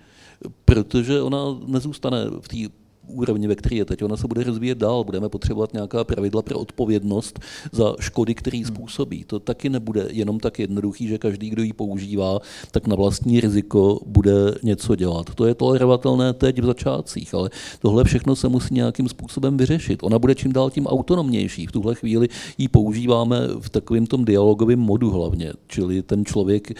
protože 0.65 1.23
ona 1.23 1.39
nezůstane 1.67 2.25
v 2.41 2.49
té 2.49 2.75
úrovni, 3.11 3.47
ve 3.47 3.55
které 3.55 3.77
je 3.77 3.85
teď. 3.85 4.03
Ona 4.03 4.17
se 4.17 4.29
bude 4.29 4.45
rozvíjet 4.45 4.79
dál, 4.79 5.05
budeme 5.05 5.29
potřebovat 5.29 5.73
nějaká 5.73 6.05
pravidla 6.05 6.43
pro 6.43 6.59
odpovědnost 6.59 7.41
za 7.73 7.95
škody, 8.01 8.35
který 8.35 8.65
způsobí. 8.65 9.25
To 9.25 9.39
taky 9.39 9.69
nebude 9.69 10.09
jenom 10.11 10.41
tak 10.41 10.59
jednoduchý, 10.59 11.09
že 11.09 11.19
každý, 11.19 11.51
kdo 11.51 11.63
ji 11.63 11.73
používá, 11.73 12.39
tak 12.71 12.87
na 12.87 12.97
vlastní 12.97 13.41
riziko 13.41 14.01
bude 14.07 14.55
něco 14.63 14.97
dělat. 14.97 15.35
To 15.35 15.47
je 15.47 15.55
tolerovatelné 15.55 16.33
teď 16.33 16.59
v 16.59 16.65
začátcích, 16.65 17.35
ale 17.35 17.51
tohle 17.81 18.05
všechno 18.05 18.37
se 18.37 18.49
musí 18.49 18.75
nějakým 18.75 19.09
způsobem 19.09 19.57
vyřešit. 19.57 20.03
Ona 20.03 20.19
bude 20.19 20.35
čím 20.35 20.53
dál 20.53 20.71
tím 20.71 20.87
autonomnější. 20.87 21.67
V 21.67 21.73
tuhle 21.73 21.95
chvíli 21.95 22.29
ji 22.59 22.69
používáme 22.69 23.41
v 23.61 23.71
takovém 23.71 24.07
tom 24.07 24.25
dialogovém 24.25 24.79
modu 24.79 25.11
hlavně, 25.11 25.53
čili 25.67 26.03
ten 26.03 26.25
člověk 26.25 26.73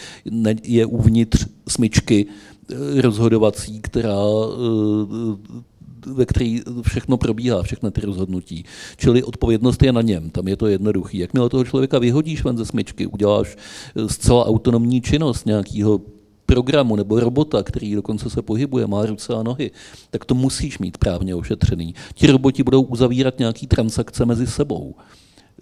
je 0.63 0.87
uvnitř 0.87 1.47
smyčky 1.69 2.27
eh, 2.27 3.01
rozhodovací, 3.03 3.81
která 3.81 4.19
eh, 4.19 5.70
ve 6.07 6.27
který 6.27 6.61
všechno 6.83 7.17
probíhá, 7.17 7.63
všechny 7.63 7.91
ty 7.91 8.01
rozhodnutí. 8.01 8.65
Čili 8.97 9.23
odpovědnost 9.23 9.83
je 9.83 9.93
na 9.93 10.03
něm, 10.03 10.31
tam 10.31 10.49
je 10.49 10.57
to 10.57 10.67
jednoduchý. 10.67 11.19
Jakmile 11.19 11.49
toho 11.49 11.65
člověka 11.65 11.99
vyhodíš 11.99 12.45
ven 12.45 12.59
ze 12.59 12.67
smyčky, 12.67 13.07
uděláš 13.07 13.57
eh, 13.57 14.09
zcela 14.09 14.47
autonomní 14.47 15.01
činnost 15.01 15.47
nějakého 15.47 16.01
programu 16.47 16.97
nebo 16.97 17.21
robota, 17.21 17.63
který 17.63 17.95
dokonce 17.95 18.31
se 18.31 18.43
pohybuje, 18.43 18.87
má 18.87 19.07
ruce 19.07 19.35
a 19.35 19.43
nohy, 19.43 19.71
tak 20.11 20.25
to 20.25 20.35
musíš 20.35 20.79
mít 20.79 20.99
právně 20.99 21.35
ošetřený. 21.35 21.95
Ti 22.15 22.27
roboti 22.27 22.63
budou 22.63 22.83
uzavírat 22.83 23.39
nějaký 23.39 23.67
transakce 23.67 24.25
mezi 24.25 24.47
sebou. 24.47 24.95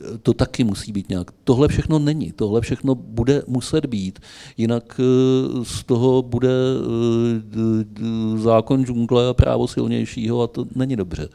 Eh, 0.01 0.19
To 0.19 0.33
taky 0.33 0.65
musí 0.65 0.93
být 0.93 1.09
nějak. 1.09 1.31
Tohle 1.45 1.69
všechno 1.69 1.99
není. 1.99 2.33
Tohle 2.33 2.61
všechno 2.61 2.95
bude 2.95 3.43
muset 3.47 3.87
být. 3.87 4.19
Jinak 4.57 5.01
eh, 5.01 5.65
z 5.65 5.85
toho 5.85 6.23
bude 6.23 6.51
eh, 6.51 8.39
zákon 8.39 8.85
džungle 8.85 9.29
a 9.29 9.35
právo 9.35 9.69
silnějšího 9.69 10.43
a 10.43 10.47
to 10.47 10.65
není 10.75 10.97
dobře. 10.97 11.29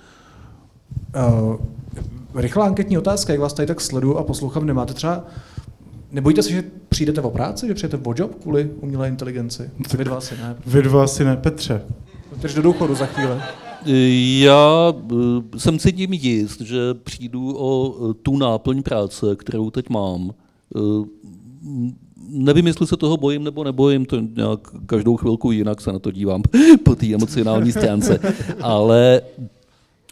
Uh, 1.15 1.55
rychlá 2.35 2.65
anketní 2.65 2.97
otázka, 2.97 3.33
jak 3.33 3.39
vás 3.39 3.53
tady 3.53 3.67
tak 3.67 3.81
sleduju 3.81 4.17
a 4.17 4.23
poslouchám, 4.23 4.65
nemáte 4.65 4.93
třeba 4.93 5.25
Nebojíte 6.11 6.43
se, 6.43 6.49
že 6.49 6.63
přijdete 6.89 7.21
o 7.21 7.29
práci, 7.29 7.67
že 7.67 7.73
přijdete 7.73 8.09
o 8.09 8.13
job 8.17 8.35
kvůli 8.41 8.69
umělé 8.81 9.07
inteligenci? 9.07 9.69
Vy 9.97 10.03
dva 10.03 10.21
si 10.21 10.37
ne. 10.37 10.55
Vy 10.65 10.81
dva 10.81 11.03
asi 11.03 11.23
ne, 11.23 11.37
Petře. 11.37 11.81
Takže 12.41 12.55
do 12.55 12.61
důchodu 12.61 12.95
za 12.95 13.05
chvíli. 13.05 13.35
Já 13.85 14.93
eh, 15.11 15.59
jsem 15.59 15.79
si 15.79 15.93
tím 15.93 16.13
jist, 16.13 16.61
že 16.61 16.93
přijdu 16.93 17.55
o 17.57 17.95
eh, 17.95 18.13
tu 18.13 18.37
náplň 18.37 18.83
práce, 18.83 19.35
kterou 19.35 19.69
teď 19.69 19.89
mám. 19.89 20.33
Eh, 20.75 21.05
Nevím, 22.35 22.67
jestli 22.67 22.87
se 22.87 22.97
toho 22.97 23.17
bojím 23.17 23.43
nebo 23.43 23.63
nebojím, 23.63 24.05
to 24.05 24.19
nějak 24.19 24.59
každou 24.85 25.17
chvilku 25.17 25.51
jinak 25.51 25.81
se 25.81 25.91
na 25.91 25.99
to 25.99 26.11
dívám 26.11 26.41
po 26.83 26.95
té 26.95 27.13
emocionální 27.13 27.71
stránce, 27.71 28.19
ale 28.61 29.21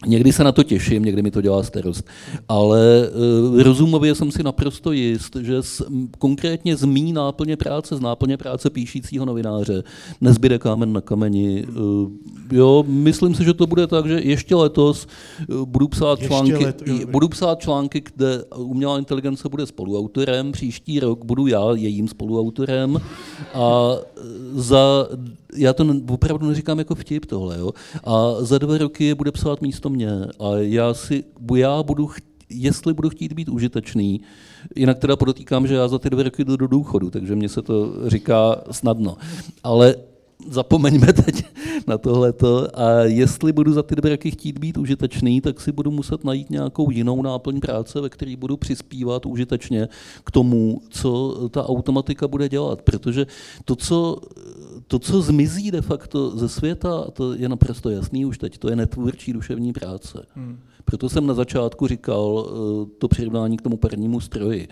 Někdy 0.08 0.34
se 0.34 0.44
na 0.44 0.52
to 0.52 0.64
těším, 0.64 1.06
někdy 1.06 1.22
mi 1.22 1.32
to 1.32 1.42
dělá 1.42 1.64
starost. 1.64 2.08
Ale 2.48 3.10
uh, 3.52 3.62
rozumově 3.62 4.16
jsem 4.16 4.32
si 4.32 4.44
naprosto 4.44 4.92
jist, 4.92 5.36
že 5.36 5.64
z, 5.64 5.82
konkrétně 6.18 6.76
z 6.76 6.86
mý 6.86 7.14
náplně 7.14 7.58
práce, 7.58 7.96
z 7.96 8.00
náplně 8.00 8.38
práce 8.38 8.70
píšícího 8.70 9.26
novináře, 9.26 9.84
nezbyde 10.22 10.60
kámen 10.60 10.94
na 10.94 11.02
kameni. 11.02 11.66
Uh, 11.66 12.10
jo, 12.52 12.84
myslím 12.88 13.36
si, 13.36 13.44
že 13.44 13.54
to 13.54 13.68
bude 13.68 13.88
tak, 13.88 14.06
že 14.06 14.20
ještě 14.24 14.56
letos 14.56 15.08
uh, 15.50 15.66
budu 15.66 15.88
psát 15.88 16.20
Ještě 16.20 16.28
články, 16.28 16.66
let- 16.66 16.84
jo. 16.86 17.08
budu 17.12 17.30
psát 17.30 17.60
články, 17.60 18.04
kde 18.16 18.44
umělá 18.56 18.98
inteligence 19.00 19.50
bude 19.50 19.66
spoluautorem, 19.66 20.52
příští 20.52 21.00
rok 21.00 21.26
budu 21.26 21.48
já 21.48 21.72
jejím 21.74 22.08
spoluautorem 22.08 23.02
a 23.54 23.92
za, 24.54 25.08
já 25.56 25.74
to 25.74 25.86
opravdu 26.10 26.48
neříkám 26.48 26.80
jako 26.80 26.96
vtip 26.96 27.26
tohle, 27.26 27.60
jo, 27.60 27.72
a 28.04 28.34
za 28.40 28.58
dva 28.58 28.78
roky 28.78 29.04
je 29.04 29.16
bude 29.16 29.32
psát 29.32 29.62
místo 29.62 29.90
mě 29.90 30.12
a 30.40 30.58
já 30.58 30.94
si, 30.94 31.24
já 31.56 31.84
budu 31.84 32.08
cht, 32.08 32.24
jestli 32.50 32.94
budu 32.94 33.10
chtít 33.10 33.34
být 33.34 33.50
užitečný, 33.50 34.22
jinak 34.76 35.00
teda 35.00 35.16
podotýkám, 35.16 35.68
že 35.68 35.76
já 35.76 35.88
za 35.88 36.00
ty 36.00 36.10
dva 36.10 36.24
roky 36.24 36.46
jdu 36.46 36.56
do 36.56 36.68
důchodu, 36.68 37.10
takže 37.10 37.36
mně 37.36 37.50
se 37.50 37.62
to 37.62 37.94
říká 38.10 38.64
snadno, 38.72 39.18
ale 39.64 39.96
zapomeňme 40.50 41.14
teď 41.14 41.46
na 41.88 41.98
tohleto 41.98 42.68
a 42.80 42.90
jestli 43.04 43.54
budu 43.54 43.74
za 43.74 43.84
ty 43.84 43.96
dva 43.96 44.10
roky 44.10 44.32
chtít 44.32 44.60
být 44.60 44.78
užitečný, 44.78 45.42
tak 45.42 45.62
si 45.62 45.72
budu 45.72 45.92
muset 45.92 46.24
najít 46.24 46.50
nějakou 46.50 46.92
jinou 46.92 47.22
náplň 47.22 47.60
práce, 47.60 48.02
ve 48.02 48.10
které 48.10 48.36
budu 48.36 48.58
přispívat 48.58 49.26
užitečně 49.26 49.88
k 50.24 50.32
tomu, 50.32 50.82
co 50.90 51.40
ta 51.50 51.70
automatika 51.70 52.28
bude 52.28 52.50
dělat, 52.50 52.82
protože 52.82 53.28
to, 53.66 53.76
co, 53.76 54.18
to, 54.92 55.00
co 55.00 55.22
zmizí 55.22 55.72
de 55.72 55.82
facto 55.82 56.38
ze 56.38 56.50
světa, 56.50 57.06
to 57.14 57.34
je 57.34 57.50
naprosto 57.50 57.90
jasný 57.90 58.26
už 58.26 58.38
teď, 58.38 58.58
to 58.58 58.70
je 58.70 58.76
netvůrčí 58.76 59.34
duševní 59.34 59.74
práce. 59.74 60.26
Hmm. 60.36 60.60
Proto 60.86 61.10
jsem 61.10 61.28
na 61.28 61.34
začátku 61.34 61.88
říkal 61.88 62.46
eh, 62.48 62.86
to 62.98 63.08
přirovnání 63.08 63.58
k 63.58 63.62
tomu 63.62 63.78
parnímu 63.78 64.20
stroji. 64.20 64.68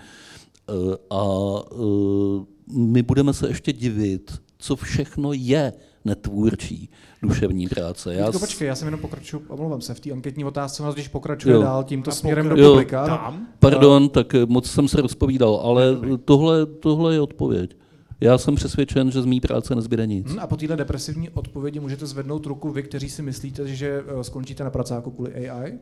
Eh, 0.70 0.74
A 1.09 1.24
eh, 1.72 2.45
my 2.74 3.01
budeme 3.03 3.34
se 3.34 3.47
ještě 3.47 3.74
divit, 3.74 4.41
co 4.57 4.76
všechno 4.76 5.34
je 5.34 5.74
netvůrčí 6.05 6.89
duševní 7.24 7.67
práce. 7.67 8.13
Já 8.13 8.26
Vítko, 8.26 8.39
počkej, 8.39 8.67
já 8.67 8.76
jsem 8.76 8.88
jenom 8.88 8.99
pokračuju, 9.01 9.43
omlouvám 9.47 9.82
se, 9.82 9.93
v 9.93 9.99
té 9.99 10.11
anketní 10.11 10.45
otázce, 10.45 10.84
nás 10.84 10.93
když 10.93 11.07
pokračuje 11.07 11.55
Jo. 11.55 11.61
dál 11.61 11.84
tímto 11.84 12.11
A 12.11 12.13
směrem 12.13 12.49
do 12.49 12.55
pokra- 12.55 12.59
jo, 12.63 12.70
publika. 12.72 13.03
ano. 13.03 13.17
Tam? 13.17 13.47
Pardon, 13.59 14.09
tak 14.09 14.34
moc 14.47 14.72
jsem 14.72 14.88
se 14.88 15.01
rozpovídal, 15.01 15.55
ale 15.63 15.97
tohle, 16.26 16.65
tohle 16.65 17.13
je 17.13 17.22
odpověď. 17.22 17.76
Já 18.22 18.38
jsem 18.38 18.55
přesvědčen, 18.55 19.11
že 19.11 19.22
z 19.22 19.26
mý 19.26 19.39
práce 19.41 19.76
nezbyde 19.76 20.07
nic. 20.07 20.28
Hm, 20.32 20.39
A 20.39 20.47
po 20.47 20.57
této 20.57 20.76
depresivní 20.76 21.30
odpovědi 21.30 21.80
můžete 21.80 22.05
zvednout 22.05 22.45
ruku 22.45 22.70
vy, 22.72 22.84
kteří 22.84 23.09
si 23.09 23.22
myslíte, 23.22 23.67
že 23.67 24.03
eh, 24.20 24.24
skončíte 24.24 24.63
na 24.63 24.70
pracáku 24.70 25.11
kvůli 25.11 25.49
AI? 25.49 25.74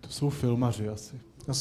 To 0.00 0.08
jsou 0.08 0.30
filmaři 0.30 0.88
asi. 0.88 1.20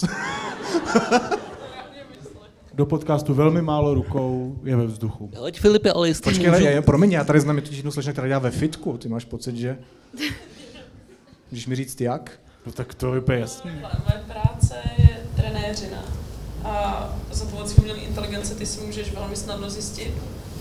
Do 2.73 2.85
podcastu 2.85 3.33
velmi 3.33 3.61
málo 3.61 3.93
rukou 3.93 4.59
je 4.63 4.75
ve 4.75 4.85
vzduchu. 4.85 5.31
Aleť 5.37 5.59
Filipe, 5.59 5.91
ale 5.91 6.07
jestli 6.07 6.23
Počkej, 6.23 6.51
můžu... 6.51 6.63
já, 6.63 6.81
promiň, 6.81 7.11
já 7.11 7.23
tady 7.23 7.39
znám 7.39 7.55
totiž 7.55 7.77
jednu 7.77 7.91
slečnu, 7.91 8.11
která 8.11 8.27
dělá 8.27 8.39
ve 8.39 8.51
fitku. 8.51 8.97
Ty 8.97 9.09
máš 9.09 9.25
pocit, 9.25 9.55
že... 9.55 9.77
Můžeš 11.51 11.67
mi 11.67 11.75
říct 11.75 12.01
jak? 12.01 12.39
No 12.65 12.71
tak 12.71 12.93
to 12.93 13.13
je 13.13 13.21
úplně 13.21 13.39
jasný. 13.39 13.71
Moje 13.71 14.23
práce 14.27 14.75
je 14.97 15.09
trenéřina. 15.35 16.20
A 16.63 17.09
za 17.31 17.45
pomocí 17.45 17.75
umělé 17.75 17.99
inteligence 17.99 18.55
ty 18.55 18.65
si 18.65 18.81
můžeš 18.81 19.13
velmi 19.13 19.35
snadno 19.35 19.69
zjistit, 19.69 20.11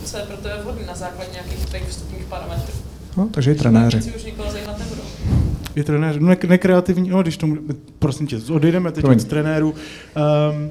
co 0.05 0.17
je 0.17 0.23
pro 0.23 0.37
tebe 0.37 0.59
vhodné 0.63 0.87
na 0.87 0.95
základě 0.95 1.31
nějakých 1.33 1.67
tvých 1.67 1.89
vstupních 1.89 2.25
parametrů. 2.25 2.73
No, 3.17 3.29
takže 3.31 3.53
i 3.53 3.55
trenéři. 3.55 4.03
Si 4.03 4.13
už 4.13 4.25
nikoho 4.25 4.53
zajímat 4.53 4.79
nebudou. 4.79 5.03
Je 5.77 5.85
trenér, 5.85 6.21
no 6.21 6.29
ne, 6.29 6.37
nekreativní, 6.49 7.11
no 7.11 7.23
když 7.23 7.37
tomu, 7.37 7.57
prosím 7.99 8.27
tě, 8.27 8.39
odejdeme 8.53 8.93
teď 8.93 9.03
Promiň. 9.03 9.21
od 9.21 9.29
trenérů. 9.29 9.69
Um, 9.71 10.71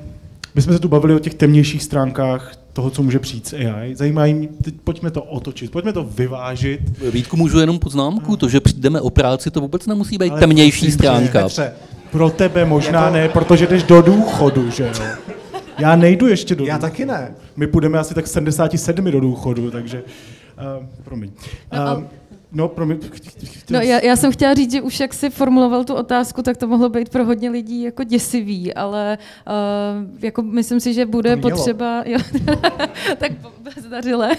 my 0.56 0.62
jsme 0.62 0.74
se 0.74 0.80
tu 0.80 0.88
bavili 0.88 1.16
o 1.16 1.20
těch 1.20 1.34
temnějších 1.34 1.84
stránkách 1.84 2.56
toho, 2.74 2.90
co 2.90 3.04
může 3.04 3.20
přijít 3.20 3.48
z 3.48 3.54
AI. 3.54 3.96
Zajímají 3.96 4.34
mě, 4.34 4.48
teď 4.64 4.74
pojďme 4.84 5.12
to 5.12 5.24
otočit, 5.24 5.72
pojďme 5.72 5.94
to 5.94 6.04
vyvážit. 6.04 6.80
Vítku, 7.12 7.38
můžu 7.38 7.60
jenom 7.60 7.80
poznámku? 7.80 8.38
To, 8.38 8.50
že 8.50 8.60
přijdeme 8.60 9.02
o 9.02 9.10
práci, 9.10 9.52
to 9.52 9.62
vůbec 9.62 9.86
nemusí 9.86 10.18
být 10.18 10.32
Ale 10.32 10.40
temnější 10.40 10.92
stránka. 10.92 11.44
Petře, 11.44 11.74
Pro 12.12 12.30
tebe 12.30 12.66
možná 12.66 13.02
Je 13.06 13.08
to- 13.08 13.14
ne, 13.14 13.30
protože 13.30 13.68
jdeš 13.68 13.84
do 13.84 14.02
důchodu, 14.02 14.70
že 14.70 14.84
jo? 14.84 14.90
Já 15.80 15.96
nejdu 15.96 16.28
ještě 16.28 16.56
do 16.56 16.66
já 16.66 16.76
důchodu. 16.78 16.92
taky 16.92 17.06
ne. 17.06 17.36
My 17.58 17.68
půjdeme 17.68 18.00
asi 18.00 18.14
tak 18.14 18.28
77 18.28 19.12
do 19.12 19.20
důchodu, 19.20 19.72
takže 19.72 20.04
Uh, 20.80 20.86
promiň. 21.04 21.32
No, 21.74 21.80
ale- 21.82 21.98
Uh, 21.98 22.04
no, 22.52 22.68
promiň. 22.68 22.98
No, 23.70 23.80
já, 23.80 24.00
já 24.06 24.16
jsem 24.16 24.32
chtěla 24.32 24.54
říct, 24.54 24.72
že 24.72 24.82
už 24.82 25.00
jak 25.00 25.14
si 25.14 25.30
formuloval 25.30 25.84
tu 25.84 25.94
otázku, 25.96 26.42
tak 26.42 26.58
to 26.58 26.68
mohlo 26.68 26.90
být 26.90 27.10
pro 27.10 27.26
hodně 27.26 27.50
lidí 27.50 27.82
jako 27.82 28.04
děsivý, 28.04 28.74
ale 28.74 29.18
uh, 29.48 30.24
jako 30.24 30.42
myslím 30.42 30.80
si, 30.80 30.94
že 30.94 31.06
bude 31.06 31.38
potřeba, 31.38 32.04
jo, 32.06 32.18
tak 33.18 33.32
zdařile, 33.78 34.30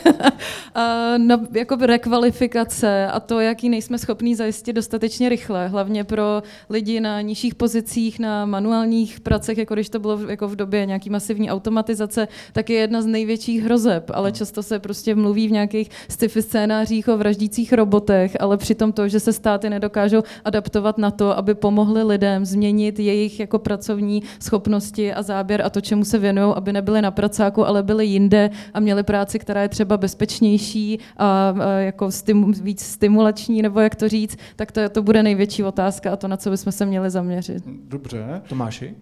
no, 1.19 1.41
jako 1.53 1.77
rekvalifikace 1.77 3.07
a 3.07 3.21
to, 3.21 3.41
jaký 3.41 3.69
nejsme 3.69 3.99
schopní 3.99 4.35
zajistit 4.35 4.73
dostatečně 4.73 5.29
rychle, 5.29 5.69
hlavně 5.69 6.05
pro 6.05 6.43
lidi 6.71 7.01
na 7.01 7.21
nižších 7.21 7.55
pozicích, 7.55 8.19
na 8.19 8.47
manuálních 8.47 9.21
pracech, 9.21 9.59
jako 9.59 9.75
když 9.75 9.89
to 9.89 9.99
bylo 9.99 10.17
v- 10.17 10.31
jako 10.31 10.49
v 10.49 10.57
době 10.57 10.87
nějaký 10.87 11.11
masivní 11.11 11.51
automatizace, 11.51 12.29
tak 12.53 12.71
je 12.71 12.79
jedna 12.79 13.03
z 13.03 13.07
největších 13.07 13.63
hrozeb, 13.63 14.11
ale 14.15 14.33
často 14.33 14.63
se 14.63 14.79
prostě 14.79 15.15
mluví 15.15 15.49
v 15.49 15.53
nějakých 15.53 15.91
sci-fi 16.09 16.43
scénářích 16.43 17.09
o 17.09 17.17
vraždících 17.17 17.73
robotech, 17.73 18.37
ale 18.41 18.57
přitom 18.57 18.93
to, 18.93 19.09
že 19.09 19.21
se 19.21 19.33
státy 19.33 19.71
nedokážou 19.71 20.23
adaptovat 20.45 20.99
na 20.99 21.11
to, 21.11 21.39
aby 21.39 21.55
pomohli 21.55 22.03
lidem 22.03 22.45
změnit 22.45 22.99
jejich 22.99 23.41
jako 23.41 23.59
pracovní 23.59 24.23
schopnosti 24.41 25.13
a 25.15 25.23
záběr 25.23 25.63
a 25.63 25.71
to, 25.71 25.81
čemu 25.81 26.05
se 26.05 26.19
věnují, 26.19 26.55
aby 26.57 26.73
nebyli 26.73 27.03
na 27.03 27.11
pracáku, 27.11 27.67
ale 27.67 27.83
byli 27.83 28.07
jinde 28.07 28.51
a 28.75 28.81
měli 28.81 29.03
práci, 29.21 29.39
která 29.39 29.63
je 29.63 29.69
třeba 29.69 29.97
bezpečnější 29.97 30.99
a, 31.17 31.55
a 31.61 31.71
jako 31.71 32.11
stimu, 32.11 32.53
víc 32.63 32.81
stimulační, 32.83 33.63
nebo 33.63 33.81
jak 33.81 33.95
to 33.95 34.09
říct, 34.09 34.37
tak 34.57 34.73
to, 34.73 34.89
to 34.89 35.03
bude 35.03 35.23
největší 35.23 35.65
otázka 35.65 36.13
a 36.13 36.17
to, 36.17 36.29
na 36.29 36.37
co 36.37 36.51
bychom 36.51 36.73
se 36.73 36.87
měli 36.87 37.11
zaměřit. 37.11 37.63
Dobře. 37.67 38.43
Tomáši? 38.49 38.95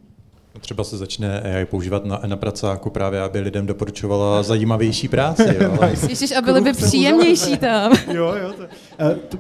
Třeba 0.60 0.84
se 0.84 0.96
začne 0.96 1.40
AI 1.40 1.66
používat 1.66 2.04
na, 2.04 2.20
na 2.26 2.36
pracáku 2.36 2.90
právě, 2.90 3.20
aby 3.20 3.40
lidem 3.40 3.66
doporučovala 3.66 4.42
zajímavější 4.42 5.08
práci. 5.08 5.56
Jo? 5.60 5.78
Ale 5.80 5.90
Ježiš, 6.08 6.36
a 6.36 6.40
byly 6.40 6.60
by 6.60 6.72
příjemnější 6.72 7.56
tam. 7.66 7.92
Jo, 8.12 8.34
jo. 8.42 8.52
To, 8.52 8.62
uh, 8.62 9.18
to, 9.28 9.38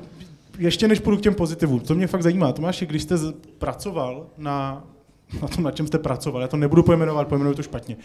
ještě 0.58 0.88
než 0.88 1.00
půjdu 1.00 1.16
k 1.16 1.20
těm 1.22 1.34
pozitivům, 1.34 1.80
co 1.80 1.94
mě 1.94 2.06
fakt 2.06 2.22
zajímá, 2.22 2.52
Tomáši, 2.52 2.86
když 2.86 3.02
jste 3.02 3.16
z, 3.16 3.34
pracoval 3.58 4.26
na, 4.36 4.84
na 5.42 5.48
tom, 5.48 5.64
na 5.64 5.70
čem 5.70 5.86
jste 5.86 5.98
pracoval, 5.98 6.42
já 6.42 6.48
to 6.48 6.56
nebudu 6.56 6.82
pojmenovat, 6.82 7.28
pojmenuju 7.28 7.56
to 7.56 7.62
špatně. 7.62 7.96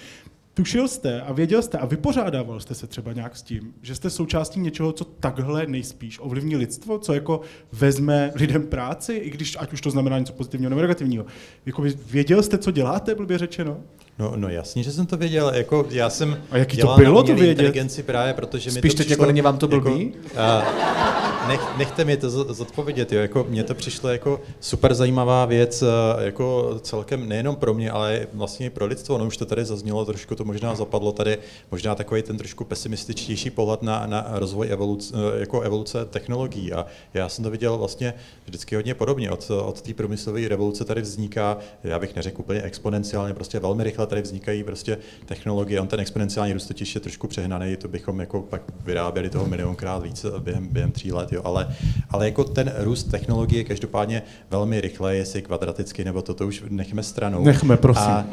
Tušil 0.54 0.88
jste 0.88 1.22
a 1.22 1.34
věděl 1.34 1.62
jste 1.62 1.78
a 1.78 1.86
vypořádával 1.86 2.60
jste 2.60 2.76
se 2.76 2.88
třeba 2.88 3.14
nějak 3.14 3.38
s 3.38 3.42
tím, 3.42 3.74
že 3.82 3.96
jste 3.96 4.10
součástí 4.10 4.60
něčeho, 4.60 4.92
co 4.92 5.04
takhle 5.06 5.68
nejspíš 5.68 6.20
ovlivní 6.22 6.56
lidstvo, 6.56 7.00
co 7.00 7.14
jako 7.14 7.42
vezme 7.72 8.32
lidem 8.36 8.64
práci, 8.64 9.14
i 9.14 9.30
když 9.30 9.58
ať 9.60 9.74
už 9.74 9.82
to 9.82 9.92
znamená 9.92 10.20
něco 10.20 10.34
pozitivního 10.34 10.70
nebo 10.70 10.82
negativního. 10.82 11.26
Jako 11.66 11.84
věděl 12.06 12.44
jste, 12.44 12.58
co 12.58 12.72
děláte, 12.72 13.16
blbě 13.16 13.38
řečeno? 13.38 13.78
No, 14.20 14.34
no 14.36 14.50
jasně, 14.50 14.84
že 14.84 14.92
jsem 14.92 15.06
to 15.06 15.18
věděl. 15.18 15.52
Jako 15.56 15.86
já 15.90 16.10
jsem 16.10 16.38
A 16.52 16.58
jaký 16.58 16.78
to 16.78 16.96
bylo 16.98 17.24
to 17.24 17.36
vědět? 17.36 17.52
inteligenci 17.52 18.04
právě, 18.04 18.34
protože 18.34 18.72
mi 18.72 18.78
Spíš 18.80 18.94
to 18.94 18.98
teď 18.98 19.08
přišlo, 19.08 19.24
jako 19.24 19.26
není 19.26 19.42
vám 19.42 19.58
to 19.58 19.68
blbý? 19.68 20.14
Jako, 20.24 20.40
a, 20.40 21.23
nech, 21.48 21.78
nechte 21.78 22.06
mi 22.06 22.18
to 22.18 22.54
zodpovědět. 22.54 23.12
Jo. 23.12 23.22
Jako, 23.22 23.46
mně 23.50 23.64
to 23.64 23.76
přišlo 23.76 24.10
jako 24.10 24.42
super 24.60 24.94
zajímavá 24.94 25.46
věc, 25.46 25.84
a 25.84 26.22
jako 26.22 26.80
celkem 26.82 27.30
nejenom 27.30 27.56
pro 27.56 27.74
mě, 27.74 27.92
ale 27.92 28.28
vlastně 28.34 28.66
i 28.66 28.70
pro 28.70 28.86
lidstvo. 28.86 29.18
No 29.18 29.26
už 29.26 29.38
to 29.38 29.46
tady 29.46 29.66
zaznělo, 29.66 30.06
trošku 30.06 30.36
to 30.36 30.44
možná 30.44 30.76
zapadlo 30.76 31.12
tady, 31.12 31.38
možná 31.72 31.96
takový 31.96 32.22
ten 32.22 32.38
trošku 32.38 32.64
pesimističtější 32.64 33.50
pohled 33.50 33.82
na, 33.82 34.06
na 34.06 34.28
rozvoj 34.32 34.68
evoluce, 34.72 35.16
jako 35.38 35.62
evoluce 35.62 36.06
technologií. 36.06 36.74
A 36.74 36.86
já 37.14 37.30
jsem 37.30 37.44
to 37.44 37.52
viděl 37.52 37.78
vlastně 37.78 38.14
vždycky 38.46 38.76
hodně 38.76 38.94
podobně. 38.94 39.32
Od, 39.32 39.52
od 39.52 39.82
té 39.82 39.94
průmyslové 39.94 40.48
revoluce 40.48 40.86
tady 40.86 41.02
vzniká, 41.02 41.58
já 41.84 42.00
bych 42.00 42.16
neřekl 42.16 42.42
úplně 42.42 42.62
exponenciálně, 42.62 43.34
prostě 43.34 43.60
velmi 43.60 43.84
rychle 43.84 44.08
tady 44.08 44.22
vznikají 44.22 44.64
prostě 44.64 44.98
technologie. 45.26 45.82
On 45.82 45.88
ten 45.88 46.00
exponenciální 46.00 46.54
růst 46.54 46.68
totiž 46.68 46.96
je 46.96 47.02
trošku 47.02 47.28
přehnaný, 47.28 47.78
to 47.78 47.88
bychom 47.88 48.20
jako 48.20 48.42
pak 48.42 48.62
vyráběli 48.86 49.30
toho 49.30 49.46
milionkrát 49.46 50.04
víc 50.04 50.26
během, 50.40 50.68
během 50.68 50.92
tří 50.92 51.12
let, 51.12 51.32
jo. 51.34 51.42
Ale, 51.46 51.76
ale 52.10 52.26
jako 52.26 52.44
ten 52.44 52.74
růst 52.78 53.04
technologie 53.04 53.60
je 53.60 53.64
každopádně 53.64 54.22
velmi 54.50 54.82
rychle, 54.82 55.16
jestli 55.16 55.42
kvadraticky 55.42 56.06
nebo 56.06 56.22
to, 56.22 56.34
to 56.34 56.48
už 56.48 56.64
nechme 56.70 57.04
stranou. 57.04 57.44
Nechme, 57.44 57.78
prosím. 57.78 58.04
A, 58.04 58.26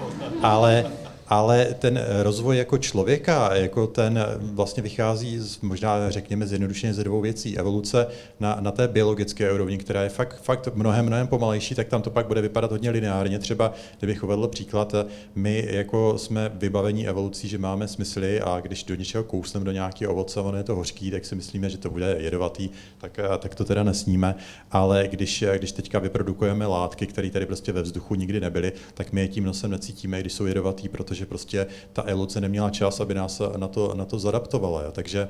ale 0.42 0.84
ale 1.30 1.66
ten 1.78 2.04
rozvoj 2.22 2.56
jako 2.56 2.78
člověka, 2.78 3.54
jako 3.54 3.86
ten 3.86 4.26
vlastně 4.40 4.82
vychází 4.82 5.38
z, 5.38 5.60
možná 5.60 6.10
řekněme 6.10 6.46
zjednodušeně 6.46 6.94
ze 6.94 7.04
dvou 7.04 7.20
věcí. 7.20 7.58
Evoluce 7.58 8.06
na, 8.40 8.56
na 8.60 8.70
té 8.70 8.88
biologické 8.88 9.52
úrovni, 9.52 9.78
která 9.78 10.02
je 10.02 10.08
fakt, 10.08 10.42
fakt 10.42 10.68
mnohem, 10.74 11.06
mnohem 11.06 11.26
pomalejší, 11.26 11.74
tak 11.74 11.88
tam 11.88 12.02
to 12.02 12.10
pak 12.10 12.26
bude 12.26 12.40
vypadat 12.40 12.70
hodně 12.70 12.90
lineárně. 12.90 13.38
Třeba, 13.38 13.72
kdybych 13.98 14.24
uvedl 14.24 14.48
příklad, 14.48 14.94
my 15.34 15.66
jako 15.70 16.18
jsme 16.18 16.50
vybavení 16.54 17.08
evolucí, 17.08 17.48
že 17.48 17.58
máme 17.58 17.88
smysly 17.88 18.40
a 18.40 18.60
když 18.60 18.84
do 18.84 18.94
něčeho 18.94 19.24
kousneme 19.24 19.64
do 19.64 19.72
nějakého 19.72 20.12
ovoce, 20.12 20.40
ono 20.40 20.58
je 20.58 20.64
to 20.64 20.76
hořký, 20.76 21.10
tak 21.10 21.24
si 21.24 21.34
myslíme, 21.34 21.70
že 21.70 21.78
to 21.78 21.90
bude 21.90 22.16
jedovatý, 22.18 22.70
tak, 22.98 23.20
tak 23.38 23.54
to 23.54 23.64
teda 23.64 23.82
nesníme. 23.82 24.34
Ale 24.70 25.08
když, 25.10 25.44
když 25.58 25.72
teďka 25.72 25.98
vyprodukujeme 25.98 26.66
látky, 26.66 27.06
které 27.06 27.30
tady 27.30 27.46
prostě 27.46 27.72
ve 27.72 27.82
vzduchu 27.82 28.14
nikdy 28.14 28.40
nebyly, 28.40 28.72
tak 28.94 29.12
my 29.12 29.20
je 29.20 29.28
tím 29.28 29.44
nosem 29.44 29.70
necítíme, 29.70 30.20
když 30.20 30.32
jsou 30.32 30.46
jedovatý, 30.46 30.88
protože 30.88 31.19
prostě 31.26 31.66
ta 31.92 32.02
evoluce 32.02 32.40
neměla 32.40 32.70
čas, 32.70 33.00
aby 33.00 33.14
nás 33.14 33.42
na 33.56 33.68
to, 33.68 33.94
na 33.94 34.04
to 34.04 34.18
zadaptovala. 34.18 34.82
Jo. 34.82 34.92
Takže, 34.92 35.28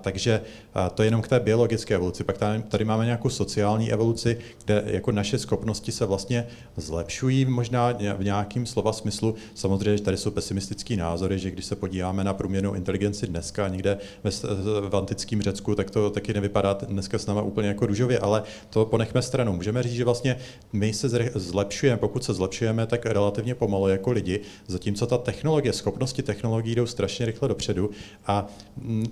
takže 0.00 0.40
to 0.94 1.02
je 1.02 1.06
jenom 1.06 1.22
k 1.22 1.28
té 1.28 1.40
biologické 1.40 1.94
evoluci. 1.94 2.24
Pak 2.24 2.38
tady, 2.38 2.62
tady 2.62 2.84
máme 2.84 3.04
nějakou 3.04 3.30
sociální 3.30 3.92
evoluci, 3.92 4.38
kde 4.64 4.82
jako 4.86 5.12
naše 5.12 5.38
schopnosti 5.38 5.92
se 5.92 6.06
vlastně 6.06 6.46
zlepšují 6.76 7.44
možná 7.44 7.92
v 7.92 8.24
nějakým 8.24 8.66
slova 8.66 8.92
smyslu. 8.92 9.34
Samozřejmě, 9.54 9.96
že 9.96 10.02
tady 10.02 10.16
jsou 10.16 10.30
pesimistické 10.30 10.96
názory, 10.96 11.38
že 11.38 11.50
když 11.50 11.64
se 11.64 11.76
podíváme 11.76 12.24
na 12.24 12.34
průměrnou 12.34 12.74
inteligenci 12.74 13.26
dneska 13.26 13.68
někde 13.68 13.98
ve, 14.24 14.30
v 14.88 14.96
antickém 14.96 15.42
Řecku, 15.42 15.74
tak 15.74 15.90
to 15.90 16.10
taky 16.10 16.34
nevypadá 16.34 16.72
dneska 16.72 17.18
s 17.18 17.26
náma 17.26 17.42
úplně 17.42 17.68
jako 17.68 17.86
růžově, 17.86 18.18
ale 18.18 18.42
to 18.70 18.84
ponechme 18.84 19.22
stranou. 19.22 19.52
Můžeme 19.52 19.82
říct, 19.82 19.92
že 19.92 20.04
vlastně 20.04 20.36
my 20.72 20.92
se 20.92 21.08
zlepšujeme, 21.34 21.98
pokud 21.98 22.24
se 22.24 22.34
zlepšujeme, 22.34 22.86
tak 22.86 23.06
relativně 23.06 23.54
pomalu 23.54 23.88
jako 23.88 24.10
lidi, 24.10 24.40
zatímco 24.66 25.06
ta 25.06 25.18
technologie, 25.18 25.72
schopnosti 25.72 26.22
technologií 26.22 26.74
jdou 26.74 26.86
strašně 26.86 27.26
rychle 27.26 27.48
dopředu 27.48 27.90
a 28.26 28.46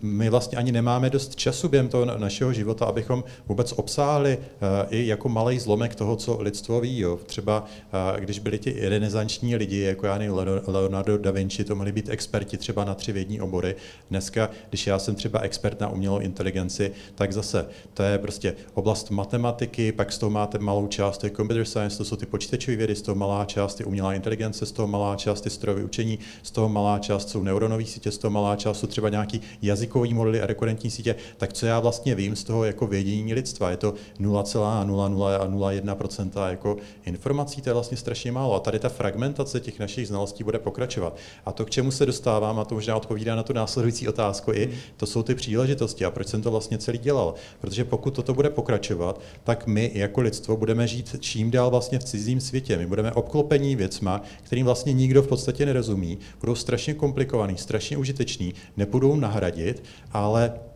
my 0.03 0.31
vlastně 0.31 0.44
ani 0.53 0.73
nemáme 0.73 1.11
dost 1.11 1.37
času 1.37 1.69
během 1.69 1.89
toho 1.89 2.05
našeho 2.05 2.53
života, 2.53 2.85
abychom 2.85 3.25
vůbec 3.49 3.73
obsáhli 3.73 4.39
uh, 4.39 4.43
i 4.91 5.07
jako 5.07 5.29
malý 5.29 5.59
zlomek 5.59 5.95
toho, 5.95 6.17
co 6.17 6.43
lidstvo 6.43 6.81
ví. 6.81 6.99
Jo. 6.99 7.19
Třeba 7.27 7.61
uh, 7.61 8.21
když 8.21 8.39
byli 8.39 8.59
ti 8.59 8.89
renesanční 8.89 9.57
lidi, 9.57 9.81
jako 9.81 10.07
já 10.07 10.19
Leonardo 10.67 11.19
da 11.19 11.31
Vinci, 11.31 11.65
to 11.65 11.75
mohli 11.75 11.93
být 11.93 12.09
experti 12.09 12.57
třeba 12.57 12.85
na 12.85 12.95
tři 12.95 13.13
vědní 13.13 13.41
obory. 13.41 13.77
Dneska, 14.11 14.51
když 14.69 14.87
já 14.87 14.99
jsem 14.99 15.15
třeba 15.15 15.41
expert 15.41 15.81
na 15.81 15.89
umělou 15.89 16.19
inteligenci, 16.19 16.93
tak 17.15 17.33
zase 17.33 17.67
to 17.95 18.03
je 18.03 18.19
prostě 18.19 18.55
oblast 18.75 19.11
matematiky, 19.11 19.93
pak 19.93 20.13
z 20.13 20.19
toho 20.19 20.31
máte 20.31 20.59
malou 20.59 20.87
část, 20.87 21.19
to 21.19 21.27
je 21.27 21.31
computer 21.31 21.65
science, 21.65 21.99
to 21.99 22.05
jsou 22.05 22.17
ty 22.17 22.27
počítačové 22.27 22.77
vědy, 22.77 22.95
z 22.95 23.03
toho 23.03 23.15
malá 23.15 23.45
část 23.45 23.81
je 23.81 23.87
umělá 23.87 24.15
inteligence, 24.15 24.67
z 24.67 24.73
toho 24.73 24.89
malá 24.89 25.17
část 25.17 25.45
je 25.45 25.51
strojové 25.51 25.85
učení, 25.85 26.19
z 26.43 26.51
toho 26.51 26.69
malá 26.69 26.99
část 26.99 27.29
jsou 27.29 27.43
neuronové 27.43 27.85
sítě, 27.85 28.11
z 28.11 28.19
toho 28.19 28.31
malá 28.31 28.57
část 28.57 28.79
jsou 28.79 28.87
třeba 28.87 29.09
nějaký 29.09 29.41
jazykový 29.63 30.15
modely 30.15 30.34
a 30.43 30.47
rekurentní 30.47 30.91
sítě, 30.91 31.17
tak 31.37 31.53
co 31.53 31.67
já 31.67 31.81
vlastně 31.81 32.15
vím 32.15 32.37
z 32.37 32.45
toho 32.45 32.65
jako 32.65 32.87
vědění 32.87 33.35
lidstva, 33.35 33.71
je 33.71 33.77
to 33.77 33.95
0,0001% 34.21 36.51
jako 36.51 36.77
informací, 37.05 37.63
to 37.63 37.71
je 37.71 37.75
vlastně 37.75 37.97
strašně 37.97 38.33
málo. 38.33 38.55
A 38.55 38.61
tady 38.61 38.79
ta 38.79 38.89
fragmentace 38.89 39.61
těch 39.61 39.79
našich 39.79 40.09
znalostí 40.09 40.45
bude 40.45 40.59
pokračovat. 40.59 41.17
A 41.47 41.53
to, 41.53 41.65
k 41.65 41.71
čemu 41.71 41.91
se 41.91 42.07
dostávám, 42.07 42.59
a 42.59 42.65
to 42.65 42.75
možná 42.75 42.97
odpovídá 42.97 43.35
na 43.35 43.43
tu 43.43 43.53
následující 43.53 44.09
otázku, 44.09 44.53
i 44.53 44.71
to 44.97 45.07
jsou 45.07 45.23
ty 45.23 45.35
příležitosti. 45.35 46.05
A 46.05 46.11
proč 46.11 46.29
jsem 46.29 46.43
to 46.43 46.51
vlastně 46.51 46.79
celý 46.79 46.99
dělal? 46.99 47.35
Protože 47.61 47.85
pokud 47.85 48.15
toto 48.15 48.35
bude 48.35 48.51
pokračovat, 48.51 49.21
tak 49.45 49.67
my 49.67 49.91
jako 49.95 50.21
lidstvo 50.21 50.57
budeme 50.57 50.87
žít 50.87 51.17
čím 51.21 51.51
dál 51.51 51.71
vlastně 51.71 51.99
v 51.99 52.05
cizím 52.05 52.41
světě. 52.41 52.77
My 52.77 52.87
budeme 52.87 53.13
obklopení 53.13 53.77
věcma, 53.77 54.23
kterým 54.43 54.67
vlastně 54.67 54.93
nikdo 54.93 55.23
v 55.23 55.29
podstatě 55.29 55.67
nerozumí, 55.67 56.19
budou 56.41 56.55
strašně 56.55 56.95
komplikovaný, 56.95 57.57
strašně 57.57 57.97
užitečný, 57.97 58.55
nepůjdou 58.77 59.17
nahradit, 59.17 59.83
ale 60.25 60.74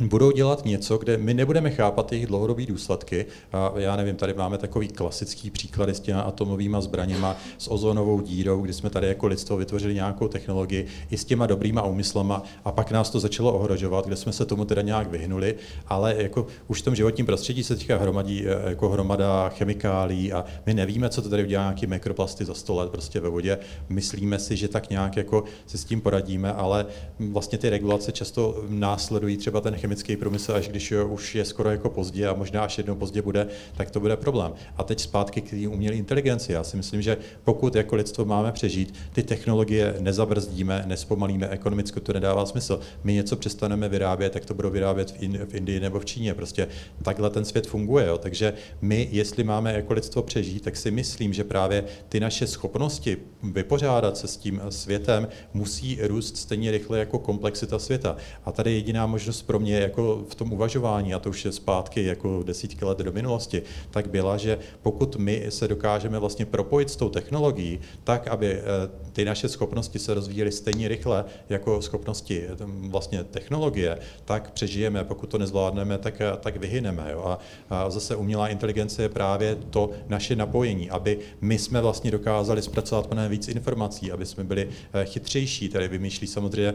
budou 0.00 0.30
dělat 0.30 0.64
něco, 0.64 0.98
kde 0.98 1.16
my 1.16 1.34
nebudeme 1.34 1.70
chápat 1.70 2.12
jejich 2.12 2.26
dlouhodobé 2.26 2.66
důsledky. 2.66 3.26
A 3.52 3.72
já 3.76 3.96
nevím, 3.96 4.16
tady 4.16 4.34
máme 4.34 4.58
takový 4.58 4.88
klasický 4.88 5.50
příklady 5.50 5.94
s 5.94 6.00
těmi 6.00 6.20
atomovými 6.20 6.76
zbraněma, 6.80 7.36
s 7.58 7.70
ozonovou 7.70 8.20
dírou, 8.20 8.60
kdy 8.60 8.72
jsme 8.72 8.90
tady 8.90 9.06
jako 9.06 9.26
lidstvo 9.26 9.56
vytvořili 9.56 9.94
nějakou 9.94 10.28
technologii 10.28 10.86
i 11.10 11.18
s 11.18 11.24
těma 11.24 11.46
dobrýma 11.46 11.82
úmyslama 11.82 12.42
a 12.64 12.72
pak 12.72 12.90
nás 12.90 13.10
to 13.10 13.20
začalo 13.20 13.52
ohrožovat, 13.52 14.06
kde 14.06 14.16
jsme 14.16 14.32
se 14.32 14.44
tomu 14.44 14.64
teda 14.64 14.82
nějak 14.82 15.10
vyhnuli, 15.10 15.54
ale 15.86 16.14
jako 16.18 16.46
už 16.68 16.82
v 16.82 16.84
tom 16.84 16.94
životním 16.94 17.26
prostředí 17.26 17.64
se 17.64 17.76
teďka 17.76 17.96
hromadí 17.96 18.44
jako 18.66 18.88
hromada 18.88 19.48
chemikálí 19.48 20.32
a 20.32 20.44
my 20.66 20.74
nevíme, 20.74 21.08
co 21.08 21.22
to 21.22 21.28
tady 21.28 21.44
udělá 21.44 21.62
nějaký 21.62 21.86
mikroplasty 21.86 22.44
za 22.44 22.54
100 22.54 22.74
let 22.74 22.90
prostě 22.90 23.20
ve 23.20 23.28
vodě. 23.28 23.58
Myslíme 23.88 24.38
si, 24.38 24.56
že 24.56 24.68
tak 24.68 24.90
nějak 24.90 25.16
jako 25.16 25.44
se 25.66 25.78
s 25.78 25.84
tím 25.84 26.00
poradíme, 26.00 26.52
ale 26.52 26.86
vlastně 27.18 27.58
ty 27.58 27.70
regulace 27.70 28.12
často 28.12 28.64
následují 28.68 29.36
třeba 29.36 29.60
ten 29.60 29.76
chemický 29.86 30.16
průmysl, 30.16 30.52
až 30.52 30.68
když 30.68 30.92
už 30.92 31.34
je 31.34 31.44
skoro 31.44 31.70
jako 31.70 31.90
pozdě 31.90 32.28
a 32.28 32.34
možná 32.34 32.64
až 32.64 32.78
jednou 32.78 32.94
pozdě 32.94 33.22
bude, 33.22 33.46
tak 33.76 33.90
to 33.90 34.00
bude 34.00 34.16
problém. 34.16 34.52
A 34.76 34.84
teď 34.84 35.00
zpátky 35.00 35.40
k 35.40 35.50
té 35.50 35.68
umělé 35.68 35.96
inteligenci. 35.96 36.52
Já 36.52 36.64
si 36.64 36.76
myslím, 36.76 37.02
že 37.02 37.16
pokud 37.44 37.74
jako 37.74 37.96
lidstvo 37.96 38.24
máme 38.24 38.52
přežít, 38.52 38.94
ty 39.12 39.22
technologie 39.22 39.94
nezabrzdíme, 39.98 40.82
nespomalíme, 40.86 41.48
ekonomicky 41.48 42.00
to 42.00 42.12
nedává 42.12 42.46
smysl. 42.46 42.80
My 43.04 43.12
něco 43.12 43.36
přestaneme 43.36 43.88
vyrábět, 43.88 44.32
tak 44.32 44.44
to 44.44 44.54
budou 44.54 44.70
vyrábět 44.70 45.10
v, 45.10 45.46
v 45.46 45.54
Indii 45.54 45.80
nebo 45.80 46.00
v 46.00 46.04
Číně. 46.04 46.34
Prostě 46.34 46.68
takhle 47.02 47.30
ten 47.30 47.44
svět 47.44 47.66
funguje. 47.66 48.06
Jo. 48.06 48.18
Takže 48.18 48.52
my, 48.80 49.08
jestli 49.12 49.44
máme 49.44 49.72
jako 49.72 49.92
lidstvo 49.92 50.22
přežít, 50.22 50.64
tak 50.64 50.76
si 50.76 50.90
myslím, 50.90 51.32
že 51.32 51.44
právě 51.44 51.84
ty 52.08 52.20
naše 52.20 52.46
schopnosti 52.46 53.16
vypořádat 53.42 54.16
se 54.16 54.28
s 54.28 54.36
tím 54.36 54.60
světem 54.68 55.28
musí 55.54 55.98
růst 56.02 56.36
stejně 56.36 56.70
rychle 56.70 56.98
jako 56.98 57.18
komplexita 57.18 57.78
světa. 57.78 58.16
A 58.44 58.52
tady 58.52 58.72
jediná 58.72 59.06
možnost 59.06 59.42
pro 59.42 59.58
mě 59.58 59.75
jako 59.80 60.24
v 60.28 60.34
tom 60.34 60.52
uvažování, 60.52 61.14
a 61.14 61.18
to 61.18 61.30
už 61.30 61.44
je 61.44 61.52
zpátky 61.52 62.04
jako 62.04 62.42
desítky 62.42 62.84
let 62.84 62.98
do 62.98 63.12
minulosti, 63.12 63.62
tak 63.90 64.10
byla, 64.10 64.36
že 64.36 64.58
pokud 64.82 65.16
my 65.16 65.46
se 65.48 65.68
dokážeme 65.68 66.18
vlastně 66.18 66.46
propojit 66.46 66.90
s 66.90 66.96
tou 66.96 67.08
technologií, 67.08 67.80
tak, 68.04 68.28
aby 68.28 68.52
eh, 68.52 68.62
ty 69.12 69.24
naše 69.24 69.48
schopnosti 69.48 69.98
se 69.98 70.14
rozvíjely 70.14 70.52
stejně 70.52 70.88
rychle 70.88 71.24
jako 71.48 71.82
schopnosti 71.82 72.42
eh, 72.42 72.56
vlastně 72.88 73.24
technologie, 73.24 73.98
tak 74.24 74.50
přežijeme. 74.50 75.04
Pokud 75.04 75.26
to 75.26 75.38
nezvládneme, 75.38 75.98
tak, 75.98 76.20
eh, 76.20 76.32
tak 76.40 76.56
vyhyneme. 76.56 77.08
Jo? 77.12 77.24
A, 77.24 77.38
a 77.70 77.90
zase 77.90 78.16
umělá 78.16 78.48
inteligence 78.48 79.02
je 79.02 79.08
právě 79.08 79.56
to 79.70 79.90
naše 80.08 80.36
napojení, 80.36 80.90
aby 80.90 81.18
my 81.40 81.58
jsme 81.58 81.80
vlastně 81.80 82.10
dokázali 82.10 82.62
zpracovat 82.62 83.10
mnohem 83.12 83.30
víc 83.30 83.48
informací, 83.48 84.12
aby 84.12 84.26
jsme 84.26 84.44
byli 84.44 84.68
chytřejší. 85.04 85.68
Tady 85.68 85.88
vymýšlí 85.88 86.26
samozřejmě 86.26 86.74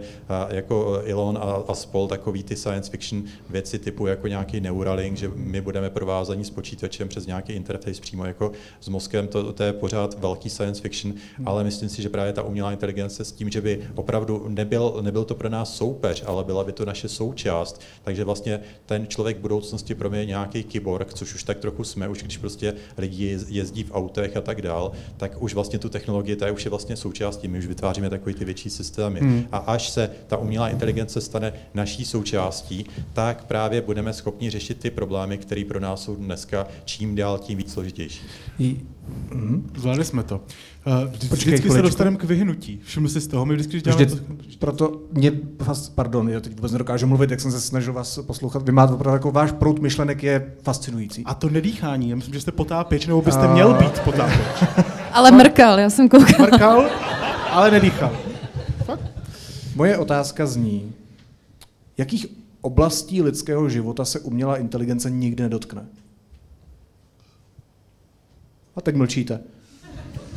jako 0.49 1.01
Elon 1.05 1.37
a, 1.37 1.63
a 1.67 1.75
spol 1.75 2.07
takový 2.07 2.43
ty 2.43 2.55
science 2.55 2.90
fiction 2.91 3.23
věci 3.49 3.79
typu 3.79 4.07
jako 4.07 4.27
nějaký 4.27 4.59
Neuralink, 4.59 5.17
že 5.17 5.31
my 5.35 5.61
budeme 5.61 5.89
provázaní 5.89 6.45
s 6.45 6.49
počítačem 6.49 7.07
přes 7.07 7.25
nějaký 7.25 7.53
interface 7.53 8.01
přímo 8.01 8.25
jako 8.25 8.51
s 8.79 8.87
mozkem, 8.89 9.27
to, 9.27 9.53
to 9.53 9.63
je 9.63 9.73
pořád 9.73 10.19
velký 10.19 10.49
science 10.49 10.81
fiction, 10.81 11.13
hmm. 11.37 11.47
ale 11.47 11.63
myslím 11.63 11.89
si, 11.89 12.01
že 12.01 12.09
právě 12.09 12.33
ta 12.33 12.43
umělá 12.43 12.71
inteligence 12.71 13.25
s 13.25 13.31
tím, 13.31 13.49
že 13.49 13.61
by 13.61 13.79
opravdu 13.95 14.45
nebyl, 14.49 14.97
nebyl 15.01 15.23
to 15.23 15.35
pro 15.35 15.49
nás 15.49 15.75
soupeř, 15.75 16.23
ale 16.25 16.43
byla 16.43 16.63
by 16.63 16.71
to 16.71 16.85
naše 16.85 17.09
součást, 17.09 17.81
takže 18.03 18.23
vlastně 18.23 18.59
ten 18.85 19.07
člověk 19.07 19.37
v 19.37 19.41
budoucnosti 19.41 19.95
pro 19.95 20.09
mě 20.09 20.19
je 20.19 20.25
nějaký 20.25 20.63
kyborg, 20.63 21.13
což 21.13 21.33
už 21.35 21.43
tak 21.43 21.59
trochu 21.59 21.83
jsme, 21.83 22.07
už 22.07 22.23
když 22.23 22.37
prostě 22.37 22.73
lidi 22.97 23.39
jezdí 23.47 23.83
v 23.83 23.91
autech 23.91 24.37
a 24.37 24.41
tak 24.41 24.61
dál, 24.61 24.91
tak 25.17 25.41
už 25.41 25.53
vlastně 25.53 25.79
tu 25.79 25.89
technologii, 25.89 26.35
ta 26.35 26.51
už 26.51 26.65
je 26.65 26.69
vlastně 26.69 26.95
součástí, 26.95 27.47
my 27.47 27.59
už 27.59 27.65
vytváříme 27.65 28.09
takové 28.09 28.33
ty 28.33 28.45
větší 28.45 28.69
systémy. 28.69 29.19
Hmm. 29.19 29.47
A 29.51 29.57
až 29.57 29.89
se 29.89 30.09
ta 30.27 30.37
umělá 30.37 30.69
inteligence 30.69 31.21
stane 31.21 31.53
naší 31.73 32.05
součástí, 32.05 32.80
tak 33.13 33.45
právě 33.45 33.81
budeme 33.81 34.13
schopni 34.13 34.49
řešit 34.49 34.79
ty 34.79 34.91
problémy, 34.91 35.37
které 35.37 35.63
pro 35.67 35.79
nás 35.79 36.03
jsou 36.03 36.15
dneska 36.15 36.67
čím 36.85 37.15
dál 37.15 37.37
tím 37.37 37.57
víc 37.57 37.73
složitější. 37.73 38.21
Mm-hmm. 38.59 39.61
Zvládli 39.75 40.05
jsme 40.05 40.23
to. 40.23 40.41
Uh, 40.87 41.09
vždycky 41.09 41.29
Počkej, 41.29 41.71
se 41.71 41.81
dostaneme 41.81 42.17
k 42.17 42.23
vyhnutí. 42.23 42.79
Všiml 42.83 43.09
jsi 43.09 43.21
z 43.21 43.27
toho? 43.27 43.45
My 43.45 43.53
vždycky, 43.53 43.71
když 43.71 43.83
děláme... 43.83 44.05
Vždy, 44.05 44.19
to... 44.19 44.57
Proto 44.59 45.01
mě, 45.11 45.31
pardon, 45.95 46.29
já 46.29 46.39
teď 46.39 46.55
vůbec 46.55 46.71
nedokážu 46.71 47.07
mluvit, 47.07 47.31
jak 47.31 47.39
jsem 47.39 47.51
se 47.51 47.61
snažil 47.61 47.93
vás 47.93 48.19
poslouchat. 48.19 48.63
Vy 48.63 48.71
máte 48.71 48.93
opravdu 48.93 49.15
jako 49.15 49.31
váš 49.31 49.51
prout 49.51 49.79
myšlenek 49.79 50.23
je 50.23 50.53
fascinující. 50.63 51.23
A 51.25 51.33
to 51.33 51.49
nedýchání, 51.49 52.09
já 52.09 52.15
myslím, 52.15 52.33
že 52.33 52.41
jste 52.41 52.51
potápěč, 52.51 53.07
nebo 53.07 53.21
byste 53.21 53.47
měl 53.47 53.73
být 53.73 53.99
potápěč. 53.99 54.69
ale 55.11 55.31
mrkal, 55.31 55.79
já 55.79 55.89
jsem 55.89 56.09
koukal. 56.09 56.45
Mrkal, 56.45 56.89
ale 57.51 57.71
nedýchal. 57.71 58.17
Fakt? 58.85 59.11
Moje 59.75 59.97
otázka 59.97 60.45
zní, 60.45 60.93
jakých 61.97 62.40
oblastí 62.61 63.21
lidského 63.21 63.69
života 63.69 64.05
se 64.05 64.19
umělá 64.19 64.57
inteligence 64.57 65.09
nikdy 65.09 65.43
nedotkne? 65.43 65.85
A 68.75 68.81
teď 68.81 68.95
mlčíte. 68.95 69.39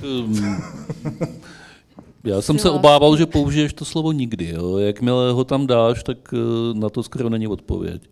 Um, 0.02 0.62
já 2.24 2.42
jsem 2.42 2.58
se 2.58 2.70
obával, 2.70 3.16
že 3.16 3.26
použiješ 3.26 3.72
to 3.72 3.84
slovo 3.84 4.12
nikdy. 4.12 4.48
Jo. 4.48 4.78
Jakmile 4.78 5.32
ho 5.32 5.44
tam 5.44 5.66
dáš, 5.66 6.02
tak 6.02 6.18
eh, 6.34 6.38
na 6.78 6.90
to 6.90 7.02
skoro 7.02 7.28
není 7.28 7.46
odpověď. 7.46 8.02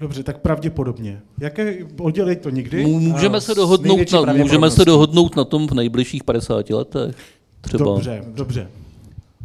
Dobře, 0.00 0.22
tak 0.22 0.38
pravděpodobně. 0.38 1.22
Jaké 1.40 1.78
oddělej 2.00 2.36
to 2.36 2.50
nikdy? 2.50 2.86
Můžeme 2.86 3.40
se, 3.40 3.54
dohodnout 3.54 4.12
na, 4.12 4.32
můžeme 4.32 4.70
se 4.70 4.84
dohodnout 4.84 5.36
na 5.36 5.44
tom 5.44 5.68
v 5.68 5.72
nejbližších 5.72 6.24
50 6.24 6.70
letech. 6.70 7.16
Třeba. 7.60 7.84
Dobře, 7.84 8.24
dobře. 8.34 8.68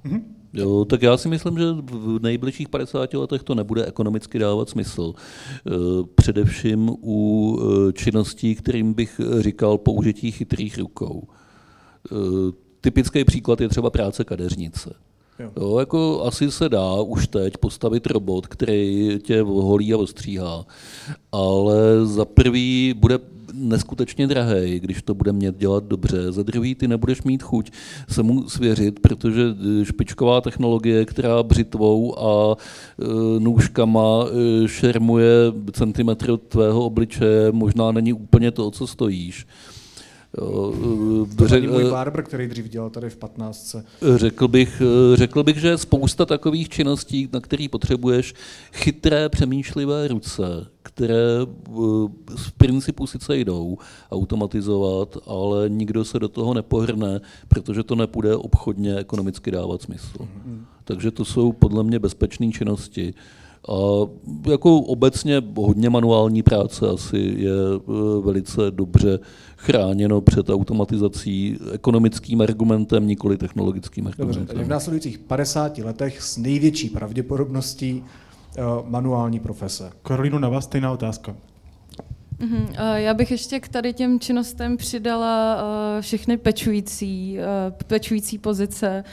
Mhm. 0.03 0.34
Jo, 0.55 0.85
tak 0.85 1.01
já 1.01 1.17
si 1.17 1.29
myslím, 1.29 1.57
že 1.57 1.65
v 1.81 2.19
nejbližších 2.21 2.69
50 2.69 3.13
letech 3.13 3.43
to 3.43 3.55
nebude 3.55 3.85
ekonomicky 3.85 4.39
dávat 4.39 4.69
smysl. 4.69 5.13
E, 5.15 5.71
především 6.15 6.89
u 6.89 7.59
e, 7.59 7.93
činností, 7.93 8.55
kterým 8.55 8.93
bych 8.93 9.21
říkal 9.39 9.77
použití 9.77 10.31
chytrých 10.31 10.77
rukou. 10.77 11.27
E, 11.27 12.15
typický 12.81 13.23
příklad 13.25 13.61
je 13.61 13.69
třeba 13.69 13.89
práce 13.89 14.23
kadeřnice. 14.23 14.93
Jo. 15.39 15.51
Jo, 15.57 15.79
jako 15.79 16.23
asi 16.23 16.51
se 16.51 16.69
dá 16.69 16.93
už 16.93 17.27
teď 17.27 17.57
postavit 17.57 18.07
robot, 18.07 18.47
který 18.47 19.09
tě 19.23 19.41
holí 19.41 19.93
a 19.93 19.97
ostříhá, 19.97 20.65
ale 21.31 22.05
za 22.05 22.25
prvý 22.25 22.93
bude 22.97 23.19
neskutečně 23.57 24.27
drahý, 24.27 24.79
když 24.79 25.01
to 25.01 25.13
bude 25.13 25.33
mět 25.33 25.57
dělat 25.57 25.83
dobře. 25.83 26.31
Za 26.31 26.43
druhý, 26.43 26.75
ty 26.75 26.87
nebudeš 26.87 27.23
mít 27.23 27.43
chuť 27.43 27.71
se 28.09 28.23
mu 28.23 28.49
svěřit, 28.49 28.99
protože 28.99 29.41
eh, 29.41 29.85
špičková 29.85 30.41
technologie, 30.41 31.05
která 31.05 31.43
břitvou 31.43 32.19
a 32.19 32.55
e, 32.55 33.39
nůžkama 33.39 34.25
e, 34.25 34.67
šermuje 34.67 35.29
centimetry 35.71 36.31
od 36.31 36.41
tvého 36.41 36.85
obličeje, 36.85 37.51
možná 37.51 37.91
není 37.91 38.13
úplně 38.13 38.51
to, 38.51 38.67
o 38.67 38.71
co 38.71 38.87
stojíš. 38.87 39.47
To 41.37 41.47
řek, 41.47 41.69
můj 41.69 41.89
barber, 41.89 42.23
který 42.23 42.47
dřív 42.47 42.69
dělal 42.69 42.89
tady 42.89 43.09
v 43.09 43.17
15. 43.17 43.75
Řekl 44.15 44.47
bych, 44.47 44.81
řekl 45.13 45.43
bych, 45.43 45.57
že 45.57 45.77
spousta 45.77 46.25
takových 46.25 46.69
činností, 46.69 47.29
na 47.33 47.39
které 47.39 47.67
potřebuješ 47.71 48.33
chytré, 48.73 49.29
přemýšlivé 49.29 50.07
ruce, 50.07 50.43
které 50.83 51.23
v 52.35 52.51
principu 52.57 53.07
sice 53.07 53.37
jdou 53.37 53.77
automatizovat, 54.11 55.17
ale 55.25 55.69
nikdo 55.69 56.05
se 56.05 56.19
do 56.19 56.27
toho 56.27 56.53
nepohrne, 56.53 57.21
protože 57.47 57.83
to 57.83 57.95
nepůjde 57.95 58.35
obchodně 58.35 58.95
ekonomicky 58.95 59.51
dávat 59.51 59.81
smysl. 59.81 60.17
Mm-hmm. 60.17 60.59
Takže 60.83 61.11
to 61.11 61.25
jsou 61.25 61.51
podle 61.51 61.83
mě 61.83 61.99
bezpečné 61.99 62.51
činnosti. 62.51 63.13
A 63.69 63.75
jako 64.49 64.77
obecně 64.77 65.41
hodně 65.55 65.89
manuální 65.89 66.43
práce 66.43 66.89
asi 66.89 67.17
je 67.17 67.51
e, 67.51 68.21
velice 68.21 68.61
dobře 68.71 69.19
chráněno 69.57 70.21
před 70.21 70.49
automatizací 70.49 71.57
ekonomickým 71.73 72.41
argumentem, 72.41 73.07
nikoli 73.07 73.37
technologickým 73.37 74.07
argumentem. 74.07 74.45
Dobře, 74.47 74.63
v 74.63 74.67
následujících 74.67 75.17
50 75.19 75.77
letech 75.77 76.21
s 76.21 76.37
největší 76.37 76.89
pravděpodobností 76.89 78.03
uh, 78.57 78.89
manuální 78.89 79.39
profese. 79.39 79.91
Karolínu, 80.03 80.39
na 80.39 80.49
vás 80.49 80.63
stejná 80.63 80.91
otázka. 80.91 81.35
Uh-huh. 82.39 82.95
Já 82.95 83.13
bych 83.13 83.31
ještě 83.31 83.59
k 83.59 83.67
tady 83.67 83.93
těm 83.93 84.19
činnostem 84.19 84.77
přidala 84.77 85.55
uh, 85.55 86.01
všechny 86.01 86.37
pečující, 86.37 87.37
uh, 87.37 87.73
pečující 87.87 88.37
pozice, 88.37 89.03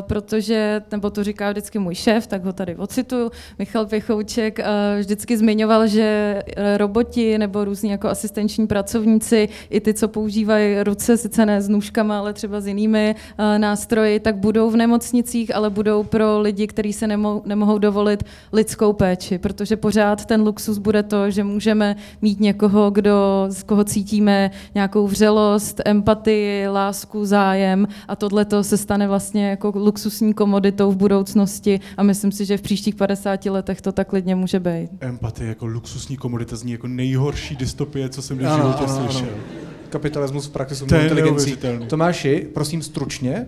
protože, 0.00 0.82
nebo 0.92 1.10
to 1.10 1.24
říká 1.24 1.50
vždycky 1.50 1.78
můj 1.78 1.94
šéf, 1.94 2.26
tak 2.26 2.44
ho 2.44 2.52
tady 2.52 2.76
ocituju, 2.76 3.30
Michal 3.58 3.86
Pěchouček 3.86 4.58
vždycky 4.98 5.36
zmiňoval, 5.36 5.86
že 5.86 6.38
roboti 6.76 7.38
nebo 7.38 7.64
různí 7.64 7.90
jako 7.90 8.08
asistenční 8.08 8.66
pracovníci, 8.66 9.48
i 9.70 9.80
ty, 9.80 9.94
co 9.94 10.08
používají 10.08 10.82
ruce, 10.82 11.16
sice 11.16 11.46
ne 11.46 11.62
s 11.62 11.68
nůžkama, 11.68 12.18
ale 12.18 12.32
třeba 12.32 12.60
s 12.60 12.66
jinými 12.66 13.14
nástroji, 13.58 14.20
tak 14.20 14.36
budou 14.36 14.70
v 14.70 14.76
nemocnicích, 14.76 15.54
ale 15.54 15.70
budou 15.70 16.02
pro 16.02 16.40
lidi, 16.40 16.66
kteří 16.66 16.92
se 16.92 17.06
nemohou, 17.06 17.42
nemohou 17.44 17.78
dovolit 17.78 18.24
lidskou 18.52 18.92
péči, 18.92 19.38
protože 19.38 19.76
pořád 19.76 20.24
ten 20.24 20.42
luxus 20.42 20.78
bude 20.78 21.02
to, 21.02 21.30
že 21.30 21.44
můžeme 21.44 21.96
mít 22.22 22.40
někoho, 22.40 22.51
kdo, 22.90 23.46
z 23.48 23.62
koho 23.62 23.84
cítíme 23.84 24.50
nějakou 24.74 25.06
vřelost, 25.06 25.80
empatii, 25.84 26.68
lásku, 26.68 27.24
zájem 27.24 27.88
a 28.08 28.16
tohle 28.16 28.46
se 28.62 28.76
stane 28.76 29.08
vlastně 29.08 29.50
jako 29.50 29.72
luxusní 29.74 30.34
komoditou 30.34 30.92
v 30.92 30.96
budoucnosti 30.96 31.80
a 31.96 32.02
myslím 32.02 32.32
si, 32.32 32.44
že 32.44 32.58
v 32.58 32.62
příštích 32.62 32.94
50 32.94 33.44
letech 33.44 33.80
to 33.80 33.92
tak 33.92 34.08
klidně 34.08 34.34
může 34.34 34.60
být. 34.60 34.90
Empatie 35.00 35.48
jako 35.48 35.66
luxusní 35.66 36.16
komodita 36.16 36.56
zní 36.56 36.72
jako 36.72 36.88
nejhorší 36.88 37.56
dystopie, 37.56 38.08
co 38.08 38.22
jsem 38.22 38.38
v 38.38 38.40
životě 38.40 38.88
slyšel. 38.88 39.28
Ano. 39.28 39.42
Kapitalismus 39.88 40.46
v 40.46 40.50
praxi 40.50 40.76
jsou 40.76 40.84
inteligencí. 40.84 41.56
Tomáši, 41.86 42.48
prosím 42.54 42.82
stručně, 42.82 43.46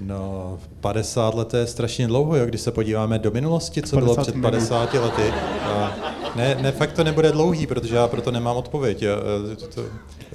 No, 0.00 0.58
50 0.80 1.34
let 1.34 1.54
je 1.54 1.66
strašně 1.66 2.06
dlouho, 2.06 2.36
jo, 2.36 2.46
když 2.46 2.60
se 2.60 2.70
podíváme 2.70 3.18
do 3.18 3.30
minulosti, 3.30 3.82
co 3.82 3.96
bylo 3.96 4.14
50 4.14 4.22
před 4.22 4.34
minut. 4.34 4.50
50 4.50 4.94
lety. 4.94 5.32
A 5.62 5.96
ne, 6.36 6.56
ne, 6.60 6.72
fakt 6.72 6.92
to 6.92 7.04
nebude 7.04 7.32
dlouhý, 7.32 7.66
protože 7.66 7.94
já 7.94 8.08
proto 8.08 8.30
nemám 8.30 8.56
odpověď. 8.56 9.02
Jo. 9.02 9.16
To, 9.58 9.66
to, 9.66 9.82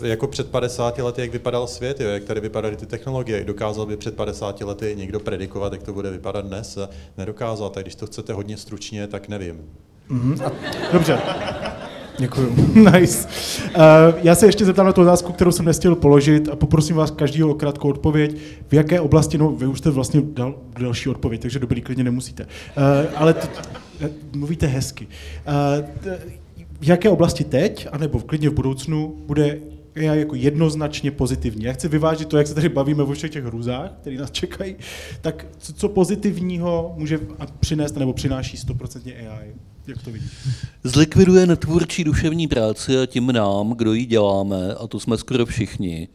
jako 0.06 0.28
před 0.28 0.52
50 0.52 0.98
lety, 0.98 1.22
jak 1.22 1.32
vypadal 1.32 1.68
svět, 1.68 2.02
jo, 2.02 2.10
jak 2.10 2.24
tady 2.24 2.40
vypadaly 2.40 2.76
ty 2.76 2.86
technologie. 2.86 3.44
Dokázal 3.44 3.86
by 3.86 3.98
před 3.98 4.16
50 4.16 4.62
lety 4.62 4.96
někdo 4.98 5.20
predikovat, 5.20 5.74
jak 5.74 5.84
to 5.84 5.94
bude 5.94 6.12
vypadat 6.12 6.46
dnes? 6.46 6.78
Nedokázal, 7.18 7.70
tak 7.70 7.84
když 7.84 7.96
to 7.96 8.06
chcete 8.06 8.34
hodně 8.34 8.58
stručně, 8.58 9.08
tak 9.08 9.28
nevím. 9.28 9.62
Dobře, 10.94 11.20
Děkuju. 12.20 12.56
nice. 12.94 13.28
Uh, 13.76 13.82
já 14.24 14.36
se 14.36 14.46
ještě 14.46 14.66
zeptám 14.66 14.86
na 14.86 14.94
tu 14.94 15.02
otázku, 15.02 15.34
kterou 15.34 15.52
jsem 15.52 15.66
nestihl 15.66 15.96
položit 15.96 16.50
a 16.50 16.56
poprosím 16.56 16.96
vás 16.96 17.12
každého 17.12 17.50
o 17.50 17.54
krátkou 17.54 17.90
odpověď. 17.90 18.38
V 18.68 18.74
jaké 18.74 19.00
oblasti, 19.00 19.38
no 19.38 19.52
vy 19.52 19.68
už 19.68 19.78
jste 19.78 19.90
vlastně 19.90 20.22
dal 20.22 20.56
další 20.80 21.10
odpověď, 21.10 21.42
takže 21.42 21.60
dobrý, 21.60 21.82
klidně 21.82 22.04
nemusíte. 22.04 22.44
Uh, 22.44 23.14
ale 23.16 23.34
t- 23.34 23.48
t- 24.00 24.10
mluvíte 24.34 24.68
hezky. 24.68 25.08
Uh, 25.08 25.86
t- 26.04 26.20
v 26.80 26.88
jaké 26.88 27.10
oblasti 27.10 27.44
teď, 27.44 27.88
anebo 27.92 28.20
klidně 28.20 28.50
v 28.50 28.54
budoucnu, 28.54 29.16
bude 29.26 29.60
AI 29.96 30.20
jako 30.20 30.36
jednoznačně 30.36 31.12
pozitivní. 31.12 31.64
Já 31.64 31.74
chci 31.74 31.88
vyvážit 31.88 32.28
to, 32.28 32.38
jak 32.38 32.48
se 32.48 32.56
tady 32.56 32.70
bavíme 32.70 33.04
o 33.04 33.12
všech 33.12 33.32
těch 33.32 33.44
hrůzách, 33.44 33.92
které 34.02 34.18
nás 34.18 34.32
čekají, 34.32 34.76
tak 35.22 35.46
co, 35.58 35.74
co 35.74 35.90
pozitivního 35.90 36.94
může 36.98 37.20
přinést 37.60 37.98
nebo 37.98 38.14
přináší 38.14 38.58
100% 38.58 39.14
AI? 39.30 39.54
Jak 39.88 40.03
to 40.03 40.12
vidíš? 40.12 40.32
Zlikviduje 40.84 41.45
netvůrčí 41.45 42.03
duševní 42.03 42.48
práci 42.48 42.98
a 42.98 43.06
tím 43.06 43.32
nám, 43.32 43.72
kdo 43.72 43.94
ji 43.94 44.06
děláme, 44.06 44.74
a 44.74 44.88
to 44.88 44.99
jsme 44.99 45.18
skoro 45.18 45.45
všichni, 45.45 46.07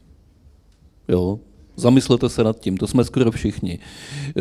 jo, 1.08 1.38
zamyslete 1.76 2.28
se 2.28 2.44
nad 2.44 2.60
tím, 2.60 2.76
to 2.76 2.86
jsme 2.86 3.04
skoro 3.04 3.30
všichni, 3.30 3.78
eh, 3.78 4.32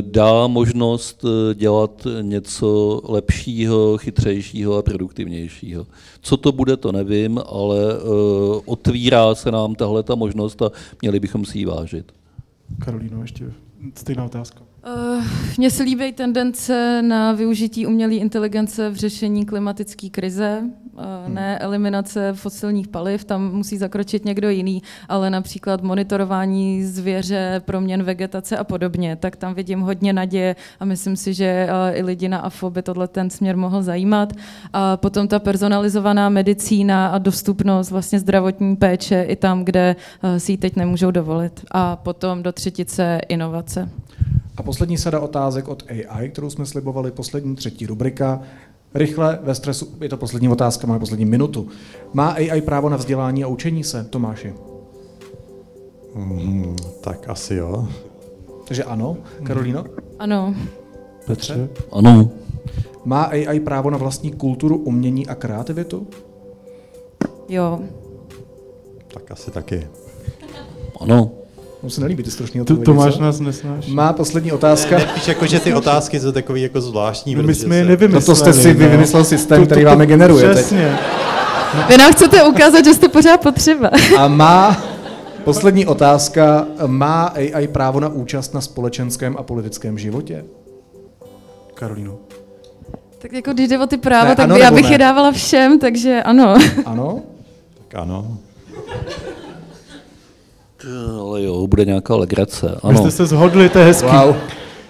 dá 0.00 0.46
možnost 0.46 1.24
eh, 1.24 1.54
dělat 1.54 2.06
něco 2.22 3.00
lepšího, 3.04 3.98
chytřejšího 3.98 4.76
a 4.76 4.82
produktivnějšího. 4.82 5.86
Co 6.20 6.36
to 6.36 6.52
bude, 6.52 6.76
to 6.76 6.92
nevím, 6.92 7.40
ale 7.46 7.78
eh, 7.92 8.00
otvírá 8.64 9.34
se 9.34 9.50
nám 9.50 9.74
tahle 9.74 10.02
ta 10.02 10.14
možnost 10.14 10.62
a 10.62 10.70
měli 11.02 11.20
bychom 11.20 11.44
si 11.44 11.58
ji 11.58 11.64
vážit. 11.64 12.12
Karolíno, 12.78 13.22
ještě 13.22 13.52
stejná 13.94 14.24
otázka. 14.24 14.67
Uh, 14.96 15.24
Mně 15.58 15.70
se 15.70 15.82
líbí 15.82 16.12
tendence 16.12 17.02
na 17.02 17.32
využití 17.32 17.86
umělé 17.86 18.14
inteligence 18.14 18.90
v 18.90 18.96
řešení 18.96 19.46
klimatické 19.46 20.08
krize, 20.08 20.62
uh, 20.92 21.02
ne 21.28 21.58
eliminace 21.58 22.32
fosilních 22.32 22.88
paliv, 22.88 23.24
tam 23.24 23.52
musí 23.52 23.76
zakročit 23.76 24.24
někdo 24.24 24.50
jiný, 24.50 24.82
ale 25.08 25.30
například 25.30 25.82
monitorování 25.82 26.84
zvěře, 26.84 27.62
proměn 27.64 28.02
vegetace 28.02 28.56
a 28.56 28.64
podobně, 28.64 29.16
tak 29.16 29.36
tam 29.36 29.54
vidím 29.54 29.80
hodně 29.80 30.12
naděje 30.12 30.56
a 30.80 30.84
myslím 30.84 31.16
si, 31.16 31.34
že 31.34 31.68
uh, 31.70 31.98
i 31.98 32.02
lidi 32.02 32.28
na 32.28 32.38
AFO 32.38 32.70
by 32.70 32.82
tohle 32.82 33.08
ten 33.08 33.30
směr 33.30 33.56
mohl 33.56 33.82
zajímat. 33.82 34.32
A 34.72 34.96
potom 34.96 35.28
ta 35.28 35.38
personalizovaná 35.38 36.28
medicína 36.28 37.08
a 37.08 37.18
dostupnost 37.18 37.90
vlastně 37.90 38.18
zdravotní 38.18 38.76
péče 38.76 39.22
i 39.22 39.36
tam, 39.36 39.64
kde 39.64 39.96
si 40.38 40.52
ji 40.52 40.58
teď 40.58 40.76
nemůžou 40.76 41.10
dovolit. 41.10 41.64
A 41.70 41.96
potom 41.96 42.42
do 42.42 42.52
třetice 42.52 43.20
inovace. 43.28 43.88
A 44.58 44.62
poslední 44.62 44.98
sada 44.98 45.20
otázek 45.20 45.68
od 45.68 45.82
AI, 45.88 46.28
kterou 46.28 46.50
jsme 46.50 46.66
slibovali, 46.66 47.10
poslední 47.10 47.56
třetí 47.56 47.86
rubrika. 47.86 48.40
Rychle, 48.94 49.38
ve 49.42 49.54
stresu, 49.54 49.88
je 50.00 50.08
to 50.08 50.16
poslední 50.16 50.48
otázka, 50.48 50.86
máme 50.86 51.00
poslední 51.00 51.24
minutu. 51.24 51.68
Má 52.12 52.28
AI 52.30 52.60
právo 52.60 52.88
na 52.88 52.96
vzdělání 52.96 53.44
a 53.44 53.46
učení 53.46 53.84
se, 53.84 54.04
Tomáši? 54.04 54.54
Mm, 56.14 56.76
tak 57.00 57.28
asi 57.28 57.54
jo. 57.54 57.88
Takže 58.64 58.84
ano. 58.84 59.16
Karolíno? 59.42 59.84
Ano. 60.18 60.54
Petře? 61.26 61.68
Ano, 61.92 62.30
Má 63.04 63.22
AI 63.22 63.60
právo 63.60 63.90
na 63.90 63.98
vlastní 63.98 64.32
kulturu, 64.32 64.76
umění 64.76 65.26
a 65.26 65.34
kreativitu? 65.34 66.06
Jo. 67.48 67.80
Tak 69.14 69.30
asi 69.30 69.50
taky. 69.50 69.88
ano. 71.00 71.37
Mu 71.82 71.90
se 71.90 72.00
nelíbí 72.00 72.22
ty 72.22 72.30
Tu, 72.30 72.44
odpovědi, 72.44 72.84
Tomáš 72.84 73.18
nás 73.18 73.40
nesnáší. 73.40 73.92
Má 73.94 74.12
poslední 74.12 74.52
otázka. 74.52 74.98
Ne, 74.98 75.06
nepíš 75.06 75.28
jako, 75.28 75.46
že 75.46 75.60
ty 75.60 75.74
otázky 75.74 76.20
jsou 76.20 76.32
takový 76.32 76.62
jako 76.62 76.80
zvláštní. 76.80 77.36
My 77.36 77.42
protože 77.42 77.54
jsme 77.60 77.76
je 77.76 77.84
nevymysleli. 77.84 78.24
Toto 78.24 78.36
jste 78.36 78.52
si 78.52 78.72
vy 78.74 78.84
no. 78.84 78.90
vymyslel 78.90 79.24
systém, 79.24 79.60
To- 79.60 79.66
který 79.66 79.82
to- 79.82 79.88
vám 79.88 80.00
je 80.00 80.06
generuje 80.06 80.46
teď. 80.48 80.56
Přesně. 80.56 80.98
Vy 81.88 81.96
nám 81.96 82.12
chcete 82.12 82.42
ukázat, 82.44 82.84
že 82.84 82.94
jste 82.94 83.08
pořád 83.08 83.40
potřeba. 83.40 83.90
A 84.18 84.28
má 84.28 84.82
poslední 85.44 85.86
otázka. 85.86 86.66
Má 86.86 87.24
AI 87.24 87.68
právo 87.68 88.00
na 88.00 88.08
účast 88.08 88.54
na 88.54 88.60
společenském 88.60 89.36
a 89.38 89.42
politickém 89.42 89.98
životě? 89.98 90.44
Karolíno. 91.74 92.14
Tak 93.18 93.32
jako 93.32 93.52
když 93.52 93.68
jde 93.68 93.78
o 93.78 93.86
ty 93.86 93.96
práva, 93.96 94.28
Ne, 94.28 94.36
tak 94.36 94.44
ano 94.44 94.54
by, 94.54 94.60
já 94.60 94.70
bych 94.70 94.84
ne? 94.84 94.90
je 94.94 94.98
dávala 94.98 95.32
všem, 95.32 95.78
takže 95.78 96.22
ano. 96.24 96.54
Ano? 96.84 97.22
Tak 97.88 98.00
ano. 98.00 98.38
Ale 101.20 101.42
jo, 101.42 101.66
bude 101.66 101.84
nějaká 101.84 102.16
legrace. 102.16 102.68
Vy 102.68 102.76
Ano. 102.82 102.98
jste 102.98 103.10
se 103.10 103.26
zhodli, 103.26 103.68
to 103.68 103.78
je 103.78 103.84
hezký. 103.84 104.08
Wow. 104.08 104.36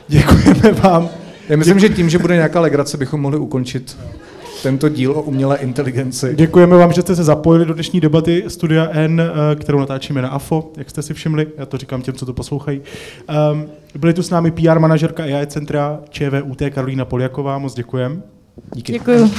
Děkujeme 0.09 0.73
vám. 0.73 1.09
Já 1.49 1.57
myslím, 1.57 1.79
že 1.79 1.89
tím, 1.89 2.11
že 2.11 2.19
bude 2.19 2.35
nějaká 2.35 2.61
legrace, 2.61 2.97
bychom 2.97 3.21
mohli 3.21 3.39
ukončit 3.39 3.97
tento 4.63 4.89
díl 4.89 5.13
o 5.13 5.23
umělé 5.23 5.57
inteligenci. 5.57 6.35
Děkujeme 6.35 6.77
vám, 6.77 6.93
že 6.93 7.01
jste 7.03 7.17
se 7.17 7.25
zapojili 7.25 7.65
do 7.65 7.75
dnešní 7.75 8.01
debaty 8.01 8.45
Studia 8.49 8.89
N, 8.93 9.21
eh, 9.21 9.57
kterou 9.57 9.79
natáčíme 9.79 10.23
na 10.23 10.29
AFO, 10.29 10.73
jak 10.77 10.91
jste 10.91 11.03
si 11.03 11.15
všimli. 11.15 11.47
Já 11.59 11.67
to 11.67 11.77
říkám 11.79 12.03
těm, 12.03 12.15
co 12.15 12.27
to 12.27 12.33
poslouchají. 12.33 12.81
Um, 13.53 13.67
byli 13.99 14.15
tu 14.15 14.23
s 14.23 14.31
námi 14.31 14.51
PR 14.51 14.79
manažerka 14.79 15.23
AI 15.23 15.47
Centra 15.47 16.01
ČVUT 16.11 16.63
Karolína 16.71 17.05
Poljaková, 17.05 17.59
moc 17.59 17.75
děkujeme. 17.75 18.17
Díky. 18.75 18.93
Děkuju. 18.93 19.31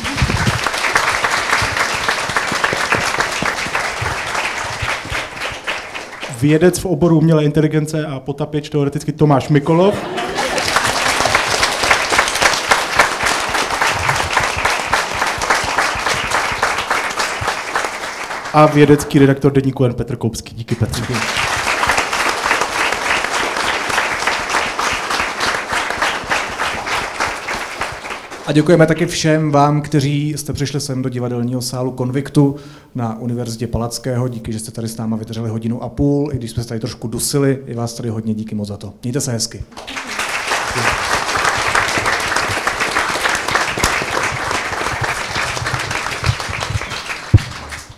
Vědec 6.42 6.80
v 6.80 6.86
oboru 6.86 7.18
umělé 7.18 7.44
inteligence 7.44 8.06
a 8.06 8.20
potapěč 8.20 8.70
teoreticky 8.70 9.12
Tomáš 9.12 9.50
Mikolov. 9.50 9.96
A 18.54 18.66
vědecký 18.66 19.20
redaktor 19.20 19.52
deníku 19.52 19.86
N 19.86 19.94
Petr 19.94 20.16
Koupský. 20.16 20.56
Díky 20.56 20.76
Petr. 20.76 21.02
A 28.50 28.52
děkujeme 28.52 28.88
taky 28.88 29.06
všem 29.06 29.52
vám, 29.52 29.82
kteří 29.82 30.34
jste 30.38 30.54
přišli 30.54 30.82
sem 30.82 31.02
do 31.02 31.10
divadelního 31.10 31.62
sálu 31.62 31.92
Konviktu 31.92 32.56
na 32.96 33.20
Univerzitě 33.20 33.68
Palackého. 33.68 34.28
Díky, 34.28 34.54
že 34.54 34.60
jste 34.60 34.72
tady 34.72 34.88
s 34.88 34.98
náma 34.98 35.18
vydrželi 35.18 35.50
hodinu 35.50 35.84
a 35.84 35.90
půl, 35.90 36.34
i 36.34 36.38
když 36.38 36.52
jsme 36.52 36.64
se 36.64 36.70
tady 36.70 36.80
trošku 36.80 37.08
dusili. 37.08 37.60
Je 37.66 37.76
vás 37.76 37.94
tady 37.94 38.10
hodně 38.10 38.34
díky 38.34 38.56
moc 38.56 38.68
za 38.68 38.78
to. 38.78 38.94
Mějte 39.04 39.22
se 39.22 39.32
hezky. 39.32 39.64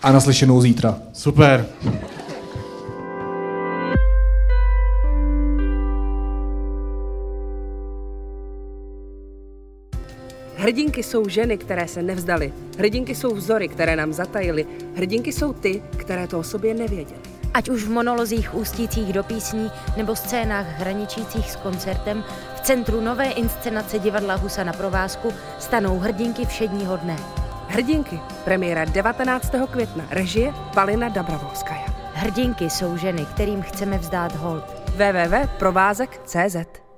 A 0.04 0.12
naslyšenou 0.12 0.62
zítra. 0.62 0.98
Super. 1.14 1.66
Hrdinky 10.62 11.04
jsou 11.04 11.30
ženy, 11.30 11.58
které 11.58 11.88
se 11.88 12.02
nevzdaly. 12.02 12.54
Hrdinky 12.78 13.16
jsou 13.16 13.36
vzory, 13.36 13.68
které 13.68 13.96
nám 13.96 14.14
zatajily. 14.14 14.66
Hrdinky 14.96 15.34
jsou 15.34 15.54
ty, 15.54 15.84
které 15.98 16.28
to 16.28 16.40
o 16.40 16.44
sobě 16.44 16.74
nevěděly. 16.74 17.20
Ať 17.54 17.70
už 17.70 17.84
v 17.84 17.90
monolozích 17.90 18.56
ústících 18.56 19.14
do 19.14 19.24
písní 19.24 19.72
nebo 19.98 20.16
scénách 20.16 20.66
hraničících 20.80 21.52
s 21.52 21.56
koncertem, 21.56 22.24
v 22.56 22.60
centru 22.62 23.02
nové 23.02 23.32
inscenace 23.32 24.00
divadla 24.00 24.36
Husa 24.36 24.64
na 24.64 24.74
provázku 24.74 25.34
stanou 25.60 26.00
hrdinky 26.00 26.46
všedního 26.46 26.98
dne. 26.98 27.18
Hrdinky. 27.68 28.20
Premiéra 28.44 28.86
19. 28.86 29.52
května. 29.72 30.08
Režie 30.10 30.54
Palina 30.74 31.10
Dabravolskaja. 31.10 31.86
Hrdinky 32.14 32.70
jsou 32.70 32.98
ženy, 32.98 33.26
kterým 33.26 33.62
chceme 33.62 33.98
vzdát 33.98 34.36
hold. 34.36 34.64
www.provázek.cz 34.96 36.91